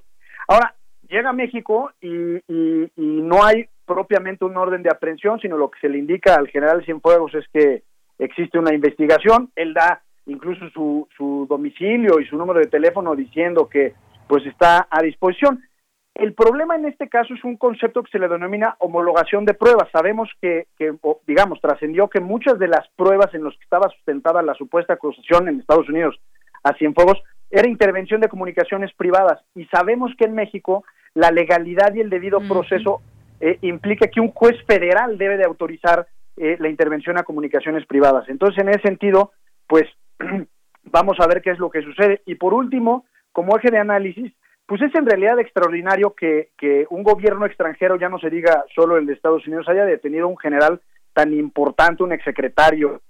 Ahora, 0.48 0.76
llega 1.10 1.34
México 1.34 1.92
y 2.00 2.42
no 2.96 3.44
hay 3.44 3.68
propiamente 3.86 4.46
un 4.46 4.56
orden 4.56 4.82
de 4.82 4.90
aprehensión, 4.90 5.42
sino 5.42 5.58
lo 5.58 5.70
que 5.70 5.80
se 5.82 5.90
le 5.90 5.98
indica 5.98 6.36
al 6.36 6.48
general 6.48 6.86
Cienfuegos 6.86 7.36
es 7.36 7.46
que 7.52 7.84
existe 8.18 8.58
una 8.58 8.74
investigación, 8.74 9.52
él 9.56 9.74
da 9.74 10.02
incluso 10.30 10.70
su, 10.70 11.08
su 11.18 11.46
domicilio 11.50 12.20
y 12.20 12.26
su 12.26 12.38
número 12.38 12.60
de 12.60 12.68
teléfono 12.68 13.16
diciendo 13.16 13.68
que 13.68 13.94
pues 14.28 14.46
está 14.46 14.88
a 14.90 15.02
disposición. 15.02 15.64
El 16.14 16.34
problema 16.34 16.76
en 16.76 16.86
este 16.86 17.08
caso 17.08 17.34
es 17.34 17.44
un 17.44 17.58
concepto 17.58 18.04
que 18.04 18.12
se 18.12 18.20
le 18.20 18.28
denomina 18.28 18.76
homologación 18.80 19.46
de 19.46 19.54
pruebas. 19.54 19.90
Sabemos 19.92 20.30
que, 20.42 20.68
que 20.78 20.94
digamos, 21.26 21.62
trascendió 21.62 22.10
que 22.10 22.20
muchas 22.20 22.60
de 22.60 22.68
las 22.68 22.88
pruebas 22.96 23.34
en 23.34 23.44
las 23.44 23.56
que 23.56 23.64
estaba 23.64 23.90
sustentada 23.90 24.42
la 24.42 24.54
supuesta 24.54 24.94
acusación 24.94 25.48
en 25.48 25.60
Estados 25.60 25.90
Unidos 25.90 26.20
a 26.64 26.74
Cienfuegos 26.74 27.22
era 27.50 27.68
intervención 27.68 28.22
de 28.22 28.30
comunicaciones 28.30 28.94
privadas 28.94 29.42
y 29.56 29.66
sabemos 29.66 30.12
que 30.18 30.26
en 30.26 30.36
México 30.36 30.84
la 31.14 31.32
legalidad 31.32 31.94
y 31.96 32.02
el 32.02 32.10
debido 32.10 32.40
proceso 32.42 33.02
eh, 33.40 33.58
implica 33.62 34.08
que 34.08 34.20
un 34.20 34.32
juez 34.32 34.56
federal 34.68 35.18
debe 35.18 35.38
de 35.38 35.46
autorizar 35.46 36.08
eh, 36.38 36.58
la 36.60 36.70
intervención 36.70 37.18
a 37.18 37.24
comunicaciones 37.24 37.86
privadas. 37.86 38.30
Entonces, 38.30 38.62
en 38.62 38.70
ese 38.70 38.82
sentido, 38.82 39.32
pues 39.68 39.86
vamos 40.84 41.18
a 41.20 41.28
ver 41.28 41.42
qué 41.42 41.52
es 41.52 41.60
lo 41.60 41.70
que 41.70 41.82
sucede. 41.82 42.22
Y 42.26 42.36
por 42.36 42.54
último, 42.54 43.06
como 43.32 43.58
eje 43.58 43.72
de 43.72 43.80
análisis, 43.80 44.34
pues 44.66 44.82
es 44.82 44.94
en 44.96 45.06
realidad 45.06 45.40
extraordinario 45.40 46.14
que, 46.14 46.50
que 46.58 46.86
un 46.90 47.04
gobierno 47.04 47.46
extranjero, 47.46 47.98
ya 47.98 48.10
no 48.10 48.20
se 48.20 48.30
diga 48.30 48.64
solo 48.76 48.98
el 48.98 49.06
de 49.06 49.14
Estados 49.14 49.46
Unidos, 49.48 49.68
haya 49.68 49.86
detenido 49.86 50.26
a 50.26 50.30
un 50.30 50.38
general 50.38 50.82
tan 51.14 51.34
importante, 51.34 52.04
un 52.04 52.14
exsecretario, 52.14 53.02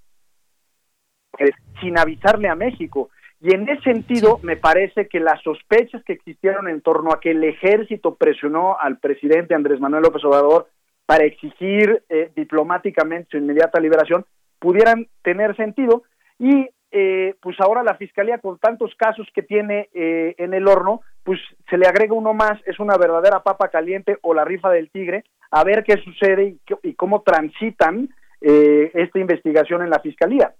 sin 1.80 1.98
avisarle 1.98 2.48
a 2.48 2.54
México. 2.54 3.10
Y 3.40 3.54
en 3.54 3.68
ese 3.68 3.82
sentido, 3.82 4.38
me 4.42 4.56
parece 4.56 5.08
que 5.08 5.20
las 5.20 5.42
sospechas 5.42 6.02
que 6.04 6.12
existieron 6.12 6.68
en 6.68 6.82
torno 6.82 7.10
a 7.12 7.20
que 7.20 7.30
el 7.30 7.42
ejército 7.42 8.14
presionó 8.14 8.76
al 8.78 8.98
presidente 8.98 9.54
Andrés 9.54 9.80
Manuel 9.80 10.02
López 10.02 10.24
Obrador 10.24 10.68
para 11.06 11.24
exigir 11.24 12.02
eh, 12.08 12.30
diplomáticamente 12.36 13.30
su 13.30 13.38
inmediata 13.38 13.80
liberación, 13.80 14.26
pudieran 14.58 15.08
tener 15.22 15.56
sentido, 15.56 16.02
y 16.38 16.68
eh, 16.92 17.36
pues 17.40 17.56
ahora 17.60 17.82
la 17.82 17.94
fiscalía 17.94 18.38
con 18.38 18.58
tantos 18.58 18.92
casos 18.96 19.26
que 19.34 19.42
tiene 19.42 19.88
eh, 19.94 20.34
en 20.38 20.54
el 20.54 20.66
horno, 20.66 21.02
pues 21.22 21.38
se 21.68 21.78
le 21.78 21.86
agrega 21.86 22.14
uno 22.14 22.34
más, 22.34 22.58
es 22.66 22.80
una 22.80 22.96
verdadera 22.96 23.42
papa 23.42 23.68
caliente 23.68 24.18
o 24.22 24.34
la 24.34 24.44
rifa 24.44 24.70
del 24.70 24.90
tigre, 24.90 25.24
a 25.50 25.62
ver 25.62 25.84
qué 25.84 25.96
sucede 26.02 26.56
y, 26.82 26.94
cómo 26.94 27.22
transitan 27.22 28.08
eh, 28.40 28.90
esta 28.94 29.18
investigación 29.18 29.82
en 29.82 29.90
la 29.90 30.00
fiscalía. 30.00 30.52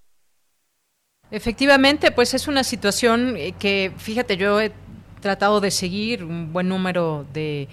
Efectivamente, 1.31 2.11
pues 2.11 2.35
es 2.35 2.49
una 2.49 2.64
situación 2.64 3.35
que, 3.59 3.93
fíjate, 3.97 4.37
yo 4.37 4.61
he 4.61 4.72
tratado 5.21 5.61
de 5.61 5.71
seguir 5.71 6.25
un 6.25 6.53
buen 6.53 6.68
número 6.68 7.27
de, 7.33 7.68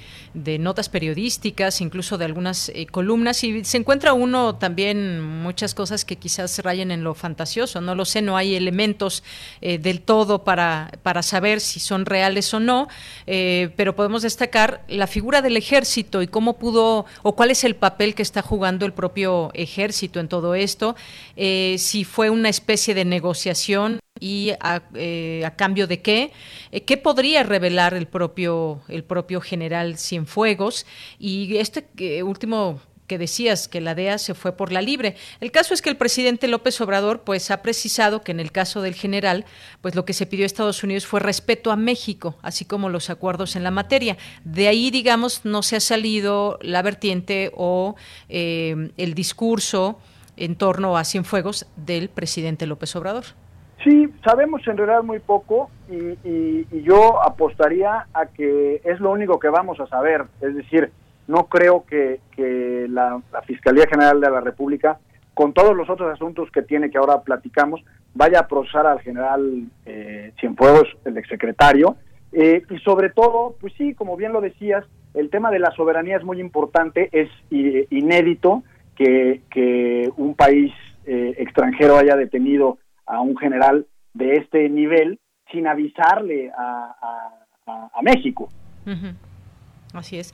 notas 0.59 0.89
periodísticas, 0.89 1.81
incluso 1.81 2.17
de 2.17 2.25
algunas 2.25 2.69
eh, 2.69 2.85
columnas, 2.85 3.43
y 3.43 3.63
se 3.63 3.77
encuentra 3.77 4.13
uno 4.13 4.55
también 4.55 5.21
muchas 5.21 5.73
cosas 5.73 6.05
que 6.05 6.15
quizás 6.15 6.59
rayen 6.59 6.91
en 6.91 7.03
lo 7.03 7.15
fantasioso, 7.15 7.81
no 7.81 7.95
lo 7.95 8.05
sé, 8.05 8.21
no 8.21 8.37
hay 8.37 8.55
elementos 8.55 9.23
eh, 9.61 9.77
del 9.77 10.01
todo 10.01 10.43
para, 10.43 10.91
para 11.03 11.23
saber 11.23 11.59
si 11.59 11.79
son 11.79 12.05
reales 12.05 12.53
o 12.53 12.59
no, 12.59 12.87
eh, 13.25 13.71
pero 13.75 13.95
podemos 13.95 14.21
destacar 14.21 14.83
la 14.87 15.07
figura 15.07 15.41
del 15.41 15.57
ejército 15.57 16.21
y 16.21 16.27
cómo 16.27 16.57
pudo, 16.57 17.05
o 17.23 17.35
cuál 17.35 17.51
es 17.51 17.63
el 17.63 17.75
papel 17.75 18.13
que 18.13 18.21
está 18.21 18.41
jugando 18.41 18.85
el 18.85 18.93
propio 18.93 19.51
ejército 19.53 20.19
en 20.19 20.27
todo 20.27 20.55
esto, 20.55 20.95
si 21.35 22.03
fue 22.03 22.29
una 22.29 22.49
especie 22.49 22.93
de 22.93 23.05
negociación 23.05 23.99
y 24.19 24.51
a 24.59 25.53
cambio 25.55 25.87
de 25.87 26.01
qué, 26.01 26.31
qué 26.85 26.97
podría 26.97 27.36
revelar 27.43 27.93
el 27.93 28.07
propio, 28.07 28.81
el 28.87 29.03
propio 29.03 29.41
general 29.41 29.97
Cienfuegos. 29.97 30.85
Y 31.19 31.57
este 31.57 31.87
último 32.23 32.79
que 33.07 33.17
decías 33.17 33.67
que 33.67 33.81
la 33.81 33.95
DEA 33.95 34.17
se 34.17 34.33
fue 34.33 34.51
por 34.51 34.71
la 34.71 34.81
libre. 34.81 35.15
El 35.39 35.51
caso 35.51 35.73
es 35.73 35.81
que 35.81 35.89
el 35.89 35.97
presidente 35.97 36.47
López 36.47 36.79
Obrador 36.81 37.21
pues 37.21 37.49
ha 37.49 37.61
precisado 37.61 38.21
que 38.21 38.33
en 38.33 38.39
el 38.39 38.51
caso 38.51 38.81
del 38.81 38.93
general, 38.93 39.45
pues 39.81 39.95
lo 39.95 40.05
que 40.05 40.13
se 40.13 40.25
pidió 40.25 40.43
a 40.43 40.47
Estados 40.47 40.83
Unidos 40.83 41.07
fue 41.07 41.19
respeto 41.19 41.71
a 41.71 41.77
México, 41.77 42.37
así 42.41 42.65
como 42.65 42.89
los 42.89 43.09
acuerdos 43.09 43.55
en 43.55 43.63
la 43.63 43.71
materia. 43.71 44.17
De 44.43 44.67
ahí, 44.67 44.91
digamos, 44.91 45.45
no 45.45 45.63
se 45.63 45.77
ha 45.77 45.79
salido 45.79 46.59
la 46.61 46.81
vertiente 46.81 47.51
o 47.55 47.95
eh, 48.29 48.91
el 48.97 49.13
discurso 49.13 49.99
en 50.35 50.55
torno 50.55 50.97
a 50.97 51.05
Cienfuegos 51.05 51.65
del 51.77 52.09
presidente 52.09 52.67
López 52.67 52.95
Obrador. 52.95 53.25
Sí, 53.83 54.07
sabemos 54.23 54.67
en 54.67 54.77
realidad 54.77 55.03
muy 55.03 55.19
poco 55.19 55.69
y, 55.89 56.65
yo 56.83 57.21
apostaría 57.21 58.07
a 58.13 58.27
que 58.27 58.81
es 58.83 58.99
lo 58.99 59.11
único 59.11 59.39
que 59.39 59.49
vamos 59.49 59.79
a 59.79 59.87
saber. 59.87 60.25
Es 60.41 60.55
decir, 60.55 60.91
no 61.27 61.47
creo 61.47 61.85
que, 61.85 62.19
la, 62.89 63.21
Fiscalía 63.45 63.85
General 63.87 64.19
de 64.19 64.29
la 64.29 64.41
República, 64.41 64.99
con 65.33 65.53
todos 65.53 65.75
los 65.75 65.89
otros 65.89 66.11
asuntos 66.11 66.49
que 66.51 66.61
tiene 66.61 66.89
que 66.89 66.97
ahora 66.97 67.21
platicamos, 67.21 67.83
vaya 68.13 68.39
a 68.39 68.47
procesar 68.47 68.87
al 68.87 69.01
general 69.01 69.65
eh, 69.85 70.31
Cienfuegos, 70.39 70.87
el 71.05 71.17
exsecretario. 71.17 71.97
Eh, 72.31 72.63
y 72.69 72.77
sobre 72.79 73.09
todo, 73.09 73.55
pues 73.59 73.73
sí, 73.77 73.93
como 73.93 74.17
bien 74.17 74.33
lo 74.33 74.41
decías, 74.41 74.85
el 75.13 75.29
tema 75.29 75.51
de 75.51 75.59
la 75.59 75.71
soberanía 75.71 76.17
es 76.17 76.23
muy 76.23 76.39
importante, 76.39 77.09
es 77.11 77.29
inédito 77.49 78.63
que, 78.95 79.41
que 79.51 80.09
un 80.17 80.35
país 80.35 80.73
eh, 81.05 81.35
extranjero 81.37 81.97
haya 81.97 82.15
detenido 82.15 82.79
a 83.07 83.21
un 83.21 83.37
general 83.37 83.87
de 84.13 84.33
este 84.35 84.69
nivel 84.69 85.19
sin 85.51 85.67
avisarle 85.67 86.51
a, 86.57 86.93
México. 88.01 88.47
Así 89.91 90.17
es. 90.17 90.33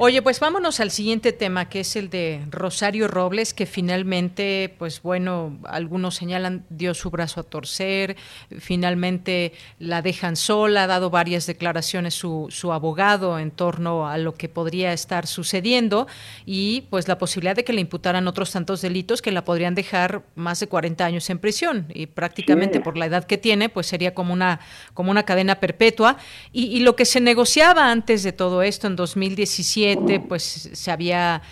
Oye, 0.00 0.22
pues 0.22 0.38
vámonos 0.38 0.78
al 0.78 0.92
siguiente 0.92 1.32
tema, 1.32 1.68
que 1.68 1.80
es 1.80 1.96
el 1.96 2.08
de 2.08 2.46
Rosario 2.52 3.08
Robles, 3.08 3.52
que 3.52 3.66
finalmente, 3.66 4.72
pues 4.78 5.02
bueno, 5.02 5.58
algunos 5.64 6.14
señalan 6.14 6.64
dio 6.70 6.94
su 6.94 7.10
brazo 7.10 7.40
a 7.40 7.42
torcer, 7.42 8.16
finalmente 8.60 9.54
la 9.80 10.00
dejan 10.00 10.36
sola, 10.36 10.84
ha 10.84 10.86
dado 10.86 11.10
varias 11.10 11.48
declaraciones 11.48 12.14
su, 12.14 12.46
su 12.48 12.72
abogado 12.72 13.40
en 13.40 13.50
torno 13.50 14.06
a 14.06 14.18
lo 14.18 14.34
que 14.34 14.48
podría 14.48 14.92
estar 14.92 15.26
sucediendo 15.26 16.06
y 16.46 16.82
pues 16.90 17.08
la 17.08 17.18
posibilidad 17.18 17.56
de 17.56 17.64
que 17.64 17.72
le 17.72 17.80
imputaran 17.80 18.28
otros 18.28 18.52
tantos 18.52 18.80
delitos 18.80 19.20
que 19.20 19.32
la 19.32 19.44
podrían 19.44 19.74
dejar 19.74 20.22
más 20.36 20.60
de 20.60 20.68
40 20.68 21.04
años 21.04 21.28
en 21.28 21.40
prisión 21.40 21.86
y 21.92 22.06
prácticamente 22.06 22.78
por 22.78 22.96
la 22.96 23.06
edad 23.06 23.24
que 23.24 23.36
tiene, 23.36 23.68
pues 23.68 23.88
sería 23.88 24.14
como 24.14 24.32
una, 24.32 24.60
como 24.94 25.10
una 25.10 25.24
cadena 25.24 25.58
perpetua. 25.58 26.18
Y, 26.52 26.66
y 26.66 26.80
lo 26.80 26.94
que 26.94 27.04
se 27.04 27.18
negociaba 27.18 27.90
antes 27.90 28.22
de 28.22 28.30
todo 28.32 28.62
esto 28.62 28.86
en 28.86 28.94
2017, 28.94 29.87
pues 29.96 30.42
se 30.72 30.90
había, 30.90 31.42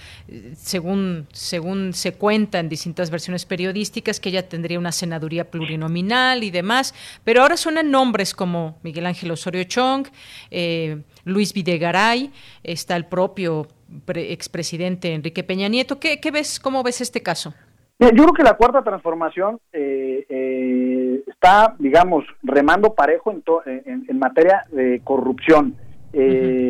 según, 0.54 1.26
según 1.32 1.92
se 1.92 2.14
cuenta 2.14 2.58
en 2.58 2.68
distintas 2.68 3.10
versiones 3.10 3.46
periodísticas, 3.46 4.20
que 4.20 4.28
ella 4.28 4.48
tendría 4.48 4.78
una 4.78 4.92
senaduría 4.92 5.50
plurinominal 5.50 6.44
y 6.44 6.50
demás, 6.50 6.94
pero 7.24 7.42
ahora 7.42 7.56
suenan 7.56 7.90
nombres 7.90 8.34
como 8.34 8.78
Miguel 8.82 9.06
Ángel 9.06 9.30
Osorio 9.30 9.64
Chong, 9.64 10.06
eh, 10.50 11.02
Luis 11.24 11.52
Videgaray, 11.52 12.30
está 12.62 12.96
el 12.96 13.06
propio 13.06 13.68
expresidente 14.06 15.14
Enrique 15.14 15.44
Peña 15.44 15.68
Nieto. 15.68 15.98
¿Qué, 15.98 16.18
ves, 16.32 16.60
cómo 16.60 16.82
ves 16.82 17.00
este 17.00 17.22
caso? 17.22 17.54
Yo 17.98 18.10
creo 18.10 18.32
que 18.34 18.42
la 18.42 18.54
cuarta 18.54 18.82
transformación 18.82 19.58
eh, 19.72 20.26
eh, 20.28 21.22
está, 21.26 21.74
digamos, 21.78 22.24
remando 22.42 22.94
parejo 22.94 23.32
en 23.64 24.18
materia 24.18 24.64
de 24.70 25.00
corrupción. 25.02 25.74
Eh, 26.18 26.65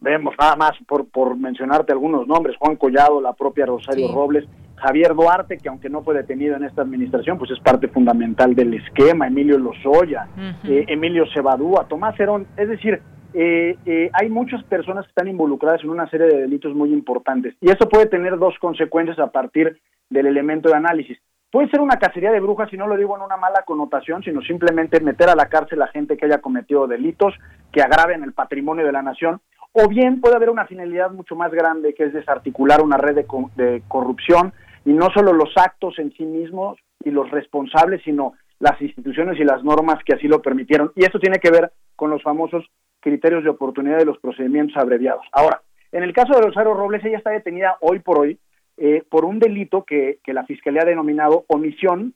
Vemos 0.00 0.34
nada 0.38 0.56
más, 0.56 0.72
por, 0.88 1.08
por 1.08 1.36
mencionarte 1.36 1.92
algunos 1.92 2.26
nombres, 2.26 2.56
Juan 2.58 2.76
Collado, 2.76 3.20
la 3.20 3.34
propia 3.34 3.66
Rosario 3.66 4.10
Robles, 4.12 4.48
Javier 4.76 5.14
Duarte, 5.14 5.58
que 5.58 5.68
aunque 5.68 5.90
no 5.90 6.02
fue 6.02 6.14
detenido 6.14 6.56
en 6.56 6.64
esta 6.64 6.82
administración, 6.82 7.38
pues 7.38 7.50
es 7.50 7.60
parte 7.60 7.88
fundamental 7.88 8.54
del 8.54 8.74
esquema, 8.74 9.26
Emilio 9.26 9.58
Lozoya, 9.58 10.28
eh, 10.64 10.84
Emilio 10.88 11.24
Cebadúa, 11.32 11.86
Tomás 11.88 12.18
Herón, 12.18 12.46
es 12.56 12.68
decir, 12.68 13.00
eh, 13.34 13.76
eh, 13.84 14.10
hay 14.14 14.30
muchas 14.30 14.62
personas 14.64 15.04
que 15.04 15.10
están 15.10 15.28
involucradas 15.28 15.82
en 15.84 15.90
una 15.90 16.08
serie 16.08 16.26
de 16.26 16.40
delitos 16.40 16.74
muy 16.74 16.90
importantes 16.90 17.54
y 17.60 17.68
eso 17.68 17.86
puede 17.88 18.06
tener 18.06 18.38
dos 18.38 18.54
consecuencias 18.58 19.18
a 19.18 19.30
partir 19.30 19.78
del 20.08 20.26
elemento 20.26 20.70
de 20.70 20.76
análisis. 20.76 21.18
Puede 21.50 21.70
ser 21.70 21.80
una 21.80 21.96
cacería 21.96 22.32
de 22.32 22.40
brujas, 22.40 22.72
y 22.72 22.76
no 22.76 22.86
lo 22.86 22.96
digo 22.96 23.16
en 23.16 23.22
una 23.22 23.36
mala 23.36 23.62
connotación, 23.64 24.22
sino 24.22 24.42
simplemente 24.42 25.00
meter 25.00 25.28
a 25.28 25.34
la 25.34 25.48
cárcel 25.48 25.80
a 25.80 25.86
gente 25.86 26.16
que 26.16 26.26
haya 26.26 26.38
cometido 26.38 26.86
delitos 26.86 27.34
que 27.72 27.82
agraven 27.82 28.22
el 28.24 28.32
patrimonio 28.32 28.84
de 28.84 28.92
la 28.92 29.02
nación, 29.02 29.40
o 29.78 29.88
bien 29.88 30.22
puede 30.22 30.36
haber 30.36 30.48
una 30.48 30.66
finalidad 30.66 31.10
mucho 31.10 31.36
más 31.36 31.52
grande 31.52 31.92
que 31.92 32.04
es 32.04 32.12
desarticular 32.14 32.80
una 32.80 32.96
red 32.96 33.14
de, 33.56 33.82
corrupción 33.86 34.54
y 34.86 34.92
no 34.94 35.10
solo 35.10 35.34
los 35.34 35.50
actos 35.54 35.98
en 35.98 36.12
sí 36.12 36.24
mismos 36.24 36.78
y 37.04 37.10
los 37.10 37.30
responsables, 37.30 38.00
sino 38.02 38.32
las 38.58 38.80
instituciones 38.80 39.38
y 39.38 39.44
las 39.44 39.62
normas 39.62 40.02
que 40.02 40.14
así 40.14 40.28
lo 40.28 40.40
permitieron. 40.40 40.92
Y 40.96 41.04
esto 41.04 41.18
tiene 41.18 41.40
que 41.40 41.50
ver 41.50 41.72
con 41.94 42.08
los 42.08 42.22
famosos 42.22 42.64
criterios 43.00 43.44
de 43.44 43.50
oportunidad 43.50 43.98
de 43.98 44.06
los 44.06 44.18
procedimientos 44.18 44.78
abreviados. 44.78 45.26
Ahora, 45.30 45.60
en 45.92 46.02
el 46.02 46.14
caso 46.14 46.32
de 46.32 46.46
Rosario 46.46 46.72
Robles, 46.72 47.04
ella 47.04 47.18
está 47.18 47.30
detenida 47.30 47.76
hoy 47.82 47.98
por 47.98 48.18
hoy 48.18 48.38
eh, 48.78 49.02
por 49.10 49.26
un 49.26 49.38
delito 49.38 49.84
que, 49.84 50.20
la 50.26 50.46
Fiscalía 50.46 50.82
ha 50.82 50.86
denominado 50.86 51.44
omisión 51.48 52.14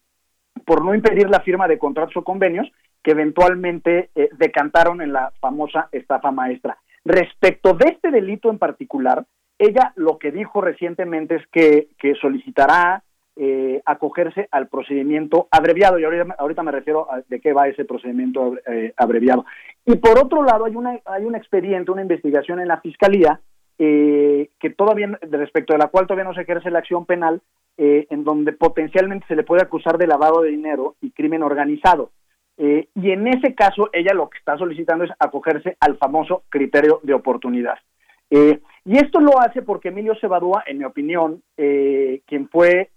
por 0.65 0.83
no 0.83 0.95
impedir 0.95 1.29
la 1.29 1.41
firma 1.41 1.69
de 1.69 1.79
contratos 1.79 2.17
o 2.17 2.25
convenios 2.25 2.73
que 3.03 3.11
eventualmente 3.11 4.09
eh, 4.15 4.31
decantaron 4.39 5.03
en 5.03 5.13
la 5.13 5.31
famosa 5.41 5.91
estafa 5.93 6.31
maestra. 6.31 6.79
Respecto 7.05 7.75
de 7.75 7.91
este 7.91 8.11
delito 8.11 8.51
en 8.51 8.59
particular, 8.59 9.25
ella 9.59 9.93
lo 9.97 10.19
que 10.19 10.33
dijo 10.33 10.61
recientemente 10.61 11.37
es 11.37 11.47
que, 11.49 11.89
solicitará 12.21 13.03
eh, 13.37 13.81
acogerse 13.87 14.49
al 14.51 14.69
procedimiento 14.69 15.49
abreviado, 15.51 15.99
y 15.99 16.05
ahorita, 16.05 16.63
me 16.63 16.73
refiero 16.73 17.11
a 17.11 17.23
de 17.27 17.41
qué 17.41 17.53
va 17.53 17.69
ese 17.69 17.85
procedimiento 17.85 18.57
abreviado. 18.97 19.45
Y 19.87 19.97
por 19.97 20.19
otro 20.19 20.43
lado, 20.43 20.67
hay, 20.67 20.77
una, 20.77 20.99
hay 21.05 21.25
un 21.25 21.35
expediente, 21.35 21.91
una 21.91 22.03
investigación 22.03 22.61
en 22.61 22.69
la 22.69 22.81
Fiscalía 22.81 23.41
eh, 23.83 24.51
que 24.61 24.69
todavía, 24.69 25.19
respecto 25.23 25.73
de 25.73 25.79
la 25.79 25.89
cual 25.89 26.07
todavía 26.07 26.29
no 26.29 26.35
se 26.35 26.43
ejerce 26.43 26.71
la 26.71 26.81
acción 26.81 27.07
penal, 27.07 27.41
eh, 27.79 28.07
en 28.11 28.25
donde 28.25 28.53
potencialmente 28.53 29.27
se 29.27 29.35
le 29.35 29.43
puede 29.43 29.63
acusar 29.63 29.97
de 29.97 30.07
lavado 30.07 30.43
de 30.43 30.51
dinero 30.51 30.97
y 31.01 31.13
crimen 31.13 31.43
organizado. 31.43 32.11
Eh, 32.63 32.89
y 32.95 33.11
en 33.11 33.27
ese 33.27 33.55
caso, 33.55 33.89
ella 33.93 34.13
lo 34.15 34.29
que 34.29 34.39
está 34.39 34.57
solicitando 34.59 35.05
es 35.05 35.11
acogerse 35.19 35.77
al 35.81 35.97
famoso 35.97 36.45
criterio 36.49 37.01
de 37.03 37.15
oportunidad. 37.15 37.79
y 38.31 38.97
esto 38.97 39.19
lo 39.19 39.41
hace 39.41 39.63
porque 39.63 39.89
Emilio 39.89 40.15
Cebadúa, 40.21 40.63
en 40.67 40.79
mi 40.79 40.85
opinión, 40.85 41.43
quien 41.57 42.49
fue 42.49 42.91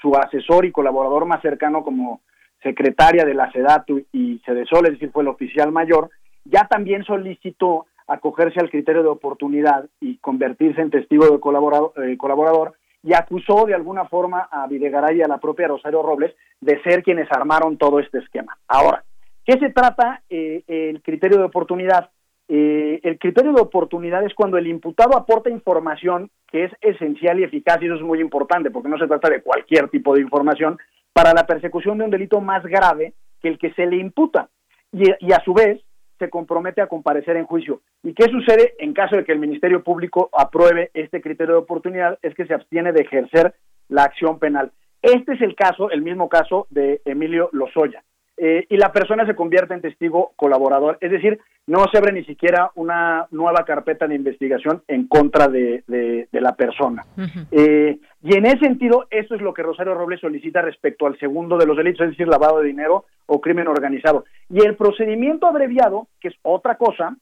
su 0.00 0.14
asesor 0.14 0.64
y 0.64 0.70
colaborador 0.70 1.24
más 1.24 1.42
cercano 1.42 1.82
como 1.82 2.20
secretaria 2.62 3.24
de 3.24 3.34
la 3.34 3.50
SEDATU 3.50 4.04
y 4.12 4.40
CEDESOL, 4.44 4.86
es 4.86 4.92
decir, 4.92 5.10
fue 5.10 5.22
el 5.22 5.28
oficial 5.28 5.72
mayor, 5.72 6.10
ya 6.44 6.66
también 6.68 7.04
solicitó 7.04 7.86
acogerse 8.06 8.60
al 8.60 8.70
criterio 8.70 9.02
de 9.02 9.08
oportunidad 9.08 9.88
y 10.00 10.18
convertirse 10.18 10.80
en 10.80 10.90
testigo 10.90 11.28
de 11.28 11.40
colaborador, 11.40 11.92
eh, 12.04 12.16
colaborador 12.16 12.74
y 13.02 13.14
acusó 13.14 13.64
de 13.66 13.74
alguna 13.74 14.04
forma 14.06 14.48
a 14.50 14.66
Videgaray 14.66 15.18
y 15.18 15.22
a 15.22 15.28
la 15.28 15.38
propia 15.38 15.68
Rosario 15.68 16.02
Robles 16.02 16.34
de 16.60 16.80
ser 16.82 17.02
quienes 17.02 17.30
armaron 17.32 17.76
todo 17.76 17.98
este 17.98 18.18
esquema. 18.18 18.56
Ahora, 18.68 19.04
¿qué 19.44 19.58
se 19.58 19.70
trata 19.70 20.22
eh, 20.30 20.62
el 20.68 21.02
criterio 21.02 21.38
de 21.38 21.44
oportunidad? 21.44 22.10
Eh, 22.48 23.00
el 23.02 23.18
criterio 23.18 23.52
de 23.52 23.62
oportunidad 23.62 24.24
es 24.24 24.34
cuando 24.34 24.56
el 24.56 24.66
imputado 24.66 25.16
aporta 25.16 25.50
información 25.50 26.30
que 26.50 26.64
es 26.64 26.72
esencial 26.80 27.40
y 27.40 27.44
eficaz, 27.44 27.80
y 27.80 27.86
eso 27.86 27.94
es 27.94 28.02
muy 28.02 28.20
importante, 28.20 28.70
porque 28.70 28.88
no 28.88 28.98
se 28.98 29.06
trata 29.06 29.30
de 29.30 29.42
cualquier 29.42 29.88
tipo 29.88 30.14
de 30.14 30.20
información, 30.20 30.78
para 31.12 31.32
la 31.32 31.46
persecución 31.46 31.98
de 31.98 32.04
un 32.04 32.10
delito 32.10 32.40
más 32.40 32.62
grave 32.64 33.14
que 33.40 33.48
el 33.48 33.58
que 33.58 33.72
se 33.72 33.86
le 33.86 33.96
imputa 33.96 34.48
y, 34.92 35.04
y 35.20 35.32
a 35.32 35.42
su 35.44 35.52
vez 35.54 35.80
se 36.18 36.30
compromete 36.30 36.80
a 36.80 36.86
comparecer 36.86 37.36
en 37.36 37.46
juicio. 37.46 37.80
¿Y 38.02 38.14
qué 38.14 38.24
sucede 38.24 38.74
en 38.78 38.92
caso 38.92 39.16
de 39.16 39.24
que 39.24 39.32
el 39.32 39.38
Ministerio 39.38 39.82
Público 39.82 40.30
apruebe 40.32 40.90
este 40.94 41.20
criterio 41.20 41.54
de 41.54 41.60
oportunidad? 41.60 42.18
Es 42.22 42.34
que 42.34 42.46
se 42.46 42.54
abstiene 42.54 42.92
de 42.92 43.02
ejercer 43.02 43.54
la 43.88 44.04
acción 44.04 44.38
penal. 44.38 44.72
Este 45.02 45.32
es 45.32 45.40
el 45.40 45.56
caso, 45.56 45.90
el 45.90 46.02
mismo 46.02 46.28
caso 46.28 46.66
de 46.70 47.00
Emilio 47.04 47.48
Lozoya. 47.52 48.04
Eh, 48.36 48.66
y 48.70 48.76
la 48.76 48.92
persona 48.92 49.26
se 49.26 49.34
convierte 49.34 49.74
en 49.74 49.82
testigo 49.82 50.32
colaborador, 50.36 50.96
es 51.00 51.10
decir, 51.10 51.38
no 51.66 51.84
se 51.90 51.98
abre 51.98 52.12
ni 52.12 52.24
siquiera 52.24 52.70
una 52.74 53.26
nueva 53.30 53.64
carpeta 53.64 54.06
de 54.08 54.14
investigación 54.14 54.82
en 54.88 55.06
contra 55.06 55.48
de, 55.48 55.84
la 56.32 56.56
persona. 56.56 57.04
Eh, 57.52 57.98
y 58.22 58.34
en 58.34 58.46
ese 58.46 58.58
sentido, 58.60 59.06
eso 59.10 59.34
es 59.34 59.42
lo 59.42 59.52
que 59.52 59.62
Rosario 59.62 59.94
Robles 59.94 60.20
solicita 60.20 60.62
respecto 60.62 61.06
al 61.06 61.18
segundo 61.18 61.56
de 61.56 61.66
los 61.66 61.76
delitos, 61.76 62.00
es 62.00 62.10
decir, 62.10 62.26
lavado 62.26 62.60
de 62.60 62.68
dinero 62.68 63.04
o 63.26 63.40
crimen 63.40 63.68
organizado. 63.68 64.24
Y 64.48 64.64
el 64.64 64.76
procedimiento 64.76 65.46
abreviado, 65.46 66.08
que 66.20 66.28
es 66.28 66.34
otra 66.42 66.76
cosa, 66.76 67.16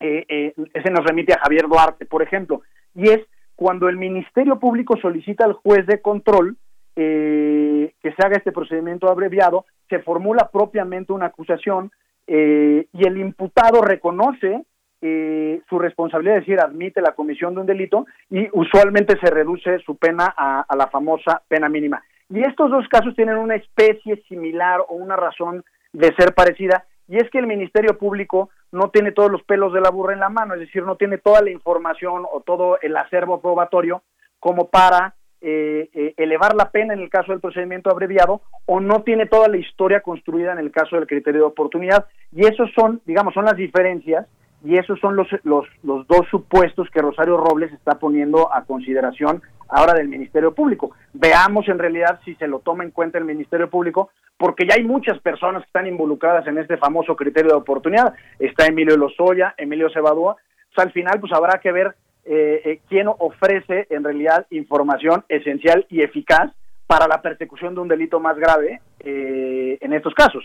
eh, 0.00 0.54
ese 0.74 0.90
nos 0.90 1.04
remite 1.04 1.34
a 1.34 1.40
Javier 1.40 1.68
Duarte, 1.68 2.06
por 2.06 2.22
ejemplo, 2.22 2.62
y 2.94 3.10
es 3.10 3.20
cuando 3.54 3.88
el 3.88 3.96
Ministerio 3.96 4.58
Público 4.58 4.96
solicita 5.00 5.44
al 5.44 5.52
juez 5.52 5.86
de 5.86 6.00
control 6.00 6.56
que 6.96 7.92
se 8.02 8.26
haga 8.26 8.38
este 8.38 8.52
procedimiento 8.52 9.08
abreviado 9.08 9.66
se 9.88 10.00
formula 10.00 10.48
propiamente 10.52 11.12
una 11.12 11.26
acusación 11.26 11.90
eh, 12.26 12.86
y 12.92 13.06
el 13.06 13.18
imputado 13.18 13.82
reconoce 13.82 14.64
eh, 15.02 15.60
su 15.68 15.78
responsabilidad, 15.78 16.38
es 16.38 16.46
decir, 16.46 16.60
admite 16.60 17.00
la 17.00 17.12
comisión 17.12 17.54
de 17.54 17.60
un 17.60 17.66
delito 17.66 18.06
y 18.30 18.48
usualmente 18.52 19.18
se 19.20 19.30
reduce 19.30 19.78
su 19.80 19.96
pena 19.96 20.34
a, 20.36 20.64
la 20.76 20.88
famosa 20.88 21.42
pena 21.48 21.68
mínima. 21.68 22.02
Y 22.28 22.40
estos 22.40 22.70
dos 22.70 22.88
casos 22.88 23.14
tienen 23.14 23.36
una 23.36 23.54
especie 23.54 24.22
similar 24.28 24.80
o 24.88 24.94
una 24.94 25.16
razón 25.16 25.64
de 25.92 26.12
ser 26.14 26.34
parecida, 26.34 26.86
y 27.08 27.16
es 27.18 27.30
que 27.30 27.38
el 27.38 27.46
Ministerio 27.46 27.96
Público 27.96 28.50
no 28.72 28.90
tiene 28.90 29.12
todos 29.12 29.30
los 29.30 29.42
pelos 29.44 29.72
de 29.72 29.80
la 29.80 29.90
burra 29.90 30.12
en 30.12 30.20
la 30.20 30.28
mano, 30.28 30.54
es 30.54 30.60
decir, 30.60 30.82
no 30.82 30.96
tiene 30.96 31.18
toda 31.18 31.40
la 31.40 31.50
información 31.50 32.24
o 32.30 32.40
todo 32.40 32.78
el 32.82 32.96
acervo 32.96 33.40
probatorio 33.40 34.02
como 34.40 34.68
para 34.68 35.14
eh, 35.48 35.90
eh, 35.94 36.14
elevar 36.16 36.56
la 36.56 36.72
pena 36.72 36.92
en 36.92 36.98
el 36.98 37.08
caso 37.08 37.30
del 37.30 37.40
procedimiento 37.40 37.88
abreviado 37.88 38.40
o 38.64 38.80
no 38.80 39.02
tiene 39.04 39.26
toda 39.26 39.46
la 39.46 39.58
historia 39.58 40.00
construida 40.00 40.50
en 40.50 40.58
el 40.58 40.72
caso 40.72 40.96
del 40.96 41.06
criterio 41.06 41.42
de 41.42 41.46
oportunidad. 41.46 42.06
Y 42.32 42.46
esos 42.46 42.68
son, 42.74 43.00
digamos, 43.06 43.32
son 43.32 43.44
las 43.44 43.54
diferencias 43.54 44.26
y 44.64 44.76
esos 44.76 44.98
son 44.98 45.14
los, 45.14 45.28
los, 45.44 45.64
los 45.84 46.04
dos 46.08 46.26
supuestos 46.32 46.90
que 46.90 47.00
Rosario 47.00 47.36
Robles 47.36 47.72
está 47.72 47.96
poniendo 48.00 48.52
a 48.52 48.64
consideración 48.64 49.40
ahora 49.68 49.94
del 49.94 50.08
Ministerio 50.08 50.52
Público. 50.52 50.96
Veamos 51.12 51.68
en 51.68 51.78
realidad 51.78 52.18
si 52.24 52.34
se 52.34 52.48
lo 52.48 52.58
toma 52.58 52.82
en 52.82 52.90
cuenta 52.90 53.18
el 53.18 53.24
Ministerio 53.24 53.70
Público, 53.70 54.10
porque 54.36 54.66
ya 54.66 54.74
hay 54.74 54.82
muchas 54.82 55.20
personas 55.20 55.62
que 55.62 55.68
están 55.68 55.86
involucradas 55.86 56.44
en 56.48 56.58
este 56.58 56.76
famoso 56.76 57.14
criterio 57.14 57.52
de 57.52 57.58
oportunidad. 57.58 58.14
Está 58.40 58.66
Emilio 58.66 58.96
Lozoya, 58.96 59.54
Emilio 59.56 59.90
Cebadúa. 59.90 60.34
al 60.76 60.90
final, 60.90 61.20
pues 61.20 61.32
habrá 61.32 61.60
que 61.60 61.70
ver 61.70 61.94
eh, 62.26 62.62
eh, 62.64 62.80
quién 62.88 63.06
ofrece 63.08 63.86
en 63.90 64.04
realidad 64.04 64.46
información 64.50 65.24
esencial 65.28 65.86
y 65.88 66.02
eficaz 66.02 66.52
para 66.86 67.08
la 67.08 67.22
persecución 67.22 67.74
de 67.74 67.80
un 67.80 67.88
delito 67.88 68.20
más 68.20 68.36
grave 68.36 68.80
eh, 69.00 69.78
en 69.80 69.92
estos 69.92 70.14
casos. 70.14 70.44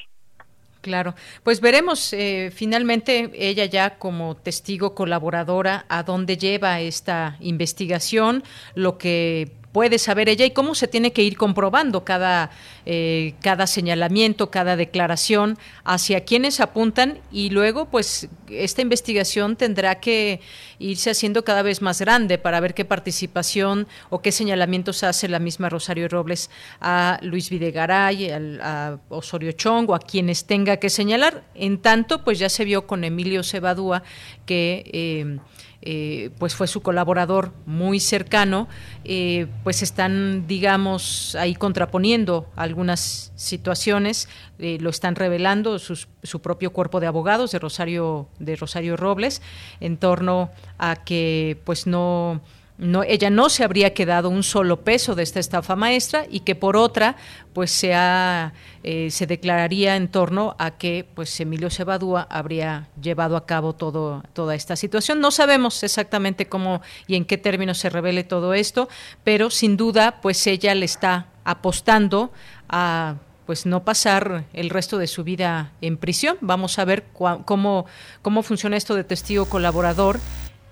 Claro, 0.82 1.14
pues 1.44 1.62
veremos 1.62 2.12
eh, 2.14 2.50
finalmente 2.52 3.30
ella 3.36 3.66
ya 3.66 4.00
como 4.00 4.36
testigo 4.36 4.96
colaboradora 4.96 5.86
a 5.90 6.02
dónde 6.02 6.38
lleva 6.38 6.80
esta 6.80 7.38
investigación, 7.40 8.44
lo 8.74 8.98
que 8.98 9.52
puede 9.72 10.00
saber 10.00 10.30
ella 10.30 10.46
y 10.46 10.52
cómo 10.52 10.76
se 10.76 10.88
tiene 10.88 11.14
que 11.14 11.24
ir 11.24 11.38
comprobando 11.38 12.04
cada, 12.04 12.52
eh, 12.86 13.34
cada 13.42 13.68
señalamiento, 13.68 14.52
cada 14.52 14.76
declaración, 14.76 15.58
hacia 15.84 16.26
quienes 16.26 16.60
apuntan 16.60 17.20
y 17.32 17.50
luego 17.50 17.86
pues 17.86 18.30
esta 18.50 18.82
investigación 18.82 19.56
tendrá 19.56 20.00
que 20.00 20.42
irse 20.80 21.12
haciendo 21.12 21.44
cada 21.44 21.62
vez 21.62 21.82
más 21.82 22.02
grande 22.02 22.38
para 22.38 22.60
ver 22.60 22.74
qué 22.74 22.86
participación 22.86 23.88
o 24.10 24.22
qué 24.22 24.32
señalamientos 24.32 25.04
hace 25.04 25.28
la 25.28 25.40
misma 25.40 25.70
Rosario 25.70 26.08
Robles 26.08 26.50
a 26.82 27.20
Luis 27.22 27.50
Videgaray, 27.50 28.32
a 28.62 28.98
Osorio 29.10 29.52
Chong 29.54 29.90
o 29.90 29.96
a 29.96 30.00
quienes 30.00 30.46
tenga 30.46 30.78
que 30.78 30.90
señalar. 30.90 31.44
En 31.56 31.82
tanto, 31.82 32.24
pues 32.24 32.40
ya 32.40 32.50
se 32.50 32.66
vio 32.66 32.88
con 32.88 33.04
Emilio 33.04 33.44
Cebadúa 33.44 34.04
que... 34.46 34.84
Eh, 34.92 35.40
eh, 35.82 36.30
pues 36.38 36.54
fue 36.56 36.68
su 36.68 36.82
colaborador 36.82 37.52
muy 37.66 38.00
cercano, 38.00 38.68
eh, 39.04 39.48
pues 39.64 39.82
están, 39.82 40.46
digamos, 40.48 41.36
ahí 41.36 41.56
contraponiendo 41.56 42.50
algunas 42.56 43.32
situaciones, 43.36 44.30
eh, 44.60 44.78
lo 44.80 44.92
están 44.92 45.16
revelando 45.16 45.80
su 45.80 46.42
propio 46.42 46.72
cuerpo 46.72 47.00
de 47.00 47.08
abogados 47.08 47.52
de 47.52 47.60
Rosario, 47.60 48.30
de 48.40 48.56
Rosario 48.56 48.96
Robles, 48.96 49.42
en 49.80 49.98
torno 49.98 50.52
a 50.78 50.98
que 50.98 51.60
pues 51.66 51.88
no 51.88 52.42
no, 52.82 53.04
ella 53.04 53.30
no 53.30 53.50
se 53.50 53.64
habría 53.64 53.94
quedado 53.94 54.28
un 54.30 54.42
solo 54.42 54.82
peso 54.82 55.14
de 55.14 55.22
esta 55.22 55.40
estafa 55.40 55.76
maestra 55.76 56.26
y 56.28 56.40
que 56.40 56.56
por 56.56 56.76
otra 56.76 57.16
pues 57.54 57.70
se, 57.70 57.94
eh, 57.94 59.12
se 59.12 59.28
declararía 59.28 59.96
en 59.96 60.08
torno 60.08 60.56
a 60.58 60.72
que 60.72 61.06
pues 61.14 61.40
Emilio 61.40 61.70
Cebadúa 61.70 62.26
habría 62.28 62.88
llevado 63.00 63.38
a 63.38 63.46
cabo 63.46 63.74
todo, 63.74 64.24
toda 64.34 64.56
esta 64.56 64.76
situación. 64.76 65.20
No 65.20 65.30
sabemos 65.30 65.84
exactamente 65.84 66.48
cómo 66.48 66.82
y 67.06 67.18
en 67.18 67.26
qué 67.26 67.38
términos 67.38 67.78
se 67.78 67.92
revele 67.92 68.24
todo 68.24 68.56
esto, 68.56 68.90
pero 69.24 69.52
sin 69.52 69.78
duda 69.78 70.20
pues 70.20 70.48
ella 70.48 70.74
le 70.74 70.86
está 70.86 71.28
apostando 71.44 72.32
a 72.68 73.18
pues 73.46 73.68
no 73.68 73.84
pasar 73.84 74.46
el 74.54 74.72
resto 74.72 74.98
de 74.98 75.06
su 75.06 75.24
vida 75.24 75.72
en 75.82 75.98
prisión. 75.98 76.38
Vamos 76.42 76.80
a 76.80 76.86
ver 76.86 77.06
cómo, 77.46 77.86
cómo 78.24 78.42
funciona 78.42 78.76
esto 78.76 78.96
de 78.96 79.04
testigo 79.04 79.46
colaborador 79.46 80.20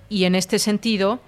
y 0.09 0.23
en 0.23 0.33
este 0.33 0.57
sentido 0.57 1.19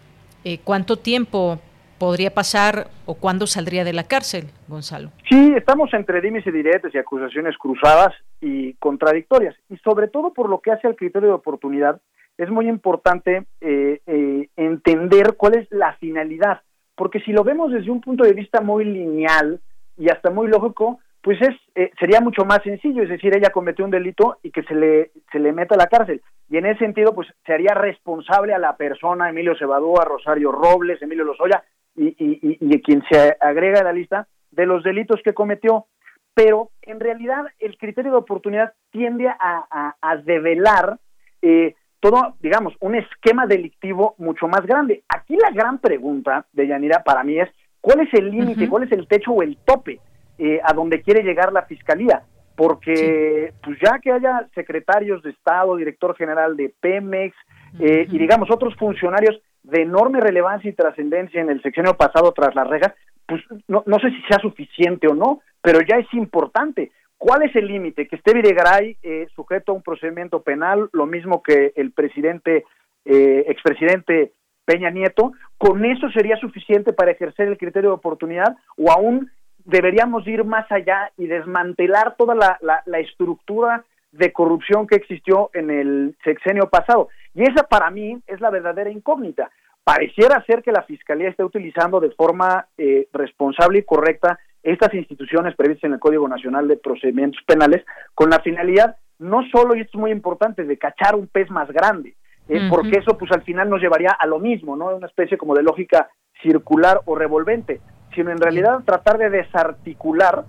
eh, 0.43 0.59
¿cuánto 0.63 0.97
tiempo 0.97 1.59
podría 1.99 2.33
pasar 2.33 2.87
o 3.05 3.13
cuándo 3.13 3.45
saldría 3.45 3.83
de 3.83 3.93
la 3.93 4.05
cárcel, 4.05 4.45
Gonzalo? 4.67 5.11
Sí, 5.29 5.53
estamos 5.55 5.93
entre 5.93 6.19
dimes 6.19 6.45
y 6.47 6.51
diretes 6.51 6.93
y 6.95 6.97
acusaciones 6.97 7.55
cruzadas 7.57 8.13
y 8.41 8.73
contradictorias. 8.73 9.55
Y 9.69 9.77
sobre 9.77 10.07
todo 10.07 10.33
por 10.33 10.49
lo 10.49 10.61
que 10.61 10.71
hace 10.71 10.87
al 10.87 10.95
criterio 10.95 11.29
de 11.29 11.35
oportunidad, 11.35 12.01
es 12.37 12.49
muy 12.49 12.67
importante 12.67 13.45
eh, 13.61 14.01
eh, 14.07 14.49
entender 14.55 15.35
cuál 15.37 15.59
es 15.59 15.67
la 15.69 15.93
finalidad. 15.97 16.61
Porque 16.95 17.19
si 17.19 17.31
lo 17.31 17.43
vemos 17.43 17.71
desde 17.71 17.91
un 17.91 18.01
punto 18.01 18.23
de 18.23 18.33
vista 18.33 18.61
muy 18.61 18.83
lineal 18.83 19.59
y 19.95 20.09
hasta 20.09 20.31
muy 20.31 20.47
lógico, 20.47 20.99
pues 21.22 21.39
es 21.41 21.55
eh, 21.76 21.91
sería 21.99 22.19
mucho 22.19 22.45
más 22.45 22.61
sencillo, 22.63 23.03
es 23.03 23.09
decir, 23.09 23.36
ella 23.36 23.51
cometió 23.51 23.86
un 23.86 23.91
delito 23.91 24.38
y 24.43 24.51
que 24.51 24.63
se 24.63 24.74
le 24.76 25.11
se 25.32 25.39
le 25.39 25.53
meta 25.53 25.76
a 25.76 25.78
la 25.78 25.88
cárcel. 25.88 26.22
Y 26.49 26.57
en 26.57 26.65
ese 26.65 26.80
sentido, 26.80 27.13
pues 27.13 27.28
se 27.45 27.53
haría 27.53 27.74
responsable 27.74 28.53
a 28.53 28.59
la 28.59 28.76
persona 28.76 29.30
Emilio 29.30 29.55
Cebadúa, 29.57 30.03
Rosario 30.03 30.51
Robles, 30.51 31.01
Emilio 31.01 31.24
Lozoya 31.24 31.63
y, 31.95 32.07
y, 32.07 32.57
y, 32.59 32.82
quien 32.82 33.03
se 33.09 33.38
agrega 33.39 33.80
a 33.80 33.84
la 33.84 33.93
lista 33.93 34.28
de 34.51 34.65
los 34.65 34.84
delitos 34.84 35.22
que 35.24 35.34
cometió. 35.34 35.86
Pero 36.34 36.72
en 36.82 36.99
realidad 36.99 37.45
el 37.59 37.78
criterio 37.78 38.11
de 38.11 38.17
oportunidad 38.17 38.74
tiende 38.89 39.28
a, 39.28 39.95
a, 40.01 40.17
develar 40.17 40.97
eh, 41.41 41.76
todo, 41.99 42.36
digamos, 42.39 42.74
un 42.80 42.95
esquema 42.95 43.45
delictivo 43.45 44.15
mucho 44.17 44.47
más 44.47 44.65
grande. 44.65 45.03
Aquí 45.07 45.36
la 45.36 45.51
gran 45.51 45.80
pregunta 45.80 46.45
de 46.53 46.67
Yanira 46.67 47.03
para 47.03 47.24
mí 47.24 47.39
es, 47.39 47.49
¿cuál 47.80 48.01
es 48.01 48.13
el 48.13 48.32
límite, 48.32 48.67
cuál 48.69 48.84
es 48.84 48.91
el 48.91 49.07
techo 49.07 49.32
o 49.32 49.41
el 49.43 49.57
tope? 49.57 49.99
Eh, 50.38 50.59
a 50.63 50.73
donde 50.73 51.01
quiere 51.01 51.23
llegar 51.23 51.53
la 51.53 51.63
fiscalía, 51.63 52.23
porque 52.55 53.53
pues 53.63 53.77
ya 53.79 53.99
que 53.99 54.11
haya 54.11 54.47
secretarios 54.55 55.21
de 55.23 55.32
Estado, 55.32 55.75
director 55.75 56.15
general 56.15 56.57
de 56.57 56.73
Pemex 56.79 57.36
eh, 57.79 58.07
y 58.09 58.17
digamos 58.17 58.49
otros 58.49 58.75
funcionarios 58.75 59.39
de 59.63 59.84
enorme 59.84 60.19
relevancia 60.19 60.69
y 60.69 60.73
trascendencia 60.73 61.41
en 61.41 61.49
el 61.49 61.61
sexenio 61.61 61.95
pasado 61.95 62.32
tras 62.32 62.55
las 62.55 62.67
rejas, 62.67 62.93
pues 63.27 63.41
no, 63.67 63.84
no 63.86 63.99
sé 63.99 64.09
si 64.09 64.21
sea 64.23 64.39
suficiente 64.39 65.07
o 65.07 65.13
no, 65.13 65.41
pero 65.61 65.79
ya 65.82 65.97
es 65.97 66.11
importante. 66.13 66.91
¿Cuál 67.17 67.43
es 67.43 67.55
el 67.55 67.67
límite? 67.67 68.07
Que 68.07 68.15
esté 68.15 68.34
Videgaray 68.34 68.97
eh, 69.03 69.27
sujeto 69.36 69.71
a 69.71 69.75
un 69.75 69.84
procedimiento 69.84 70.41
penal, 70.41 70.89
lo 70.91 71.05
mismo 71.05 71.43
que 71.43 71.71
el 71.75 71.91
presidente, 71.91 72.65
eh, 73.05 73.45
expresidente 73.47 74.32
Peña 74.65 74.89
Nieto, 74.89 75.32
¿con 75.57 75.86
eso 75.86 76.09
sería 76.09 76.38
suficiente 76.38 76.93
para 76.93 77.11
ejercer 77.11 77.47
el 77.47 77.59
criterio 77.59 77.91
de 77.91 77.95
oportunidad 77.95 78.55
o 78.75 78.91
aún 78.91 79.29
deberíamos 79.66 80.28
ir 80.28 80.43
más 80.43 80.72
allá 80.72 81.12
y 81.18 81.28
desmantelar 81.28 82.16
toda 82.18 82.36
la, 82.36 82.59
la, 82.86 82.99
estructura 82.99 83.84
de 84.12 84.32
corrupción 84.34 84.88
que 84.88 84.95
existió 84.95 85.49
en 85.53 85.70
el 85.70 86.16
sexenio 86.24 86.70
pasado. 86.70 87.09
Y 87.34 87.43
esa 87.43 87.64
para 87.64 87.89
mí 87.89 88.22
es 88.28 88.41
la 88.41 88.49
verdadera 88.49 88.89
incógnita. 88.89 89.49
Pareciera 89.84 90.43
ser 90.45 90.62
que 90.62 90.72
la 90.72 90.84
Fiscalía 90.84 91.30
está 91.30 91.45
utilizando 91.45 91.99
de 91.99 92.12
forma 92.12 92.68
eh, 92.78 93.07
responsable 93.14 93.80
y 93.80 93.84
correcta 93.84 94.39
estas 94.62 94.93
instituciones 94.93 95.55
previstas 95.55 95.86
en 95.86 95.93
el 95.93 95.99
Código 95.99 96.28
Nacional 96.28 96.68
de 96.68 96.78
Procedimientos 96.78 97.41
Penales 97.47 97.84
con 98.14 98.30
la 98.30 98.39
finalidad 98.41 98.97
no 99.22 99.43
solo, 99.51 99.76
y 99.76 99.82
esto 99.82 99.97
es 99.97 100.01
muy 100.01 100.12
importante, 100.12 100.64
de 100.64 100.78
cachar 100.78 101.16
un 101.16 101.28
pez 101.28 101.49
más 101.51 101.72
grande, 101.72 102.16
eh, 102.49 102.68
porque 102.70 102.97
eso 102.97 103.18
pues 103.18 103.32
al 103.32 103.43
final 103.43 103.70
nos 103.70 103.80
llevaría 103.80 104.09
a 104.09 104.26
lo 104.26 104.39
mismo, 104.39 104.76
¿no? 104.76 104.95
Una 104.95 105.05
especie 105.05 105.38
como 105.38 105.53
de 105.53 105.62
lógica 105.62 106.09
circular 106.41 107.01
o 107.05 107.16
revolvente 107.16 107.82
sino 108.16 108.32
en 108.32 108.38
realidad 108.39 108.84
tratar 108.86 109.18
de 109.18 109.30
desarticular 109.30 110.45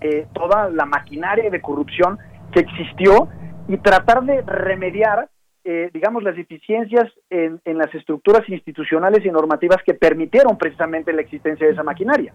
eh, 0.00 0.26
toda 0.32 0.70
la 0.70 0.84
maquinaria 0.84 1.50
de 1.50 1.60
corrupción 1.60 2.18
que 2.52 2.60
existió 2.60 3.28
y 3.68 3.78
tratar 3.78 4.22
de 4.24 4.42
remediar, 4.42 5.28
eh, 5.64 5.90
digamos, 5.92 6.22
las 6.22 6.36
deficiencias 6.36 7.10
en, 7.30 7.60
en 7.64 7.78
las 7.78 7.92
estructuras 7.94 8.48
institucionales 8.48 9.24
y 9.24 9.30
normativas 9.30 9.78
que 9.84 9.94
permitieron 9.94 10.56
precisamente 10.56 11.12
la 11.12 11.22
existencia 11.22 11.66
de 11.66 11.72
esa 11.72 11.82
maquinaria. 11.82 12.32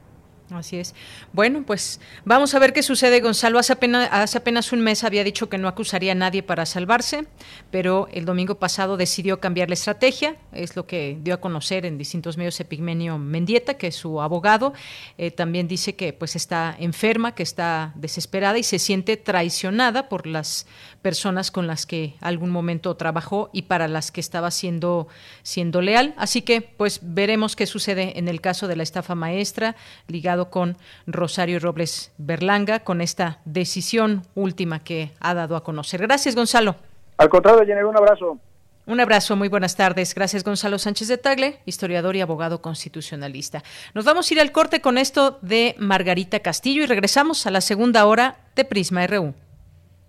Así 0.53 0.77
es. 0.77 0.93
Bueno, 1.31 1.63
pues 1.65 2.01
vamos 2.25 2.53
a 2.53 2.59
ver 2.59 2.73
qué 2.73 2.83
sucede. 2.83 3.21
Gonzalo 3.21 3.57
hace 3.57 3.73
apenas, 3.73 4.09
hace 4.11 4.37
apenas 4.37 4.73
un 4.73 4.81
mes 4.81 5.03
había 5.05 5.23
dicho 5.23 5.47
que 5.47 5.57
no 5.57 5.69
acusaría 5.69 6.11
a 6.11 6.15
nadie 6.15 6.43
para 6.43 6.65
salvarse, 6.65 7.25
pero 7.71 8.09
el 8.11 8.25
domingo 8.25 8.55
pasado 8.55 8.97
decidió 8.97 9.39
cambiar 9.39 9.69
la 9.69 9.75
estrategia. 9.75 10.35
Es 10.51 10.75
lo 10.75 10.85
que 10.85 11.17
dio 11.21 11.35
a 11.35 11.37
conocer 11.37 11.85
en 11.85 11.97
distintos 11.97 12.37
medios 12.37 12.59
Epigmenio 12.59 13.17
Mendieta, 13.17 13.75
que 13.75 13.87
es 13.87 13.95
su 13.95 14.21
abogado. 14.21 14.73
Eh, 15.17 15.31
también 15.31 15.69
dice 15.69 15.95
que 15.95 16.11
pues 16.11 16.35
está 16.35 16.75
enferma, 16.79 17.33
que 17.33 17.43
está 17.43 17.93
desesperada 17.95 18.57
y 18.57 18.63
se 18.63 18.79
siente 18.79 19.15
traicionada 19.15 20.09
por 20.09 20.27
las 20.27 20.67
personas 21.01 21.49
con 21.49 21.65
las 21.65 21.85
que 21.85 22.15
algún 22.19 22.49
momento 22.49 22.95
trabajó 22.95 23.49
y 23.53 23.63
para 23.63 23.87
las 23.87 24.11
que 24.11 24.19
estaba 24.19 24.51
siendo, 24.51 25.07
siendo 25.43 25.81
leal. 25.81 26.13
Así 26.17 26.41
que 26.41 26.61
pues 26.61 26.99
veremos 27.01 27.55
qué 27.55 27.65
sucede 27.65 28.19
en 28.19 28.27
el 28.27 28.41
caso 28.41 28.67
de 28.67 28.75
la 28.75 28.83
estafa 28.83 29.15
maestra 29.15 29.75
ligado 30.07 30.40
con 30.49 30.77
Rosario 31.05 31.59
Robles 31.59 32.11
Berlanga 32.17 32.79
con 32.79 33.01
esta 33.01 33.39
decisión 33.45 34.23
última 34.35 34.79
que 34.79 35.11
ha 35.19 35.33
dado 35.33 35.55
a 35.55 35.63
conocer. 35.63 36.01
Gracias, 36.01 36.35
Gonzalo. 36.35 36.75
Al 37.17 37.29
contrario, 37.29 37.65
Jenner, 37.65 37.85
un 37.85 37.97
abrazo. 37.97 38.39
Un 38.87 38.99
abrazo, 38.99 39.35
muy 39.35 39.47
buenas 39.47 39.75
tardes. 39.75 40.15
Gracias, 40.15 40.43
Gonzalo 40.43 40.79
Sánchez 40.79 41.07
de 41.07 41.17
Tagle, 41.17 41.59
historiador 41.65 42.15
y 42.15 42.21
abogado 42.21 42.61
constitucionalista. 42.61 43.63
Nos 43.93 44.05
vamos 44.05 44.29
a 44.29 44.33
ir 44.33 44.41
al 44.41 44.51
corte 44.51 44.81
con 44.81 44.97
esto 44.97 45.37
de 45.41 45.75
Margarita 45.77 46.39
Castillo 46.39 46.83
y 46.83 46.87
regresamos 46.87 47.45
a 47.45 47.51
la 47.51 47.61
segunda 47.61 48.05
hora 48.05 48.39
de 48.55 48.65
Prisma 48.65 49.05
RU. 49.05 49.35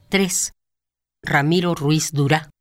3. 0.08 0.52
Ramiro 1.22 1.74
Ruiz 1.74 2.12
Dura. 2.12 2.51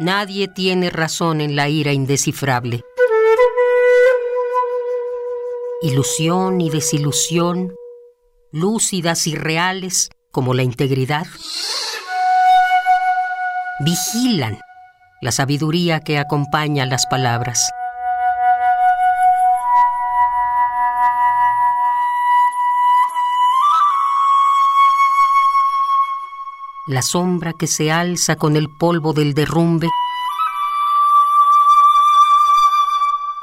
Nadie 0.00 0.48
tiene 0.48 0.88
razón 0.88 1.42
en 1.42 1.56
la 1.56 1.68
ira 1.68 1.92
indescifrable. 1.92 2.80
Ilusión 5.82 6.62
y 6.62 6.70
desilusión, 6.70 7.74
lúcidas 8.50 9.26
y 9.26 9.34
reales 9.34 10.08
como 10.30 10.54
la 10.54 10.62
integridad, 10.62 11.26
vigilan 13.84 14.58
la 15.20 15.32
sabiduría 15.32 16.00
que 16.00 16.18
acompaña 16.18 16.86
las 16.86 17.04
palabras. 17.04 17.70
La 26.90 27.02
sombra 27.02 27.52
que 27.52 27.68
se 27.68 27.92
alza 27.92 28.34
con 28.34 28.56
el 28.56 28.68
polvo 28.68 29.12
del 29.12 29.32
derrumbe, 29.32 29.88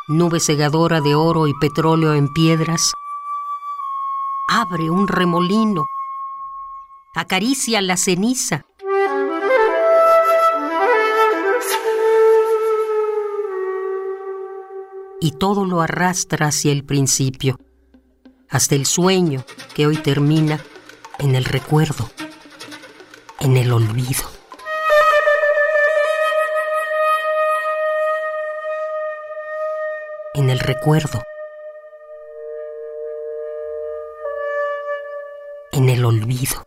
nube 0.10 0.42
segadora 0.42 1.00
de 1.00 1.16
oro 1.16 1.48
y 1.48 1.54
petróleo 1.54 2.14
en 2.14 2.28
piedras, 2.34 2.92
abre 4.50 4.90
un 4.90 5.08
remolino, 5.08 5.86
acaricia 7.16 7.82
la 7.82 7.96
ceniza. 7.96 8.66
Y 15.22 15.32
todo 15.32 15.64
lo 15.64 15.80
arrastra 15.80 16.48
hacia 16.48 16.74
el 16.74 16.84
principio, 16.84 17.58
hasta 18.50 18.76
el 18.76 18.86
sueño 18.86 19.46
que 19.74 19.88
hoy 19.88 19.96
termina 19.96 20.60
en 21.18 21.34
el 21.36 21.46
recuerdo 21.46 22.10
en 23.40 23.56
el 23.58 23.72
olvido. 23.72 24.24
En 30.34 30.50
el 30.50 30.60
recuerdo. 30.60 31.24
En 35.72 35.90
el 35.90 36.06
olvido. 36.06 36.66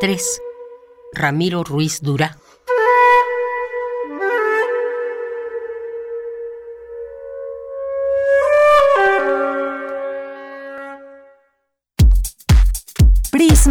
Tres. 0.00 0.40
Ramiro 1.12 1.64
Ruiz 1.64 2.00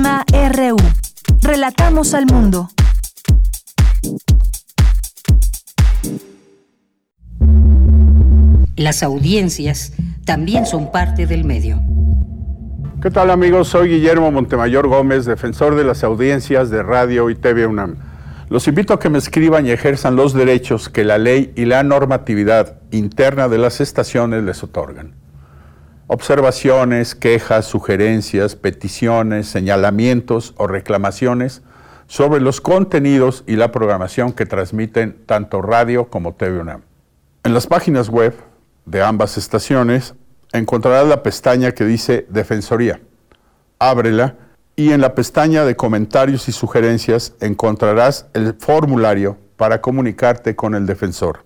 Dura. 0.09 0.25
RU. 0.49 0.77
Relatamos 1.41 2.15
al 2.15 2.25
mundo. 2.25 2.69
Las 8.75 9.03
audiencias 9.03 9.93
también 10.25 10.65
son 10.65 10.91
parte 10.91 11.27
del 11.27 11.45
medio. 11.45 11.79
¿Qué 13.01 13.11
tal 13.11 13.29
amigos? 13.29 13.67
Soy 13.67 13.89
Guillermo 13.89 14.31
Montemayor 14.31 14.87
Gómez, 14.87 15.25
defensor 15.25 15.75
de 15.75 15.83
las 15.83 16.03
audiencias 16.03 16.71
de 16.71 16.81
Radio 16.81 17.29
y 17.29 17.35
TV 17.35 17.67
UNAM. 17.67 17.97
Los 18.49 18.67
invito 18.67 18.93
a 18.93 18.99
que 18.99 19.09
me 19.09 19.19
escriban 19.19 19.67
y 19.67 19.71
ejerzan 19.71 20.15
los 20.15 20.33
derechos 20.33 20.89
que 20.89 21.03
la 21.03 21.19
ley 21.19 21.53
y 21.55 21.65
la 21.65 21.83
normatividad 21.83 22.79
interna 22.89 23.47
de 23.47 23.59
las 23.59 23.79
estaciones 23.79 24.43
les 24.43 24.63
otorgan 24.63 25.28
observaciones, 26.11 27.13
quejas, 27.13 27.65
sugerencias, 27.65 28.55
peticiones, 28.55 29.47
señalamientos 29.47 30.55
o 30.57 30.65
reclamaciones 30.65 31.61
sobre 32.07 32.41
los 32.41 32.61
contenidos 32.61 33.43
y 33.45 33.57
la 33.57 33.71
programación 33.71 34.33
que 34.33 34.47
transmiten 34.47 35.23
tanto 35.27 35.61
radio 35.61 36.09
como 36.09 36.33
TV 36.33 36.61
UNAM. 36.61 36.81
En 37.43 37.53
las 37.53 37.67
páginas 37.67 38.09
web 38.09 38.33
de 38.85 39.03
ambas 39.03 39.37
estaciones 39.37 40.15
encontrarás 40.51 41.07
la 41.07 41.21
pestaña 41.21 41.73
que 41.73 41.85
dice 41.85 42.25
Defensoría. 42.27 42.99
Ábrela 43.77 44.35
y 44.75 44.93
en 44.93 45.01
la 45.01 45.13
pestaña 45.13 45.63
de 45.63 45.75
comentarios 45.75 46.49
y 46.49 46.51
sugerencias 46.51 47.35
encontrarás 47.39 48.25
el 48.33 48.55
formulario 48.55 49.37
para 49.57 49.79
comunicarte 49.79 50.55
con 50.55 50.73
el 50.73 50.87
defensor 50.87 51.45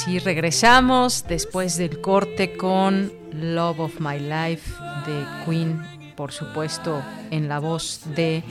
Así 0.00 0.18
regresamos 0.18 1.26
después 1.28 1.76
del 1.76 2.00
corte 2.00 2.56
con 2.56 3.12
Love 3.34 3.80
of 3.80 4.00
My 4.00 4.18
Life 4.18 4.72
de 5.04 5.26
Queen, 5.44 5.78
por 6.16 6.32
supuesto, 6.32 7.02
en 7.30 7.50
la 7.50 7.58
voz 7.58 8.00
de 8.16 8.42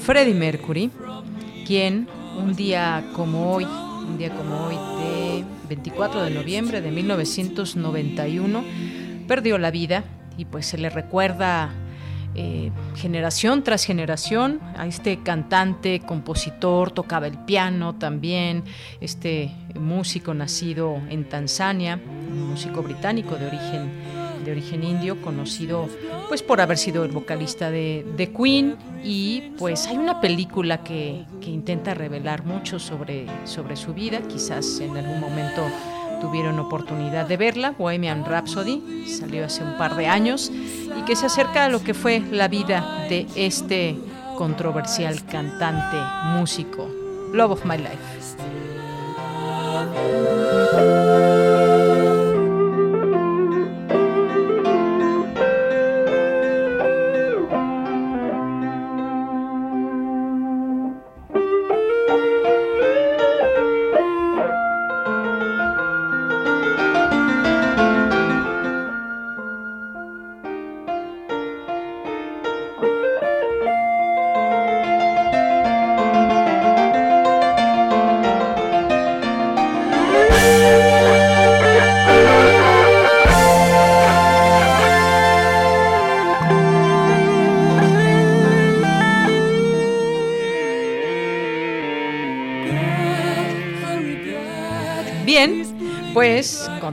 Freddie 0.00 0.34
Mercury, 0.34 0.90
quien 1.66 2.06
un 2.36 2.54
día 2.54 3.06
como 3.14 3.54
hoy, 3.54 3.64
un 3.64 4.18
día 4.18 4.34
como 4.34 4.66
hoy 4.66 4.74
de 5.02 5.44
24 5.70 6.24
de 6.24 6.30
noviembre 6.30 6.82
de 6.82 6.90
1991, 6.90 8.62
perdió 9.26 9.56
la 9.56 9.70
vida 9.70 10.04
y 10.36 10.44
pues 10.44 10.66
se 10.66 10.76
le 10.76 10.90
recuerda 10.90 11.70
eh, 12.34 12.70
generación 12.94 13.62
tras 13.62 13.84
generación 13.84 14.60
a 14.76 14.86
este 14.86 15.22
cantante, 15.22 16.00
compositor, 16.00 16.90
tocaba 16.90 17.26
el 17.26 17.38
piano 17.38 17.94
también, 17.94 18.64
este 19.00 19.52
músico 19.74 20.34
nacido 20.34 21.00
en 21.08 21.28
Tanzania, 21.28 22.00
un 22.30 22.50
músico 22.50 22.82
británico 22.82 23.36
de 23.36 23.46
origen 23.46 24.22
de 24.44 24.50
origen 24.50 24.84
indio, 24.84 25.20
conocido 25.22 25.88
pues 26.28 26.42
por 26.42 26.60
haber 26.60 26.78
sido 26.78 27.04
el 27.04 27.12
vocalista 27.12 27.70
de, 27.70 28.04
de 28.16 28.32
Queen. 28.32 28.76
Y 29.04 29.52
pues 29.58 29.86
hay 29.86 29.96
una 29.96 30.20
película 30.20 30.82
que, 30.82 31.24
que 31.40 31.50
intenta 31.50 31.94
revelar 31.94 32.44
mucho 32.44 32.78
sobre, 32.78 33.26
sobre 33.44 33.76
su 33.76 33.94
vida, 33.94 34.20
quizás 34.28 34.80
en 34.80 34.96
algún 34.96 35.20
momento 35.20 35.62
tuvieron 36.22 36.60
oportunidad 36.60 37.26
de 37.26 37.36
verla, 37.36 37.74
Bohemian 37.76 38.24
Rhapsody, 38.24 39.06
salió 39.08 39.44
hace 39.44 39.64
un 39.64 39.76
par 39.76 39.96
de 39.96 40.06
años 40.06 40.52
y 40.52 41.02
que 41.04 41.16
se 41.16 41.26
acerca 41.26 41.64
a 41.64 41.68
lo 41.68 41.82
que 41.82 41.94
fue 41.94 42.20
la 42.20 42.46
vida 42.46 43.06
de 43.08 43.26
este 43.34 43.98
controversial 44.38 45.26
cantante, 45.26 45.96
músico, 46.38 46.88
Love 47.32 47.50
of 47.50 47.64
My 47.64 47.76
Life. 47.76 47.98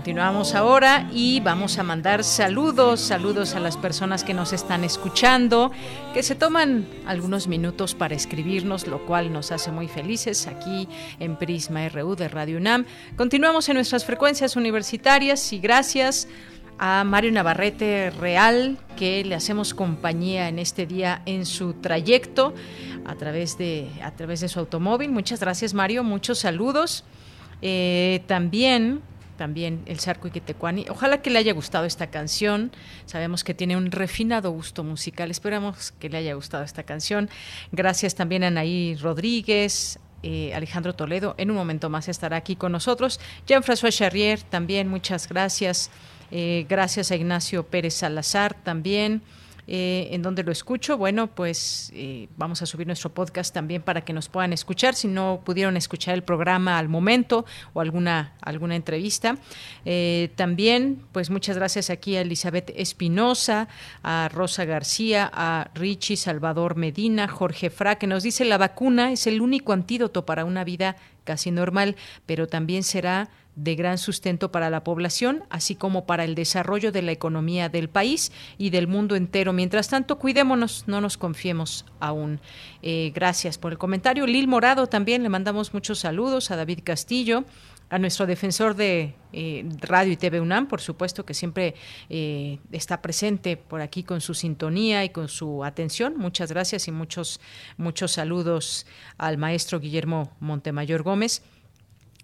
Continuamos 0.10 0.56
ahora 0.56 1.08
y 1.14 1.40
vamos 1.40 1.78
a 1.78 1.84
mandar 1.84 2.24
saludos, 2.24 3.00
saludos 3.00 3.54
a 3.54 3.60
las 3.60 3.78
personas 3.78 4.24
que 4.24 4.34
nos 4.34 4.54
están 4.54 4.84
escuchando, 4.84 5.72
que 6.16 6.24
se 6.24 6.34
toman 6.34 6.88
algunos 7.06 7.48
minutos 7.48 7.94
para 7.94 8.16
escribirnos, 8.16 8.88
lo 8.88 9.06
cual 9.06 9.32
nos 9.32 9.52
hace 9.52 9.72
muy 9.72 9.88
felices 9.88 10.48
aquí 10.48 10.90
en 11.20 11.36
Prisma 11.36 11.88
RU 11.90 12.16
de 12.16 12.28
Radio 12.28 12.58
UNAM. 12.58 12.88
Continuamos 13.18 13.70
en 13.70 13.76
nuestras 13.76 14.04
frecuencias 14.04 14.56
universitarias 14.56 15.54
y 15.54 15.60
gracias 15.60 16.28
a 16.80 17.04
Mario 17.04 17.32
Navarrete 17.32 18.10
Real, 18.10 18.80
que 18.98 19.24
le 19.24 19.36
hacemos 19.36 19.76
compañía 19.76 20.50
en 20.50 20.58
este 20.58 20.88
día 20.88 21.22
en 21.28 21.46
su 21.46 21.74
trayecto 21.74 22.56
a 23.06 23.14
través 23.14 23.60
de, 23.60 23.88
a 24.04 24.10
través 24.16 24.40
de 24.40 24.48
su 24.48 24.58
automóvil. 24.58 25.12
Muchas 25.12 25.40
gracias, 25.40 25.76
Mario. 25.76 26.04
Muchos 26.04 26.40
saludos. 26.40 27.04
Eh, 27.62 28.24
también, 28.26 29.02
también 29.40 29.84
el 29.86 30.02
Sarco 30.02 30.28
Iquitecuani. 30.28 30.88
Ojalá 30.90 31.22
que 31.22 31.30
le 31.30 31.40
haya 31.40 31.54
gustado 31.54 31.86
esta 31.86 32.08
canción. 32.08 32.74
Sabemos 33.06 33.46
que 33.46 33.54
tiene 33.54 33.78
un 33.78 33.90
refinado 33.90 34.52
gusto 34.52 34.84
musical. 34.84 35.32
Esperamos 35.32 35.94
que 35.94 36.10
le 36.10 36.18
haya 36.18 36.34
gustado 36.34 36.66
esta 36.66 36.84
canción. 36.84 37.30
Gracias 37.72 38.16
también 38.16 38.44
a 38.44 38.48
Anaí 38.48 38.96
Rodríguez, 38.96 39.98
eh, 40.24 40.54
Alejandro 40.54 40.94
Toledo. 40.94 41.36
En 41.38 41.52
un 41.52 41.56
momento 41.56 41.90
más 41.90 42.10
estará 42.10 42.36
aquí 42.36 42.58
con 42.58 42.74
nosotros. 42.74 43.22
Jean-François 43.48 43.96
Charrier, 43.98 44.42
también 44.42 44.90
muchas 44.90 45.30
gracias. 45.30 45.90
Eh, 46.32 46.66
gracias 46.68 47.10
a 47.10 47.16
Ignacio 47.16 47.66
Pérez 47.66 47.94
Salazar 47.94 48.54
también. 48.62 49.22
Eh, 49.72 50.16
¿En 50.16 50.24
dónde 50.24 50.42
lo 50.42 50.52
escucho? 50.52 50.98
Bueno, 50.98 51.28
pues 51.28 51.92
eh, 51.94 52.28
vamos 52.38 52.64
a 52.64 52.66
subir 52.66 52.88
nuestro 52.88 53.14
podcast 53.14 53.54
también 53.54 53.84
para 53.84 54.02
que 54.02 54.14
nos 54.14 54.28
puedan 54.28 54.52
escuchar 54.52 54.96
si 54.96 55.08
no 55.08 55.42
pudieron 55.46 55.78
escuchar 55.78 56.16
el 56.16 56.24
programa 56.24 56.80
al 56.80 56.90
momento 56.90 57.46
o 57.74 57.80
alguna, 57.80 58.34
alguna 58.42 58.76
entrevista. 58.76 59.38
Eh, 59.86 60.32
también, 60.36 61.04
pues 61.12 61.30
muchas 61.30 61.56
gracias 61.56 61.92
aquí 61.92 62.16
a 62.16 62.22
Elizabeth 62.22 62.74
Espinosa, 62.76 63.68
a 64.02 64.28
Rosa 64.34 64.66
García, 64.66 65.30
a 65.32 65.70
Richie 65.76 66.18
Salvador 66.18 66.76
Medina, 66.76 67.28
Jorge 67.28 67.70
Fra, 67.70 68.00
que 68.00 68.08
nos 68.08 68.24
dice 68.24 68.46
la 68.46 68.58
vacuna 68.58 69.12
es 69.12 69.28
el 69.28 69.40
único 69.40 69.72
antídoto 69.72 70.26
para 70.26 70.46
una 70.46 70.64
vida 70.64 70.96
casi 71.30 71.52
normal, 71.52 71.96
pero 72.26 72.48
también 72.48 72.82
será 72.82 73.30
de 73.56 73.76
gran 73.76 74.00
sustento 74.00 74.52
para 74.52 74.72
la 74.72 74.84
población, 74.84 75.44
así 75.52 75.76
como 75.76 76.08
para 76.08 76.24
el 76.24 76.34
desarrollo 76.34 76.92
de 76.92 77.04
la 77.04 77.12
economía 77.12 77.70
del 77.70 77.88
país 77.88 78.32
y 78.58 78.72
del 78.72 78.88
mundo 78.88 79.16
entero. 79.16 79.54
Mientras 79.54 79.90
tanto, 79.90 80.18
cuidémonos, 80.18 80.86
no 80.88 81.02
nos 81.02 81.18
confiemos 81.18 81.86
aún. 82.00 82.40
Eh, 82.82 83.12
gracias 83.14 83.60
por 83.60 83.72
el 83.72 83.78
comentario. 83.78 84.26
Lil 84.26 84.48
Morado 84.48 84.88
también 84.88 85.22
le 85.22 85.30
mandamos 85.30 85.72
muchos 85.72 86.00
saludos 86.00 86.50
a 86.50 86.56
David 86.56 86.80
Castillo, 86.84 87.44
a 87.90 87.98
nuestro 87.98 88.28
defensor 88.28 88.76
de 88.76 89.16
eh, 89.34 89.66
Radio 89.82 90.14
y 90.14 90.18
TV 90.18 90.40
UNAM, 90.40 90.68
por 90.68 90.82
supuesto, 90.82 91.26
que 91.26 91.34
siempre 91.34 91.76
eh, 92.10 92.60
está 92.72 93.02
presente 93.02 93.58
por 93.58 93.82
aquí 93.82 94.04
con 94.04 94.22
su 94.22 94.34
sintonía 94.34 95.04
y 95.04 95.10
con 95.10 95.28
su 95.28 95.64
atención. 95.64 96.16
Muchas 96.18 96.52
gracias 96.52 96.88
y 96.88 96.92
muchos, 96.92 97.40
muchos 97.78 98.12
saludos 98.12 98.86
al 99.18 99.38
maestro 99.38 99.80
Guillermo 99.80 100.36
Montemayor 100.40 101.02
Gómez. 101.02 101.42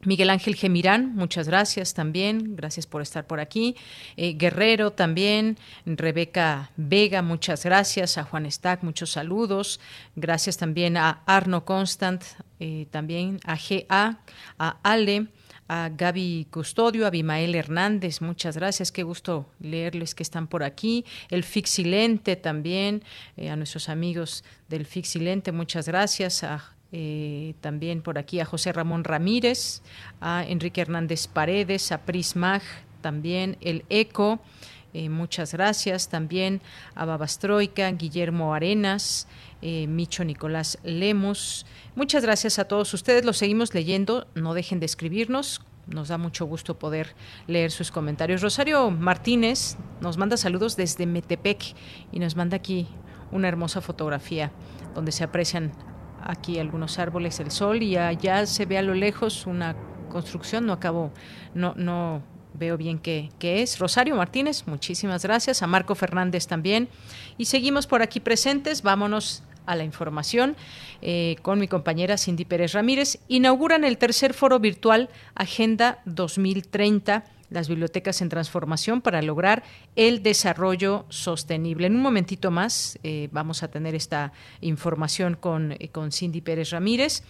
Miguel 0.04 0.30
Ángel 0.30 0.56
Gemirán, 0.56 1.16
muchas 1.16 1.48
gracias 1.48 1.96
también, 1.96 2.56
gracias 2.56 2.86
por 2.86 3.02
estar 3.02 3.26
por 3.26 3.40
aquí. 3.40 3.76
Eh, 4.18 4.36
Guerrero 4.38 4.92
también, 4.92 5.58
Rebeca 5.84 6.70
Vega, 6.78 7.24
muchas 7.24 7.66
gracias. 7.66 8.20
A 8.20 8.24
Juan 8.24 8.52
Stack, 8.52 8.84
muchos 8.84 9.12
saludos. 9.12 9.80
Gracias 10.16 10.58
también 10.58 10.98
a 10.98 11.24
Arno 11.26 11.66
Constant, 11.66 12.24
también 12.92 13.40
a 13.46 13.56
GA, 13.56 14.20
a 14.60 14.78
Ale 14.84 15.28
a 15.68 15.90
Gaby 15.90 16.48
Custodio, 16.52 17.08
a 17.08 17.10
Bimael 17.10 17.56
Hernández, 17.56 18.22
muchas 18.22 18.56
gracias, 18.58 18.92
qué 18.92 19.04
gusto 19.04 19.50
leerles 19.60 20.14
que 20.14 20.24
están 20.24 20.48
por 20.48 20.64
aquí, 20.64 21.06
el 21.30 21.44
Fixilente 21.44 22.36
también, 22.36 23.04
eh, 23.38 23.50
a 23.50 23.56
nuestros 23.56 23.90
amigos 23.90 24.44
del 24.70 24.86
Fixilente, 24.86 25.52
muchas 25.52 25.88
gracias, 25.88 26.44
a 26.44 26.76
eh, 26.92 27.56
también 27.62 28.02
por 28.02 28.18
aquí 28.18 28.40
a 28.40 28.46
José 28.46 28.72
Ramón 28.72 29.04
Ramírez, 29.04 29.82
a 30.22 30.46
Enrique 30.48 30.80
Hernández 30.80 31.28
Paredes, 31.28 31.92
a 31.92 32.06
Prismag, 32.06 32.62
también 33.02 33.58
el 33.60 33.84
ECO, 33.90 34.40
eh, 34.96 35.10
muchas 35.10 35.54
gracias 35.54 36.10
también 36.10 36.62
a 36.96 37.06
Babastroika, 37.06 37.92
Guillermo 37.92 38.54
Arenas, 38.54 39.28
Micho 39.62 40.24
Nicolás 40.24 40.78
Lemos, 40.84 41.66
Muchas 41.96 42.24
gracias 42.24 42.60
a 42.60 42.66
todos 42.66 42.94
ustedes, 42.94 43.24
los 43.24 43.38
seguimos 43.38 43.74
leyendo, 43.74 44.28
no 44.36 44.54
dejen 44.54 44.82
de 44.82 44.86
escribirnos, 44.86 45.62
nos 45.88 46.10
da 46.10 46.18
mucho 46.18 46.46
gusto 46.46 46.78
poder 46.78 47.16
leer 47.48 47.72
sus 47.72 47.90
comentarios. 47.90 48.42
Rosario 48.42 48.92
Martínez 48.92 49.78
nos 50.02 50.18
manda 50.18 50.36
saludos 50.36 50.76
desde 50.76 51.06
Metepec 51.06 51.74
y 52.12 52.20
nos 52.20 52.36
manda 52.36 52.58
aquí 52.58 52.86
una 53.32 53.48
hermosa 53.48 53.80
fotografía 53.80 54.52
donde 54.94 55.14
se 55.14 55.24
aprecian 55.24 55.72
aquí 56.22 56.60
algunos 56.60 57.00
árboles, 57.00 57.40
el 57.40 57.50
sol 57.50 57.82
y 57.82 57.96
allá 57.96 58.46
se 58.46 58.66
ve 58.66 58.78
a 58.78 58.82
lo 58.82 58.94
lejos 58.94 59.48
una 59.48 59.78
construcción, 60.10 60.66
no 60.66 60.74
acabo, 60.74 61.14
no, 61.54 61.76
no 61.78 62.24
veo 62.58 62.78
bien 62.78 63.00
qué, 63.00 63.30
qué, 63.40 63.62
es. 63.62 63.80
Rosario 63.80 64.16
Martínez, 64.16 64.64
muchísimas 64.66 65.24
gracias. 65.24 65.62
A 65.62 65.68
Marco 65.68 65.96
Fernández 65.96 66.48
también. 66.48 66.90
Y 67.38 67.46
seguimos 67.46 67.88
por 67.88 68.02
aquí 68.02 68.20
presentes. 68.20 68.82
Vámonos 68.82 69.44
a 69.66 69.76
la 69.76 69.84
información 69.84 70.56
eh, 71.02 71.36
con 71.42 71.60
mi 71.60 71.68
compañera 71.68 72.18
Cindy 72.18 72.46
Pérez 72.46 72.74
Ramírez. 72.74 73.20
Inauguran 73.28 73.84
el 73.84 73.98
tercer 73.98 74.34
foro 74.34 74.60
virtual 74.60 75.10
Agenda 75.36 76.00
2030 76.06 77.26
las 77.52 77.70
bibliotecas 77.70 78.22
en 78.22 78.30
transformación 78.30 79.02
para 79.02 79.22
lograr 79.22 79.64
el 79.96 80.24
desarrollo 80.24 81.06
sostenible. 81.10 81.88
En 81.88 81.96
un 81.96 82.02
momentito 82.02 82.50
más 82.50 82.98
eh, 83.04 83.30
vamos 83.32 83.62
a 83.62 83.70
tener 83.70 83.94
esta 83.94 84.34
información 84.62 85.36
con, 85.36 85.74
eh, 85.74 85.90
con 85.90 86.12
Cindy 86.12 86.42
Pérez 86.42 86.72
Ramírez 86.72 87.24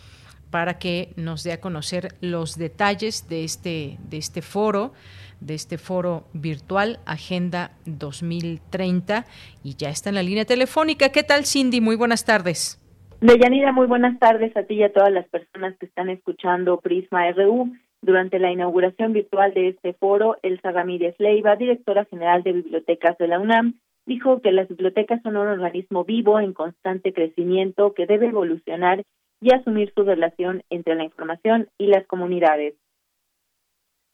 para 0.56 0.80
que 0.80 1.10
nos 1.18 1.44
dé 1.44 1.52
a 1.52 1.60
conocer 1.60 2.14
los 2.22 2.58
detalles 2.58 3.28
de 3.28 3.44
este, 3.44 3.98
de 4.10 4.16
este 4.16 4.42
foro 4.42 4.94
de 5.42 5.54
este 5.54 5.78
foro 5.78 6.24
virtual 6.32 7.00
Agenda 7.06 7.72
2030 7.86 9.26
y 9.66 9.76
ya 9.76 9.90
está 9.90 10.08
en 10.08 10.16
la 10.16 10.24
línea 10.24 10.46
telefónica. 10.46 11.10
¿Qué 11.10 11.24
tal, 11.24 11.44
Cindy? 11.44 11.82
Muy 11.82 11.98
buenas 11.98 12.24
tardes. 12.24 12.82
Deyanira, 13.20 13.74
muy 13.74 13.86
buenas 13.86 14.18
tardes 14.18 14.56
a 14.56 14.64
ti 14.64 14.76
y 14.76 14.84
a 14.84 14.94
todas 14.94 15.12
las 15.12 15.28
personas 15.28 15.78
que 15.78 15.88
están 15.88 16.08
escuchando 16.08 16.80
Prisma 16.80 17.30
RU. 17.34 17.74
Durante 18.02 18.40
la 18.40 18.50
inauguración 18.50 19.12
virtual 19.12 19.54
de 19.54 19.68
este 19.68 19.92
foro, 19.92 20.38
Elsa 20.42 20.72
Ramírez 20.72 21.16
Leiva, 21.20 21.58
directora 21.58 22.06
general 22.06 22.44
de 22.44 22.54
Bibliotecas 22.54 23.18
de 23.18 23.28
la 23.28 23.42
UNAM, 23.42 23.74
dijo 24.06 24.40
que 24.40 24.54
las 24.54 24.70
bibliotecas 24.70 25.22
son 25.22 25.36
un 25.36 25.48
organismo 25.48 26.06
vivo 26.06 26.40
en 26.40 26.54
constante 26.54 27.12
crecimiento 27.12 27.94
que 27.94 28.06
debe 28.06 28.28
evolucionar 28.28 29.04
y 29.42 29.54
asumir 29.54 29.92
su 29.96 30.04
relación 30.04 30.64
entre 30.70 30.96
la 30.96 31.04
información 31.04 31.70
y 31.78 31.88
las 31.88 32.06
comunidades 32.08 32.76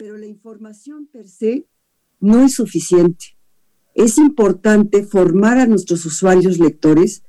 pero 0.01 0.17
la 0.17 0.25
información 0.25 1.05
per 1.05 1.27
se 1.27 1.67
no 2.19 2.43
es 2.43 2.55
suficiente. 2.55 3.37
Es 3.93 4.17
importante 4.17 5.03
formar 5.03 5.59
a 5.59 5.67
nuestros 5.67 6.03
usuarios 6.07 6.57
lectores 6.57 7.23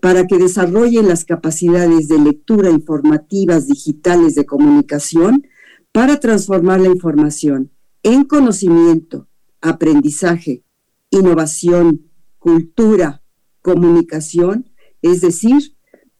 para 0.00 0.24
que 0.28 0.38
desarrollen 0.38 1.08
las 1.08 1.24
capacidades 1.24 2.06
de 2.06 2.20
lectura 2.20 2.70
informativas 2.70 3.66
digitales 3.66 4.36
de 4.36 4.46
comunicación 4.46 5.48
para 5.90 6.20
transformar 6.20 6.78
la 6.78 6.90
información 6.90 7.72
en 8.04 8.22
conocimiento, 8.22 9.26
aprendizaje, 9.60 10.62
innovación, 11.10 12.08
cultura, 12.38 13.24
comunicación, 13.62 14.70
es 15.02 15.22
decir, 15.22 15.76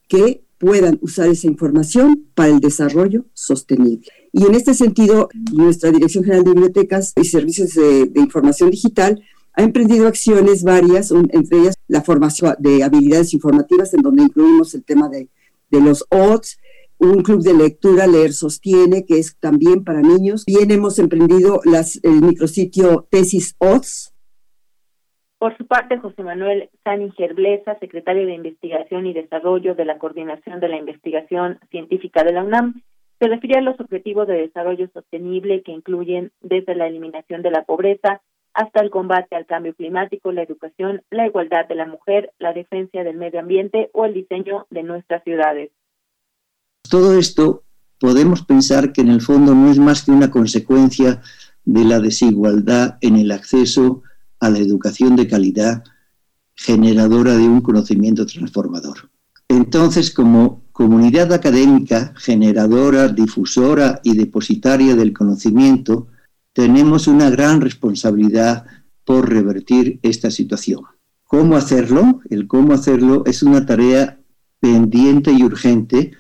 que 0.09 0.45
puedan 0.63 0.97
usar 1.03 1.29
esa 1.29 1.49
información 1.49 2.29
para 2.37 2.51
el 2.51 2.61
desarrollo 2.61 3.25
sostenible. 3.35 4.07
Y 4.33 4.47
en 4.47 4.55
este 4.55 4.75
sentido, 4.75 5.29
nuestra 5.53 5.91
Dirección 5.91 6.23
General 6.23 6.45
de 6.45 6.53
Bibliotecas 6.53 7.13
y 7.17 7.25
Servicios 7.25 7.75
de, 7.75 8.13
Información 8.15 8.71
Digital 8.71 9.21
ha 9.55 9.63
emprendido 9.65 10.07
acciones 10.07 10.63
varias, 10.63 11.11
entre 11.11 11.59
ellas 11.59 11.75
la 11.89 12.03
formación 12.03 12.55
de 12.61 12.85
habilidades 12.85 13.35
informativas, 13.35 13.93
en 13.93 14.03
donde 14.03 14.23
incluimos 14.23 14.73
el 14.75 14.85
tema 14.85 15.09
de, 15.09 15.29
los 15.73 16.07
OTS, 16.11 16.59
un 16.99 17.25
club 17.25 17.43
de 17.43 17.55
lectura, 17.55 18.07
Leer 18.07 18.33
Sostiene, 18.33 19.05
que 19.05 19.19
es 19.19 19.37
también 19.41 19.83
para 19.83 20.01
niños. 20.01 20.45
Bien 20.47 20.71
hemos 20.71 21.01
emprendido 21.01 21.61
las, 21.65 21.99
el 22.05 22.23
micrositio 22.23 23.09
Tesis 23.11 23.57
OTS. 23.59 24.12
Por 25.43 25.59
su 25.59 25.67
parte, 25.67 25.99
José 25.99 26.23
Manuel 26.23 26.71
Sániger 26.85 27.35
Blesa, 27.35 27.77
secretario 27.81 28.27
de 28.27 28.35
Investigación 28.35 29.09
y 29.09 29.13
Desarrollo 29.13 29.75
de 29.75 29.85
la 29.85 29.99
Coordinación 29.99 30.61
de 30.61 30.69
la 30.69 30.77
Investigación 30.77 31.59
Científica 31.73 32.23
de 32.23 32.33
la 32.33 32.45
UNAM, 32.45 32.81
se 33.19 33.27
refiere 33.27 33.59
a 33.59 33.61
los 33.61 33.75
objetivos 33.81 34.29
de 34.29 34.35
desarrollo 34.35 34.89
sostenible 34.95 35.65
que 35.65 35.73
incluyen 35.73 36.31
desde 36.43 36.77
la 36.77 36.87
eliminación 36.87 37.43
de 37.43 37.51
la 37.51 37.65
pobreza 37.65 38.23
hasta 38.55 38.83
el 38.83 38.91
combate 38.91 39.35
al 39.35 39.47
cambio 39.47 39.75
climático, 39.75 40.31
la 40.31 40.45
educación, 40.45 41.03
la 41.11 41.27
igualdad 41.27 41.67
de 41.67 41.75
la 41.75 41.87
mujer, 41.87 42.33
la 42.39 42.53
defensa 42.53 43.03
del 43.03 43.17
medio 43.17 43.41
ambiente 43.41 43.91
o 43.95 44.05
el 44.05 44.15
diseño 44.15 44.69
de 44.71 44.85
nuestras 44.85 45.25
ciudades. 45.25 45.73
Todo 46.89 47.19
esto 47.19 47.65
podemos 47.99 48.45
pensar 48.45 48.93
que 48.93 49.01
en 49.01 49.09
el 49.09 49.21
fondo 49.21 49.57
no 49.57 49.73
es 49.73 49.81
más 49.81 50.05
que 50.05 50.13
una 50.13 50.31
consecuencia 50.31 51.21
de 51.65 51.85
la 51.85 51.99
desigualdad 51.99 52.97
en 53.01 53.17
el 53.17 53.33
acceso 53.33 54.05
a 54.43 54.51
la 54.51 54.59
educación 54.59 55.15
de 55.15 55.29
calidad 55.29 55.85
generadora 56.57 57.37
de 57.37 57.45
un 57.45 57.61
conocimiento 57.61 58.27
transformador. 58.27 59.09
Entonces, 59.47 60.11
como 60.11 60.65
comunidad 60.73 61.33
académica, 61.33 62.13
generadora, 62.17 63.07
difusora 63.09 64.01
y 64.03 64.17
depositaria 64.17 64.97
del 64.97 65.13
conocimiento, 65.13 66.09
tenemos 66.53 67.07
una 67.07 67.31
gran 67.31 67.61
responsabilidad 67.61 68.67
por 69.05 69.31
revertir 69.31 70.01
esta 70.03 70.31
situación. 70.33 70.81
¿Cómo 71.25 71.57
hacerlo? 71.57 72.21
El 72.29 72.49
cómo 72.49 72.73
hacerlo 72.73 73.23
es 73.25 73.45
una 73.45 73.65
tarea 73.65 74.19
pendiente 74.59 75.31
y 75.31 75.45
urgente. 75.45 76.13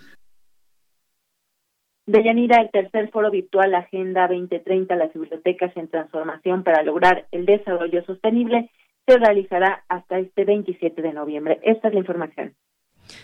Deyanira, 2.12 2.60
el 2.60 2.70
tercer 2.70 3.10
foro 3.10 3.30
virtual 3.30 3.74
Agenda 3.74 4.28
2030, 4.28 4.94
las 4.96 5.14
bibliotecas 5.14 5.74
en 5.78 5.88
transformación 5.88 6.62
para 6.62 6.82
lograr 6.82 7.26
el 7.32 7.46
desarrollo 7.46 8.04
sostenible, 8.04 8.68
se 9.06 9.16
realizará 9.16 9.82
hasta 9.88 10.18
este 10.18 10.44
27 10.44 11.00
de 11.00 11.12
noviembre. 11.14 11.58
Esta 11.62 11.88
es 11.88 11.94
la 11.94 12.00
información. 12.00 12.54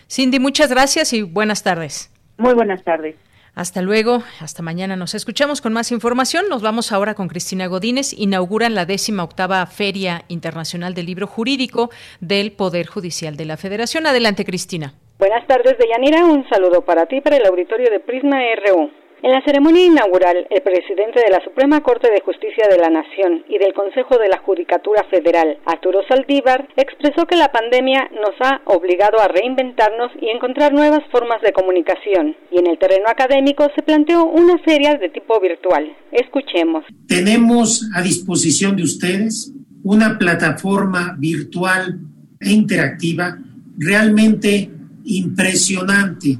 Cindy, 0.09 0.39
muchas 0.39 0.71
gracias 0.71 1.13
y 1.13 1.21
buenas 1.21 1.61
tardes. 1.61 2.11
Muy 2.39 2.55
buenas 2.55 2.83
tardes. 2.83 3.15
Hasta 3.53 3.83
luego, 3.83 4.23
hasta 4.39 4.63
mañana. 4.63 4.95
Nos 4.95 5.13
escuchamos 5.13 5.61
con 5.61 5.71
más 5.71 5.91
información. 5.91 6.45
Nos 6.49 6.63
vamos 6.63 6.91
ahora 6.91 7.13
con 7.13 7.27
Cristina 7.27 7.67
Godínez. 7.67 8.13
Inauguran 8.17 8.73
la 8.73 8.87
décima 8.87 9.23
octava 9.23 9.63
Feria 9.67 10.23
Internacional 10.29 10.95
del 10.95 11.05
Libro 11.05 11.27
Jurídico 11.27 11.91
del 12.21 12.53
Poder 12.53 12.87
Judicial 12.87 13.37
de 13.37 13.45
la 13.45 13.57
Federación. 13.57 14.07
Adelante, 14.07 14.45
Cristina. 14.45 14.93
Buenas 15.19 15.45
tardes, 15.47 15.75
Deyanira. 15.77 16.23
Un 16.23 16.47
saludo 16.47 16.79
para 16.85 17.05
ti, 17.05 17.19
para 17.19 17.35
el 17.35 17.45
auditorio 17.45 17.91
de 17.91 17.99
Prisma 17.99 18.39
RU. 18.55 18.89
En 19.21 19.31
la 19.31 19.43
ceremonia 19.43 19.85
inaugural, 19.85 20.47
el 20.49 20.61
presidente 20.61 21.19
de 21.19 21.29
la 21.29 21.43
Suprema 21.43 21.83
Corte 21.83 22.09
de 22.09 22.21
Justicia 22.21 22.69
de 22.71 22.77
la 22.77 22.89
Nación 22.89 23.43
y 23.49 23.57
del 23.57 23.73
Consejo 23.73 24.17
de 24.17 24.29
la 24.29 24.39
Judicatura 24.39 25.03
Federal, 25.11 25.57
Arturo 25.65 25.99
Saldívar, 26.07 26.69
expresó 26.77 27.27
que 27.27 27.35
la 27.35 27.51
pandemia 27.51 28.09
nos 28.15 28.31
ha 28.39 28.61
obligado 28.63 29.19
a 29.19 29.27
reinventarnos 29.27 30.09
y 30.21 30.29
encontrar 30.29 30.71
nuevas 30.71 31.03
formas 31.11 31.41
de 31.41 31.51
comunicación. 31.51 32.37
Y 32.49 32.59
en 32.59 32.67
el 32.67 32.79
terreno 32.79 33.09
académico 33.09 33.67
se 33.75 33.83
planteó 33.83 34.23
una 34.23 34.57
feria 34.59 34.95
de 34.95 35.09
tipo 35.09 35.37
virtual. 35.41 35.97
Escuchemos. 36.13 36.85
Tenemos 37.09 37.91
a 37.93 38.01
disposición 38.01 38.77
de 38.77 38.83
ustedes 38.83 39.51
una 39.83 40.17
plataforma 40.17 41.17
virtual 41.19 41.99
e 42.39 42.51
interactiva 42.51 43.37
realmente 43.77 44.78
impresionante 45.09 46.37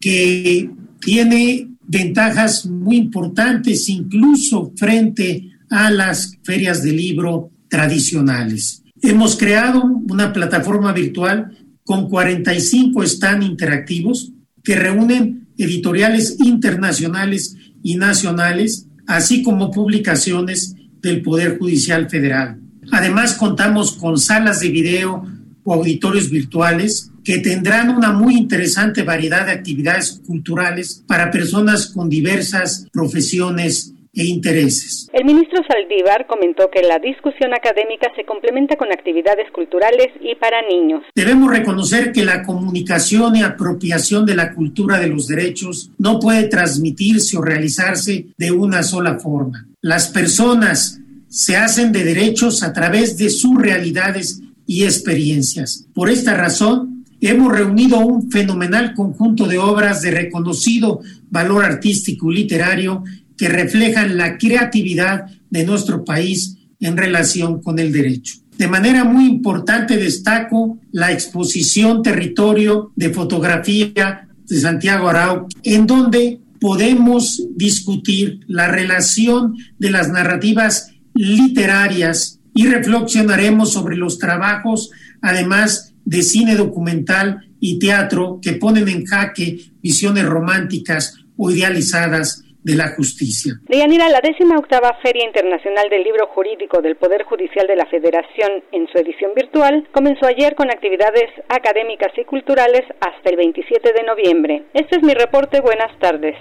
que 0.00 0.70
tiene 1.00 1.68
ventajas 1.86 2.66
muy 2.66 2.96
importantes 2.96 3.88
incluso 3.88 4.72
frente 4.76 5.50
a 5.70 5.90
las 5.90 6.36
ferias 6.42 6.82
de 6.82 6.92
libro 6.92 7.50
tradicionales. 7.68 8.82
Hemos 9.00 9.36
creado 9.36 9.84
una 9.84 10.32
plataforma 10.32 10.92
virtual 10.92 11.56
con 11.84 12.08
45 12.08 13.02
stand 13.04 13.42
interactivos 13.42 14.32
que 14.62 14.76
reúnen 14.76 15.48
editoriales 15.56 16.36
internacionales 16.40 17.56
y 17.82 17.96
nacionales, 17.96 18.86
así 19.06 19.42
como 19.42 19.70
publicaciones 19.70 20.74
del 21.00 21.22
Poder 21.22 21.58
Judicial 21.58 22.08
Federal. 22.10 22.60
Además, 22.90 23.34
contamos 23.34 23.92
con 23.92 24.18
salas 24.18 24.60
de 24.60 24.70
video 24.70 25.24
o 25.62 25.74
auditorios 25.74 26.30
virtuales 26.30 27.12
que 27.28 27.40
tendrán 27.40 27.90
una 27.90 28.10
muy 28.10 28.38
interesante 28.38 29.02
variedad 29.02 29.44
de 29.44 29.52
actividades 29.52 30.22
culturales 30.26 31.04
para 31.06 31.30
personas 31.30 31.88
con 31.88 32.08
diversas 32.08 32.86
profesiones 32.90 33.92
e 34.14 34.24
intereses. 34.24 35.10
El 35.12 35.26
ministro 35.26 35.60
Saldívar 35.68 36.26
comentó 36.26 36.70
que 36.70 36.80
la 36.80 36.98
discusión 36.98 37.52
académica 37.52 38.10
se 38.16 38.24
complementa 38.24 38.76
con 38.76 38.90
actividades 38.90 39.50
culturales 39.52 40.06
y 40.22 40.36
para 40.36 40.62
niños. 40.70 41.02
Debemos 41.14 41.50
reconocer 41.50 42.12
que 42.12 42.24
la 42.24 42.44
comunicación 42.44 43.36
y 43.36 43.42
apropiación 43.42 44.24
de 44.24 44.34
la 44.34 44.54
cultura 44.54 44.98
de 44.98 45.08
los 45.08 45.28
derechos 45.28 45.90
no 45.98 46.20
puede 46.20 46.44
transmitirse 46.44 47.36
o 47.36 47.42
realizarse 47.42 48.28
de 48.38 48.50
una 48.52 48.82
sola 48.82 49.18
forma. 49.18 49.66
Las 49.82 50.08
personas 50.08 50.98
se 51.28 51.58
hacen 51.58 51.92
de 51.92 52.04
derechos 52.04 52.62
a 52.62 52.72
través 52.72 53.18
de 53.18 53.28
sus 53.28 53.60
realidades 53.60 54.40
y 54.66 54.84
experiencias. 54.84 55.86
Por 55.92 56.08
esta 56.08 56.34
razón, 56.34 56.97
hemos 57.20 57.52
reunido 57.52 57.98
un 57.98 58.30
fenomenal 58.30 58.94
conjunto 58.94 59.46
de 59.46 59.58
obras 59.58 60.02
de 60.02 60.10
reconocido 60.10 61.00
valor 61.30 61.64
artístico 61.64 62.30
y 62.30 62.36
literario 62.36 63.04
que 63.36 63.48
reflejan 63.48 64.16
la 64.16 64.38
creatividad 64.38 65.26
de 65.50 65.64
nuestro 65.64 66.04
país 66.04 66.56
en 66.80 66.96
relación 66.96 67.62
con 67.62 67.78
el 67.78 67.92
derecho. 67.92 68.36
De 68.56 68.66
manera 68.66 69.04
muy 69.04 69.26
importante 69.26 69.96
destaco 69.96 70.78
la 70.90 71.12
exposición 71.12 72.02
Territorio 72.02 72.92
de 72.96 73.10
Fotografía 73.10 74.28
de 74.46 74.60
Santiago 74.60 75.08
Arau, 75.08 75.46
en 75.62 75.86
donde 75.86 76.40
podemos 76.60 77.46
discutir 77.54 78.40
la 78.48 78.68
relación 78.68 79.54
de 79.78 79.90
las 79.90 80.08
narrativas 80.08 80.90
literarias 81.14 82.40
y 82.54 82.66
reflexionaremos 82.66 83.72
sobre 83.72 83.96
los 83.96 84.18
trabajos, 84.18 84.90
además 85.22 85.87
de 86.08 86.22
cine 86.22 86.54
documental 86.54 87.44
y 87.60 87.78
teatro 87.78 88.38
que 88.40 88.54
ponen 88.54 88.88
en 88.88 89.04
jaque 89.04 89.58
visiones 89.82 90.24
románticas 90.24 91.18
o 91.36 91.50
idealizadas 91.50 92.44
de 92.64 92.74
la 92.76 92.88
justicia. 92.96 93.52
Deyanira, 93.68 94.08
la 94.08 94.20
décima 94.20 94.56
octava 94.56 94.96
Feria 95.02 95.26
Internacional 95.26 95.90
del 95.90 96.02
Libro 96.04 96.26
Jurídico 96.28 96.80
del 96.80 96.96
Poder 96.96 97.24
Judicial 97.24 97.66
de 97.66 97.76
la 97.76 97.84
Federación 97.86 98.64
en 98.72 98.88
su 98.88 98.96
edición 98.98 99.32
virtual 99.36 99.86
comenzó 99.92 100.26
ayer 100.26 100.54
con 100.54 100.70
actividades 100.70 101.28
académicas 101.50 102.12
y 102.16 102.24
culturales 102.24 102.84
hasta 103.00 103.28
el 103.28 103.36
27 103.36 103.92
de 103.92 104.02
noviembre. 104.02 104.64
Este 104.72 104.96
es 104.96 105.02
mi 105.02 105.12
reporte. 105.12 105.60
Buenas 105.60 105.92
tardes. 105.98 106.36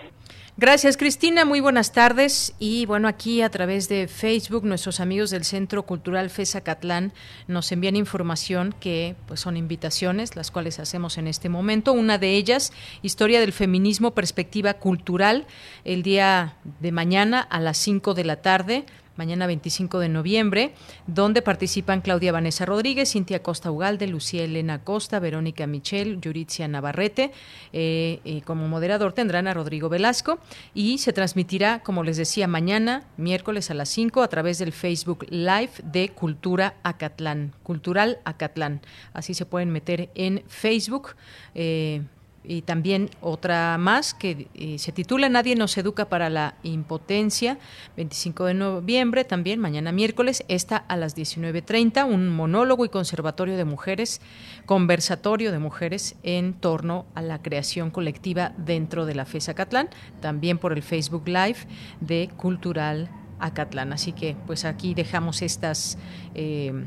Gracias, 0.59 0.97
Cristina. 0.97 1.45
Muy 1.45 1.59
buenas 1.59 1.91
tardes. 1.91 2.55
Y 2.57 2.87
bueno, 2.87 3.07
aquí 3.07 3.43
a 3.43 3.51
través 3.51 3.89
de 3.89 4.07
Facebook, 4.07 4.65
nuestros 4.65 4.99
amigos 4.99 5.29
del 5.29 5.45
Centro 5.45 5.83
Cultural 5.83 6.31
FESA 6.31 6.61
Catlán 6.61 7.13
nos 7.47 7.71
envían 7.71 7.95
información 7.95 8.73
que 8.79 9.15
pues 9.27 9.39
son 9.39 9.55
invitaciones, 9.55 10.35
las 10.35 10.49
cuales 10.49 10.79
hacemos 10.79 11.19
en 11.19 11.27
este 11.27 11.47
momento. 11.47 11.93
Una 11.93 12.17
de 12.17 12.31
ellas, 12.31 12.73
Historia 13.03 13.39
del 13.39 13.53
Feminismo, 13.53 14.15
Perspectiva 14.15 14.73
Cultural, 14.73 15.45
el 15.85 16.01
día 16.01 16.55
de 16.79 16.91
mañana 16.91 17.39
a 17.39 17.59
las 17.59 17.77
5 17.77 18.15
de 18.15 18.23
la 18.23 18.41
tarde 18.41 18.85
mañana 19.17 19.47
25 19.47 19.99
de 19.99 20.09
noviembre, 20.09 20.73
donde 21.05 21.41
participan 21.41 22.01
Claudia 22.01 22.31
Vanessa 22.31 22.65
Rodríguez, 22.65 23.11
Cintia 23.11 23.43
Costa 23.43 23.71
Ugalde, 23.71 24.07
Lucía 24.07 24.43
Elena 24.43 24.83
Costa, 24.83 25.19
Verónica 25.19 25.67
Michel, 25.67 26.21
Yuritzia 26.21 26.67
Navarrete. 26.67 27.31
Eh, 27.73 28.41
como 28.45 28.67
moderador 28.67 29.13
tendrán 29.13 29.47
a 29.47 29.53
Rodrigo 29.53 29.89
Velasco 29.89 30.39
y 30.73 30.99
se 30.99 31.13
transmitirá, 31.13 31.79
como 31.83 32.03
les 32.03 32.17
decía, 32.17 32.47
mañana, 32.47 33.03
miércoles 33.17 33.71
a 33.71 33.73
las 33.73 33.89
5, 33.89 34.21
a 34.21 34.27
través 34.27 34.59
del 34.59 34.71
Facebook 34.71 35.25
Live 35.29 35.71
de 35.83 36.09
Cultura 36.09 36.75
Acatlán, 36.83 37.53
Cultural 37.63 38.19
Acatlán. 38.25 38.81
Así 39.13 39.33
se 39.33 39.45
pueden 39.45 39.71
meter 39.71 40.09
en 40.15 40.43
Facebook. 40.47 41.15
Eh, 41.55 42.03
y 42.47 42.61
también 42.61 43.09
otra 43.19 43.77
más 43.77 44.13
que 44.13 44.47
eh, 44.55 44.79
se 44.79 44.93
titula 44.93 45.27
Nadie 45.27 45.55
nos 45.55 45.77
educa 45.77 46.05
para 46.05 46.29
la 46.29 46.55
impotencia, 46.63 47.59
25 47.97 48.45
de 48.45 48.53
noviembre 48.53 49.25
también, 49.25 49.59
mañana 49.59 49.91
miércoles, 49.91 50.45
está 50.47 50.77
a 50.77 50.95
las 50.95 51.15
19.30, 51.15 52.05
un 52.05 52.29
monólogo 52.29 52.85
y 52.85 52.89
conservatorio 52.89 53.57
de 53.57 53.65
mujeres, 53.65 54.21
conversatorio 54.65 55.51
de 55.51 55.59
mujeres 55.59 56.15
en 56.23 56.53
torno 56.53 57.05
a 57.15 57.21
la 57.21 57.41
creación 57.41 57.91
colectiva 57.91 58.53
dentro 58.57 59.05
de 59.05 59.15
la 59.15 59.25
FESA 59.25 59.53
Catlán, 59.53 59.89
también 60.21 60.57
por 60.57 60.71
el 60.71 60.83
Facebook 60.83 61.27
Live 61.27 61.57
de 61.99 62.29
Cultural 62.37 63.09
Acatlán. 63.39 63.91
Así 63.91 64.13
que 64.13 64.37
pues 64.47 64.63
aquí 64.63 64.93
dejamos 64.93 65.41
estas... 65.41 65.97
Eh, 66.33 66.85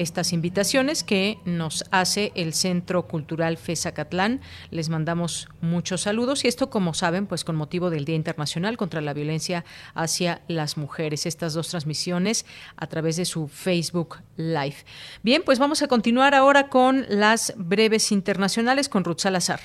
estas 0.00 0.32
invitaciones 0.32 1.04
que 1.04 1.38
nos 1.44 1.84
hace 1.90 2.32
el 2.34 2.54
Centro 2.54 3.06
Cultural 3.06 3.56
FESACatlán. 3.56 4.40
Les 4.70 4.88
mandamos 4.88 5.48
muchos 5.60 6.02
saludos 6.02 6.44
y 6.44 6.48
esto, 6.48 6.70
como 6.70 6.94
saben, 6.94 7.26
pues 7.26 7.44
con 7.44 7.56
motivo 7.56 7.90
del 7.90 8.04
Día 8.04 8.16
Internacional 8.16 8.76
contra 8.76 9.00
la 9.00 9.12
Violencia 9.12 9.64
hacia 9.94 10.42
las 10.48 10.76
Mujeres. 10.76 11.26
Estas 11.26 11.52
dos 11.54 11.68
transmisiones 11.68 12.46
a 12.76 12.86
través 12.86 13.16
de 13.16 13.24
su 13.24 13.48
Facebook 13.48 14.18
Live. 14.36 14.76
Bien, 15.22 15.42
pues 15.44 15.58
vamos 15.58 15.82
a 15.82 15.88
continuar 15.88 16.34
ahora 16.34 16.68
con 16.68 17.04
las 17.08 17.52
breves 17.56 18.10
internacionales 18.12 18.88
con 18.88 19.04
Ruth 19.04 19.20
Salazar. 19.20 19.60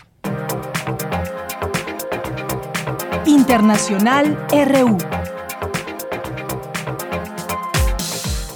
Internacional 3.25 4.37
RU. 4.51 4.97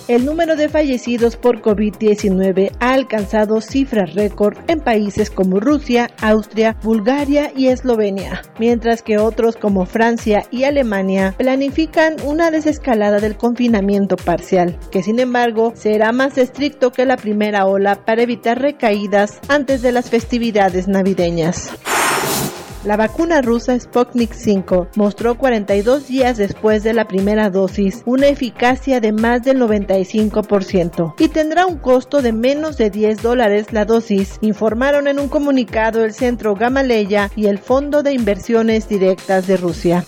El 0.10 0.26
número 0.26 0.56
de 0.56 0.70
fallecidos 0.70 1.38
por 1.38 1.62
COVID-19 1.62 2.72
ha 2.80 2.94
alcanzado 2.94 3.62
cifras 3.62 4.16
récord 4.16 4.58
en 4.68 4.80
países 4.80 5.30
como 5.30 5.60
Rusia, 5.60 6.10
Austria, 6.20 6.76
Bulgaria 6.82 7.52
y 7.56 7.68
Eslovenia, 7.68 8.42
mientras 8.58 9.04
que 9.04 9.20
otros 9.20 9.56
como 9.56 9.86
Francia 9.86 10.46
y 10.50 10.64
Alemania 10.64 11.36
planifican 11.38 12.16
una 12.26 12.50
desescalada 12.50 13.20
del 13.20 13.38
confinamiento 13.38 14.16
parcial, 14.16 14.80
que 14.92 15.04
sin 15.04 15.20
embargo 15.20 15.74
será 15.76 16.12
más 16.12 16.40
estricto 16.40 16.92
que 16.92 17.06
la 17.06 17.16
primera 17.16 17.68
ola 17.68 18.04
para 18.04 18.24
evitar 18.24 18.60
recaídas 18.60 19.40
antes 19.48 19.84
de 19.84 19.92
las 19.92 20.10
festividades 20.10 20.88
navideñas. 20.88 21.72
La 22.86 22.96
vacuna 22.96 23.42
rusa 23.42 23.78
Sputnik 23.78 24.34
5 24.34 24.88
mostró 24.96 25.38
42 25.38 26.08
días 26.08 26.38
después 26.38 26.82
de 26.82 26.94
la 26.94 27.10
primera 27.10 27.50
dosis 27.50 28.04
una 28.06 28.28
eficacia 28.28 29.02
de 29.02 29.12
más 29.12 29.44
del 29.44 29.60
95% 29.60 31.16
y 31.20 31.28
tendrá 31.28 31.66
un 31.66 31.78
costo 31.78 32.22
de 32.22 32.32
menos 32.32 32.78
de 32.78 32.90
10 32.90 33.22
dólares 33.22 33.74
la 33.74 33.84
dosis, 33.84 34.38
informaron 34.40 35.08
en 35.08 35.20
un 35.20 35.28
comunicado 35.28 36.06
el 36.06 36.14
Centro 36.14 36.56
Gamaleya 36.56 37.30
y 37.36 37.48
el 37.48 37.58
Fondo 37.58 38.02
de 38.02 38.14
Inversiones 38.14 38.88
Directas 38.88 39.46
de 39.46 39.58
Rusia. 39.58 40.06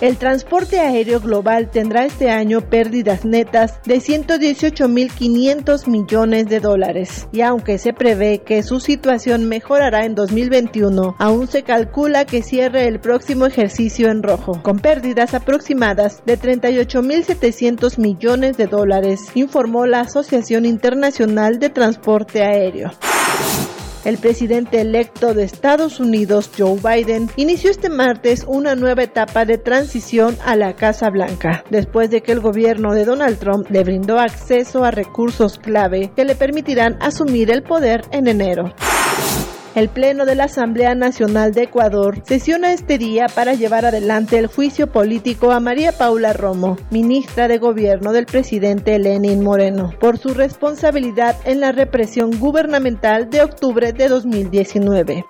El 0.00 0.16
transporte 0.16 0.80
aéreo 0.80 1.20
global 1.20 1.70
tendrá 1.70 2.06
este 2.06 2.30
año 2.30 2.62
pérdidas 2.62 3.26
netas 3.26 3.80
de 3.84 3.96
118.500 3.96 5.86
millones 5.88 6.48
de 6.48 6.58
dólares 6.58 7.28
y 7.32 7.42
aunque 7.42 7.76
se 7.76 7.92
prevé 7.92 8.38
que 8.38 8.62
su 8.62 8.80
situación 8.80 9.46
mejorará 9.46 10.06
en 10.06 10.14
2021, 10.14 11.16
aún 11.18 11.48
se 11.48 11.64
calcula 11.64 12.24
que 12.24 12.42
cierre 12.42 12.88
el 12.88 12.98
próximo 13.00 13.44
ejercicio 13.44 14.08
en 14.08 14.22
rojo, 14.22 14.62
con 14.62 14.78
pérdidas 14.78 15.34
aproximadas 15.34 16.22
de 16.24 16.38
38.700 16.38 17.98
millones 17.98 18.56
de 18.56 18.68
dólares, 18.68 19.20
informó 19.34 19.84
la 19.84 20.00
Asociación 20.00 20.64
Internacional 20.64 21.58
de 21.58 21.68
Transporte 21.68 22.42
Aéreo. 22.42 22.90
El 24.04 24.16
presidente 24.16 24.80
electo 24.80 25.34
de 25.34 25.44
Estados 25.44 26.00
Unidos, 26.00 26.50
Joe 26.56 26.78
Biden, 26.82 27.30
inició 27.36 27.70
este 27.70 27.90
martes 27.90 28.46
una 28.48 28.74
nueva 28.74 29.02
etapa 29.02 29.44
de 29.44 29.58
transición 29.58 30.38
a 30.44 30.56
la 30.56 30.74
Casa 30.74 31.10
Blanca, 31.10 31.64
después 31.70 32.08
de 32.08 32.22
que 32.22 32.32
el 32.32 32.40
gobierno 32.40 32.94
de 32.94 33.04
Donald 33.04 33.38
Trump 33.38 33.70
le 33.70 33.84
brindó 33.84 34.18
acceso 34.18 34.84
a 34.84 34.90
recursos 34.90 35.58
clave 35.58 36.12
que 36.16 36.24
le 36.24 36.34
permitirán 36.34 36.96
asumir 37.02 37.50
el 37.50 37.62
poder 37.62 38.02
en 38.10 38.26
enero. 38.26 38.72
El 39.76 39.88
Pleno 39.88 40.26
de 40.26 40.34
la 40.34 40.44
Asamblea 40.44 40.96
Nacional 40.96 41.52
de 41.52 41.62
Ecuador 41.62 42.22
sesiona 42.26 42.72
este 42.72 42.98
día 42.98 43.26
para 43.32 43.54
llevar 43.54 43.84
adelante 43.84 44.36
el 44.36 44.48
juicio 44.48 44.88
político 44.88 45.52
a 45.52 45.60
María 45.60 45.92
Paula 45.92 46.32
Romo, 46.32 46.76
ministra 46.90 47.46
de 47.46 47.58
Gobierno 47.58 48.12
del 48.12 48.26
presidente 48.26 48.98
Lenin 48.98 49.44
Moreno, 49.44 49.92
por 50.00 50.18
su 50.18 50.34
responsabilidad 50.34 51.36
en 51.44 51.60
la 51.60 51.70
represión 51.70 52.36
gubernamental 52.40 53.30
de 53.30 53.42
octubre 53.42 53.92
de 53.92 54.08
2019. 54.08 55.24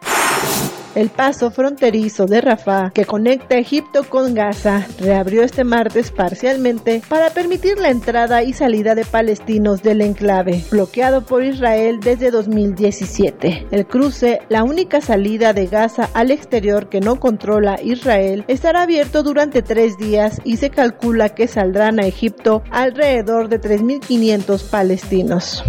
El 0.96 1.08
paso 1.08 1.52
fronterizo 1.52 2.26
de 2.26 2.40
Rafah, 2.40 2.90
que 2.90 3.04
conecta 3.04 3.56
Egipto 3.56 4.02
con 4.02 4.34
Gaza, 4.34 4.88
reabrió 4.98 5.44
este 5.44 5.62
martes 5.62 6.10
parcialmente 6.10 7.00
para 7.08 7.30
permitir 7.30 7.78
la 7.78 7.90
entrada 7.90 8.42
y 8.42 8.52
salida 8.52 8.96
de 8.96 9.04
palestinos 9.04 9.84
del 9.84 10.00
enclave, 10.00 10.64
bloqueado 10.68 11.24
por 11.24 11.44
Israel 11.44 12.00
desde 12.00 12.32
2017. 12.32 13.68
El 13.70 13.86
cruce, 13.86 14.40
la 14.48 14.64
única 14.64 15.00
salida 15.00 15.52
de 15.52 15.66
Gaza 15.66 16.10
al 16.12 16.32
exterior 16.32 16.88
que 16.88 17.00
no 17.00 17.20
controla 17.20 17.78
Israel, 17.80 18.44
estará 18.48 18.82
abierto 18.82 19.22
durante 19.22 19.62
tres 19.62 19.96
días 19.96 20.40
y 20.44 20.56
se 20.56 20.70
calcula 20.70 21.28
que 21.28 21.46
saldrán 21.46 22.00
a 22.00 22.06
Egipto 22.06 22.64
alrededor 22.72 23.48
de 23.48 23.60
3.500 23.60 24.68
palestinos. 24.68 25.62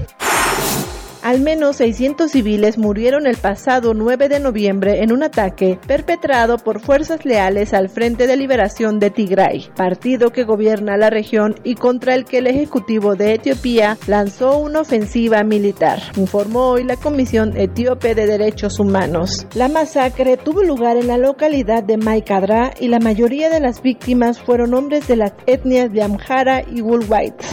Al 1.23 1.39
menos 1.39 1.75
600 1.75 2.31
civiles 2.31 2.79
murieron 2.79 3.27
el 3.27 3.37
pasado 3.37 3.93
9 3.93 4.27
de 4.27 4.39
noviembre 4.39 5.03
en 5.03 5.11
un 5.11 5.21
ataque 5.21 5.79
perpetrado 5.85 6.57
por 6.57 6.79
fuerzas 6.79 7.25
leales 7.25 7.75
al 7.75 7.89
Frente 7.89 8.25
de 8.25 8.35
Liberación 8.35 8.97
de 8.97 9.11
Tigray, 9.11 9.69
partido 9.75 10.31
que 10.31 10.43
gobierna 10.43 10.97
la 10.97 11.11
región 11.11 11.55
y 11.63 11.75
contra 11.75 12.15
el 12.15 12.25
que 12.25 12.39
el 12.39 12.47
Ejecutivo 12.47 13.15
de 13.15 13.35
Etiopía 13.35 13.99
lanzó 14.07 14.57
una 14.57 14.81
ofensiva 14.81 15.43
militar, 15.43 15.99
informó 16.17 16.69
hoy 16.69 16.85
la 16.85 16.95
Comisión 16.95 17.55
Etíope 17.55 18.15
de 18.15 18.25
Derechos 18.25 18.79
Humanos. 18.79 19.45
La 19.53 19.67
masacre 19.67 20.37
tuvo 20.37 20.63
lugar 20.63 20.97
en 20.97 21.07
la 21.07 21.19
localidad 21.19 21.83
de 21.83 21.97
Maikadra 21.97 22.73
y 22.79 22.87
la 22.87 22.99
mayoría 22.99 23.51
de 23.51 23.59
las 23.59 23.83
víctimas 23.83 24.39
fueron 24.39 24.73
hombres 24.73 25.07
de 25.07 25.17
las 25.17 25.33
etnias 25.45 25.91
de 25.93 26.01
Amhara 26.01 26.63
y 26.67 26.81
Wulwite. 26.81 27.45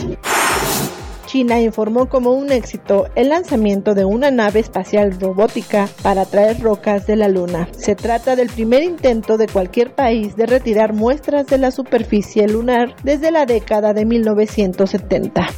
China 1.28 1.60
informó 1.60 2.08
como 2.08 2.32
un 2.32 2.50
éxito 2.50 3.10
el 3.14 3.28
lanzamiento 3.28 3.94
de 3.94 4.06
una 4.06 4.30
nave 4.30 4.60
espacial 4.60 5.20
robótica 5.20 5.86
para 6.02 6.24
traer 6.24 6.58
rocas 6.60 7.06
de 7.06 7.16
la 7.16 7.28
Luna. 7.28 7.68
Se 7.76 7.94
trata 7.94 8.34
del 8.34 8.48
primer 8.48 8.82
intento 8.82 9.36
de 9.36 9.46
cualquier 9.46 9.94
país 9.94 10.36
de 10.36 10.46
retirar 10.46 10.94
muestras 10.94 11.46
de 11.46 11.58
la 11.58 11.70
superficie 11.70 12.48
lunar 12.48 12.96
desde 13.02 13.30
la 13.30 13.44
década 13.44 13.92
de 13.92 14.06
1970. 14.06 15.48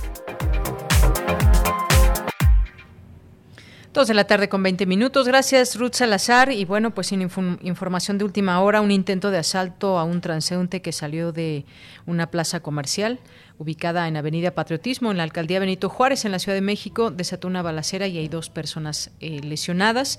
Dos 3.92 4.06
de 4.06 4.14
la 4.14 4.24
tarde 4.24 4.48
con 4.48 4.62
20 4.62 4.86
minutos. 4.86 5.26
Gracias, 5.26 5.76
Ruth 5.76 5.94
Salazar. 5.94 6.52
Y 6.52 6.64
bueno, 6.64 6.92
pues 6.92 7.08
sin 7.08 7.22
información 7.22 8.18
de 8.18 8.24
última 8.24 8.60
hora, 8.60 8.80
un 8.80 8.92
intento 8.92 9.32
de 9.32 9.38
asalto 9.38 9.98
a 9.98 10.04
un 10.04 10.20
transeúnte 10.20 10.80
que 10.80 10.92
salió 10.92 11.32
de 11.32 11.64
una 12.06 12.30
plaza 12.30 12.60
comercial 12.60 13.18
ubicada 13.60 14.08
en 14.08 14.16
Avenida 14.16 14.52
Patriotismo, 14.52 15.10
en 15.10 15.18
la 15.18 15.22
alcaldía 15.22 15.60
Benito 15.60 15.90
Juárez, 15.90 16.24
en 16.24 16.32
la 16.32 16.38
Ciudad 16.38 16.56
de 16.56 16.62
México, 16.62 17.10
desató 17.10 17.46
una 17.46 17.60
balacera 17.60 18.06
y 18.06 18.16
hay 18.16 18.26
dos 18.26 18.48
personas 18.48 19.10
eh, 19.20 19.40
lesionadas. 19.42 20.18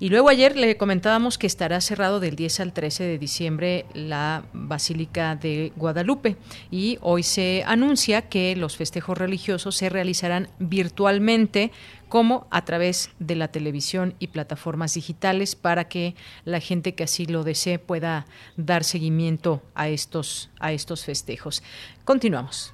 Y 0.00 0.10
luego 0.10 0.28
ayer 0.28 0.54
le 0.56 0.76
comentábamos 0.76 1.38
que 1.38 1.46
estará 1.46 1.80
cerrado 1.80 2.20
del 2.20 2.36
10 2.36 2.60
al 2.60 2.72
13 2.72 3.04
de 3.04 3.18
diciembre 3.18 3.86
la 3.94 4.44
Basílica 4.52 5.34
de 5.36 5.72
Guadalupe 5.76 6.36
y 6.70 6.98
hoy 7.00 7.22
se 7.22 7.62
anuncia 7.66 8.22
que 8.22 8.54
los 8.56 8.76
festejos 8.76 9.16
religiosos 9.16 9.76
se 9.76 9.88
realizarán 9.88 10.48
virtualmente 10.58 11.70
como 12.08 12.46
a 12.50 12.64
través 12.64 13.10
de 13.18 13.36
la 13.36 13.48
televisión 13.48 14.14
y 14.18 14.26
plataformas 14.26 14.94
digitales 14.94 15.54
para 15.54 15.88
que 15.88 16.16
la 16.44 16.60
gente 16.60 16.94
que 16.94 17.04
así 17.04 17.24
lo 17.24 17.44
desee 17.44 17.78
pueda 17.78 18.26
dar 18.56 18.84
seguimiento 18.84 19.62
a 19.74 19.88
estos 19.88 20.50
a 20.58 20.72
estos 20.72 21.04
festejos. 21.04 21.62
Continuamos. 22.04 22.73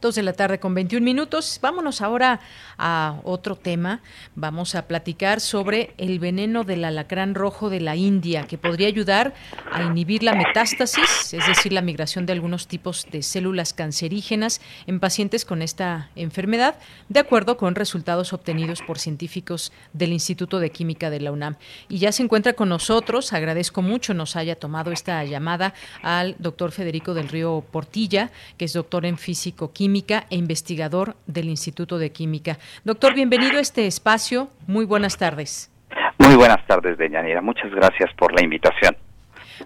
Dos 0.00 0.14
de 0.14 0.22
la 0.22 0.32
tarde 0.32 0.60
con 0.60 0.74
21 0.74 1.04
minutos. 1.04 1.58
Vámonos 1.60 2.02
ahora 2.02 2.38
a 2.78 3.16
otro 3.24 3.56
tema. 3.56 4.00
Vamos 4.36 4.76
a 4.76 4.86
platicar 4.86 5.40
sobre 5.40 5.92
el 5.98 6.20
veneno 6.20 6.62
del 6.62 6.84
alacrán 6.84 7.34
rojo 7.34 7.68
de 7.68 7.80
la 7.80 7.96
India, 7.96 8.46
que 8.46 8.58
podría 8.58 8.86
ayudar 8.86 9.34
a 9.72 9.82
inhibir 9.82 10.22
la 10.22 10.36
metástasis, 10.36 11.34
es 11.34 11.44
decir, 11.48 11.72
la 11.72 11.82
migración 11.82 12.26
de 12.26 12.32
algunos 12.32 12.68
tipos 12.68 13.08
de 13.10 13.24
células 13.24 13.72
cancerígenas 13.72 14.60
en 14.86 15.00
pacientes 15.00 15.44
con 15.44 15.62
esta 15.62 16.10
enfermedad, 16.14 16.76
de 17.08 17.18
acuerdo 17.18 17.56
con 17.56 17.74
resultados 17.74 18.32
obtenidos 18.32 18.82
por 18.82 19.00
científicos 19.00 19.72
del 19.92 20.12
Instituto 20.12 20.60
de 20.60 20.70
Química 20.70 21.10
de 21.10 21.18
la 21.18 21.32
UNAM. 21.32 21.56
Y 21.88 21.98
ya 21.98 22.12
se 22.12 22.22
encuentra 22.22 22.52
con 22.52 22.68
nosotros, 22.68 23.32
agradezco 23.32 23.82
mucho 23.82 24.14
nos 24.14 24.36
haya 24.36 24.54
tomado 24.54 24.92
esta 24.92 25.24
llamada 25.24 25.74
al 26.02 26.36
doctor 26.38 26.70
Federico 26.70 27.14
del 27.14 27.28
Río 27.28 27.64
Portilla, 27.72 28.30
que 28.56 28.66
es 28.66 28.72
doctor 28.74 29.04
en 29.04 29.18
físico-química 29.18 29.87
e 30.30 30.36
investigador 30.36 31.16
del 31.26 31.48
Instituto 31.48 31.98
de 31.98 32.12
Química. 32.12 32.58
Doctor, 32.84 33.14
bienvenido 33.14 33.58
a 33.58 33.60
este 33.60 33.86
espacio. 33.86 34.50
Muy 34.66 34.84
buenas 34.84 35.16
tardes. 35.16 35.70
Muy 36.18 36.36
buenas 36.36 36.64
tardes, 36.66 36.98
Deñanira. 36.98 37.40
Muchas 37.40 37.70
gracias 37.72 38.12
por 38.14 38.34
la 38.34 38.42
invitación. 38.42 38.96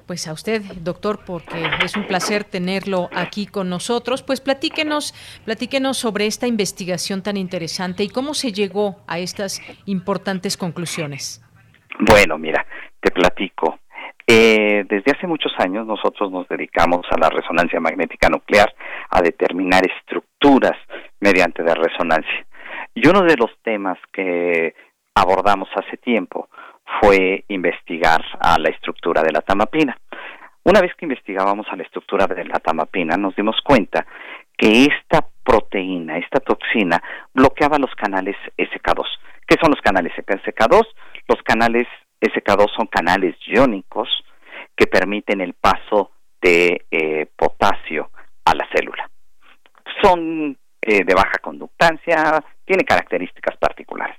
Pues 0.07 0.27
a 0.28 0.32
usted, 0.32 0.62
doctor, 0.81 1.20
porque 1.27 1.69
es 1.85 1.97
un 1.97 2.07
placer 2.07 2.44
tenerlo 2.44 3.11
aquí 3.15 3.47
con 3.47 3.69
nosotros. 3.69 4.23
Pues 4.23 4.40
platíquenos, 4.40 5.12
platíquenos 5.44 5.99
sobre 5.99 6.27
esta 6.27 6.47
investigación 6.47 7.23
tan 7.23 7.36
interesante 7.36 8.05
y 8.05 8.09
cómo 8.09 8.32
se 8.35 8.53
llegó 8.53 9.03
a 9.07 9.19
estas 9.19 9.61
importantes 9.86 10.57
conclusiones. 10.57 11.43
Bueno, 11.99 12.39
mira, 12.39 12.65
te 13.01 13.11
platico. 13.11 13.81
Eh, 14.35 14.87
desde 14.89 15.13
hace 15.13 15.27
muchos 15.27 15.53
años 15.59 15.87
nosotros 15.87 16.33
nos 16.33 16.49
dedicamos 16.49 17.05
a 17.11 17.19
la 17.19 17.29
resonancia 17.29 17.81
magnética 17.81 18.31
nuclear, 18.31 18.75
a 19.11 19.21
determinar 19.21 19.83
estructuras 19.87 20.73
mediante 21.21 21.63
la 21.63 21.75
resonancia. 21.75 22.47
Y 22.95 23.07
uno 23.07 23.25
de 23.25 23.37
los 23.37 23.51
temas 23.63 23.99
que 24.11 24.75
abordamos 25.15 25.69
hace 25.77 25.99
tiempo 25.99 26.49
fue 26.99 27.45
investigar 27.49 28.25
a 28.41 28.59
la 28.59 28.71
estructura 28.71 29.23
de 29.23 29.33
la 29.33 29.43
tamapina. 29.43 29.99
Una 30.65 30.81
vez 30.81 30.95
que 30.95 31.05
investigábamos 31.05 31.67
a 31.71 31.77
la 31.77 31.83
estructura 31.83 32.27
de 32.27 32.47
la 32.47 32.59
tamapina, 32.59 33.19
nos 33.19 33.37
dimos 33.37 33.57
cuenta 33.63 34.07
que 34.57 34.85
esta 34.85 35.27
proteína, 35.45 36.17
esta 36.17 36.41
toxina, 36.41 37.03
bloqueaba 37.35 37.77
los 37.77 37.95
canales 37.97 38.37
SK2. 38.57 39.05
¿Qué 39.47 39.57
son 39.61 39.73
los 39.73 39.81
canales 39.83 40.15
SK2? 40.17 40.87
Los 41.29 41.43
canales 41.43 41.87
SK2 42.23 42.70
son 42.77 42.86
canales 42.86 43.36
iónicos 43.47 44.09
que 44.77 44.86
permiten 44.86 45.40
el 45.40 45.55
paso 45.55 46.12
de 46.40 46.86
eh, 46.90 47.27
potasio 47.36 48.11
a 48.44 48.55
la 48.55 48.66
célula. 48.73 49.11
Son 50.03 50.57
eh, 50.81 51.05
de 51.05 51.15
baja 51.15 51.39
conductancia, 51.43 52.43
tienen 52.65 52.86
características 52.86 53.57
particulares. 53.57 54.16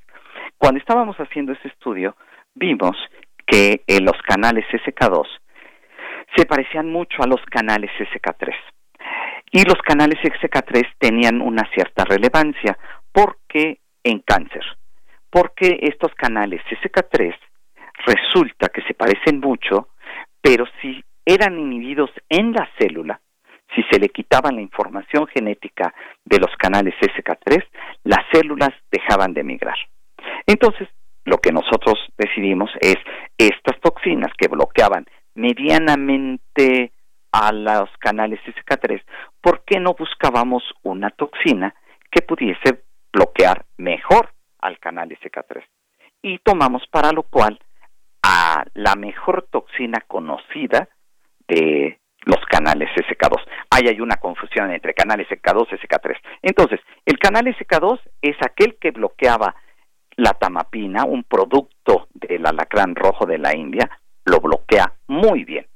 Cuando 0.58 0.80
estábamos 0.80 1.18
haciendo 1.18 1.54
ese 1.54 1.68
estudio, 1.70 2.16
vimos 2.54 2.96
que 3.46 3.84
eh, 3.88 4.00
los 4.00 4.22
canales 4.28 4.66
SK2 4.72 5.28
se 6.36 6.46
parecían 6.46 6.90
mucho 6.90 7.22
a 7.22 7.28
los 7.28 7.42
canales 7.50 7.92
SK3. 8.00 8.54
Y 9.52 9.64
los 9.66 9.80
canales 9.84 10.18
SK3 10.24 10.84
tenían 10.98 11.42
una 11.42 11.70
cierta 11.74 12.06
relevancia 12.06 12.78
porque 13.12 13.80
en 14.04 14.20
cáncer, 14.20 14.64
porque 15.30 15.80
estos 15.82 16.14
canales 16.16 16.62
SK3 16.70 17.36
resulta 18.06 18.70
que 18.70 18.82
se 18.84 18.94
parecen 18.94 19.40
mucho, 19.40 19.90
pero 20.42 20.66
si 20.82 21.04
eran 21.26 21.58
inhibidos 21.58 22.12
en 22.30 22.54
la 22.54 22.70
célula, 22.78 23.20
si 23.76 23.84
se 23.84 24.00
le 24.00 24.10
quitaba 24.10 24.52
la 24.52 24.62
información 24.62 25.28
genética 25.28 25.94
de 26.26 26.40
los 26.40 26.56
canales 26.58 26.94
SK3, 27.02 27.64
las 28.04 28.20
células 28.32 28.72
dejaban 28.92 29.34
de 29.34 29.44
migrar. 29.44 29.78
Entonces, 30.46 30.88
lo 31.26 31.38
que 31.38 31.52
nosotros 31.52 31.98
decidimos 32.18 32.70
es 32.82 32.98
estas 33.38 33.80
toxinas 33.80 34.32
que 34.38 34.48
bloqueaban 34.48 35.06
medianamente 35.36 36.92
a 37.32 37.52
los 37.52 37.90
canales 37.98 38.40
SK3, 38.46 39.02
¿por 39.42 39.64
qué 39.66 39.80
no 39.80 39.96
buscábamos 39.96 40.64
una 40.84 41.10
toxina 41.10 41.74
que 42.12 42.22
pudiese 42.22 42.84
bloquear 43.12 43.66
mejor 43.78 44.30
al 44.60 44.78
canal 44.78 45.10
SK3? 45.10 45.64
Y 46.22 46.38
tomamos 46.40 46.84
para 46.92 47.12
lo 47.12 47.24
cual 47.24 47.60
a 48.24 48.66
la 48.74 48.96
mejor 48.96 49.48
toxina 49.52 50.00
conocida 50.08 50.88
de 51.48 52.00
los 52.26 52.40
canales 52.50 52.90
SK2. 52.96 53.42
Ahí 53.70 53.88
hay 53.90 54.00
una 54.00 54.16
confusión 54.16 54.72
entre 54.72 54.94
canales 54.94 55.28
SK2 55.28 55.68
y 55.72 55.76
SK3. 55.76 56.18
Entonces, 56.42 56.80
el 57.06 57.20
canal 57.20 57.46
SK2 57.46 58.00
es 58.22 58.38
aquel 58.42 58.78
que 58.80 58.92
bloqueaba 58.92 59.56
la 60.16 60.34
tamapina, 60.34 61.04
un 61.04 61.24
producto 61.24 62.08
del 62.14 62.46
alacrán 62.46 62.96
rojo 62.96 63.26
de 63.26 63.40
la 63.40 63.56
India, 63.56 63.90
lo 64.26 64.40
bloquea 64.40 64.94
muy 65.08 65.44
bien. 65.44 65.68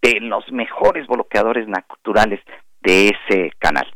De 0.00 0.20
los 0.20 0.50
mejores 0.52 1.06
bloqueadores 1.06 1.66
naturales 1.66 2.40
de 2.80 3.08
ese 3.08 3.52
canal. 3.58 3.86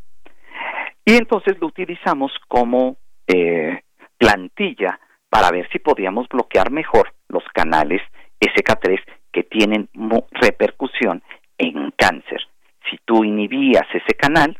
Y 1.05 1.15
entonces 1.15 1.57
lo 1.59 1.67
utilizamos 1.67 2.31
como 2.47 2.97
eh, 3.27 3.81
plantilla 4.17 4.99
para 5.29 5.51
ver 5.51 5.67
si 5.71 5.79
podíamos 5.79 6.27
bloquear 6.29 6.71
mejor 6.71 7.13
los 7.27 7.43
canales 7.53 8.01
SK3 8.39 8.99
que 9.31 9.43
tienen 9.43 9.89
repercusión 10.31 11.21
en 11.57 11.91
cáncer. 11.91 12.41
Si 12.89 12.97
tú 13.05 13.23
inhibías 13.23 13.85
ese 13.93 14.15
canal, 14.17 14.57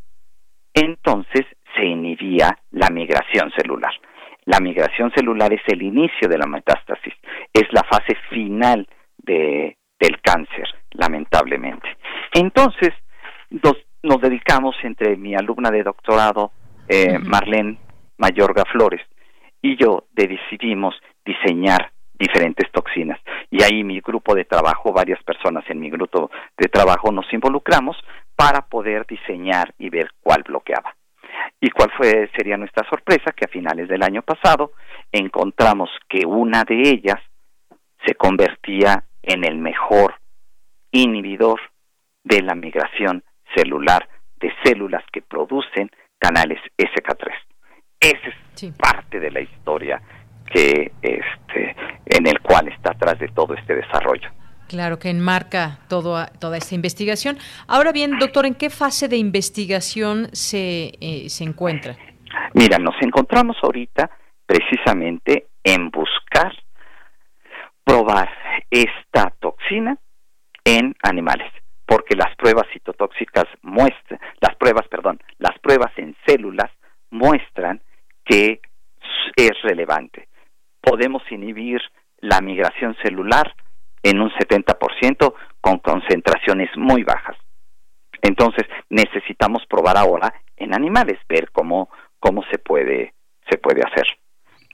entonces 0.74 1.46
se 1.76 1.86
inhibía 1.86 2.58
la 2.72 2.90
migración 2.90 3.52
celular. 3.56 3.94
La 4.46 4.60
migración 4.60 5.12
celular 5.12 5.52
es 5.54 5.62
el 5.68 5.82
inicio 5.82 6.28
de 6.28 6.38
la 6.38 6.46
metástasis, 6.46 7.14
es 7.54 7.64
la 7.72 7.84
fase 7.84 8.16
final 8.30 8.88
de, 9.18 9.78
del 10.00 10.22
cáncer, 10.22 10.68
lamentablemente. 10.92 11.88
Entonces, 12.34 12.94
nos, 13.50 13.76
nos 14.04 14.22
dedicamos 14.22 14.76
entre 14.84 15.18
mi 15.18 15.36
alumna 15.36 15.72
de 15.72 15.84
doctorado, 15.84 16.52
eh, 16.88 17.18
Marlene 17.20 17.78
Mayorga 18.18 18.64
Flores, 18.72 19.02
y 19.66 19.76
yo 19.78 20.06
decidimos 20.12 20.94
diseñar 21.26 21.92
diferentes 22.14 22.72
toxinas. 22.72 23.20
Y 23.50 23.64
ahí 23.64 23.84
mi 23.84 24.00
grupo 24.00 24.36
de 24.36 24.46
trabajo, 24.46 24.94
varias 24.94 25.22
personas 25.24 25.64
en 25.70 25.80
mi 25.80 25.90
grupo 25.90 26.30
de 26.56 26.68
trabajo 26.68 27.12
nos 27.12 27.26
involucramos 27.34 27.98
para 28.36 28.62
poder 28.62 29.08
diseñar 29.08 29.74
y 29.80 29.90
ver 29.90 30.12
cuál 30.22 30.44
bloqueaba. 30.44 30.96
¿Y 31.60 31.72
cuál 31.72 31.92
fue 31.98 32.30
sería 32.36 32.58
nuestra 32.58 32.88
sorpresa? 32.88 33.32
Que 33.32 33.46
a 33.46 33.48
finales 33.48 33.90
del 33.90 34.04
año 34.04 34.22
pasado 34.22 34.74
encontramos 35.12 35.90
que 36.08 36.28
una 36.28 36.64
de 36.64 36.82
ellas 36.88 37.20
se 38.06 38.14
convertía 38.14 39.06
en 39.24 39.44
el 39.44 39.58
mejor 39.58 40.14
inhibidor 40.92 41.60
de 42.24 42.44
la 42.44 42.54
migración 42.54 43.24
celular 43.56 44.08
de 44.40 44.54
células 44.64 45.04
que 45.12 45.24
producen 45.24 45.90
canales 46.20 46.60
SK3. 46.78 47.34
Esa 48.06 48.28
es 48.68 48.74
parte 48.78 49.20
de 49.20 49.32
la 49.32 49.42
historia 49.42 50.00
que 50.46 50.92
este 51.02 51.76
en 52.06 52.28
el 52.28 52.40
cual 52.40 52.68
está 52.68 52.92
atrás 52.92 53.18
de 53.18 53.30
todo 53.30 53.56
este 53.56 53.76
desarrollo. 53.76 54.30
Claro, 54.68 55.00
que 55.00 55.10
enmarca 55.10 55.80
todo, 55.90 56.24
toda 56.40 56.58
esta 56.58 56.76
investigación. 56.76 57.38
Ahora 57.68 57.92
bien, 57.92 58.20
doctor, 58.20 58.46
¿en 58.46 58.54
qué 58.54 58.70
fase 58.70 59.08
de 59.08 59.18
investigación 59.18 60.28
se, 60.34 60.92
eh, 61.02 61.30
se 61.30 61.44
encuentra? 61.46 61.96
Mira, 62.54 62.78
nos 62.78 62.96
encontramos 63.02 63.58
ahorita 63.64 64.12
precisamente 64.46 65.48
en 65.64 65.90
buscar 65.90 66.54
probar 67.84 68.30
esta 68.70 69.34
toxina 69.40 69.98
en 70.64 70.96
animales, 71.02 71.52
porque 71.88 72.16
las 72.16 72.36
pruebas 72.36 72.66
citotóxicas 72.72 73.46
muestran, 73.64 74.20
las 74.42 74.56
pruebas, 74.58 74.88
perdón, 74.90 75.20
las 75.40 75.58
pruebas 75.60 75.92
en 75.98 76.16
células 76.28 76.70
muestran 77.10 77.82
que 78.26 78.60
es 79.36 79.62
relevante 79.64 80.28
podemos 80.86 81.24
inhibir 81.32 81.82
la 82.20 82.40
migración 82.42 82.96
celular 83.02 83.54
en 84.04 84.22
un 84.22 84.30
70% 84.30 85.34
con 85.60 85.80
concentraciones 85.80 86.70
muy 86.78 87.04
bajas. 87.04 87.36
Entonces 88.22 88.64
necesitamos 88.90 89.66
probar 89.68 89.98
ahora 89.98 90.34
en 90.56 90.76
animales, 90.76 91.20
ver 91.28 91.50
cómo, 91.52 91.90
cómo 92.20 92.44
se 92.52 92.60
puede, 92.60 93.14
se 93.50 93.58
puede 93.58 93.82
hacer. 93.82 94.06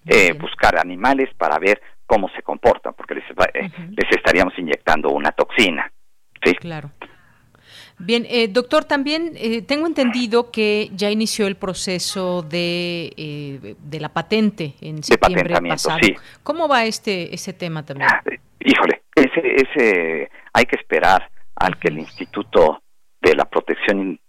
Eh, 0.05 0.33
buscar 0.33 0.79
animales 0.79 1.29
para 1.37 1.59
ver 1.59 1.79
cómo 2.05 2.27
se 2.29 2.41
comportan, 2.41 2.93
porque 2.93 3.15
les, 3.15 3.23
eh, 3.53 3.69
les 3.91 4.11
estaríamos 4.11 4.57
inyectando 4.57 5.09
una 5.09 5.31
toxina. 5.31 5.91
¿sí? 6.43 6.55
Claro. 6.55 6.91
Bien, 8.03 8.25
eh, 8.29 8.47
doctor, 8.47 8.85
también 8.85 9.33
eh, 9.35 9.61
tengo 9.61 9.85
entendido 9.85 10.51
que 10.51 10.89
ya 10.93 11.11
inició 11.11 11.47
el 11.47 11.55
proceso 11.55 12.41
de, 12.41 13.13
eh, 13.15 13.75
de 13.77 13.99
la 13.99 14.09
patente 14.09 14.73
en 14.81 15.03
septiembre 15.03 15.55
pasado. 15.69 15.99
¿Cómo 16.43 16.67
va 16.67 16.85
este 16.85 17.33
ese 17.33 17.53
tema 17.53 17.85
también? 17.85 18.09
Ah, 18.11 18.23
híjole, 18.59 19.03
ese, 19.15 19.55
ese 19.55 20.31
hay 20.53 20.65
que 20.65 20.77
esperar 20.77 21.29
al 21.55 21.77
que 21.77 21.89
el 21.89 21.99
Instituto 21.99 22.81
de 23.21 23.35
la 23.35 23.45
Protección 23.45 24.19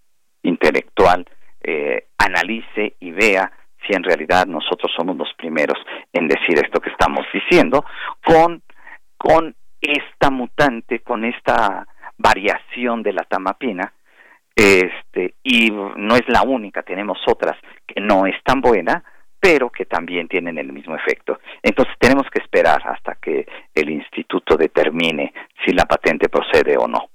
Intelectual 0.43 1.27
analice 2.19 2.97
y 2.99 3.13
vea 3.13 3.51
si 3.87 3.95
en 3.95 4.03
realidad 4.03 4.47
nosotros 4.47 4.91
somos 4.97 5.17
los 5.17 5.33
primeros 5.39 5.79
en 6.13 6.27
decir 6.27 6.59
esto 6.59 6.81
que 6.81 6.91
estamos 6.91 7.25
diciendo 7.33 7.85
con 8.25 8.63
con 9.17 9.55
esta 9.81 10.31
mutante, 10.31 10.99
con 11.01 11.25
esta 11.25 11.87
variación 12.23 13.03
de 13.03 13.13
la 13.13 13.25
tamapina, 13.25 13.93
este, 14.55 15.35
y 15.43 15.71
no 15.71 16.15
es 16.15 16.29
la 16.29 16.43
única, 16.43 16.83
tenemos 16.83 17.19
otras 17.27 17.57
que 17.87 18.01
no 18.01 18.27
es 18.27 18.37
tan 18.45 18.61
buena, 18.61 19.03
pero 19.41 19.71
que 19.71 19.87
también 19.87 20.29
tienen 20.29 20.57
el 20.57 20.73
mismo 20.73 20.95
efecto. 20.95 21.41
Entonces 21.63 21.95
tenemos 21.99 22.27
que 22.31 22.41
esperar 22.41 22.81
hasta 22.87 23.17
que 23.17 23.45
el 23.75 23.91
instituto 23.91 24.57
determine 24.57 25.33
si 25.65 25.73
la 25.73 25.85
patente 25.85 26.29
procede 26.29 26.77
o 26.77 26.87
no. 26.87 27.09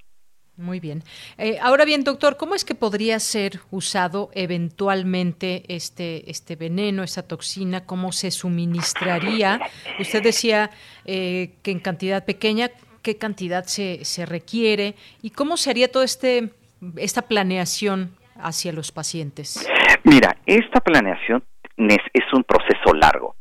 Muy 0.57 0.79
bien. 0.79 1.03
Eh, 1.37 1.59
ahora 1.61 1.85
bien, 1.85 2.03
doctor, 2.03 2.35
¿cómo 2.35 2.55
es 2.55 2.65
que 2.65 2.73
podría 2.73 3.19
ser 3.19 3.59
usado 3.69 4.31
eventualmente 4.33 5.63
este, 5.67 6.29
este 6.31 6.55
veneno, 6.55 7.03
esta 7.03 7.21
toxina? 7.21 7.85
¿Cómo 7.85 8.11
se 8.11 8.31
suministraría? 8.31 9.61
Usted 9.99 10.23
decía 10.23 10.71
eh, 11.05 11.51
que 11.61 11.69
en 11.69 11.79
cantidad 11.79 12.25
pequeña, 12.25 12.71
qué 13.07 13.17
cantidad 13.17 13.63
se, 13.63 14.03
se 14.03 14.25
requiere 14.25 14.95
y 15.21 15.29
cómo 15.29 15.55
sería 15.55 15.89
toda 15.89 16.03
este, 16.03 16.49
esta 16.97 17.21
planeación 17.21 18.17
hacia 18.35 18.73
los 18.73 18.91
pacientes. 18.91 19.65
Mira, 20.03 20.35
esta 20.45 20.81
planeación 20.81 21.41
es, 21.77 21.99
es 22.11 22.33
un 22.33 22.43
proceso 22.43 22.93
largo. 22.93 23.37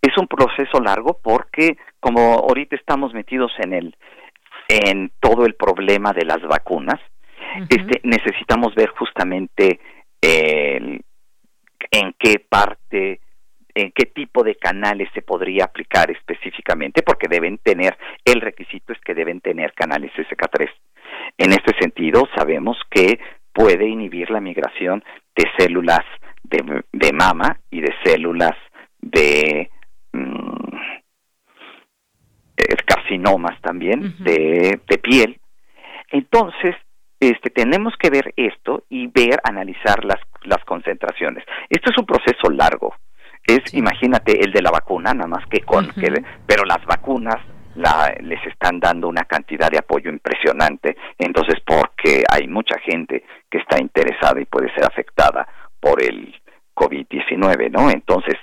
Es 0.00 0.16
un 0.16 0.26
proceso 0.26 0.80
largo 0.80 1.18
porque 1.22 1.76
como 2.00 2.20
ahorita 2.32 2.74
estamos 2.76 3.12
metidos 3.12 3.52
en 3.58 3.74
el 3.74 3.96
en 4.68 5.12
todo 5.20 5.44
el 5.44 5.54
problema 5.54 6.14
de 6.14 6.24
las 6.24 6.40
vacunas, 6.40 6.98
este, 7.68 8.00
necesitamos 8.04 8.74
ver 8.74 8.88
justamente 8.96 9.80
el, 10.22 11.04
en 11.90 12.14
qué 12.18 12.38
parte 12.38 13.20
en 13.74 13.92
qué 13.92 14.06
tipo 14.06 14.42
de 14.42 14.56
canales 14.56 15.08
se 15.14 15.22
podría 15.22 15.64
aplicar 15.64 16.10
específicamente, 16.10 17.02
porque 17.02 17.28
deben 17.28 17.58
tener, 17.58 17.96
el 18.24 18.40
requisito 18.40 18.92
es 18.92 19.00
que 19.00 19.14
deben 19.14 19.40
tener 19.40 19.72
canales 19.74 20.12
SK3. 20.12 20.68
En 21.38 21.52
este 21.52 21.76
sentido, 21.78 22.28
sabemos 22.34 22.76
que 22.90 23.18
puede 23.52 23.86
inhibir 23.86 24.30
la 24.30 24.40
migración 24.40 25.02
de 25.36 25.44
células 25.58 26.04
de, 26.42 27.12
mama 27.12 27.58
y 27.70 27.80
de 27.80 27.94
células 28.04 28.56
de 29.00 29.70
mm, 30.12 30.76
eh, 32.56 32.76
carcinomas 32.84 33.60
también 33.60 34.14
de, 34.18 34.80
de 34.86 34.98
piel. 34.98 35.38
Entonces, 36.10 36.76
este, 37.20 37.50
tenemos 37.50 37.94
que 37.96 38.10
ver 38.10 38.34
esto 38.36 38.84
y 38.88 39.06
ver, 39.06 39.40
analizar 39.44 40.04
las, 40.04 40.18
las 40.42 40.62
concentraciones. 40.64 41.44
Esto 41.70 41.90
es 41.90 41.98
un 41.98 42.04
proceso 42.04 42.50
largo 42.50 42.94
es, 43.46 43.74
imagínate, 43.74 44.44
el 44.44 44.52
de 44.52 44.62
la 44.62 44.70
vacuna, 44.70 45.12
nada 45.14 45.28
más 45.28 45.46
que 45.46 45.60
con, 45.60 45.90
pero 46.46 46.64
las 46.64 46.84
vacunas 46.86 47.36
la, 47.74 48.14
les 48.20 48.44
están 48.46 48.78
dando 48.78 49.08
una 49.08 49.24
cantidad 49.24 49.70
de 49.70 49.78
apoyo 49.78 50.10
impresionante, 50.10 50.96
entonces 51.18 51.56
porque 51.66 52.24
hay 52.30 52.46
mucha 52.46 52.78
gente 52.78 53.24
que 53.50 53.58
está 53.58 53.80
interesada 53.80 54.40
y 54.40 54.44
puede 54.44 54.72
ser 54.74 54.84
afectada 54.84 55.46
por 55.80 56.02
el 56.02 56.34
COVID-19, 56.74 57.70
¿no? 57.70 57.90
Entonces, 57.90 58.36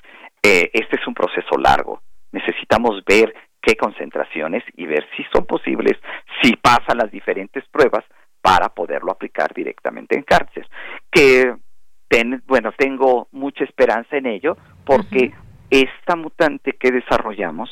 eh, 0.44 0.70
este 0.74 0.98
es 0.98 1.08
un 1.08 1.14
proceso 1.14 1.58
largo. 1.58 2.02
Necesitamos 2.32 3.04
ver 3.06 3.34
qué 3.62 3.76
concentraciones 3.76 4.64
y 4.76 4.86
ver 4.86 5.06
si 5.16 5.24
son 5.34 5.46
posibles, 5.46 5.98
si 6.42 6.56
pasan 6.56 6.98
las 6.98 7.12
diferentes 7.12 7.64
pruebas 7.70 8.04
para 8.42 8.70
poderlo 8.70 9.12
aplicar 9.12 9.54
directamente 9.54 10.16
en 10.16 10.24
cáncer. 10.24 10.68
Que 11.12 11.54
bueno, 12.48 12.72
tengo 12.78 13.28
mucha 13.32 13.64
esperanza 13.64 14.18
en 14.18 14.26
ello 14.26 14.58
porque 14.86 15.32
esta 15.70 16.16
mutante 16.16 16.74
que 16.74 16.92
desarrollamos 16.92 17.70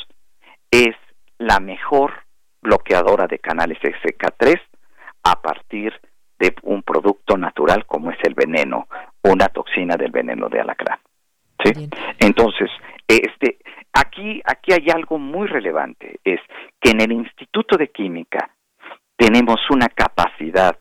es 0.69 0.95
la 1.39 1.59
mejor 1.59 2.13
bloqueadora 2.61 3.27
de 3.27 3.39
canales 3.39 3.79
SK3 3.79 4.59
a 5.23 5.41
partir 5.41 5.93
de 6.39 6.53
un 6.63 6.83
producto 6.83 7.37
natural 7.37 7.85
como 7.85 8.11
es 8.11 8.17
el 8.23 8.35
veneno, 8.35 8.87
una 9.23 9.47
toxina 9.47 9.95
del 9.95 10.11
veneno 10.11 10.49
de 10.49 10.61
alacrán. 10.61 10.99
¿sí? 11.63 11.89
Entonces, 12.19 12.69
este, 13.07 13.57
aquí, 13.93 14.41
aquí 14.45 14.73
hay 14.73 14.89
algo 14.93 15.17
muy 15.17 15.47
relevante, 15.47 16.19
es 16.23 16.39
que 16.79 16.91
en 16.91 17.01
el 17.01 17.11
Instituto 17.11 17.77
de 17.77 17.89
Química 17.89 18.51
tenemos 19.15 19.59
una 19.71 19.87
capacidad 19.87 20.77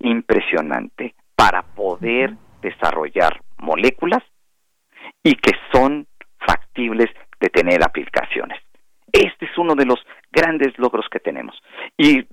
impresionante 0.00 1.14
para 1.36 1.62
poder 1.62 2.34
desarrollar 2.60 3.40
moléculas 3.58 4.22
y 5.22 5.34
que 5.36 5.52
son 5.72 6.06
factibles 6.46 7.10
de 7.40 7.48
tener 7.48 7.82
aplicaciones. 7.82 8.60
Este 9.12 9.46
es 9.46 9.58
uno 9.58 9.74
de 9.74 9.86
los 9.86 9.98
grandes 10.30 10.78
logros 10.78 11.06
que 11.10 11.20
tenemos. 11.20 11.60
Y, 11.96 12.26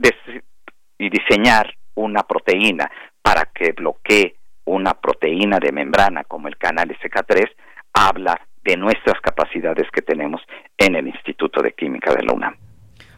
y 0.97 1.09
diseñar 1.09 1.73
una 1.95 2.23
proteína 2.23 2.89
para 3.21 3.45
que 3.53 3.71
bloquee 3.71 4.35
una 4.65 4.93
proteína 4.93 5.59
de 5.59 5.71
membrana 5.71 6.23
como 6.23 6.47
el 6.47 6.57
canal 6.57 6.89
SK3 6.89 7.49
habla 7.93 8.39
de 8.63 8.77
nuestras 8.77 9.19
capacidades 9.21 9.89
que 9.91 10.01
tenemos 10.01 10.41
en 10.77 10.95
el 10.95 11.07
Instituto 11.07 11.61
de 11.61 11.71
Química 11.71 12.13
de 12.13 12.23
la 12.23 12.33
UNAM. 12.33 12.55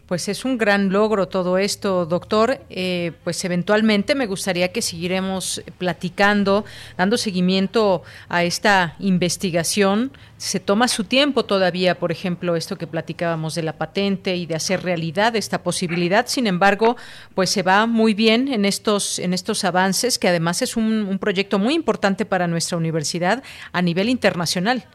Pues 0.09 0.27
es 0.27 0.43
un 0.43 0.57
gran 0.57 0.91
logro 0.91 1.27
todo 1.27 1.59
esto, 1.59 2.07
doctor. 2.07 2.61
Eh, 2.71 3.11
pues 3.23 3.45
eventualmente 3.45 4.15
me 4.15 4.25
gustaría 4.25 4.71
que 4.71 4.81
siguiéramos 4.81 5.61
platicando, 5.77 6.65
dando 6.97 7.15
seguimiento 7.15 8.01
a 8.27 8.43
esta 8.43 8.95
investigación. 8.97 10.11
Se 10.37 10.59
toma 10.59 10.87
su 10.87 11.03
tiempo 11.03 11.45
todavía, 11.45 11.99
por 11.99 12.11
ejemplo, 12.11 12.55
esto 12.55 12.75
que 12.75 12.87
platicábamos 12.87 13.53
de 13.53 13.61
la 13.61 13.73
patente 13.73 14.35
y 14.35 14.47
de 14.47 14.55
hacer 14.55 14.81
realidad 14.81 15.35
esta 15.35 15.61
posibilidad. 15.61 16.25
Sin 16.25 16.47
embargo, 16.47 16.97
pues 17.35 17.51
se 17.51 17.61
va 17.61 17.85
muy 17.85 18.15
bien 18.15 18.51
en 18.51 18.65
estos, 18.65 19.19
en 19.19 19.35
estos 19.35 19.63
avances, 19.63 20.17
que 20.17 20.27
además 20.27 20.63
es 20.63 20.75
un, 20.75 21.05
un 21.07 21.19
proyecto 21.19 21.59
muy 21.59 21.75
importante 21.75 22.25
para 22.25 22.47
nuestra 22.47 22.79
universidad 22.79 23.43
a 23.73 23.83
nivel 23.83 24.09
internacional. 24.09 24.87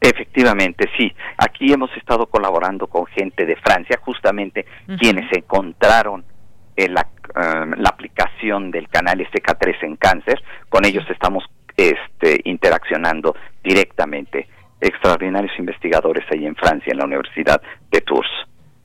Efectivamente, 0.00 0.88
sí. 0.96 1.12
Aquí 1.36 1.72
hemos 1.72 1.94
estado 1.96 2.26
colaborando 2.26 2.86
con 2.86 3.06
gente 3.06 3.44
de 3.44 3.56
Francia, 3.56 3.98
justamente 4.00 4.64
quienes 4.98 5.30
encontraron 5.32 6.24
eh, 6.76 6.88
la, 6.88 7.08
um, 7.34 7.72
la, 7.72 7.88
aplicación 7.88 8.70
del 8.70 8.88
canal 8.88 9.18
SK3 9.18 9.76
en 9.82 9.96
cáncer. 9.96 10.42
Con 10.68 10.84
ellos 10.84 11.04
estamos 11.10 11.44
este, 11.76 12.40
interaccionando 12.44 13.34
directamente. 13.62 14.48
Extraordinarios 14.80 15.58
investigadores 15.58 16.24
ahí 16.30 16.46
en 16.46 16.54
Francia, 16.54 16.92
en 16.92 16.98
la 16.98 17.04
Universidad 17.04 17.60
de 17.90 18.00
Tours. 18.00 18.28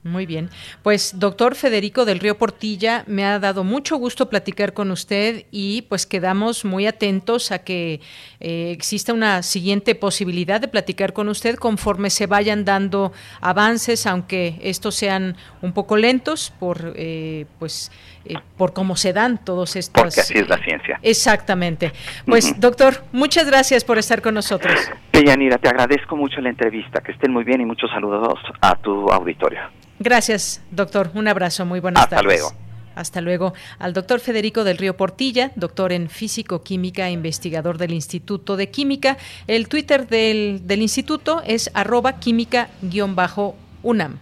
Muy 0.04 0.26
bien. 0.26 0.50
Pues 0.82 1.18
doctor 1.18 1.54
Federico 1.54 2.04
del 2.04 2.20
Río 2.20 2.36
Portilla, 2.36 3.04
me 3.06 3.24
ha 3.24 3.38
dado 3.38 3.64
mucho 3.64 3.96
gusto 3.96 4.28
platicar 4.28 4.74
con 4.74 4.90
usted 4.90 5.46
y 5.50 5.80
pues 5.88 6.04
quedamos 6.04 6.66
muy 6.66 6.86
atentos 6.86 7.50
a 7.50 7.60
que 7.60 8.02
eh, 8.38 8.70
exista 8.70 9.14
una 9.14 9.42
siguiente 9.42 9.94
posibilidad 9.94 10.60
de 10.60 10.68
platicar 10.68 11.14
con 11.14 11.30
usted 11.30 11.54
conforme 11.56 12.10
se 12.10 12.26
vayan 12.26 12.66
dando 12.66 13.14
avances, 13.40 14.06
aunque 14.06 14.58
estos 14.60 14.94
sean 14.94 15.36
un 15.62 15.72
poco 15.72 15.96
lentos 15.96 16.52
por 16.60 16.92
eh, 16.96 17.46
pues 17.58 17.90
eh, 18.26 18.34
por 18.58 18.74
cómo 18.74 18.96
se 18.96 19.14
dan 19.14 19.42
todos 19.42 19.74
estos. 19.74 20.02
Porque 20.02 20.20
así 20.20 20.36
es 20.36 20.46
la 20.50 20.58
ciencia. 20.58 21.00
Exactamente. 21.00 21.92
Pues 22.26 22.60
doctor, 22.60 23.04
muchas 23.12 23.46
gracias 23.46 23.84
por 23.84 23.96
estar 23.96 24.20
con 24.20 24.34
nosotros. 24.34 24.78
Deyanira, 25.12 25.56
te 25.56 25.70
agradezco 25.70 26.14
mucho 26.14 26.42
la 26.42 26.50
entrevista. 26.50 27.00
Que 27.00 27.12
estén 27.12 27.32
muy 27.32 27.44
bien 27.44 27.62
y 27.62 27.64
muchos 27.64 27.90
saludos 27.90 28.38
a 28.60 28.76
tu 28.76 29.08
auditorio. 29.10 29.60
Gracias, 30.04 30.60
doctor. 30.70 31.10
Un 31.14 31.28
abrazo. 31.28 31.64
Muy 31.64 31.80
buenas 31.80 32.04
Hasta 32.04 32.16
tardes. 32.16 32.40
luego. 32.40 32.54
Hasta 32.94 33.20
luego. 33.22 33.54
Al 33.78 33.94
doctor 33.94 34.20
Federico 34.20 34.62
del 34.62 34.76
Río 34.76 34.98
Portilla, 34.98 35.50
doctor 35.56 35.92
en 35.92 36.10
Físico-Química, 36.10 37.08
investigador 37.10 37.78
del 37.78 37.92
Instituto 37.92 38.56
de 38.58 38.70
Química. 38.70 39.16
El 39.46 39.66
Twitter 39.66 40.06
del, 40.06 40.60
del 40.66 40.82
instituto 40.82 41.42
es 41.46 41.70
arroba 41.72 42.20
química-unam. 42.20 44.18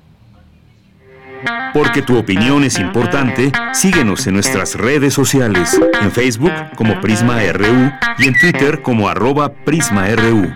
Porque 1.74 2.02
tu 2.02 2.16
opinión 2.16 2.62
es 2.62 2.78
importante, 2.78 3.50
síguenos 3.72 4.28
en 4.28 4.34
nuestras 4.34 4.76
redes 4.76 5.12
sociales, 5.12 5.76
en 6.00 6.12
Facebook 6.12 6.52
como 6.76 7.00
Prisma 7.00 7.40
RU 7.52 7.90
y 8.18 8.28
en 8.28 8.38
Twitter 8.38 8.80
como 8.82 9.08
arroba 9.08 9.52
PrismaRU. 9.52 10.54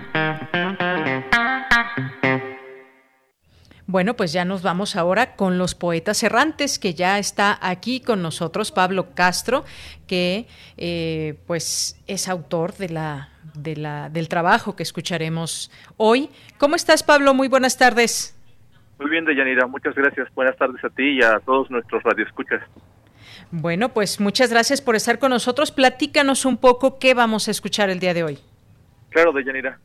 Bueno, 3.89 4.15
pues 4.15 4.33
ya 4.33 4.43
nos 4.43 4.63
vamos 4.63 4.97
ahora 4.97 5.37
con 5.37 5.57
los 5.57 5.73
poetas 5.73 6.21
errantes, 6.21 6.77
que 6.77 6.93
ya 6.93 7.19
está 7.19 7.57
aquí 7.61 8.01
con 8.01 8.21
nosotros 8.21 8.73
Pablo 8.73 9.15
Castro, 9.15 9.63
que 10.07 10.45
eh, 10.75 11.35
pues 11.47 11.97
es 12.05 12.27
autor 12.27 12.73
de 12.73 12.89
la, 12.89 13.29
de 13.53 13.77
la, 13.77 14.09
del 14.09 14.27
trabajo 14.27 14.75
que 14.75 14.83
escucharemos 14.83 15.71
hoy. 15.95 16.29
¿Cómo 16.57 16.75
estás, 16.75 17.01
Pablo? 17.01 17.33
Muy 17.33 17.47
buenas 17.47 17.77
tardes. 17.77 18.37
Muy 18.99 19.09
bien, 19.09 19.23
Deyanira, 19.23 19.67
muchas 19.67 19.95
gracias. 19.95 20.27
Buenas 20.35 20.57
tardes 20.57 20.83
a 20.83 20.89
ti 20.89 21.03
y 21.03 21.23
a 21.23 21.39
todos 21.39 21.71
nuestros 21.71 22.03
radioescuchas. 22.03 22.61
Bueno, 23.51 23.93
pues 23.93 24.19
muchas 24.19 24.49
gracias 24.49 24.81
por 24.81 24.97
estar 24.97 25.17
con 25.17 25.29
nosotros. 25.29 25.71
Platícanos 25.71 26.43
un 26.43 26.57
poco 26.57 26.99
qué 26.99 27.13
vamos 27.13 27.47
a 27.47 27.51
escuchar 27.51 27.89
el 27.89 27.99
día 27.99 28.13
de 28.13 28.25
hoy. 28.25 28.39
Claro, 29.11 29.31
Deyanira. 29.31 29.79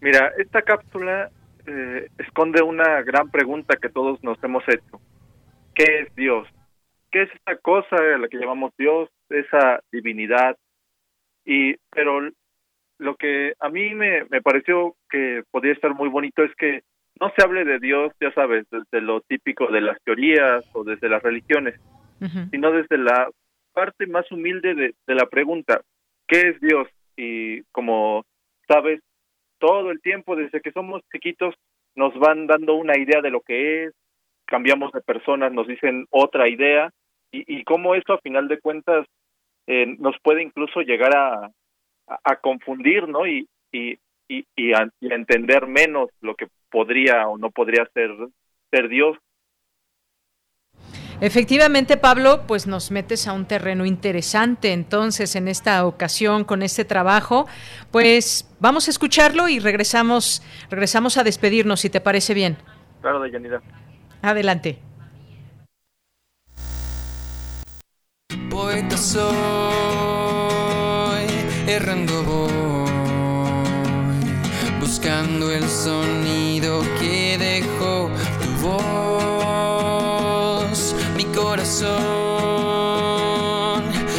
Mira, 0.00 0.30
esta 0.38 0.62
cápsula 0.62 1.30
eh, 1.66 2.08
esconde 2.18 2.62
una 2.62 3.02
gran 3.02 3.30
pregunta 3.30 3.76
que 3.80 3.88
todos 3.88 4.22
nos 4.22 4.42
hemos 4.42 4.64
hecho. 4.68 5.00
¿Qué 5.74 6.00
es 6.00 6.14
Dios? 6.14 6.48
¿Qué 7.10 7.22
es 7.22 7.30
esa 7.30 7.56
cosa 7.56 7.96
a 7.96 8.18
la 8.18 8.28
que 8.28 8.38
llamamos 8.38 8.72
Dios, 8.78 9.08
esa 9.28 9.80
divinidad? 9.92 10.56
Y 11.44 11.76
pero 11.90 12.20
lo 12.98 13.16
que 13.16 13.54
a 13.60 13.68
mí 13.68 13.94
me, 13.94 14.24
me 14.30 14.42
pareció 14.42 14.96
que 15.10 15.42
podría 15.50 15.72
estar 15.72 15.94
muy 15.94 16.08
bonito 16.08 16.42
es 16.42 16.54
que 16.56 16.82
no 17.20 17.32
se 17.36 17.44
hable 17.44 17.64
de 17.64 17.78
Dios, 17.78 18.12
ya 18.20 18.32
sabes, 18.32 18.66
desde 18.70 19.00
lo 19.00 19.20
típico 19.22 19.68
de 19.68 19.80
las 19.80 20.02
teorías 20.02 20.64
o 20.72 20.84
desde 20.84 21.08
las 21.08 21.22
religiones, 21.22 21.80
sino 22.50 22.72
desde 22.72 22.98
la 22.98 23.28
parte 23.72 24.06
más 24.06 24.30
humilde 24.30 24.74
de, 24.74 24.94
de 25.06 25.14
la 25.14 25.26
pregunta, 25.26 25.82
¿qué 26.26 26.48
es 26.48 26.60
Dios? 26.60 26.88
Y 27.16 27.62
como 27.72 28.24
sabes, 28.68 29.00
todo 29.66 29.90
el 29.90 30.00
tiempo, 30.00 30.36
desde 30.36 30.60
que 30.60 30.70
somos 30.70 31.02
chiquitos, 31.12 31.54
nos 31.96 32.16
van 32.18 32.46
dando 32.46 32.74
una 32.74 32.96
idea 32.96 33.20
de 33.20 33.30
lo 33.30 33.40
que 33.40 33.84
es, 33.84 33.94
cambiamos 34.44 34.92
de 34.92 35.00
personas, 35.00 35.52
nos 35.52 35.66
dicen 35.66 36.06
otra 36.10 36.48
idea, 36.48 36.90
y, 37.32 37.42
y 37.52 37.64
cómo 37.64 37.96
eso 37.96 38.12
a 38.12 38.20
final 38.20 38.46
de 38.46 38.60
cuentas 38.60 39.06
eh, 39.66 39.96
nos 39.98 40.14
puede 40.22 40.42
incluso 40.42 40.82
llegar 40.82 41.16
a, 41.16 41.50
confundir, 42.40 43.08
¿no? 43.08 43.26
Y, 43.26 43.48
y, 43.72 43.98
y, 44.28 44.46
y, 44.54 44.72
a, 44.72 44.88
y 45.00 45.10
a 45.10 45.16
entender 45.16 45.66
menos 45.66 46.10
lo 46.20 46.36
que 46.36 46.46
podría 46.70 47.26
o 47.26 47.36
no 47.36 47.50
podría 47.50 47.84
ser, 47.92 48.10
ser 48.70 48.88
Dios. 48.88 49.18
Efectivamente, 51.20 51.96
Pablo, 51.96 52.42
pues 52.46 52.66
nos 52.66 52.90
metes 52.90 53.26
a 53.26 53.32
un 53.32 53.46
terreno 53.46 53.86
interesante 53.86 54.72
entonces 54.72 55.34
en 55.34 55.48
esta 55.48 55.86
ocasión 55.86 56.44
con 56.44 56.62
este 56.62 56.84
trabajo. 56.84 57.46
Pues 57.90 58.46
vamos 58.60 58.86
a 58.88 58.90
escucharlo 58.90 59.48
y 59.48 59.58
regresamos, 59.58 60.42
regresamos 60.68 61.16
a 61.16 61.24
despedirnos, 61.24 61.80
si 61.80 61.88
te 61.88 62.02
parece 62.02 62.34
bien. 62.34 62.58
Claro, 63.00 63.22
Deyanira. 63.22 63.62
Adelante. 64.20 64.78
Poeta 68.50 68.96
soy, 68.98 69.26
errando 71.66 72.22
voy, 72.24 72.90
buscando 74.80 75.50
el 75.50 75.64
sonido 75.64 76.82
que 76.98 77.05
corazón, 81.56 81.88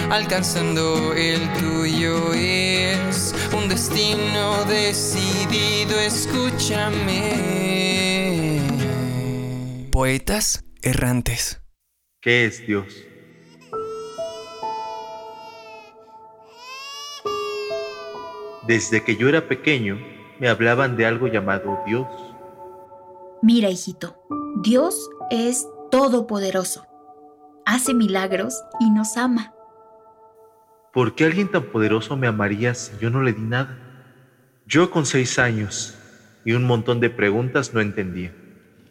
alcanzando 0.10 1.14
el 1.14 1.40
tuyo 1.54 2.34
es 2.34 3.36
un 3.56 3.70
destino 3.70 4.66
decidido, 4.66 6.00
escúchame. 6.00 7.30
Poetas 9.92 10.66
errantes. 10.82 11.62
¿Qué 12.22 12.46
es 12.46 12.66
Dios? 12.66 12.88
Desde 18.68 19.04
que 19.04 19.16
yo 19.16 19.30
era 19.30 19.48
pequeño, 19.48 20.00
me 20.40 20.50
hablaban 20.50 20.98
de 20.98 21.06
algo 21.06 21.28
llamado 21.28 21.84
Dios. 21.86 22.08
Mira, 23.44 23.70
hijito, 23.70 24.24
Dios 24.64 25.08
es 25.30 25.68
todopoderoso. 25.92 26.88
Hace 27.70 27.94
milagros 27.94 28.64
y 28.80 28.90
nos 28.90 29.18
ama. 29.18 29.52
¿Por 30.94 31.16
qué 31.16 31.26
alguien 31.26 31.52
tan 31.52 31.64
poderoso 31.64 32.16
me 32.16 32.26
amaría 32.26 32.74
si 32.74 32.94
yo 33.02 33.10
no 33.10 33.22
le 33.22 33.34
di 33.34 33.42
nada? 33.42 33.78
Yo 34.66 34.90
con 34.90 35.06
seis 35.06 35.38
años 35.38 35.94
y 36.46 36.54
un 36.54 36.64
montón 36.64 37.02
de 37.02 37.10
preguntas 37.10 37.74
no 37.74 37.82
entendía. 37.82 38.34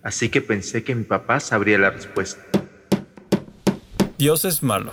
Así 0.03 0.29
que 0.29 0.43
pensé 0.43 0.85
que 0.85 0.95
mi 0.95 1.05
papá 1.05 1.41
sabría 1.41 1.79
la 1.79 1.89
respuesta. 1.89 2.43
Dios 4.19 4.45
es 4.45 4.63
malo, 4.63 4.93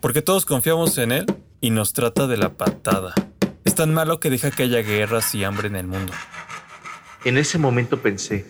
porque 0.00 0.22
todos 0.22 0.46
confiamos 0.46 0.96
en 0.96 1.10
Él 1.10 1.26
y 1.60 1.70
nos 1.70 1.92
trata 1.92 2.28
de 2.28 2.36
la 2.36 2.50
patada. 2.50 3.12
Es 3.64 3.74
tan 3.74 3.92
malo 3.92 4.20
que 4.20 4.30
deja 4.30 4.52
que 4.52 4.62
haya 4.62 4.82
guerras 4.82 5.34
y 5.34 5.42
hambre 5.42 5.66
en 5.66 5.74
el 5.74 5.88
mundo. 5.88 6.12
En 7.24 7.38
ese 7.38 7.58
momento 7.58 8.02
pensé, 8.02 8.46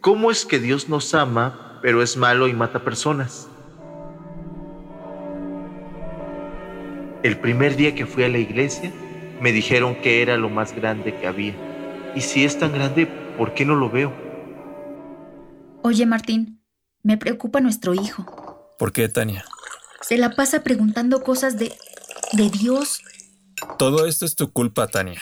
¿cómo 0.00 0.32
es 0.32 0.46
que 0.46 0.58
Dios 0.58 0.88
nos 0.88 1.14
ama, 1.14 1.78
pero 1.80 2.02
es 2.02 2.16
malo 2.16 2.48
y 2.48 2.54
mata 2.54 2.82
personas? 2.82 3.46
El 7.22 7.38
primer 7.38 7.76
día 7.76 7.94
que 7.94 8.06
fui 8.06 8.24
a 8.24 8.28
la 8.28 8.38
iglesia, 8.38 8.90
me 9.40 9.52
dijeron 9.52 9.94
que 9.96 10.22
era 10.22 10.38
lo 10.38 10.48
más 10.48 10.74
grande 10.74 11.14
que 11.14 11.26
había. 11.26 11.54
Y 12.14 12.22
si 12.22 12.44
es 12.44 12.58
tan 12.58 12.72
grande, 12.72 13.06
¿por 13.36 13.52
qué 13.52 13.66
no 13.66 13.74
lo 13.74 13.90
veo? 13.90 14.12
Oye, 15.82 16.06
Martín, 16.06 16.62
me 17.02 17.18
preocupa 17.18 17.60
nuestro 17.60 17.94
hijo. 17.94 18.74
¿Por 18.78 18.92
qué, 18.92 19.08
Tania? 19.08 19.44
Se 20.00 20.16
la 20.16 20.30
pasa 20.30 20.62
preguntando 20.62 21.22
cosas 21.22 21.58
de... 21.58 21.74
de 22.32 22.48
Dios. 22.50 23.02
Todo 23.78 24.06
esto 24.06 24.24
es 24.24 24.34
tu 24.34 24.50
culpa, 24.50 24.88
Tania. 24.88 25.20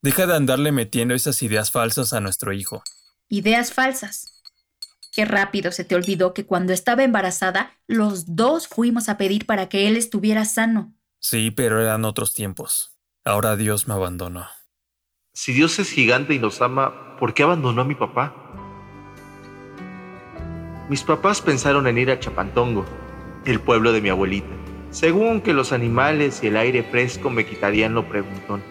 Deja 0.00 0.26
de 0.26 0.34
andarle 0.34 0.72
metiendo 0.72 1.14
esas 1.14 1.42
ideas 1.42 1.70
falsas 1.70 2.14
a 2.14 2.20
nuestro 2.20 2.52
hijo. 2.52 2.82
Ideas 3.28 3.72
falsas. 3.72 4.31
Qué 5.12 5.26
rápido 5.26 5.72
se 5.72 5.84
te 5.84 5.94
olvidó 5.94 6.32
que 6.32 6.46
cuando 6.46 6.72
estaba 6.72 7.04
embarazada, 7.04 7.78
los 7.86 8.34
dos 8.34 8.66
fuimos 8.66 9.10
a 9.10 9.18
pedir 9.18 9.44
para 9.44 9.68
que 9.68 9.86
él 9.86 9.98
estuviera 9.98 10.46
sano. 10.46 10.94
Sí, 11.18 11.50
pero 11.50 11.82
eran 11.82 12.06
otros 12.06 12.32
tiempos. 12.32 12.96
Ahora 13.22 13.56
Dios 13.56 13.86
me 13.86 13.92
abandonó. 13.92 14.46
Si 15.34 15.52
Dios 15.52 15.78
es 15.78 15.90
gigante 15.90 16.32
y 16.32 16.38
nos 16.38 16.62
ama, 16.62 17.16
¿por 17.18 17.34
qué 17.34 17.42
abandonó 17.42 17.82
a 17.82 17.84
mi 17.84 17.94
papá? 17.94 18.34
Mis 20.88 21.02
papás 21.02 21.42
pensaron 21.42 21.86
en 21.86 21.98
ir 21.98 22.10
a 22.10 22.18
Chapantongo, 22.18 22.86
el 23.44 23.60
pueblo 23.60 23.92
de 23.92 24.00
mi 24.00 24.08
abuelita, 24.08 24.48
según 24.90 25.42
que 25.42 25.52
los 25.52 25.72
animales 25.72 26.42
y 26.42 26.46
el 26.46 26.56
aire 26.56 26.82
fresco 26.82 27.28
me 27.28 27.44
quitarían 27.44 27.92
lo 27.92 28.08
preguntón. 28.08 28.62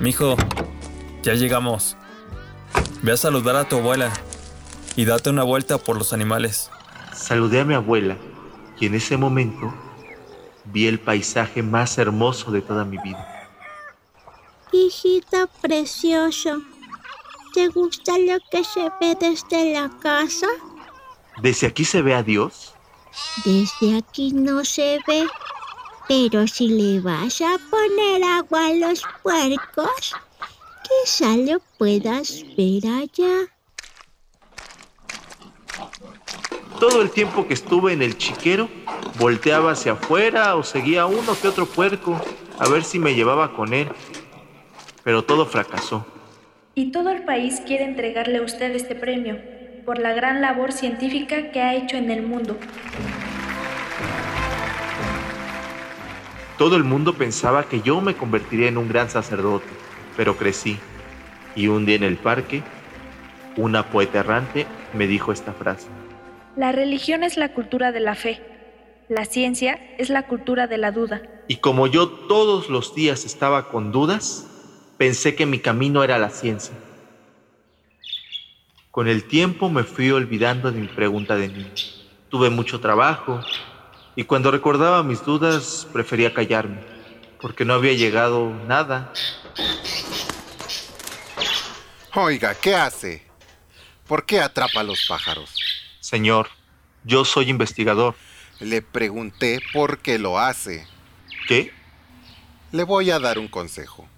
Mijo, 0.00 0.36
ya 1.22 1.34
llegamos. 1.34 1.96
Ve 3.02 3.12
a 3.12 3.16
saludar 3.16 3.56
a 3.56 3.68
tu 3.68 3.76
abuela 3.76 4.12
y 4.96 5.04
date 5.04 5.30
una 5.30 5.44
vuelta 5.44 5.78
por 5.78 5.96
los 5.96 6.12
animales. 6.12 6.70
Saludé 7.14 7.60
a 7.60 7.64
mi 7.64 7.74
abuela 7.74 8.16
y 8.80 8.86
en 8.86 8.94
ese 8.94 9.16
momento 9.16 9.72
vi 10.64 10.86
el 10.86 10.98
paisaje 10.98 11.62
más 11.62 11.98
hermoso 11.98 12.50
de 12.50 12.60
toda 12.60 12.84
mi 12.84 12.98
vida. 12.98 13.48
Hijita 14.72 15.46
precioso, 15.60 16.62
¿te 17.54 17.68
gusta 17.68 18.18
lo 18.18 18.38
que 18.50 18.64
se 18.64 18.90
ve 19.00 19.16
desde 19.18 19.72
la 19.72 19.90
casa? 20.00 20.46
¿Desde 21.40 21.68
aquí 21.68 21.84
se 21.84 22.02
ve 22.02 22.14
a 22.14 22.22
Dios? 22.22 22.74
Desde 23.44 23.96
aquí 23.96 24.32
no 24.32 24.64
se 24.64 24.98
ve, 25.06 25.26
pero 26.06 26.46
si 26.46 26.68
le 26.68 27.00
vas 27.00 27.40
a 27.40 27.56
poner 27.70 28.22
agua 28.24 28.66
a 28.66 28.74
los 28.74 29.02
puercos, 29.22 30.14
Quizá 30.88 31.36
lo 31.36 31.60
puedas 31.76 32.44
ver 32.56 32.86
allá. 32.86 33.46
Todo 36.80 37.02
el 37.02 37.10
tiempo 37.10 37.46
que 37.46 37.54
estuve 37.54 37.92
en 37.92 38.02
el 38.02 38.16
chiquero, 38.16 38.68
volteaba 39.18 39.72
hacia 39.72 39.92
afuera 39.92 40.56
o 40.56 40.62
seguía 40.62 41.06
uno 41.06 41.36
que 41.40 41.48
otro 41.48 41.66
puerco 41.66 42.18
a 42.58 42.68
ver 42.68 42.84
si 42.84 42.98
me 42.98 43.14
llevaba 43.14 43.52
con 43.52 43.74
él. 43.74 43.88
Pero 45.04 45.24
todo 45.24 45.44
fracasó. 45.44 46.06
Y 46.74 46.92
todo 46.92 47.10
el 47.10 47.24
país 47.24 47.60
quiere 47.66 47.84
entregarle 47.84 48.38
a 48.38 48.42
usted 48.42 48.74
este 48.74 48.94
premio 48.94 49.38
por 49.84 49.98
la 49.98 50.12
gran 50.14 50.40
labor 50.40 50.72
científica 50.72 51.50
que 51.50 51.60
ha 51.60 51.74
hecho 51.74 51.96
en 51.96 52.10
el 52.10 52.22
mundo. 52.22 52.56
Todo 56.56 56.76
el 56.76 56.84
mundo 56.84 57.14
pensaba 57.14 57.64
que 57.64 57.82
yo 57.82 58.00
me 58.00 58.16
convertiría 58.16 58.68
en 58.68 58.78
un 58.78 58.88
gran 58.88 59.10
sacerdote 59.10 59.87
pero 60.18 60.36
crecí. 60.36 60.76
Y 61.54 61.68
un 61.68 61.86
día 61.86 61.94
en 61.94 62.02
el 62.02 62.16
parque, 62.16 62.64
una 63.56 63.88
poeta 63.88 64.18
errante 64.18 64.66
me 64.92 65.06
dijo 65.06 65.30
esta 65.30 65.52
frase. 65.52 65.86
La 66.56 66.72
religión 66.72 67.22
es 67.22 67.36
la 67.36 67.54
cultura 67.54 67.92
de 67.92 68.00
la 68.00 68.16
fe. 68.16 68.42
La 69.08 69.24
ciencia 69.24 69.78
es 69.96 70.10
la 70.10 70.26
cultura 70.26 70.66
de 70.66 70.76
la 70.76 70.90
duda. 70.90 71.22
Y 71.46 71.58
como 71.58 71.86
yo 71.86 72.08
todos 72.08 72.68
los 72.68 72.96
días 72.96 73.24
estaba 73.24 73.68
con 73.68 73.92
dudas, 73.92 74.48
pensé 74.98 75.36
que 75.36 75.46
mi 75.46 75.60
camino 75.60 76.02
era 76.02 76.18
la 76.18 76.30
ciencia. 76.30 76.74
Con 78.90 79.06
el 79.06 79.22
tiempo 79.22 79.70
me 79.70 79.84
fui 79.84 80.10
olvidando 80.10 80.72
de 80.72 80.80
mi 80.80 80.88
pregunta 80.88 81.36
de 81.36 81.46
niño. 81.46 81.70
Tuve 82.28 82.50
mucho 82.50 82.80
trabajo 82.80 83.40
y 84.16 84.24
cuando 84.24 84.50
recordaba 84.50 85.04
mis 85.04 85.24
dudas 85.24 85.86
prefería 85.92 86.34
callarme, 86.34 86.80
porque 87.40 87.64
no 87.64 87.74
había 87.74 87.92
llegado 87.92 88.52
nada 88.66 89.12
Oiga, 92.14 92.54
¿qué 92.54 92.74
hace? 92.74 93.22
¿Por 94.06 94.24
qué 94.24 94.40
atrapa 94.40 94.80
a 94.80 94.82
los 94.82 95.04
pájaros? 95.06 95.54
Señor, 96.00 96.48
yo 97.04 97.26
soy 97.26 97.50
investigador. 97.50 98.14
Le 98.60 98.80
pregunté 98.80 99.60
por 99.74 99.98
qué 99.98 100.18
lo 100.18 100.38
hace. 100.38 100.86
¿Qué? 101.46 101.70
Le 102.72 102.84
voy 102.84 103.10
a 103.10 103.18
dar 103.18 103.38
un 103.38 103.46
consejo. 103.46 104.08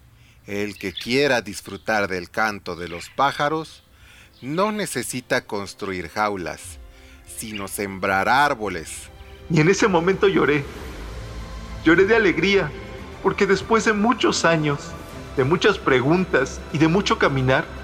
El 0.46 0.78
que 0.78 0.92
quiera 0.92 1.42
disfrutar 1.42 2.06
del 2.06 2.30
canto 2.30 2.76
de 2.76 2.86
los 2.86 3.10
pájaros 3.10 3.82
no 4.40 4.70
necesita 4.70 5.44
construir 5.44 6.10
jaulas, 6.10 6.78
sino 7.26 7.66
sembrar 7.66 8.28
árboles. 8.28 9.10
Y 9.50 9.60
en 9.60 9.68
ese 9.68 9.88
momento 9.88 10.28
lloré. 10.28 10.64
Lloré 11.84 12.04
de 12.04 12.14
alegría, 12.14 12.70
porque 13.20 13.46
después 13.46 13.84
de 13.84 13.94
muchos 13.94 14.44
años, 14.44 14.78
de 15.36 15.42
muchas 15.42 15.76
preguntas 15.76 16.60
y 16.72 16.78
de 16.78 16.86
mucho 16.86 17.18
caminar, 17.18 17.79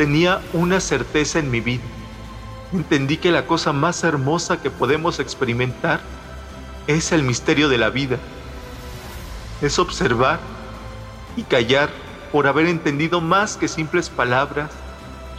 tenía 0.00 0.40
una 0.54 0.80
certeza 0.80 1.40
en 1.40 1.50
mi 1.50 1.60
vida. 1.60 1.82
Entendí 2.72 3.18
que 3.18 3.30
la 3.30 3.46
cosa 3.46 3.74
más 3.74 4.02
hermosa 4.02 4.62
que 4.62 4.70
podemos 4.70 5.20
experimentar 5.20 6.00
es 6.86 7.12
el 7.12 7.22
misterio 7.22 7.68
de 7.68 7.76
la 7.76 7.90
vida. 7.90 8.16
Es 9.60 9.78
observar 9.78 10.40
y 11.36 11.42
callar 11.42 11.90
por 12.32 12.46
haber 12.46 12.64
entendido 12.64 13.20
más 13.20 13.58
que 13.58 13.68
simples 13.68 14.08
palabras, 14.08 14.70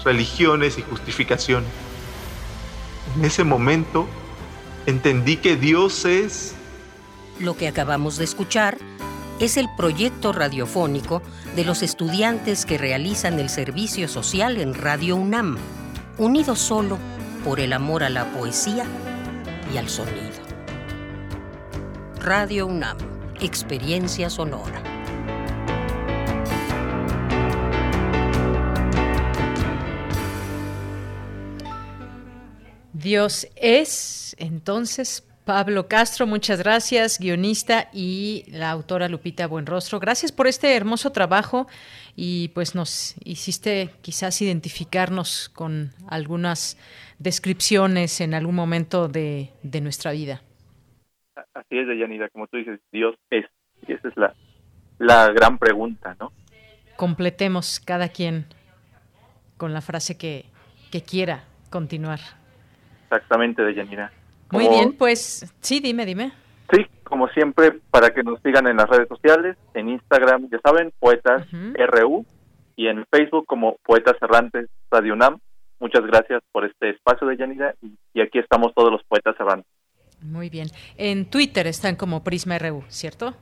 religiones 0.06 0.78
y 0.78 0.84
justificaciones. 0.84 1.72
En 3.18 3.26
ese 3.26 3.44
momento 3.44 4.08
entendí 4.86 5.38
que 5.38 5.56
Dios 5.56 6.06
es... 6.06 6.54
Lo 7.40 7.58
que 7.58 7.68
acabamos 7.68 8.18
de 8.18 8.26
escuchar 8.26 8.78
es 9.40 9.58
el 9.58 9.70
proyecto 9.76 10.34
radiofónico 10.34 11.24
de 11.56 11.66
los 11.66 11.84
estudiantes 11.84 12.66
que 12.66 12.78
realizan 12.78 13.40
el 13.40 13.50
servicio 13.50 14.08
social 14.08 14.58
en 14.58 14.74
Radio 14.74 15.16
UNAM, 15.16 15.58
unidos 16.18 16.60
solo 16.60 16.98
por 17.44 17.60
el 17.60 17.74
amor 17.74 18.04
a 18.04 18.10
la 18.10 18.26
poesía 18.32 18.86
y 19.74 19.78
al 19.78 19.90
sonido. 19.90 20.32
Radio 22.22 22.68
UNAM, 22.68 22.98
experiencia 23.40 24.30
sonora. 24.30 24.82
Dios 32.94 33.48
es 33.56 34.36
entonces 34.38 35.24
Pablo 35.46 35.88
Castro, 35.88 36.28
muchas 36.28 36.62
gracias, 36.62 37.18
guionista 37.20 37.90
y 37.92 38.46
la 38.52 38.70
autora 38.70 39.10
Lupita 39.10 39.48
Buenrostro. 39.48 40.00
Gracias 40.00 40.32
por 40.32 40.46
este 40.46 40.76
hermoso 40.76 41.12
trabajo 41.12 41.68
y 42.16 42.50
pues 42.50 42.76
nos 42.76 43.16
hiciste 43.26 43.90
quizás 44.02 44.40
identificarnos 44.42 45.50
con 45.50 45.90
algunas 46.08 46.78
descripciones 47.18 48.22
en 48.22 48.36
algún 48.36 48.54
momento 48.54 49.08
de, 49.08 49.50
nuestra 49.82 50.12
vida. 50.12 50.42
Así 51.56 51.78
es, 51.78 51.88
Deyanira, 51.88 52.30
como 52.30 52.46
tú 52.46 52.58
dices, 52.58 52.80
Dios 52.92 53.16
es. 53.32 53.46
Y 53.88 53.94
esa 53.94 54.10
es 54.10 54.18
la, 54.18 54.36
la 55.00 55.32
gran 55.32 55.58
pregunta, 55.58 56.16
¿no? 56.20 56.32
Completemos 56.98 57.80
cada 57.80 58.10
quien 58.10 58.46
con 59.58 59.74
la 59.74 59.82
frase 59.82 60.20
que, 60.20 60.46
que 60.92 61.02
quiera 61.02 61.46
continuar. 61.72 62.20
Exactamente, 63.06 63.64
Deyanira. 63.64 64.12
Muy 64.52 64.68
bien, 64.68 64.94
pues 64.94 65.54
sí, 65.62 65.80
dime, 65.80 66.06
dime. 66.06 66.32
Sí, 66.72 66.86
como 67.04 67.28
siempre, 67.30 67.74
para 67.90 68.14
que 68.14 68.24
nos 68.24 68.42
sigan 68.42 68.68
en 68.68 68.78
las 68.78 68.90
redes 68.90 69.08
sociales, 69.08 69.58
en 69.74 69.90
Instagram, 69.90 70.50
ya 70.50 70.60
saben, 70.64 70.92
Poetas 71.00 71.46
RU, 71.52 72.26
y 72.76 72.88
en 72.88 73.06
Facebook 73.12 73.46
como 73.46 73.78
Poetas 73.84 74.16
Errantes 74.22 74.70
Radio 74.90 75.14
UNAM. 75.14 75.40
Muchas 75.80 76.06
gracias 76.06 76.42
por 76.52 76.66
este 76.66 76.92
espacio 76.92 77.28
de 77.28 77.38
Yanira 77.38 77.76
y, 77.82 78.22
aquí 78.22 78.40
estamos 78.40 78.74
todos 78.76 78.92
los 78.92 79.04
Poetas 79.04 79.36
Errantes. 79.40 79.72
Muy 80.22 80.50
bien. 80.50 80.68
En 80.98 81.26
Twitter 81.26 81.68
están 81.68 81.96
como 81.96 82.24
Prisma 82.24 82.58
RU, 82.60 82.84
¿cierto? 82.88 83.34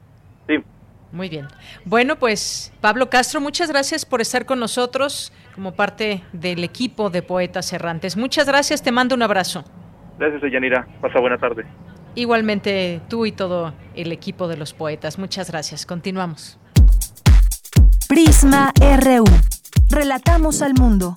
Sí, 0.48 0.56
Muy 1.12 1.28
bien. 1.28 1.48
Bueno, 1.86 2.18
pues 2.18 2.74
Pablo 2.82 3.10
Castro, 3.10 3.42
muchas 3.42 3.70
gracias 3.70 4.06
por 4.06 4.22
estar 4.22 4.46
con 4.46 4.60
nosotros 4.60 5.34
como 5.56 5.74
parte 5.74 6.24
del 6.34 6.64
equipo 6.64 7.10
de 7.10 7.22
Poetas 7.22 7.74
Errantes. 7.74 8.16
Muchas 8.16 8.48
gracias, 8.48 8.82
te 8.82 8.92
mando 8.92 9.16
un 9.16 9.22
abrazo. 9.22 9.66
Gracias, 10.20 10.52
Yanira. 10.52 10.86
Pasa 11.02 11.20
buena 11.20 11.38
tarde. 11.38 11.66
Igualmente 12.14 13.00
tú 13.08 13.26
y 13.26 13.32
todo 13.32 13.74
el 13.96 14.12
equipo 14.12 14.50
de 14.50 14.58
los 14.58 14.74
poetas. 14.74 15.18
Muchas 15.18 15.50
gracias. 15.50 15.86
Continuamos. 15.86 16.60
Prisma 18.10 18.74
RU. 18.76 19.24
Relatamos 19.90 20.62
al 20.62 20.74
mundo. 20.74 21.16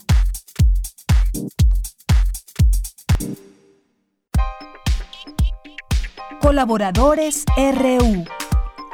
Colaboradores 6.40 7.44
RU. 7.56 8.24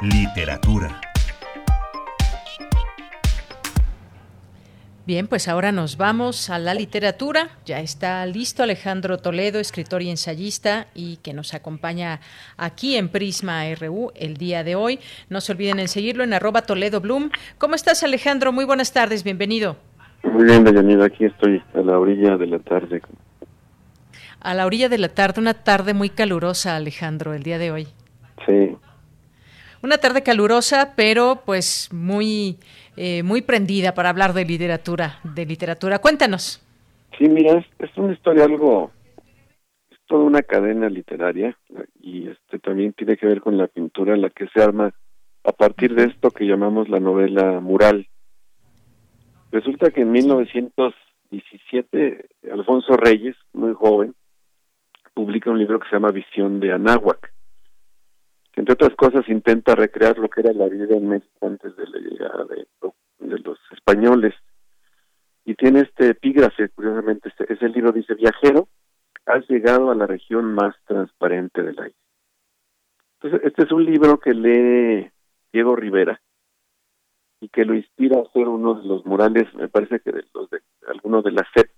Literatura. 0.01 1.01
Bien, 5.09 5.25
pues 5.25 5.47
ahora 5.47 5.71
nos 5.71 5.97
vamos 5.97 6.51
a 6.51 6.59
la 6.59 6.75
literatura. 6.75 7.49
Ya 7.65 7.79
está 7.79 8.23
listo 8.27 8.61
Alejandro 8.61 9.17
Toledo, 9.17 9.59
escritor 9.59 10.03
y 10.03 10.11
ensayista, 10.11 10.85
y 10.93 11.17
que 11.23 11.33
nos 11.33 11.55
acompaña 11.55 12.19
aquí 12.57 12.95
en 12.95 13.09
Prisma 13.09 13.63
RU 13.73 14.11
el 14.13 14.37
día 14.37 14.63
de 14.63 14.75
hoy. 14.75 14.99
No 15.27 15.41
se 15.41 15.53
olviden 15.53 15.79
en 15.79 15.87
seguirlo 15.87 16.23
en 16.23 16.33
arroba 16.33 16.61
Toledo 16.61 17.01
Bloom. 17.01 17.31
¿Cómo 17.57 17.73
estás, 17.73 18.03
Alejandro? 18.03 18.51
Muy 18.51 18.65
buenas 18.65 18.93
tardes, 18.93 19.23
bienvenido. 19.23 19.77
Muy 20.21 20.43
bien, 20.43 20.63
Dayanida, 20.63 21.05
aquí 21.05 21.25
estoy 21.25 21.59
a 21.73 21.79
la 21.79 21.97
orilla 21.97 22.37
de 22.37 22.45
la 22.45 22.59
tarde. 22.59 23.01
A 24.41 24.53
la 24.53 24.67
orilla 24.67 24.89
de 24.89 24.99
la 24.99 25.09
tarde, 25.09 25.41
una 25.41 25.55
tarde 25.55 25.95
muy 25.95 26.11
calurosa, 26.11 26.75
Alejandro, 26.75 27.33
el 27.33 27.41
día 27.41 27.57
de 27.57 27.71
hoy. 27.71 27.87
Sí. 28.45 28.77
Una 29.81 29.97
tarde 29.97 30.23
calurosa, 30.23 30.93
pero 30.95 31.41
pues 31.45 31.89
muy 31.93 32.57
eh, 33.01 33.23
muy 33.23 33.41
prendida 33.41 33.93
para 33.93 34.09
hablar 34.09 34.33
de 34.33 34.43
literatura, 34.43 35.21
de 35.23 35.45
literatura. 35.45 35.99
Cuéntanos. 35.99 36.61
Sí, 37.17 37.29
mira, 37.29 37.65
es, 37.79 37.97
una 37.97 38.11
historia 38.11 38.43
algo, 38.43 38.91
es 39.89 39.97
toda 40.05 40.25
una 40.25 40.41
cadena 40.41 40.89
literaria 40.89 41.57
y 42.01 42.27
este 42.27 42.59
también 42.59 42.91
tiene 42.91 43.15
que 43.15 43.25
ver 43.25 43.39
con 43.39 43.57
la 43.57 43.67
pintura, 43.67 44.17
la 44.17 44.29
que 44.29 44.49
se 44.49 44.61
arma 44.61 44.93
a 45.45 45.53
partir 45.53 45.95
de 45.95 46.07
esto 46.07 46.31
que 46.31 46.43
llamamos 46.43 46.89
la 46.89 46.99
novela 46.99 47.61
mural. 47.61 48.05
Resulta 49.53 49.91
que 49.91 50.01
en 50.01 50.11
1917 50.11 52.27
Alfonso 52.51 52.97
Reyes, 52.97 53.37
muy 53.53 53.73
joven, 53.75 54.13
publica 55.13 55.51
un 55.51 55.59
libro 55.59 55.79
que 55.79 55.87
se 55.87 55.95
llama 55.95 56.11
Visión 56.11 56.59
de 56.59 56.73
Anáhuac 56.73 57.31
entre 58.59 58.73
otras 58.73 58.93
cosas 58.97 59.27
intenta 59.29 59.73
recrear 59.73 60.17
lo 60.17 60.29
que 60.29 60.41
era 60.41 60.51
la 60.51 60.67
vida 60.67 60.93
en 60.93 61.07
México 61.07 61.47
antes 61.47 61.73
de 61.77 61.87
la 61.87 61.97
llegada 61.97 62.43
de, 62.43 62.67
los 63.39 63.57
españoles. 63.71 64.33
Y 65.45 65.55
tiene 65.55 65.79
este 65.79 66.09
epígrafe, 66.09 66.67
curiosamente, 66.67 67.29
este, 67.29 67.53
ese 67.53 67.69
libro 67.69 67.93
dice, 67.93 68.15
viajero, 68.15 68.67
has 69.25 69.49
llegado 69.49 69.91
a 69.91 69.95
la 69.95 70.05
región 70.05 70.53
más 70.53 70.75
transparente 70.85 71.63
del 71.63 71.79
aire. 71.79 71.95
Entonces, 73.21 73.47
este 73.47 73.63
es 73.63 73.71
un 73.71 73.85
libro 73.85 74.19
que 74.19 74.33
lee 74.33 75.09
Diego 75.53 75.77
Rivera 75.77 76.19
y 77.39 77.47
que 77.47 77.63
lo 77.63 77.75
inspira 77.75 78.17
a 78.17 78.23
hacer 78.23 78.45
uno 78.45 78.73
de 78.73 78.85
los 78.85 79.05
murales, 79.05 79.53
me 79.55 79.69
parece 79.69 80.01
que 80.01 80.11
de 80.11 80.25
los 80.33 80.49
de 80.49 80.59
algunos 80.87 81.23
de 81.23 81.31
la 81.31 81.47
SEP, 81.53 81.71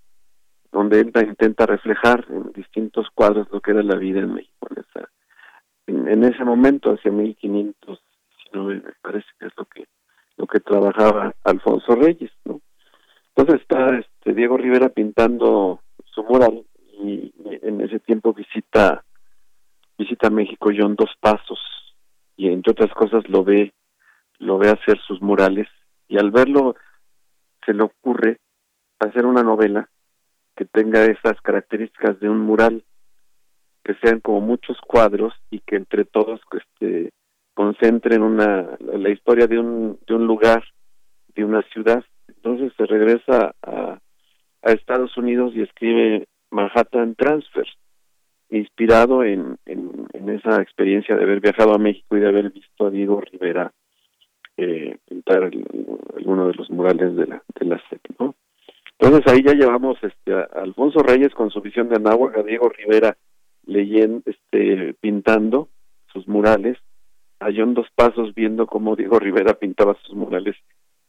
donde 0.72 1.00
él 1.02 1.12
intenta 1.28 1.68
reflejar 1.68 2.26
en 2.30 2.52
distintos 2.54 3.08
cuadros 3.14 3.48
lo 3.52 3.62
que 3.62 3.70
era 3.70 3.84
la 3.84 3.98
vida 3.98 4.22
en 4.22 4.34
México 4.34 4.68
en 4.72 4.80
esa 4.80 5.12
en, 5.88 6.24
ese 6.24 6.44
momento, 6.44 6.92
hacia 6.92 7.12
1519, 7.12 8.82
me 8.82 8.92
parece 9.02 9.28
que 9.40 9.48
es 9.48 9.54
lo 9.58 9.66
que 9.66 9.86
lo 10.38 10.48
que 10.48 10.60
trabajaba 10.60 11.36
Alfonso 11.44 11.96
Reyes, 11.96 12.32
¿no? 12.46 12.62
Entonces 13.36 13.62
está 13.62 13.98
este 13.98 14.34
Diego 14.34 14.58
Rivera 14.58 14.90
pintando 14.90 15.82
su 16.06 16.24
mural 16.24 16.66
y 17.00 17.34
en 17.62 17.82
ese 17.82 18.00
tiempo 18.00 18.34
visita 18.34 19.04
visita 19.98 20.30
México 20.30 20.72
John 20.76 20.96
Dos 20.96 21.12
Pasos 21.20 21.60
y 22.36 22.48
entre 22.48 22.72
otras 22.72 22.92
cosas 22.94 23.28
lo 23.30 23.44
ve 23.44 23.74
lo 24.40 24.58
ve 24.58 24.70
hacer 24.70 25.00
sus 25.06 25.22
murales 25.22 25.68
y 26.08 26.18
al 26.18 26.32
verlo 26.32 26.76
se 27.66 27.74
le 27.74 27.84
ocurre 27.84 28.40
hacer 29.00 29.26
una 29.26 29.44
novela 29.44 29.90
que 30.56 30.66
tenga 30.66 31.06
esas 31.06 31.40
características 31.42 32.20
de 32.20 32.30
un 32.30 32.40
mural 32.40 32.84
que 33.84 33.96
sean 33.96 34.20
como 34.20 34.42
muchos 34.42 34.78
cuadros 34.82 35.34
y 35.50 35.60
que 35.60 35.76
entre 35.76 36.06
todos 36.06 36.40
este, 36.52 37.12
concentren 37.54 38.22
una 38.22 38.78
la 38.80 39.10
historia 39.10 39.48
de 39.48 39.60
un 39.60 40.00
de 40.08 40.14
un 40.14 40.28
lugar 40.28 40.64
de 41.36 41.44
una 41.44 41.62
ciudad 41.64 42.04
entonces 42.28 42.72
se 42.78 42.86
regresa 42.86 43.54
a, 43.62 44.00
a 44.64 44.72
Estados 44.72 45.16
Unidos 45.18 45.54
y 45.56 45.62
escribe 45.62 46.28
Manhattan 46.52 47.16
Transfer 47.16 47.68
inspirado 48.50 49.24
en, 49.24 49.58
en, 49.66 50.30
esa 50.30 50.62
experiencia 50.62 51.16
de 51.16 51.24
haber 51.24 51.40
viajado 51.40 51.74
a 51.74 51.78
México 51.78 52.16
y 52.16 52.20
de 52.20 52.28
haber 52.28 52.52
visto 52.52 52.86
a 52.86 52.90
Diego 52.90 53.20
Rivera 53.20 53.72
eh, 54.58 54.98
pintar 55.08 55.44
alguno 55.44 56.48
de 56.48 56.54
los 56.54 56.70
murales 56.70 57.16
de 57.16 57.28
la 57.28 57.44
de 57.60 57.66
la 57.66 57.82
SEP, 57.90 58.02
¿no? 58.20 58.36
Entonces 59.00 59.34
ahí 59.34 59.42
ya 59.44 59.54
llevamos 59.54 59.98
este 60.04 60.34
a 60.34 60.48
Alfonso 60.54 61.00
Reyes 61.00 61.34
con 61.34 61.50
su 61.50 61.62
visión 61.62 61.90
de 61.90 61.96
Anáhuac, 61.96 62.38
a 62.38 62.44
Diego 62.44 62.70
Rivera 62.70 63.18
leyendo, 63.66 64.22
este, 64.26 64.94
pintando 64.96 65.70
sus 66.12 66.28
murales, 66.28 66.78
a 67.40 67.50
John 67.56 67.74
Dos 67.74 67.88
Pasos 67.96 68.34
viendo 68.36 68.68
cómo 68.68 68.96
Diego 68.96 69.20
Rivera 69.20 69.56
pintaba 69.56 69.98
sus 70.04 70.16
murales 70.16 70.56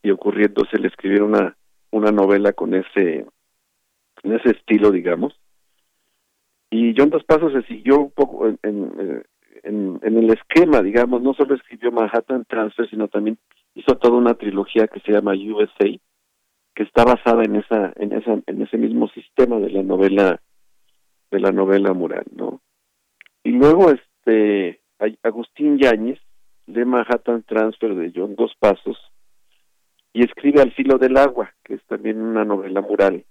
y 0.02 0.10
ocurriéndose 0.10 0.78
le 0.78 0.88
escribir 0.88 1.22
una, 1.22 1.56
una 1.90 2.10
novela 2.10 2.52
con 2.52 2.74
ese, 2.74 3.26
en 4.22 4.32
ese 4.32 4.50
estilo, 4.50 4.90
digamos. 4.90 5.38
Y 6.70 6.94
John 6.96 7.10
Dos 7.10 7.24
Pasos 7.24 7.52
se 7.52 7.62
siguió 7.62 7.98
un 7.98 8.10
poco 8.10 8.48
en, 8.48 8.58
en, 8.62 9.22
en, 9.62 10.00
en 10.02 10.18
el 10.18 10.30
esquema, 10.30 10.82
digamos, 10.82 11.22
no 11.22 11.34
solo 11.34 11.54
escribió 11.54 11.92
Manhattan 11.92 12.44
Transfer, 12.46 12.88
sino 12.88 13.08
también 13.08 13.38
hizo 13.74 13.96
toda 13.96 14.16
una 14.16 14.34
trilogía 14.34 14.86
que 14.88 15.00
se 15.00 15.12
llama 15.12 15.32
USA, 15.32 15.86
que 16.74 16.82
está 16.82 17.04
basada 17.04 17.44
en 17.44 17.56
esa, 17.56 17.92
en 17.96 18.12
esa, 18.12 18.38
en 18.46 18.62
ese 18.62 18.78
mismo 18.78 19.08
sistema 19.08 19.58
de 19.58 19.70
la 19.70 19.82
novela 19.82 20.40
de 21.32 21.40
la 21.40 21.50
novela 21.50 21.92
mural, 21.94 22.24
¿no? 22.36 22.60
Y 23.42 23.50
luego 23.50 23.90
este 23.90 24.80
Agustín 25.22 25.78
Yáñez 25.78 26.20
lee 26.66 26.84
Manhattan 26.84 27.42
Transfer 27.42 27.94
de 27.94 28.12
John 28.14 28.36
Dos 28.36 28.54
Pasos 28.58 28.98
y 30.12 30.22
escribe 30.22 30.60
Al 30.60 30.72
filo 30.72 30.98
del 30.98 31.16
agua, 31.16 31.54
que 31.64 31.74
es 31.74 31.82
también 31.86 32.20
una 32.20 32.44
novela 32.44 32.82
mural, 32.82 33.24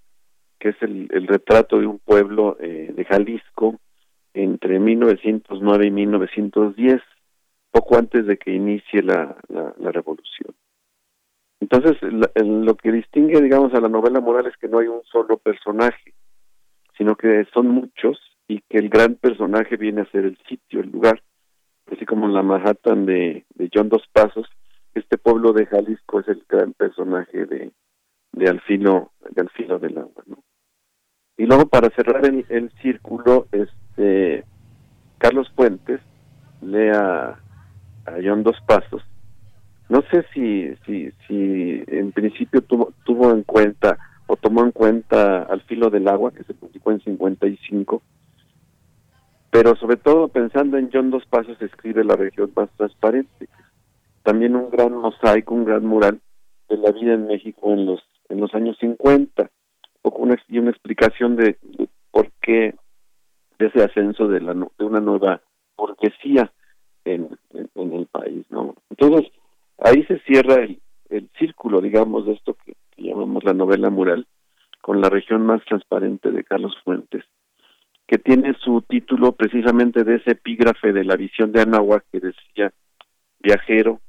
que 0.60 0.70
es 0.70 0.76
el, 0.82 1.08
retrato 1.28 1.80
de 1.80 1.86
un 1.86 2.00
pueblo 2.00 2.58
eh, 2.60 2.92
de 2.94 3.06
Jalisco 3.06 3.80
entre 4.34 4.80
1909 4.80 5.86
y 5.86 5.92
1910, 5.92 7.02
poco 7.70 7.98
antes 7.98 8.26
de 8.26 8.38
que 8.38 8.52
inicie 8.52 9.04
la, 9.04 9.38
la, 9.48 9.92
revolución. 9.92 10.56
Entonces, 11.60 11.98
lo 12.02 12.76
que 12.76 12.92
distingue, 12.92 13.40
digamos, 13.42 13.74
a 13.74 13.80
la 13.80 13.88
novela 13.88 14.20
mural 14.20 14.48
es 14.48 14.58
que 14.58 14.68
no 14.68 14.80
hay 14.80 14.88
un 14.88 15.04
solo 15.04 15.38
personaje, 15.38 16.14
sino 17.02 17.16
que 17.16 17.48
son 17.52 17.68
muchos 17.68 18.20
y 18.48 18.62
que 18.70 18.78
el 18.78 18.88
gran 18.88 19.16
personaje 19.16 19.76
viene 19.76 20.02
a 20.02 20.12
ser 20.12 20.24
el 20.24 20.38
sitio, 20.48 20.82
el 20.82 20.92
lugar, 20.92 21.20
así 21.92 22.06
como 22.06 22.28
en 22.28 22.36
la 22.36 22.44
Manhattan 22.44 23.08
de, 23.08 23.44
de 23.56 23.70
John 23.74 23.90
Dos 23.90 24.04
Pasos, 24.14 24.48
este 24.94 25.18
pueblo 25.18 25.52
de 25.52 25.66
Jalisco 25.66 26.20
es 26.20 26.28
el 26.28 26.46
gran 26.48 26.74
personaje 26.74 27.48
de, 27.48 27.72
de 28.34 28.46
del 28.46 29.98
agua, 29.98 30.24
¿no? 30.28 30.44
Y 31.38 31.48
luego 31.48 31.66
para 31.70 31.90
cerrar 31.96 32.24
el, 32.24 32.46
el 32.50 32.72
círculo, 32.84 33.48
este 33.52 34.44
Carlos 35.18 35.52
Puentes 35.56 36.02
lee 36.62 36.90
a, 36.94 37.30
a 37.30 38.14
John 38.24 38.44
Dos 38.44 38.62
Pasos. 38.68 39.02
No 39.90 40.04
sé 40.12 40.24
si, 40.36 40.76
si, 40.86 41.12
si 41.28 41.84
en 41.88 42.12
principio 42.12 42.62
tuvo, 42.62 42.94
tuvo 43.06 43.32
en 43.32 43.42
cuenta 43.42 43.98
o 44.32 44.38
tomó 44.38 44.64
en 44.64 44.72
cuenta 44.72 45.44
Al 45.44 45.62
filo 45.64 45.90
del 45.90 46.08
agua, 46.08 46.32
que 46.32 46.46
se 46.46 46.54
publicó 46.54 46.92
en 46.92 47.02
55, 47.02 48.02
pero 49.50 49.76
sobre 49.76 49.98
todo 49.98 50.30
pensando 50.30 50.78
en 50.78 50.90
John 50.92 51.12
Dos 51.12 51.26
Pasos 51.26 51.62
escribe 51.62 52.06
La 52.06 52.16
región 52.16 52.50
más 52.56 52.70
transparente, 52.78 53.50
también 54.24 54.56
un 54.56 54.70
gran 54.70 54.94
mosaico, 54.94 55.54
un 55.54 55.66
gran 55.66 55.86
mural 55.86 56.22
de 56.70 56.78
la 56.78 56.92
vida 56.92 57.14
en 57.14 57.28
México 57.28 57.74
en 57.74 57.86
los 57.86 58.00
en 58.30 58.40
los 58.40 58.54
años 58.56 58.78
50, 58.80 59.52
poco 60.02 60.22
una, 60.22 60.42
y 60.48 60.60
una 60.60 60.72
explicación 60.72 61.36
de, 61.36 61.58
por 62.12 62.32
qué 62.42 62.74
de 63.60 63.66
ese 63.66 63.84
ascenso 63.84 64.30
de, 64.30 64.40
la, 64.40 64.54
de 64.54 64.86
una 64.86 65.02
nueva 65.02 65.42
burguesía 65.76 66.54
en, 67.04 67.38
en, 67.76 67.94
el 67.94 68.06
país, 68.06 68.46
¿no? 68.50 68.76
Entonces, 68.90 69.30
ahí 69.80 70.06
se 70.06 70.20
cierra 70.20 70.64
el, 70.64 70.80
el 71.10 71.30
círculo, 71.38 71.82
digamos, 71.82 72.26
de 72.26 72.32
esto 72.32 72.56
que, 72.66 72.74
llamamos 73.04 73.44
la 73.44 73.54
novela 73.54 73.90
mural, 73.90 74.28
con 74.82 75.02
la 75.02 75.10
región 75.10 75.46
más 75.46 75.64
transparente 75.66 76.32
de 76.32 76.44
Carlos 76.44 76.76
Fuentes, 76.84 77.24
que 78.08 78.18
tiene 78.18 78.56
su 78.60 78.82
título 78.82 79.34
precisamente 79.34 80.04
de 80.04 80.16
ese 80.16 80.32
epígrafe 80.32 80.92
de 80.92 81.06
la 81.06 81.16
visión 81.16 81.52
de 81.52 81.62
Anáhuac 81.62 82.04
que 82.12 82.20
decía, 82.20 82.74
viajero, 83.40 84.02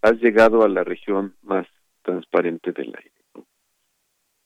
has 0.00 0.14
llegado 0.20 0.62
a 0.62 0.68
la 0.68 0.84
región 0.84 1.34
más 1.42 1.66
transparente 2.02 2.72
del 2.72 2.94
aire. 2.96 3.12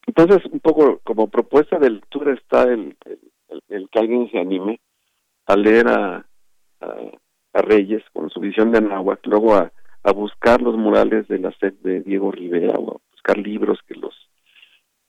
Entonces, 0.07 0.45
un 0.51 0.61
poco 0.61 1.01
como 1.05 1.29
propuesta 1.29 1.79
de 1.79 1.91
lectura 1.91 2.33
está 2.33 2.65
el, 2.65 2.97
el, 3.69 3.89
que 3.91 3.99
alguien 3.99 4.31
se 4.31 4.39
anime 4.39 4.81
a 5.47 5.57
leer 5.57 5.89
a, 5.89 6.27
a, 6.81 7.63
Reyes 7.63 8.03
con 8.13 8.29
su 8.29 8.39
visión 8.39 8.71
de 8.71 8.79
Anáhuac, 8.79 9.27
luego 9.27 9.55
a, 9.55 9.73
a 10.03 10.13
buscar 10.13 10.61
los 10.61 10.77
murales 10.77 11.27
de 11.27 11.39
la 11.39 11.51
sed 11.53 11.73
de 11.83 12.03
Diego 12.03 12.31
Rivera 12.31 12.75
o 12.79 12.97
a 12.97 13.06
buscar 13.27 13.39
libros 13.39 13.79
que 13.87 13.95
los 13.95 14.15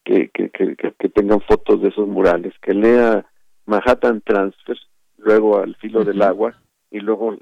que, 0.03 0.30
que, 0.30 0.49
que, 0.49 0.76
que 0.76 1.10
tengan 1.10 1.41
fotos 1.41 1.81
de 1.81 1.89
esos 1.89 2.07
murales, 2.07 2.53
que 2.61 2.73
lea 2.73 3.26
Manhattan 3.65 4.22
Transfer, 4.22 4.77
luego 5.18 5.60
al 5.60 5.76
filo 5.76 6.06
del 6.06 6.22
agua 6.22 6.56
y 6.89 6.99
luego 7.02 7.38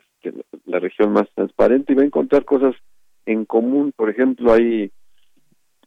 la 0.66 0.80
región 0.80 1.14
más 1.14 1.28
transparente 1.36 1.94
y 1.94 1.96
va 1.96 2.02
a 2.02 2.06
encontrar 2.06 2.44
cosas 2.44 2.74
en 3.28 3.46
común, 3.46 3.94
por 3.96 4.10
ejemplo, 4.10 4.52
hay 4.52 4.92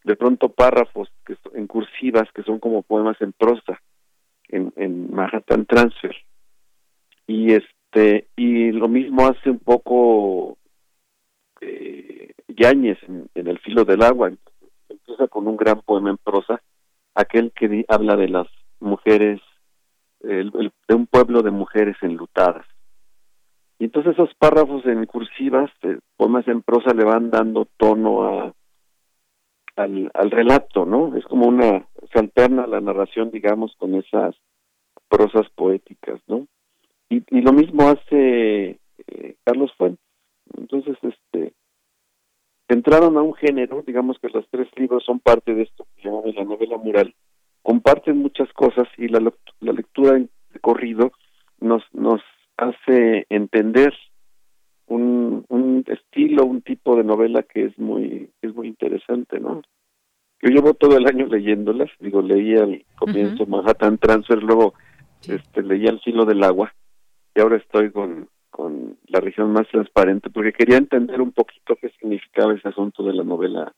de 0.05 0.17
pronto 0.17 0.51
párrafos 0.51 1.09
que 1.27 1.37
en 1.55 1.67
cursivas 1.67 2.31
que 2.33 2.45
son 2.45 2.61
como 2.61 2.83
poemas 2.83 3.21
en 3.21 3.33
prosa 3.33 3.81
en, 4.49 4.73
en 4.77 5.13
Manhattan 5.13 5.67
Transfer. 5.67 6.15
Y 7.27 7.53
este 7.55 8.29
y 8.37 8.71
lo 8.71 8.87
mismo 8.87 9.27
hace 9.27 9.51
un 9.51 9.59
poco 9.59 10.57
eh, 11.61 12.33
Yáñez 12.47 12.99
en, 13.09 13.49
el 13.49 13.59
filo 13.59 13.85
del 13.85 14.03
agua 14.03 14.31
empieza 15.09 15.29
con 15.29 15.49
un 15.49 15.57
gran 15.57 15.81
poema 15.83 16.11
en 16.11 16.19
prosa 16.19 16.61
aquel 17.15 17.53
que 17.53 17.85
habla 17.89 18.17
de 18.17 18.29
las 18.29 18.47
mujeres 18.81 19.41
de 20.21 20.95
un 20.95 21.07
pueblo 21.07 21.43
de 21.43 21.51
mujeres 21.53 21.97
enlutadas 22.03 22.67
y 23.79 23.85
entonces 23.85 24.13
esos 24.15 24.35
párrafos 24.35 24.85
en 24.87 25.07
cursivas 25.07 25.71
eh, 25.83 25.99
poemas 26.17 26.47
en 26.49 26.63
prosa 26.63 26.93
le 26.93 27.05
van 27.05 27.31
dando 27.31 27.69
tono 27.77 28.53
al, 29.77 30.31
relato, 30.33 30.85
¿no? 30.85 31.17
Es 31.17 31.25
como 31.27 31.47
una, 31.47 31.87
se 32.13 32.19
alterna 32.19 32.67
la 32.67 32.81
narración, 32.81 33.31
digamos, 33.31 33.77
con 33.77 33.95
esas 33.95 34.35
prosas 35.09 35.49
poéticas, 35.55 36.21
¿no? 36.27 36.49
Y, 37.09 37.23
y 37.31 37.41
lo 37.41 37.53
mismo 37.53 37.89
hace 37.89 38.81
eh, 39.07 39.37
Carlos 39.45 39.73
Fuentes. 39.79 40.05
Entonces, 40.57 40.97
este, 41.03 41.53
entraron 42.69 43.17
a 43.17 43.23
un 43.23 43.35
género, 43.35 43.83
digamos 43.87 44.19
que 44.19 44.29
los 44.29 44.47
tres 44.51 44.69
libros 44.77 45.05
son 45.05 45.21
parte 45.21 45.55
de 45.55 45.63
esto 45.63 45.87
que 45.97 46.03
llamamos 46.09 46.35
la 46.35 46.45
novela 46.45 46.77
mural, 46.77 47.15
comparten 47.63 48.19
muchas 48.19 48.53
cosas 48.53 48.87
y 48.97 49.09
la, 49.09 49.21
la 49.61 49.73
lectura 49.73 50.13
de 50.15 50.29
corrido 50.61 51.13
nos, 51.61 51.83
nos 51.93 52.21
hace 52.57 53.27
entender 53.31 53.93
un, 54.87 55.45
un 55.49 55.85
estilo, 55.87 56.45
un 56.45 56.63
tipo 56.63 56.97
de 56.97 57.05
novela 57.05 57.43
que 57.43 57.65
es 57.65 57.79
muy, 57.79 58.31
es 58.43 58.55
muy 58.55 58.69
interesante, 58.69 59.39
¿no? 59.39 59.63
Yo 60.41 60.51
llevo 60.51 60.75
todo 60.75 60.97
el 60.97 61.07
año 61.07 61.27
leyéndolas, 61.27 61.91
digo, 61.99 62.23
leía 62.23 62.63
al 62.63 62.85
comienzo 62.97 63.45
Manhattan 63.47 63.99
Transfer, 63.99 64.43
luego 64.43 64.75
este, 65.27 65.63
leía 65.63 65.91
El 65.91 66.01
filo 66.01 66.25
del 66.25 66.45
agua, 66.45 66.73
y 67.35 67.41
ahora 67.41 67.57
estoy 67.57 67.91
con, 67.91 68.29
con 68.59 68.97
la 69.07 69.21
región 69.21 69.53
más 69.53 69.69
transparente, 69.69 70.31
porque 70.31 70.53
quería 70.53 70.79
entender 70.79 71.21
un 71.21 71.31
poquito 71.31 71.77
qué 71.81 71.91
significaba 71.91 72.55
ese 72.55 72.67
asunto 72.67 73.05
de 73.05 73.13
la 73.13 73.23
novela, 73.23 73.73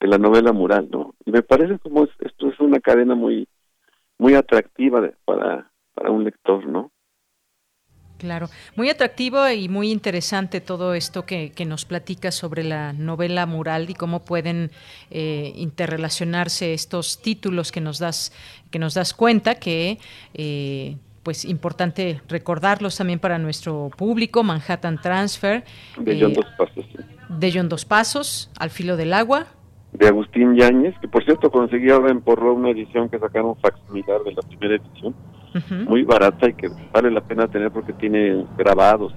de 0.00 0.08
la 0.08 0.16
novela 0.16 0.54
mural, 0.54 0.88
¿no? 0.90 1.14
Y 1.26 1.32
me 1.32 1.42
parece 1.42 1.78
como 1.78 2.04
esto 2.04 2.48
es 2.48 2.58
una 2.58 2.80
cadena 2.80 3.14
muy, 3.14 3.46
muy 4.16 4.32
atractiva 4.32 5.06
para, 5.26 5.70
para 5.92 6.10
un 6.10 6.24
lector, 6.24 6.64
¿no? 6.66 6.92
Claro, 8.16 8.48
muy 8.74 8.88
atractivo 8.88 9.46
y 9.50 9.68
muy 9.68 9.90
interesante 9.90 10.62
todo 10.62 10.94
esto 10.94 11.26
que, 11.26 11.52
nos 11.66 11.84
platica 11.84 12.32
sobre 12.32 12.64
la 12.64 12.94
novela 12.94 13.44
mural 13.44 13.90
y 13.90 13.94
cómo 13.94 14.24
pueden 14.24 14.70
eh, 15.10 15.52
interrelacionarse 15.56 16.72
estos 16.72 17.20
títulos 17.20 17.70
que 17.70 17.82
nos 17.82 17.98
das 17.98 18.32
que 18.70 18.78
nos 18.78 18.94
das 18.94 19.12
cuenta 19.12 19.56
que 19.56 19.98
eh, 20.32 20.96
pues 21.26 21.44
importante 21.44 22.20
recordarlos 22.28 22.96
también 22.96 23.18
para 23.18 23.36
nuestro 23.36 23.90
público. 23.96 24.44
Manhattan 24.44 25.00
Transfer 25.00 25.64
de 25.98 26.20
John 26.20 26.30
eh, 26.30 26.34
Dos 26.36 26.46
Pasos 26.56 26.86
de 27.28 27.52
John 27.52 27.68
Dos 27.68 27.84
Pasos 27.84 28.48
al 28.60 28.70
filo 28.70 28.96
del 28.96 29.12
agua. 29.12 29.46
De 29.90 30.06
Agustín 30.06 30.54
Yáñez 30.54 30.94
que 31.00 31.08
por 31.08 31.24
cierto 31.24 31.50
conseguí 31.50 31.90
ahora 31.90 32.12
en 32.12 32.20
Porro 32.20 32.54
una 32.54 32.70
edición 32.70 33.08
que 33.08 33.18
sacaron 33.18 33.56
facsimilar 33.56 34.22
de 34.22 34.34
la 34.34 34.42
primera 34.42 34.76
edición. 34.76 35.16
Muy 35.88 36.04
barata 36.04 36.48
y 36.48 36.54
que 36.54 36.68
vale 36.92 37.10
la 37.10 37.22
pena 37.22 37.48
tener 37.48 37.72
porque 37.72 37.92
tiene 37.94 38.46
grabados, 38.56 39.12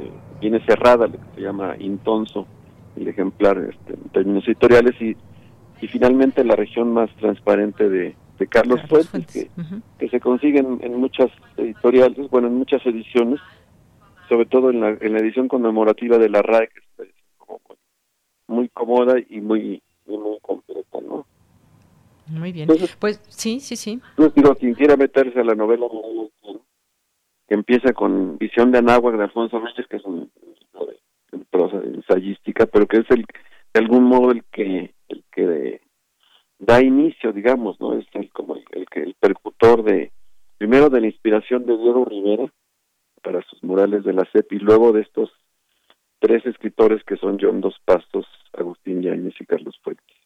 eh, 0.00 0.10
viene 0.40 0.58
cerrada, 0.66 1.06
lo 1.06 1.12
que 1.12 1.36
se 1.36 1.42
llama 1.42 1.76
intonso, 1.78 2.48
el 2.96 3.06
ejemplar 3.06 3.58
este, 3.58 3.92
en 3.92 4.08
términos 4.08 4.42
editoriales. 4.48 5.00
Y, 5.00 5.16
y 5.80 5.86
finalmente 5.86 6.42
la 6.42 6.56
región 6.56 6.92
más 6.92 7.10
transparente 7.16 7.88
de, 7.88 8.16
de 8.42 8.48
Carlos, 8.48 8.80
Fuentes, 8.88 9.26
que, 9.32 9.48
que, 9.98 10.08
se 10.08 10.18
consiguen 10.18 10.80
en 10.82 10.96
muchas 10.96 11.30
editoriales, 11.56 12.28
bueno, 12.28 12.48
en 12.48 12.54
muchas 12.54 12.84
ediciones, 12.84 13.40
sobre 14.28 14.46
todo 14.46 14.70
en 14.70 14.80
la, 14.80 14.96
en 15.00 15.12
la 15.12 15.20
edición 15.20 15.46
conmemorativa 15.46 16.18
de 16.18 16.28
la 16.28 16.42
RAE, 16.42 16.68
que 16.68 17.04
es 17.04 17.08
muy 18.48 18.68
cómoda 18.68 19.14
y 19.28 19.40
muy, 19.40 19.80
muy 20.06 20.38
completa, 20.40 20.98
¿no? 21.00 21.24
Muy 22.26 22.50
bien. 22.50 22.68
pues 22.98 23.20
sí, 23.28 23.60
sí, 23.60 23.76
sí. 23.76 24.00
Entonces, 24.10 24.34
digo, 24.34 24.54
quien 24.56 24.74
quiera 24.74 24.96
meterse 24.96 25.38
a 25.38 25.44
la 25.44 25.54
novela 25.54 25.86
que 27.46 27.54
empieza 27.54 27.92
con 27.92 28.38
Visión 28.38 28.72
de 28.72 28.78
Anáhuac 28.78 29.16
de 29.16 29.24
Alfonso 29.24 29.60
Reyes, 29.60 29.86
que 29.88 29.96
es 29.98 30.04
un 30.04 30.30
prosa 31.50 31.76
ensayística, 31.76 32.66
pero 32.66 32.86
que 32.86 32.98
es 32.98 33.10
el 33.10 33.24
de 33.74 33.80
algún 33.80 34.04
modo 34.04 34.32
el 34.32 34.42
que 34.44 34.94
el 35.08 35.24
que 35.30 35.81
da 36.62 36.80
inicio, 36.80 37.32
digamos, 37.32 37.80
¿no? 37.80 37.94
Es 37.98 38.06
el, 38.14 38.30
como 38.30 38.54
el, 38.54 38.86
el, 38.94 39.14
percutor 39.18 39.82
de 39.82 40.12
primero 40.58 40.88
de 40.90 41.00
la 41.00 41.08
inspiración 41.08 41.66
de 41.66 41.76
Diego 41.76 42.04
Rivera 42.04 42.46
para 43.20 43.42
sus 43.42 43.62
murales 43.64 44.04
de 44.04 44.12
la 44.12 44.24
CEP 44.32 44.52
y 44.52 44.58
luego 44.60 44.92
de 44.92 45.02
estos 45.02 45.32
tres 46.20 46.46
escritores 46.46 47.02
que 47.02 47.16
son 47.16 47.36
John 47.40 47.60
Dos 47.60 47.74
Pastos, 47.84 48.26
Agustín 48.52 49.02
Yáñez 49.02 49.34
y 49.40 49.44
Carlos 49.44 49.76
Fuentes. 49.82 50.21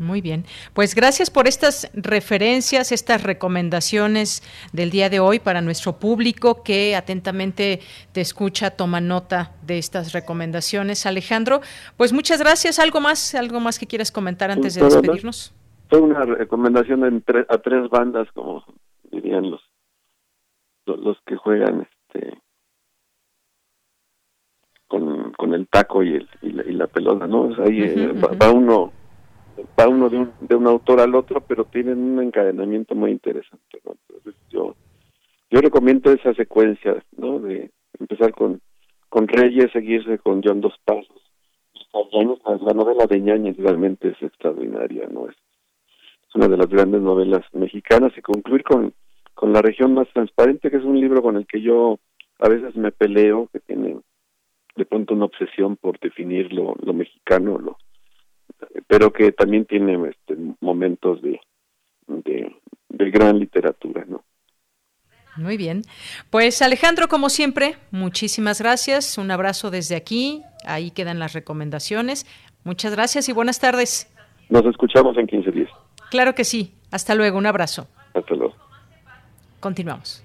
Muy 0.00 0.22
bien. 0.22 0.44
Pues 0.72 0.94
gracias 0.94 1.28
por 1.28 1.46
estas 1.46 1.90
referencias, 1.92 2.90
estas 2.90 3.22
recomendaciones 3.22 4.42
del 4.72 4.90
día 4.90 5.10
de 5.10 5.20
hoy 5.20 5.40
para 5.40 5.60
nuestro 5.60 5.98
público 5.98 6.62
que 6.62 6.96
atentamente 6.96 7.80
te 8.12 8.22
escucha, 8.22 8.70
toma 8.70 9.02
nota 9.02 9.52
de 9.66 9.76
estas 9.76 10.14
recomendaciones. 10.14 11.04
Alejandro, 11.04 11.60
pues 11.98 12.14
muchas 12.14 12.40
gracias. 12.40 12.78
¿Algo 12.78 13.02
más, 13.02 13.34
algo 13.34 13.60
más 13.60 13.78
que 13.78 13.86
quieras 13.86 14.10
comentar 14.10 14.50
antes 14.50 14.74
de 14.74 14.84
despedirnos? 14.84 15.52
Fue 15.90 16.00
una 16.00 16.24
recomendación 16.24 17.22
a 17.50 17.58
tres 17.58 17.90
bandas, 17.90 18.26
como 18.32 18.64
dirían 19.10 19.50
los, 19.50 19.60
los 20.86 21.18
que 21.26 21.36
juegan 21.36 21.82
este 21.82 22.38
con, 24.88 25.32
con 25.32 25.52
el 25.52 25.68
taco 25.68 26.02
y, 26.02 26.14
el, 26.14 26.28
y, 26.40 26.72
la, 26.72 26.86
pelota, 26.86 27.26
¿no? 27.26 27.50
Ahí 27.62 27.82
eh, 27.82 28.12
va 28.12 28.50
uno 28.50 28.92
va 29.78 29.88
uno 29.88 30.08
de 30.08 30.18
un, 30.18 30.32
de 30.40 30.54
un 30.54 30.66
autor 30.66 31.00
al 31.00 31.14
otro, 31.14 31.40
pero 31.40 31.64
tienen 31.64 31.98
un 31.98 32.22
encadenamiento 32.22 32.94
muy 32.94 33.10
interesante. 33.10 33.80
Yo, 34.50 34.74
yo 35.50 35.60
recomiendo 35.60 36.12
esa 36.12 36.34
secuencia, 36.34 37.02
¿no? 37.16 37.38
De 37.38 37.70
empezar 37.98 38.32
con, 38.32 38.60
con 39.08 39.28
Reyes, 39.28 39.72
seguirse 39.72 40.18
con 40.18 40.42
John 40.42 40.60
Dos 40.60 40.74
Pasos. 40.84 41.16
La 42.62 42.72
novela 42.74 43.06
de 43.06 43.20
Ñañez 43.20 43.56
realmente 43.56 44.08
es 44.08 44.22
extraordinaria, 44.22 45.08
¿no? 45.10 45.28
Es, 45.28 45.36
es 46.28 46.34
una 46.34 46.48
de 46.48 46.56
las 46.56 46.68
grandes 46.68 47.00
novelas 47.00 47.44
mexicanas 47.52 48.12
y 48.16 48.22
concluir 48.22 48.62
con, 48.62 48.92
con 49.34 49.52
La 49.52 49.62
región 49.62 49.94
más 49.94 50.08
transparente, 50.12 50.70
que 50.70 50.76
es 50.76 50.84
un 50.84 51.00
libro 51.00 51.22
con 51.22 51.36
el 51.36 51.46
que 51.46 51.60
yo 51.60 51.98
a 52.38 52.48
veces 52.48 52.76
me 52.76 52.92
peleo, 52.92 53.48
que 53.52 53.60
tiene 53.60 53.98
de 54.76 54.84
pronto 54.84 55.14
una 55.14 55.24
obsesión 55.24 55.76
por 55.76 55.98
definir 55.98 56.52
lo, 56.52 56.74
lo 56.80 56.92
mexicano, 56.92 57.58
lo, 57.58 57.76
pero 58.86 59.12
que 59.12 59.32
también 59.32 59.64
tiene 59.64 60.08
este, 60.08 60.36
momentos 60.60 61.20
de, 61.22 61.40
de, 62.06 63.10
gran 63.10 63.38
literatura, 63.38 64.04
¿no? 64.06 64.24
Muy 65.36 65.56
bien. 65.56 65.82
Pues 66.28 66.60
Alejandro, 66.62 67.08
como 67.08 67.28
siempre, 67.28 67.76
muchísimas 67.90 68.60
gracias. 68.60 69.16
Un 69.16 69.30
abrazo 69.30 69.70
desde 69.70 69.96
aquí. 69.96 70.42
Ahí 70.66 70.90
quedan 70.90 71.18
las 71.18 71.32
recomendaciones. 71.32 72.26
Muchas 72.64 72.92
gracias 72.94 73.28
y 73.28 73.32
buenas 73.32 73.58
tardes. 73.58 74.12
Nos 74.48 74.64
escuchamos 74.66 75.16
en 75.16 75.26
15 75.26 75.50
días. 75.50 75.70
Claro 76.10 76.34
que 76.34 76.44
sí. 76.44 76.74
Hasta 76.90 77.14
luego. 77.14 77.38
Un 77.38 77.46
abrazo. 77.46 77.88
Hasta 78.14 78.34
luego. 78.34 78.54
Continuamos. 79.60 80.24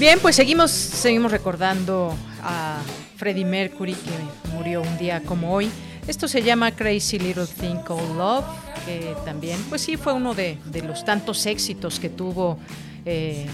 Bien, 0.00 0.18
pues 0.18 0.36
seguimos, 0.36 0.70
seguimos 0.70 1.30
recordando 1.30 2.16
a 2.42 2.80
Freddie 3.18 3.44
Mercury 3.44 3.92
que 3.92 4.48
murió 4.54 4.80
un 4.80 4.96
día 4.96 5.20
como 5.22 5.52
hoy. 5.52 5.70
Esto 6.06 6.26
se 6.26 6.42
llama 6.42 6.74
Crazy 6.74 7.18
Little 7.18 7.44
Thing 7.46 7.82
Called 7.86 8.16
Love, 8.16 8.46
que 8.86 9.14
también, 9.26 9.62
pues 9.68 9.82
sí, 9.82 9.98
fue 9.98 10.14
uno 10.14 10.32
de, 10.32 10.56
los 10.86 11.04
tantos 11.04 11.44
éxitos 11.44 12.00
que 12.00 12.08
tuvo 12.08 12.58
eh, 13.04 13.46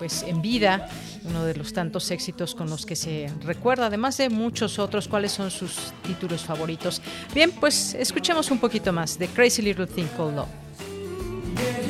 pues 0.00 0.24
en 0.24 0.42
vida, 0.42 0.88
uno 1.22 1.44
de 1.44 1.54
los 1.54 1.72
tantos 1.72 2.10
éxitos 2.10 2.56
con 2.56 2.68
los 2.68 2.84
que 2.84 2.96
se 2.96 3.30
recuerda, 3.44 3.86
además 3.86 4.16
de 4.16 4.28
muchos 4.28 4.80
otros, 4.80 5.06
cuáles 5.06 5.30
son 5.30 5.52
sus 5.52 5.92
títulos 6.02 6.42
favoritos. 6.42 7.00
Bien, 7.32 7.52
pues 7.52 7.94
escuchemos 7.94 8.50
un 8.50 8.58
poquito 8.58 8.92
más 8.92 9.20
de 9.20 9.28
Crazy 9.28 9.62
Little 9.62 9.86
Thing 9.86 10.08
Called 10.16 10.34
Love. 10.34 11.85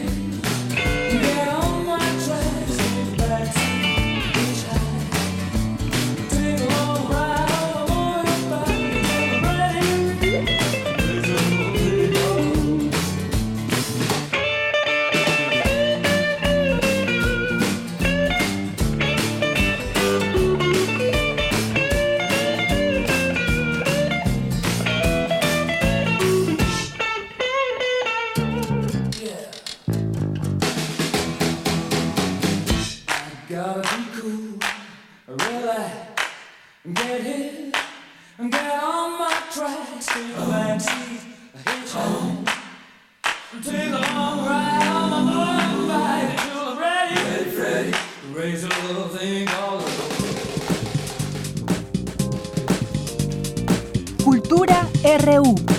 Cultura 54.22 54.88
RU. 55.02 55.75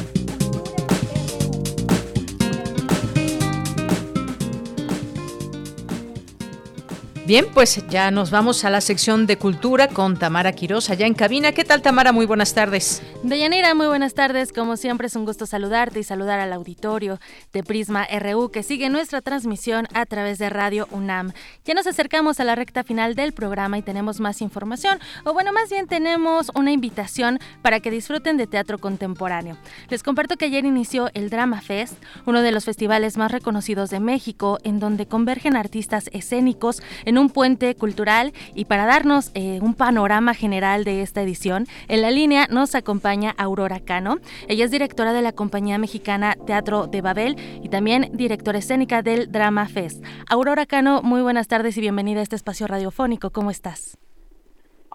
Bien, 7.28 7.46
pues 7.54 7.86
ya 7.90 8.10
nos 8.10 8.32
vamos 8.32 8.64
a 8.64 8.70
la 8.70 8.80
sección 8.80 9.28
de 9.28 9.38
cultura 9.38 9.90
con 9.90 10.18
Tamara 10.18 10.54
Quiroz 10.54 10.90
allá 10.90 11.06
en 11.06 11.14
cabina. 11.14 11.52
¿Qué 11.52 11.66
tal 11.66 11.82
Tamara? 11.82 12.14
Muy 12.14 12.26
buenas 12.26 12.54
tardes. 12.54 13.02
Deyanira, 13.22 13.76
muy 13.76 13.88
buenas 13.88 14.14
tardes. 14.14 14.54
Como 14.54 14.78
siempre 14.78 15.08
es 15.08 15.16
un 15.18 15.26
gusto 15.26 15.46
saludarte 15.46 16.00
y 16.00 16.04
saludar 16.04 16.40
al 16.40 16.54
auditorio 16.54 17.20
de 17.52 17.64
Prisma 17.64 18.08
RU 18.18 18.50
que 18.50 18.64
sigue 18.64 18.88
nuestra 18.88 19.22
transmisión 19.22 19.88
a 19.94 20.06
través 20.06 20.38
de 20.38 20.50
Radio 20.50 20.88
UNAM. 20.92 21.34
Ya 21.66 21.74
nos 21.74 21.86
acercamos 21.86 22.40
a 22.40 22.46
la 22.46 22.56
recta 22.56 22.86
final 22.86 23.14
del 23.14 23.34
programa 23.34 23.78
y 23.78 23.82
tenemos 23.82 24.22
más 24.22 24.42
información, 24.42 24.98
o 25.26 25.34
bueno, 25.34 25.52
más 25.52 25.70
bien 25.70 25.88
tenemos 25.88 26.50
una 26.56 26.72
invitación 26.72 27.40
para 27.62 27.82
que 27.82 27.92
disfruten 27.92 28.38
de 28.38 28.48
teatro 28.48 28.78
contemporáneo. 28.78 29.58
Les 29.90 30.02
comparto 30.02 30.38
que 30.38 30.46
ayer 30.46 30.64
inició 30.64 31.10
el 31.14 31.30
Drama 31.30 31.60
Fest, 31.60 31.96
uno 32.26 32.42
de 32.42 32.54
los 32.54 32.64
festivales 32.64 33.18
más 33.18 33.34
reconocidos 33.34 33.90
de 33.90 34.00
México, 34.00 34.60
en 34.64 34.80
donde 34.80 35.08
convergen 35.08 35.58
artistas 35.58 36.10
escénicos 36.14 36.82
en 37.04 37.17
un 37.20 37.30
puente 37.30 37.76
cultural 37.76 38.34
y 38.54 38.66
para 38.66 38.86
darnos 38.86 39.32
eh, 39.34 39.60
un 39.62 39.74
panorama 39.74 40.34
general 40.34 40.84
de 40.84 41.02
esta 41.02 41.22
edición, 41.22 41.66
en 41.88 42.02
la 42.02 42.12
línea 42.12 42.48
nos 42.50 42.76
acompaña 42.76 43.34
Aurora 43.38 43.80
Cano. 43.80 44.18
Ella 44.48 44.66
es 44.66 44.72
directora 44.72 45.14
de 45.14 45.22
la 45.22 45.32
compañía 45.32 45.78
mexicana 45.78 46.36
Teatro 46.46 46.88
de 46.88 47.02
Babel 47.02 47.36
y 47.64 47.70
también 47.70 48.10
directora 48.14 48.60
escénica 48.60 49.02
del 49.02 49.32
Drama 49.32 49.68
Fest. 49.68 50.04
Aurora 50.30 50.66
Cano, 50.66 51.02
muy 51.02 51.22
buenas 51.22 51.48
tardes 51.48 51.78
y 51.78 51.82
bienvenida 51.82 52.20
a 52.20 52.24
este 52.24 52.36
espacio 52.36 52.68
radiofónico. 52.68 53.32
¿Cómo 53.32 53.52
estás? 53.52 53.98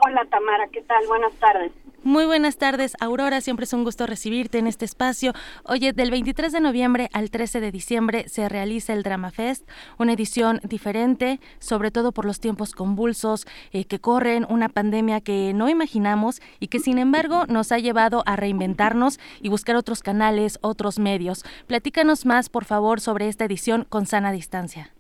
Hola 0.04 0.24
Tamara, 0.30 0.66
¿qué 0.72 0.82
tal? 0.82 1.06
Buenas 1.06 1.32
tardes. 1.34 1.72
Muy 2.04 2.26
buenas 2.26 2.58
tardes, 2.58 2.96
Aurora. 3.00 3.40
Siempre 3.40 3.62
es 3.62 3.72
un 3.72 3.84
gusto 3.84 4.08
recibirte 4.08 4.58
en 4.58 4.66
este 4.66 4.84
espacio. 4.84 5.34
Oye, 5.64 5.92
del 5.92 6.10
23 6.10 6.50
de 6.50 6.60
noviembre 6.60 7.08
al 7.12 7.30
13 7.30 7.60
de 7.60 7.70
diciembre 7.70 8.28
se 8.28 8.48
realiza 8.48 8.92
el 8.92 9.04
Drama 9.04 9.30
Fest, 9.30 9.70
una 9.98 10.14
edición 10.14 10.58
diferente, 10.64 11.38
sobre 11.60 11.92
todo 11.92 12.10
por 12.10 12.24
los 12.24 12.40
tiempos 12.40 12.72
convulsos 12.72 13.46
eh, 13.72 13.84
que 13.84 14.00
corren, 14.00 14.44
una 14.48 14.68
pandemia 14.68 15.20
que 15.20 15.52
no 15.54 15.68
imaginamos 15.68 16.40
y 16.58 16.66
que 16.66 16.80
sin 16.80 16.98
embargo 16.98 17.44
nos 17.46 17.70
ha 17.70 17.78
llevado 17.78 18.24
a 18.26 18.34
reinventarnos 18.34 19.20
y 19.40 19.48
buscar 19.48 19.76
otros 19.76 20.02
canales, 20.02 20.58
otros 20.60 20.98
medios. 20.98 21.44
Platícanos 21.68 22.26
más, 22.26 22.48
por 22.48 22.64
favor, 22.64 22.98
sobre 22.98 23.28
esta 23.28 23.44
edición 23.44 23.86
con 23.88 24.06
sana 24.06 24.32
distancia. 24.32 24.90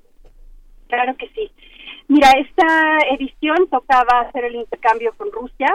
Claro 0.86 1.16
que 1.16 1.28
sí. 1.34 1.50
Mira, 2.06 2.30
esta 2.38 2.98
edición 3.18 3.56
tocaba 3.70 4.20
hacer 4.28 4.44
el 4.44 4.54
intercambio 4.54 5.12
con 5.16 5.32
Rusia 5.32 5.66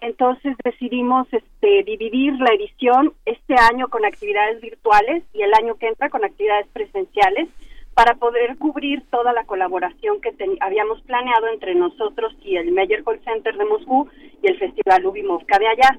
entonces 0.00 0.56
decidimos 0.64 1.26
este, 1.32 1.82
dividir 1.84 2.34
la 2.34 2.52
edición 2.54 3.12
este 3.24 3.54
año 3.54 3.88
con 3.88 4.04
actividades 4.04 4.60
virtuales 4.60 5.24
y 5.32 5.42
el 5.42 5.52
año 5.54 5.76
que 5.76 5.88
entra 5.88 6.10
con 6.10 6.24
actividades 6.24 6.66
presenciales 6.72 7.48
para 7.94 8.14
poder 8.14 8.56
cubrir 8.58 9.02
toda 9.10 9.32
la 9.32 9.44
colaboración 9.44 10.20
que 10.20 10.32
habíamos 10.60 11.00
planeado 11.02 11.48
entre 11.48 11.74
nosotros 11.74 12.32
y 12.42 12.56
el 12.56 12.70
Meyer 12.70 13.02
Call 13.02 13.20
Center 13.24 13.56
de 13.56 13.64
Moscú 13.64 14.08
y 14.42 14.46
el 14.46 14.58
Festival 14.58 15.04
Ubimovka 15.04 15.58
de 15.58 15.66
allá. 15.66 15.98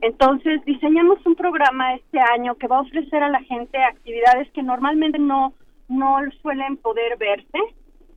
Entonces 0.00 0.64
diseñamos 0.64 1.18
un 1.26 1.34
programa 1.34 1.94
este 1.94 2.18
año 2.20 2.54
que 2.54 2.68
va 2.68 2.78
a 2.78 2.82
ofrecer 2.82 3.22
a 3.22 3.28
la 3.28 3.42
gente 3.42 3.76
actividades 3.76 4.50
que 4.52 4.62
normalmente 4.62 5.18
no, 5.18 5.52
no 5.88 6.18
suelen 6.42 6.76
poder 6.78 7.18
verse 7.18 7.58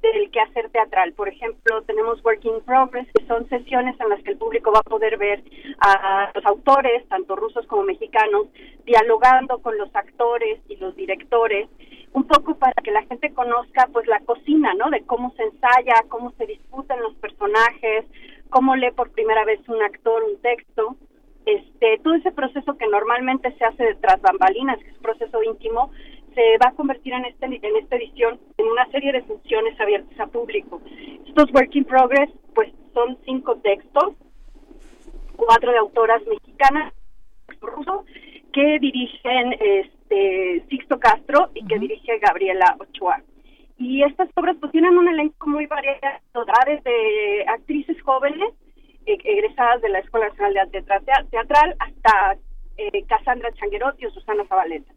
del 0.01 0.31
quehacer 0.31 0.69
teatral. 0.69 1.13
Por 1.13 1.27
ejemplo, 1.27 1.81
tenemos 1.83 2.23
Working 2.23 2.61
Progress, 2.65 3.07
que 3.13 3.25
son 3.25 3.47
sesiones 3.49 3.99
en 3.99 4.09
las 4.09 4.21
que 4.23 4.31
el 4.31 4.37
público 4.37 4.71
va 4.71 4.79
a 4.79 4.89
poder 4.89 5.17
ver 5.17 5.43
a 5.79 6.31
los 6.33 6.45
autores, 6.45 7.07
tanto 7.09 7.35
rusos 7.35 7.65
como 7.67 7.83
mexicanos, 7.83 8.47
dialogando 8.85 9.59
con 9.59 9.77
los 9.77 9.93
actores 9.95 10.59
y 10.67 10.77
los 10.77 10.95
directores, 10.95 11.67
un 12.13 12.23
poco 12.25 12.55
para 12.55 12.73
que 12.83 12.91
la 12.91 13.03
gente 13.03 13.33
conozca 13.33 13.87
pues 13.91 14.07
la 14.07 14.19
cocina, 14.21 14.73
¿no? 14.73 14.89
De 14.89 15.03
cómo 15.03 15.33
se 15.35 15.43
ensaya, 15.43 16.03
cómo 16.07 16.31
se 16.37 16.45
disputan 16.45 17.01
los 17.01 17.13
personajes, 17.15 18.05
cómo 18.49 18.75
lee 18.75 18.91
por 18.91 19.11
primera 19.11 19.45
vez 19.45 19.59
un 19.67 19.81
actor 19.81 20.23
un 20.23 20.41
texto. 20.41 20.95
Este, 21.45 21.99
todo 22.03 22.15
ese 22.15 22.31
proceso 22.31 22.77
que 22.77 22.87
normalmente 22.87 23.51
se 23.57 23.65
hace 23.65 23.83
detrás 23.83 24.21
bambalinas, 24.21 24.77
que 24.79 24.89
es 24.89 24.95
un 24.97 25.01
proceso 25.01 25.41
íntimo, 25.43 25.91
se 26.33 26.57
va 26.63 26.69
a 26.69 26.75
convertir 26.75 27.13
en, 27.13 27.25
este, 27.25 27.45
en 27.45 27.75
esta 27.77 27.95
edición 27.95 28.39
en 28.57 28.67
una 28.67 28.85
serie 28.91 29.11
de 29.11 29.21
funciones 29.23 29.79
abiertas 29.79 30.19
a 30.19 30.27
público. 30.27 30.81
Estos 31.27 31.53
Work 31.53 31.75
in 31.75 31.85
Progress, 31.85 32.29
pues 32.53 32.71
son 32.93 33.17
cinco 33.25 33.57
textos, 33.57 34.15
cuatro 35.35 35.71
de 35.71 35.77
autoras 35.77 36.21
mexicanas, 36.27 36.93
ruso, 37.61 38.05
que 38.53 38.79
dirigen 38.79 39.53
este 39.59 40.63
Sixto 40.69 40.99
Castro 40.99 41.49
y 41.53 41.65
que 41.65 41.79
dirige 41.79 42.19
Gabriela 42.19 42.75
Ochoa. 42.79 43.21
Y 43.77 44.03
estas 44.03 44.29
obras 44.35 44.57
pues 44.59 44.71
tienen 44.71 44.97
un 44.97 45.07
elenco 45.07 45.47
muy 45.47 45.65
variado, 45.65 45.99
desde 46.65 47.45
actrices 47.47 48.01
jóvenes, 48.01 48.53
e-, 49.05 49.17
egresadas 49.23 49.81
de 49.81 49.89
la 49.89 49.99
Escuela 49.99 50.27
Nacional 50.29 50.53
de 50.53 50.59
Arte 50.59 50.83
Teatral, 51.31 51.75
hasta 51.79 52.37
eh, 52.77 53.03
Cassandra 53.07 53.51
Changuerotti 53.53 54.05
o 54.05 54.11
Susana 54.11 54.45
Zabaleta 54.45 54.91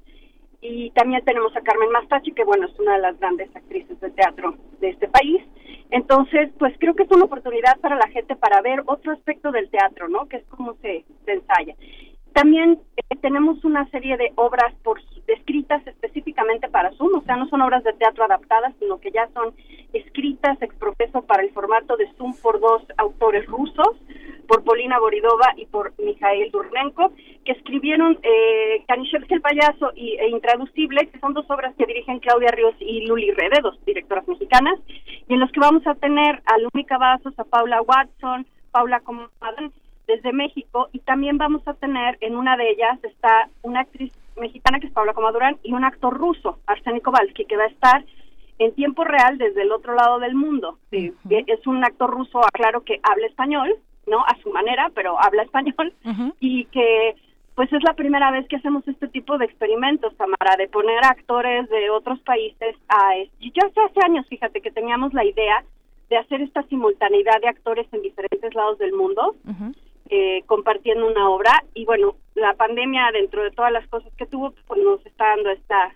y 0.62 0.90
también 0.92 1.24
tenemos 1.24 1.54
a 1.56 1.60
Carmen 1.60 1.90
Mastachi, 1.90 2.30
que 2.32 2.44
bueno, 2.44 2.66
es 2.66 2.78
una 2.78 2.94
de 2.94 3.02
las 3.02 3.18
grandes 3.18 3.54
actrices 3.54 4.00
de 4.00 4.10
teatro 4.10 4.54
de 4.80 4.90
este 4.90 5.08
país. 5.08 5.42
Entonces, 5.90 6.50
pues 6.58 6.72
creo 6.78 6.94
que 6.94 7.02
es 7.02 7.10
una 7.10 7.24
oportunidad 7.24 7.78
para 7.80 7.96
la 7.96 8.06
gente 8.08 8.36
para 8.36 8.62
ver 8.62 8.82
otro 8.86 9.12
aspecto 9.12 9.50
del 9.50 9.68
teatro, 9.68 10.08
¿no? 10.08 10.26
Que 10.28 10.36
es 10.38 10.44
cómo 10.46 10.74
se, 10.80 11.04
ensaya. 11.26 11.74
También 12.32 12.78
eh, 12.96 13.16
tenemos 13.20 13.64
una 13.64 13.88
serie 13.90 14.16
de 14.16 14.32
obras 14.36 14.74
por, 14.82 15.00
escritas 15.26 15.86
específicamente 15.86 16.68
para 16.68 16.92
Zoom, 16.92 17.18
o 17.18 17.22
sea, 17.22 17.36
no 17.36 17.48
son 17.48 17.62
obras 17.62 17.84
de 17.84 17.92
teatro 17.94 18.24
adaptadas, 18.24 18.74
sino 18.78 18.98
que 18.98 19.10
ya 19.10 19.28
son 19.34 19.54
escritas 19.92 20.60
exprofeso 20.62 21.22
para 21.22 21.42
el 21.42 21.50
formato 21.50 21.96
de 21.96 22.10
Zoom 22.14 22.34
por 22.42 22.60
dos 22.60 22.82
autores 22.96 23.46
rusos, 23.46 23.96
por 24.46 24.64
Polina 24.64 24.98
Boridova 24.98 25.52
y 25.56 25.66
por 25.66 25.92
Mikhail 25.98 26.50
Durnenko, 26.50 27.12
que 27.44 27.52
escribieron 27.52 28.18
eh, 28.22 28.84
Kanishevsky 28.86 29.34
el 29.34 29.40
payaso 29.40 29.92
y, 29.94 30.16
e 30.18 30.28
Intraducible, 30.28 31.08
que 31.08 31.18
son 31.20 31.34
dos 31.34 31.48
obras 31.50 31.74
que 31.76 31.86
dirigen 31.86 32.20
Claudia 32.20 32.50
Ríos 32.50 32.74
y 32.80 33.06
Luli 33.06 33.30
Rede, 33.30 33.60
dos 33.62 33.78
directoras 33.84 34.26
mexicanas, 34.28 34.78
y 35.28 35.34
en 35.34 35.40
los 35.40 35.50
que 35.52 35.60
vamos 35.60 35.86
a 35.86 35.94
tener 35.94 36.42
a 36.46 36.58
Lumi 36.58 36.84
Cavazos, 36.84 37.38
a 37.38 37.44
Paula 37.44 37.82
Watson, 37.82 38.46
Paula 38.70 39.00
Comadre, 39.00 39.70
desde 40.06 40.32
México 40.32 40.88
y 40.92 40.98
también 41.00 41.38
vamos 41.38 41.66
a 41.66 41.74
tener 41.74 42.18
en 42.20 42.36
una 42.36 42.56
de 42.56 42.70
ellas 42.70 42.98
está 43.04 43.48
una 43.62 43.80
actriz 43.80 44.12
mexicana 44.36 44.80
que 44.80 44.86
es 44.86 44.92
Paula 44.92 45.14
Comadurán 45.14 45.58
y 45.62 45.72
un 45.72 45.84
actor 45.84 46.16
ruso, 46.16 46.58
Arseny 46.66 47.00
Kovalsky, 47.00 47.44
que 47.44 47.56
va 47.56 47.64
a 47.64 47.68
estar 47.68 48.04
en 48.58 48.74
tiempo 48.74 49.04
real 49.04 49.38
desde 49.38 49.62
el 49.62 49.72
otro 49.72 49.94
lado 49.94 50.18
del 50.18 50.34
mundo. 50.34 50.78
Es 50.90 51.66
un 51.66 51.84
actor 51.84 52.10
ruso, 52.10 52.40
aclaro 52.44 52.82
que 52.82 53.00
habla 53.02 53.26
español, 53.26 53.74
¿no? 54.06 54.20
A 54.20 54.36
su 54.42 54.50
manera, 54.50 54.90
pero 54.94 55.20
habla 55.20 55.42
español. 55.42 55.92
Y 56.40 56.64
que 56.66 57.16
pues 57.54 57.70
es 57.72 57.82
la 57.82 57.92
primera 57.92 58.30
vez 58.30 58.48
que 58.48 58.56
hacemos 58.56 58.86
este 58.88 59.08
tipo 59.08 59.36
de 59.36 59.44
experimentos, 59.44 60.16
Tamara, 60.16 60.56
de 60.56 60.68
poner 60.68 61.04
actores 61.04 61.68
de 61.68 61.90
otros 61.90 62.18
países 62.20 62.76
a... 62.88 63.14
Yo 63.40 63.66
hace, 63.66 63.80
hace 63.80 64.00
años, 64.04 64.26
fíjate, 64.26 64.62
que 64.62 64.70
teníamos 64.70 65.12
la 65.12 65.24
idea 65.24 65.62
de 66.08 66.16
hacer 66.16 66.40
esta 66.40 66.62
simultaneidad 66.64 67.40
de 67.42 67.48
actores 67.48 67.86
en 67.92 68.02
diferentes 68.02 68.54
lados 68.54 68.78
del 68.78 68.92
mundo 68.92 69.34
eh, 70.14 70.42
compartiendo 70.44 71.06
una 71.06 71.30
obra 71.30 71.64
y 71.72 71.86
bueno, 71.86 72.16
la 72.34 72.52
pandemia 72.52 73.10
dentro 73.14 73.42
de 73.42 73.50
todas 73.50 73.72
las 73.72 73.88
cosas 73.88 74.12
que 74.18 74.26
tuvo, 74.26 74.52
pues 74.66 74.78
nos 74.82 75.06
está 75.06 75.28
dando 75.28 75.48
esta, 75.48 75.94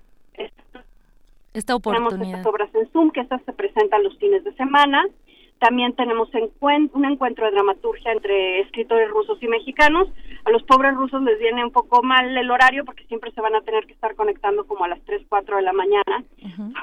esta, 1.52 1.76
oportunidad. 1.76 2.08
Tenemos 2.08 2.38
estas 2.38 2.46
obras 2.46 2.74
en 2.74 2.88
Zoom, 2.92 3.10
que 3.10 3.20
estas 3.20 3.42
se 3.42 3.52
presentan 3.52 4.02
los 4.02 4.16
fines 4.16 4.42
de 4.42 4.54
semana 4.54 5.04
también 5.58 5.94
tenemos 5.94 6.28
un 6.60 7.04
encuentro 7.04 7.46
de 7.46 7.52
dramaturgia 7.52 8.12
entre 8.12 8.60
escritores 8.60 9.10
rusos 9.10 9.42
y 9.42 9.48
mexicanos. 9.48 10.08
A 10.44 10.50
los 10.50 10.62
pobres 10.64 10.94
rusos 10.94 11.22
les 11.22 11.38
viene 11.38 11.64
un 11.64 11.72
poco 11.72 12.02
mal 12.02 12.36
el 12.36 12.50
horario 12.50 12.84
porque 12.84 13.04
siempre 13.06 13.32
se 13.32 13.40
van 13.40 13.54
a 13.54 13.62
tener 13.62 13.86
que 13.86 13.94
estar 13.94 14.14
conectando 14.14 14.66
como 14.66 14.84
a 14.84 14.88
las 14.88 15.00
3, 15.04 15.22
4 15.28 15.56
de 15.56 15.62
la 15.62 15.72
mañana 15.72 16.24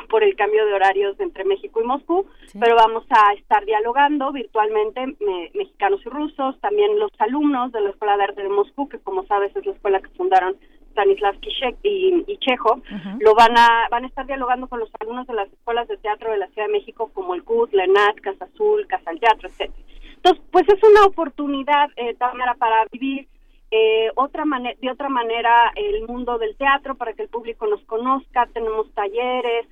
por 0.09 0.23
el 0.23 0.35
cambio 0.35 0.65
de 0.65 0.73
horarios 0.73 1.19
entre 1.19 1.45
México 1.45 1.81
y 1.81 1.85
Moscú. 1.85 2.25
Pero 2.59 2.75
vamos 2.75 3.05
a 3.09 3.33
estar 3.33 3.63
dialogando 3.65 4.31
virtualmente 4.31 5.15
mexicanos 5.53 6.01
y 6.05 6.09
rusos, 6.09 6.59
también 6.59 6.99
los 6.99 7.11
alumnos 7.19 7.71
de 7.71 7.81
la 7.81 7.91
Escuela 7.91 8.17
de 8.17 8.23
Arte 8.23 8.43
de 8.43 8.49
Moscú, 8.49 8.89
que 8.89 8.99
como 8.99 9.25
sabes 9.27 9.55
es 9.55 9.65
la 9.65 9.73
escuela 9.73 10.01
que 10.01 10.09
fundaron 10.09 10.55
Stanislavski 10.93 11.49
y, 11.83 12.23
y 12.27 12.37
Chejo, 12.37 12.81
lo 13.19 13.35
van 13.35 13.57
a 13.57 13.87
van 13.91 14.05
a 14.05 14.07
estar 14.07 14.25
dialogando 14.25 14.67
con 14.67 14.79
los 14.79 14.89
alumnos 14.99 15.27
de 15.27 15.33
las 15.33 15.51
escuelas 15.51 15.87
de 15.87 15.97
teatro 15.97 16.31
de 16.31 16.37
la 16.37 16.47
Ciudad 16.47 16.67
de 16.67 16.73
México 16.73 17.11
como 17.13 17.35
el 17.35 17.43
CUT, 17.43 17.73
la 17.73 17.83
ENAT, 17.83 18.15
Casa 18.21 18.45
Azul, 18.45 18.87
Casa 18.87 19.11
del 19.11 19.19
Teatro, 19.19 19.49
etcétera. 19.49 19.83
Entonces, 20.15 20.43
pues 20.51 20.65
es 20.69 20.81
una 20.89 21.05
oportunidad, 21.05 21.89
eh, 21.97 22.15
para 22.57 22.85
vivir 22.91 23.27
eh, 23.75 24.11
otra 24.15 24.43
de 24.79 24.91
otra 24.91 25.09
manera 25.09 25.73
el 25.75 26.07
mundo 26.07 26.37
del 26.37 26.55
teatro 26.55 26.95
para 26.95 27.13
que 27.13 27.23
el 27.23 27.29
público 27.29 27.65
nos 27.65 27.83
conozca. 27.85 28.47
Tenemos 28.53 28.89
talleres, 28.93 29.65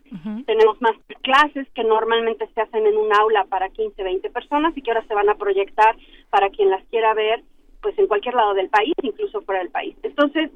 tenemos 0.47 0.81
más 0.81 0.93
clases 1.21 1.67
que 1.75 1.83
normalmente 1.83 2.49
se 2.53 2.61
hacen 2.61 2.85
en 2.85 2.97
un 2.97 3.13
aula 3.13 3.45
para 3.45 3.69
15, 3.69 4.03
20 4.03 4.29
personas 4.31 4.75
y 4.75 4.81
que 4.81 4.89
ahora 4.89 5.05
se 5.07 5.13
van 5.13 5.29
a 5.29 5.35
proyectar 5.35 5.95
para 6.31 6.49
quien 6.49 6.71
las 6.71 6.83
quiera 6.87 7.13
ver, 7.13 7.43
pues 7.81 7.97
en 7.99 8.07
cualquier 8.07 8.33
lado 8.33 8.55
del 8.55 8.69
país, 8.69 8.93
incluso 9.03 9.41
fuera 9.41 9.61
del 9.61 9.69
país. 9.69 9.95
Entonces, 10.01 10.49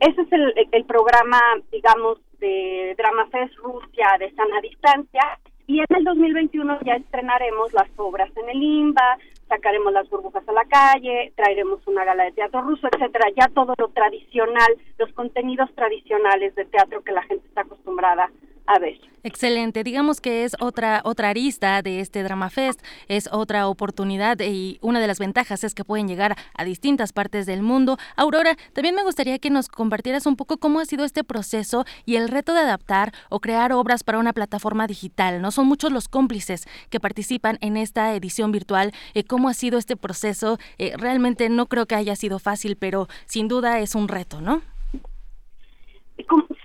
ese 0.00 0.22
es 0.22 0.32
el, 0.32 0.54
el 0.72 0.84
programa, 0.84 1.40
digamos, 1.70 2.18
de 2.40 2.94
Drama 2.96 3.26
Fest 3.26 3.54
Rusia 3.56 4.16
de 4.18 4.32
sana 4.32 4.60
distancia. 4.60 5.38
Y 5.66 5.78
en 5.78 5.86
el 5.96 6.04
2021 6.04 6.80
ya 6.84 6.94
estrenaremos 6.94 7.72
las 7.72 7.88
obras 7.96 8.30
en 8.36 8.48
el 8.48 8.62
IMBA, 8.62 9.18
sacaremos 9.50 9.92
las 9.92 10.08
burbujas 10.08 10.48
a 10.48 10.52
la 10.52 10.64
calle, 10.64 11.32
traeremos 11.36 11.86
una 11.86 12.04
gala 12.04 12.24
de 12.24 12.32
teatro 12.32 12.62
ruso, 12.62 12.88
etcétera, 12.90 13.26
ya 13.36 13.48
todo 13.48 13.74
lo 13.76 13.88
tradicional, 13.88 14.78
los 14.96 15.12
contenidos 15.12 15.68
tradicionales 15.74 16.54
de 16.54 16.64
teatro 16.64 17.02
que 17.02 17.12
la 17.12 17.22
gente 17.24 17.46
está 17.48 17.62
acostumbrada 17.62 18.30
a 18.66 18.78
ver. 18.78 18.98
Excelente, 19.22 19.84
digamos 19.84 20.20
que 20.20 20.44
es 20.44 20.56
otra 20.60 21.02
otra 21.04 21.28
arista 21.28 21.82
de 21.82 22.00
este 22.00 22.22
Drama 22.22 22.48
Fest, 22.48 22.80
es 23.06 23.28
otra 23.30 23.68
oportunidad 23.68 24.38
y 24.40 24.78
una 24.80 24.98
de 24.98 25.06
las 25.06 25.18
ventajas 25.18 25.62
es 25.62 25.74
que 25.74 25.84
pueden 25.84 26.08
llegar 26.08 26.36
a 26.54 26.64
distintas 26.64 27.12
partes 27.12 27.44
del 27.44 27.62
mundo. 27.62 27.98
Aurora, 28.16 28.56
también 28.72 28.94
me 28.94 29.02
gustaría 29.02 29.38
que 29.38 29.50
nos 29.50 29.68
compartieras 29.68 30.24
un 30.24 30.36
poco 30.36 30.56
cómo 30.56 30.80
ha 30.80 30.86
sido 30.86 31.04
este 31.04 31.22
proceso 31.22 31.84
y 32.06 32.16
el 32.16 32.28
reto 32.28 32.54
de 32.54 32.60
adaptar 32.60 33.12
o 33.28 33.40
crear 33.40 33.72
obras 33.72 34.04
para 34.04 34.18
una 34.18 34.32
plataforma 34.32 34.86
digital. 34.86 35.42
No 35.42 35.50
son 35.50 35.66
muchos 35.66 35.92
los 35.92 36.08
cómplices 36.08 36.66
que 36.88 36.98
participan 37.00 37.58
en 37.60 37.76
esta 37.76 38.14
edición 38.14 38.52
virtual. 38.52 38.92
Eh, 39.12 39.24
¿Cómo 39.40 39.48
ha 39.48 39.54
sido 39.54 39.78
este 39.78 39.96
proceso? 39.96 40.58
Eh, 40.76 40.92
realmente 40.98 41.48
no 41.48 41.64
creo 41.64 41.86
que 41.86 41.94
haya 41.94 42.14
sido 42.14 42.38
fácil, 42.38 42.76
pero 42.76 43.06
sin 43.24 43.48
duda 43.48 43.78
es 43.78 43.94
un 43.94 44.06
reto, 44.06 44.42
¿no? 44.42 44.60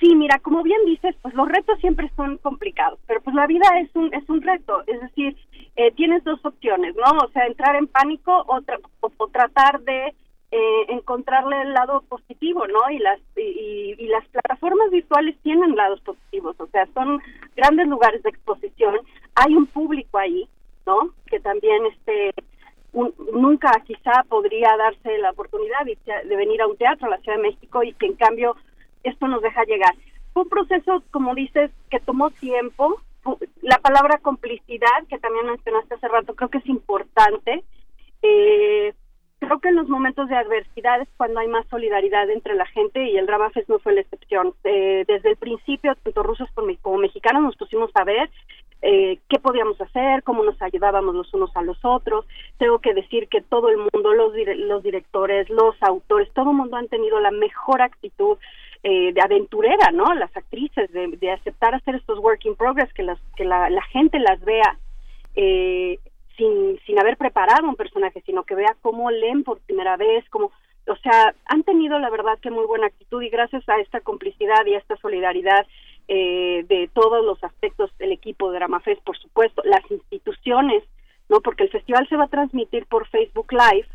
Sí, 0.02 0.14
mira, 0.14 0.39
como 0.39 0.61
bien 0.61 0.81
dices, 0.85 1.15
pues 1.22 1.34
los 1.35 1.47
retos 1.47 1.80
siempre 1.80 2.11
son 2.18 2.38
complicados, 2.39 2.99
pero 3.07 3.22
pues 3.22 3.34
la 3.34 3.47
vida 3.47 3.65
es 3.80 3.89
un 3.95 4.14
es 4.14 4.27
un 4.27 4.41
reto, 4.41 4.84
es 4.88 4.99
decir, 4.99 5.38
eh, 5.77 5.93
tienes 5.93 6.26
dos 6.26 6.43
opciones, 6.43 6.93
¿no? 6.97 7.18
O 7.26 7.30
sea, 7.30 7.45
entrar 7.45 7.77
en 7.77 7.88
pánico 7.88 8.43
o, 8.45 8.60
o, 8.99 9.27
tratar 9.30 9.80
de 9.84 10.07
eh, 10.52 10.85
encontrarle 10.89 11.61
el 11.61 11.72
lado 11.72 12.03
positivo, 12.10 12.68
¿no? 12.68 12.91
Y 12.91 12.99
las 12.99 13.22
y, 13.38 13.95
y, 13.97 14.07
las 14.07 14.27
plataformas 14.27 14.91
virtuales 14.91 15.38
tienen 15.43 15.77
lados 15.77 16.02
positivos, 16.02 16.57
o 16.60 16.68
sea, 16.68 16.85
son 16.93 17.22
grandes 17.56 17.88
lugares 17.88 18.22
de 18.23 18.31
exposición, 18.31 18.95
hay 19.35 19.56
un 19.56 19.65
público 19.65 20.18
ahí, 20.18 20.45
¿no? 20.85 21.11
Que 21.27 21.39
también 21.39 21.85
este 21.85 22.34
nunca 23.34 23.72
quizá 23.85 24.23
podría 24.30 24.76
darse 24.77 25.17
la 25.17 25.31
oportunidad 25.31 25.85
de, 25.85 26.35
venir 26.35 26.61
a 26.61 26.67
un 26.67 26.77
teatro 26.77 27.07
a 27.07 27.09
la 27.11 27.17
Ciudad 27.17 27.38
de 27.38 27.43
México 27.43 27.84
y 27.84 27.93
que 27.93 28.05
en 28.05 28.15
cambio 28.15 28.55
esto 29.03 29.27
nos 29.27 29.41
deja 29.41 29.63
llegar. 29.65 29.93
Fue 30.34 30.43
un 30.43 30.49
proceso, 30.49 31.03
como 31.11 31.35
dices, 31.35 31.72
que 31.89 31.99
tomó 31.99 32.30
tiempo. 32.31 33.01
La 33.61 33.80
palabra 33.80 34.19
complicidad, 34.19 35.05
que 35.09 35.17
también 35.19 35.47
mencionaste 35.47 35.95
hace 35.95 36.07
rato, 36.07 36.35
creo 36.35 36.49
que 36.49 36.59
es 36.59 36.67
importante. 36.67 37.63
Eh, 38.22 38.93
creo 39.39 39.59
que 39.59 39.69
en 39.69 39.76
los 39.76 39.89
momentos 39.89 40.30
de 40.30 40.35
adversidad 40.35 41.01
es 41.01 41.09
cuando 41.17 41.39
hay 41.39 41.47
más 41.47 41.67
solidaridad 41.67 42.30
entre 42.30 42.55
la 42.55 42.65
gente 42.65 43.03
y 43.09 43.17
el 43.17 43.27
Fest 43.53 43.69
no 43.69 43.80
fue 43.80 43.93
la 43.93 44.01
excepción. 44.01 44.53
Eh, 44.63 45.05
desde 45.07 45.30
el 45.30 45.38
principio, 45.38 45.95
tanto 45.95 46.23
rusos 46.23 46.49
como 46.81 46.97
mexicanos 46.97 47.43
nos 47.43 47.57
pusimos 47.57 47.91
a 47.93 48.03
ver 48.03 48.30
eh, 48.81 49.19
qué 49.30 49.39
podíamos 49.39 49.80
hacer, 49.81 50.23
cómo 50.23 50.43
nos 50.43 50.61
ayudábamos 50.61 51.15
los 51.15 51.34
unos 51.34 51.56
a 51.56 51.61
los 51.61 51.84
otros. 51.84 52.26
Tengo 52.57 52.80
que 52.80 52.93
decir 52.93 53.27
que 53.27 53.41
todo 53.41 53.69
el 53.69 53.77
mundo, 53.77 54.14
los, 54.14 54.34
los 54.57 54.84
directores, 54.84 55.49
los 55.49 55.76
autores, 55.81 56.31
todo 56.34 56.52
el 56.52 56.57
mundo 56.57 56.77
han 56.77 56.88
tenido 56.88 57.19
la 57.19 57.31
mejor 57.31 57.81
actitud 57.81 58.38
eh, 58.84 59.14
de 59.14 59.22
aventurera, 59.22 59.91
¿no? 59.91 60.14
Las 60.14 60.35
actrices, 60.38 60.91
de, 60.91 61.31
aceptar 61.31 61.73
hacer 61.73 61.95
estos 61.95 62.19
work 62.19 62.45
in 62.45 62.56
progress, 62.56 62.93
que, 62.93 63.02
las, 63.02 63.19
que 63.35 63.43
la, 63.43 63.81
gente 63.91 64.19
las 64.19 64.39
vea 64.45 64.77
eh, 65.35 65.97
sin, 66.38 66.80
sin 66.85 66.99
haber 66.99 67.18
preparado 67.18 67.68
un 67.68 67.76
personaje, 67.76 68.22
sino 68.27 68.43
que 68.43 68.53
vea 68.53 68.76
cómo 68.84 69.10
leen 69.10 69.43
por 69.43 69.60
primera 69.61 69.97
vez, 69.97 70.23
como, 70.30 70.52
o 70.88 70.95
sea, 70.97 71.34
han 71.45 71.64
tenido 71.64 71.97
la 71.97 72.11
verdad 72.11 72.38
que 72.39 72.52
muy 72.52 72.65
buena 72.68 72.85
actitud 72.85 73.23
y 73.23 73.30
gracias 73.30 73.68
a 73.68 73.80
esta 73.80 74.02
complicidad 74.02 74.64
y 74.68 74.76
a 74.76 74.77
esta 74.77 74.97
solidaridad 74.97 75.65
eh, 76.07 76.64
de 76.68 76.88
todos 76.93 77.26
los 77.26 77.43
aspectos 77.43 77.89
equipo 78.26 78.52
de 78.52 78.57
Dramafest, 78.57 79.03
por 79.03 79.18
supuesto, 79.18 79.61
las 79.65 79.89
instituciones 79.91 80.84
¿no? 81.30 81.41
Porque 81.41 81.64
el 81.64 81.69
festival 81.69 82.07
se 82.07 82.18
va 82.18 82.26
a 82.26 82.30
transmitir 82.30 82.85
por 82.85 83.07
Facebook 83.07 83.52
Live 83.52 83.88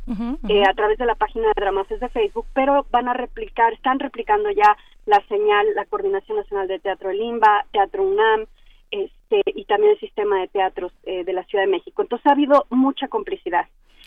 eh, 0.48 0.65
a 0.69 0.74
través 0.74 0.98
de 0.98 1.07
la 1.07 1.15
página 1.15 1.47
de 1.47 1.61
Dramaces 1.61 2.01
de 2.01 2.09
Facebook, 2.09 2.47
pero 2.55 2.86
van 2.90 3.09
a 3.09 3.15
replicar, 3.15 3.73
están 3.73 4.01
replicando 4.01 4.51
ya 4.51 4.77
la 5.07 5.23
señal, 5.28 5.66
la 5.74 5.85
Coordinación 5.85 6.39
Nacional 6.39 6.66
de 6.66 6.81
Teatro 6.81 7.12
Limba, 7.12 7.66
Teatro 7.73 8.02
UNAM, 8.02 8.47
este, 8.90 9.43
y 9.47 9.65
también 9.65 9.93
el 9.93 10.01
sistema 10.01 10.40
de 10.40 10.48
teatros 10.48 10.93
eh, 11.05 11.23
de 11.24 11.32
la 11.32 11.44
Ciudad 11.44 11.65
de 11.65 11.70
México. 11.70 12.02
Entonces 12.02 12.27
ha 12.27 12.32
habido 12.32 12.66
mucha 12.70 13.07
complicidad. 13.07 13.66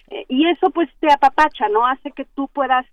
Eh, 0.09 0.25
y 0.27 0.45
eso 0.49 0.69
pues 0.71 0.89
te 0.99 1.11
apapacha, 1.11 1.69
¿no? 1.69 1.87
Hace 1.87 2.11
que 2.11 2.25
tú 2.25 2.49
puedas 2.49 2.85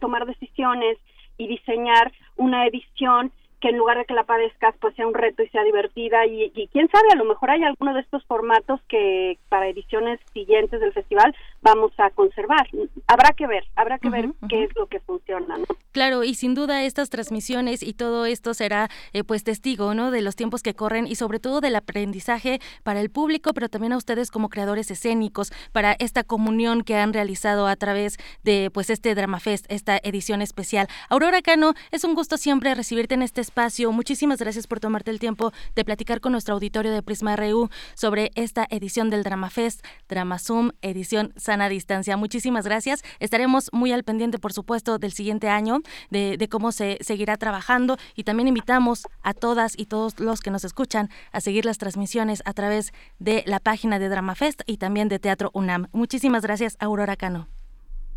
tomar 0.00 0.24
decisiones 0.24 0.98
y 1.36 1.46
diseñar 1.46 2.12
una 2.36 2.66
edición 2.66 3.32
que 3.64 3.70
en 3.70 3.78
lugar 3.78 3.96
de 3.96 4.04
que 4.04 4.12
la 4.12 4.24
padezcas, 4.24 4.74
pues 4.78 4.94
sea 4.94 5.06
un 5.06 5.14
reto 5.14 5.42
y 5.42 5.48
sea 5.48 5.64
divertida. 5.64 6.26
Y, 6.26 6.68
quién 6.70 6.86
sabe, 6.90 7.08
a 7.10 7.16
lo 7.16 7.24
mejor 7.24 7.48
hay 7.48 7.62
alguno 7.62 7.94
de 7.94 8.00
estos 8.00 8.22
formatos 8.26 8.78
que 8.90 9.38
para 9.48 9.68
ediciones 9.68 10.20
siguientes 10.34 10.82
del 10.82 10.92
festival 10.92 11.34
vamos 11.62 11.90
a 11.96 12.10
conservar. 12.10 12.68
Habrá 13.06 13.30
que 13.34 13.46
ver, 13.46 13.64
habrá 13.74 13.98
que 13.98 14.10
ver 14.10 14.28
qué 14.50 14.64
es 14.64 14.76
lo 14.76 14.86
que 14.86 15.00
funciona. 15.00 15.56
¿no? 15.56 15.64
Claro, 15.92 16.24
y 16.24 16.34
sin 16.34 16.54
duda 16.54 16.82
estas 16.82 17.08
transmisiones 17.08 17.82
y 17.82 17.94
todo 17.94 18.26
esto 18.26 18.52
será 18.52 18.90
eh, 19.14 19.24
pues 19.24 19.44
testigo 19.44 19.94
¿no? 19.94 20.10
de 20.10 20.20
los 20.20 20.36
tiempos 20.36 20.62
que 20.62 20.74
corren 20.74 21.06
y 21.06 21.14
sobre 21.14 21.38
todo 21.38 21.62
del 21.62 21.76
aprendizaje 21.76 22.60
para 22.82 23.00
el 23.00 23.08
público, 23.08 23.54
pero 23.54 23.70
también 23.70 23.94
a 23.94 23.96
ustedes 23.96 24.30
como 24.30 24.50
creadores 24.50 24.90
escénicos, 24.90 25.52
para 25.72 25.96
esta 26.00 26.22
comunión 26.22 26.82
que 26.82 26.96
han 26.96 27.14
realizado 27.14 27.66
a 27.66 27.76
través 27.76 28.18
de 28.42 28.70
pues 28.74 28.90
este 28.90 29.14
Drama 29.14 29.40
Fest, 29.40 29.64
esta 29.70 29.96
edición 30.02 30.42
especial. 30.42 30.86
Aurora 31.08 31.40
Cano, 31.40 31.72
es 31.92 32.04
un 32.04 32.14
gusto 32.14 32.36
siempre 32.36 32.74
recibirte 32.74 33.14
en 33.14 33.22
este 33.22 33.40
espacio. 33.40 33.53
Muchísimas 33.92 34.40
gracias 34.40 34.66
por 34.66 34.80
tomarte 34.80 35.10
el 35.10 35.18
tiempo 35.18 35.52
de 35.74 35.84
platicar 35.84 36.20
con 36.20 36.32
nuestro 36.32 36.54
auditorio 36.54 36.92
de 36.92 37.02
Prisma 37.02 37.36
RU 37.36 37.68
sobre 37.94 38.30
esta 38.34 38.66
edición 38.68 39.10
del 39.10 39.22
Drama 39.22 39.48
Fest, 39.48 39.84
Drama 40.08 40.38
Zoom, 40.38 40.72
edición 40.82 41.32
sana 41.36 41.68
distancia. 41.68 42.16
Muchísimas 42.16 42.64
gracias. 42.64 43.02
Estaremos 43.20 43.70
muy 43.72 43.92
al 43.92 44.02
pendiente, 44.02 44.38
por 44.38 44.52
supuesto, 44.52 44.98
del 44.98 45.12
siguiente 45.12 45.48
año, 45.48 45.80
de, 46.10 46.36
de 46.36 46.48
cómo 46.48 46.72
se 46.72 46.98
seguirá 47.00 47.36
trabajando 47.36 47.96
y 48.14 48.24
también 48.24 48.48
invitamos 48.48 49.06
a 49.22 49.34
todas 49.34 49.78
y 49.78 49.86
todos 49.86 50.18
los 50.18 50.40
que 50.40 50.50
nos 50.50 50.64
escuchan 50.64 51.08
a 51.32 51.40
seguir 51.40 51.64
las 51.64 51.78
transmisiones 51.78 52.42
a 52.44 52.52
través 52.52 52.92
de 53.18 53.44
la 53.46 53.60
página 53.60 53.98
de 53.98 54.08
Drama 54.08 54.34
Fest 54.34 54.62
y 54.66 54.78
también 54.78 55.08
de 55.08 55.18
Teatro 55.18 55.50
UNAM. 55.54 55.86
Muchísimas 55.92 56.42
gracias, 56.42 56.76
Aurora 56.80 57.16
Cano. 57.16 57.46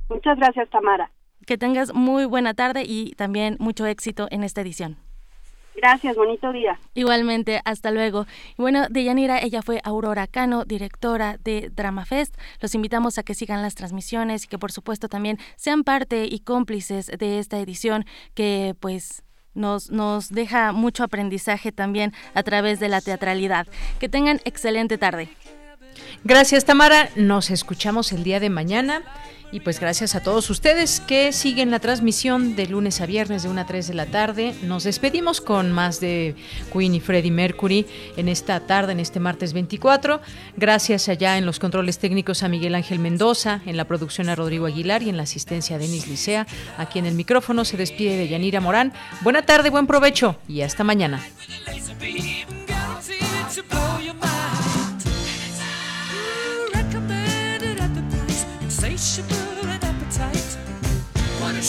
Muchas 0.09 0.37
gracias, 0.37 0.69
Tamara. 0.69 1.11
Que 1.45 1.57
tengas 1.57 1.93
muy 1.93 2.25
buena 2.25 2.53
tarde 2.53 2.83
y 2.85 3.13
también 3.15 3.55
mucho 3.59 3.85
éxito 3.85 4.27
en 4.31 4.43
esta 4.43 4.61
edición. 4.61 4.97
Gracias, 5.77 6.15
bonito 6.15 6.51
día. 6.51 6.79
Igualmente, 6.95 7.61
hasta 7.63 7.91
luego. 7.91 8.25
Bueno, 8.57 8.87
de 8.89 9.03
Yanira, 9.03 9.39
ella 9.39 9.61
fue 9.61 9.79
Aurora 9.83 10.25
Cano, 10.25 10.65
directora 10.65 11.37
de 11.43 11.69
Drama 11.71 12.03
Fest. 12.03 12.35
Los 12.59 12.73
invitamos 12.73 13.19
a 13.19 13.23
que 13.23 13.35
sigan 13.35 13.61
las 13.61 13.75
transmisiones 13.75 14.45
y 14.45 14.47
que 14.47 14.57
por 14.57 14.71
supuesto 14.71 15.07
también 15.07 15.37
sean 15.55 15.83
parte 15.83 16.25
y 16.25 16.39
cómplices 16.39 17.05
de 17.07 17.37
esta 17.37 17.59
edición 17.59 18.05
que 18.33 18.75
pues 18.79 19.23
nos, 19.53 19.91
nos 19.91 20.29
deja 20.29 20.71
mucho 20.71 21.03
aprendizaje 21.03 21.71
también 21.71 22.11
a 22.33 22.41
través 22.41 22.79
de 22.79 22.89
la 22.89 22.99
teatralidad. 22.99 23.67
Que 23.99 24.09
tengan 24.09 24.41
excelente 24.45 24.97
tarde. 24.97 25.29
Gracias, 26.23 26.65
Tamara. 26.65 27.09
Nos 27.15 27.51
escuchamos 27.51 28.11
el 28.11 28.23
día 28.23 28.39
de 28.39 28.49
mañana. 28.49 29.03
Y 29.51 29.61
pues 29.61 29.79
gracias 29.79 30.13
a 30.15 30.21
todos 30.21 30.49
ustedes 30.49 30.99
que 30.99 31.31
siguen 31.31 31.71
la 31.71 31.79
transmisión 31.79 32.55
de 32.57 32.67
lunes 32.67 32.99
a 32.99 33.05
viernes 33.05 33.43
de 33.43 33.49
1 33.49 33.61
a 33.61 33.65
3 33.65 33.87
de 33.87 33.93
la 33.93 34.05
tarde. 34.05 34.53
Nos 34.63 34.83
despedimos 34.83 35.39
con 35.39 35.71
más 35.71 36.01
de 36.01 36.35
Queen 36.73 36.95
y 36.95 36.99
Freddie 36.99 37.31
Mercury 37.31 37.85
en 38.17 38.27
esta 38.27 38.59
tarde, 38.59 38.91
en 38.91 38.99
este 38.99 39.21
martes 39.21 39.53
24. 39.53 40.19
Gracias 40.57 41.07
allá 41.07 41.37
en 41.37 41.45
los 41.45 41.59
controles 41.59 41.97
técnicos 41.97 42.43
a 42.43 42.49
Miguel 42.49 42.75
Ángel 42.75 42.99
Mendoza, 42.99 43.61
en 43.65 43.77
la 43.77 43.85
producción 43.85 44.27
a 44.27 44.35
Rodrigo 44.35 44.65
Aguilar 44.65 45.01
y 45.01 45.09
en 45.09 45.17
la 45.17 45.23
asistencia 45.23 45.77
a 45.77 45.79
Denis 45.79 46.07
Licea. 46.07 46.45
Aquí 46.77 46.99
en 46.99 47.05
el 47.05 47.15
micrófono 47.15 47.63
se 47.63 47.77
despide 47.77 48.17
de 48.17 48.27
Yanira 48.27 48.59
Morán. 48.59 48.91
Buena 49.21 49.43
tarde, 49.43 49.69
buen 49.69 49.87
provecho 49.87 50.37
y 50.49 50.61
hasta 50.61 50.83
mañana. 50.83 51.21
To 61.57 61.63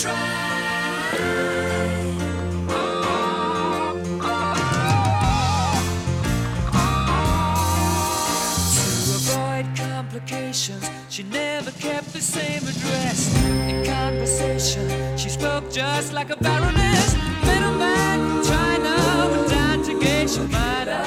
avoid 9.15 9.67
complications, 9.75 10.91
she 11.09 11.23
never 11.23 11.71
kept 11.71 12.13
the 12.13 12.21
same 12.21 12.69
address. 12.69 13.35
In 13.45 13.87
conversation, 13.87 15.17
she 15.17 15.31
spoke 15.31 15.73
just 15.73 16.13
like 16.13 16.29
a 16.29 16.37
baroness. 16.37 17.15
Middleman 17.47 18.45
China 18.45 19.31
went 19.31 19.49
down 19.49 19.83
to 19.85 19.99
Geisha 19.99 20.43
Minor. 20.49 21.03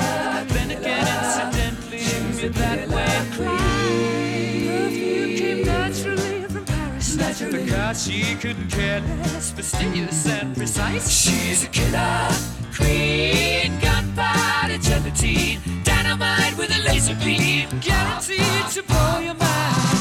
Then 0.48 0.72
again, 0.72 1.06
incidentally, 1.08 2.42
with 2.42 2.56
that 2.56 2.90
way 2.90 3.71
Naturally. 7.42 7.66
Because 7.66 8.04
she 8.04 8.36
couldn't 8.36 8.78
less, 8.78 9.52
fastidious 9.52 10.28
and 10.28 10.56
precise. 10.56 11.10
She's 11.10 11.64
a 11.64 11.68
killer 11.68 12.30
queen, 12.76 13.80
gunpowder 13.80 14.78
gelatine, 14.78 15.60
dynamite 15.84 16.58
with 16.58 16.70
a 16.72 16.84
laser 16.84 17.16
beam, 17.16 17.68
guaranteed 17.80 18.68
to 18.72 18.84
blow 18.84 19.20
your 19.20 19.34
mind. 19.36 20.01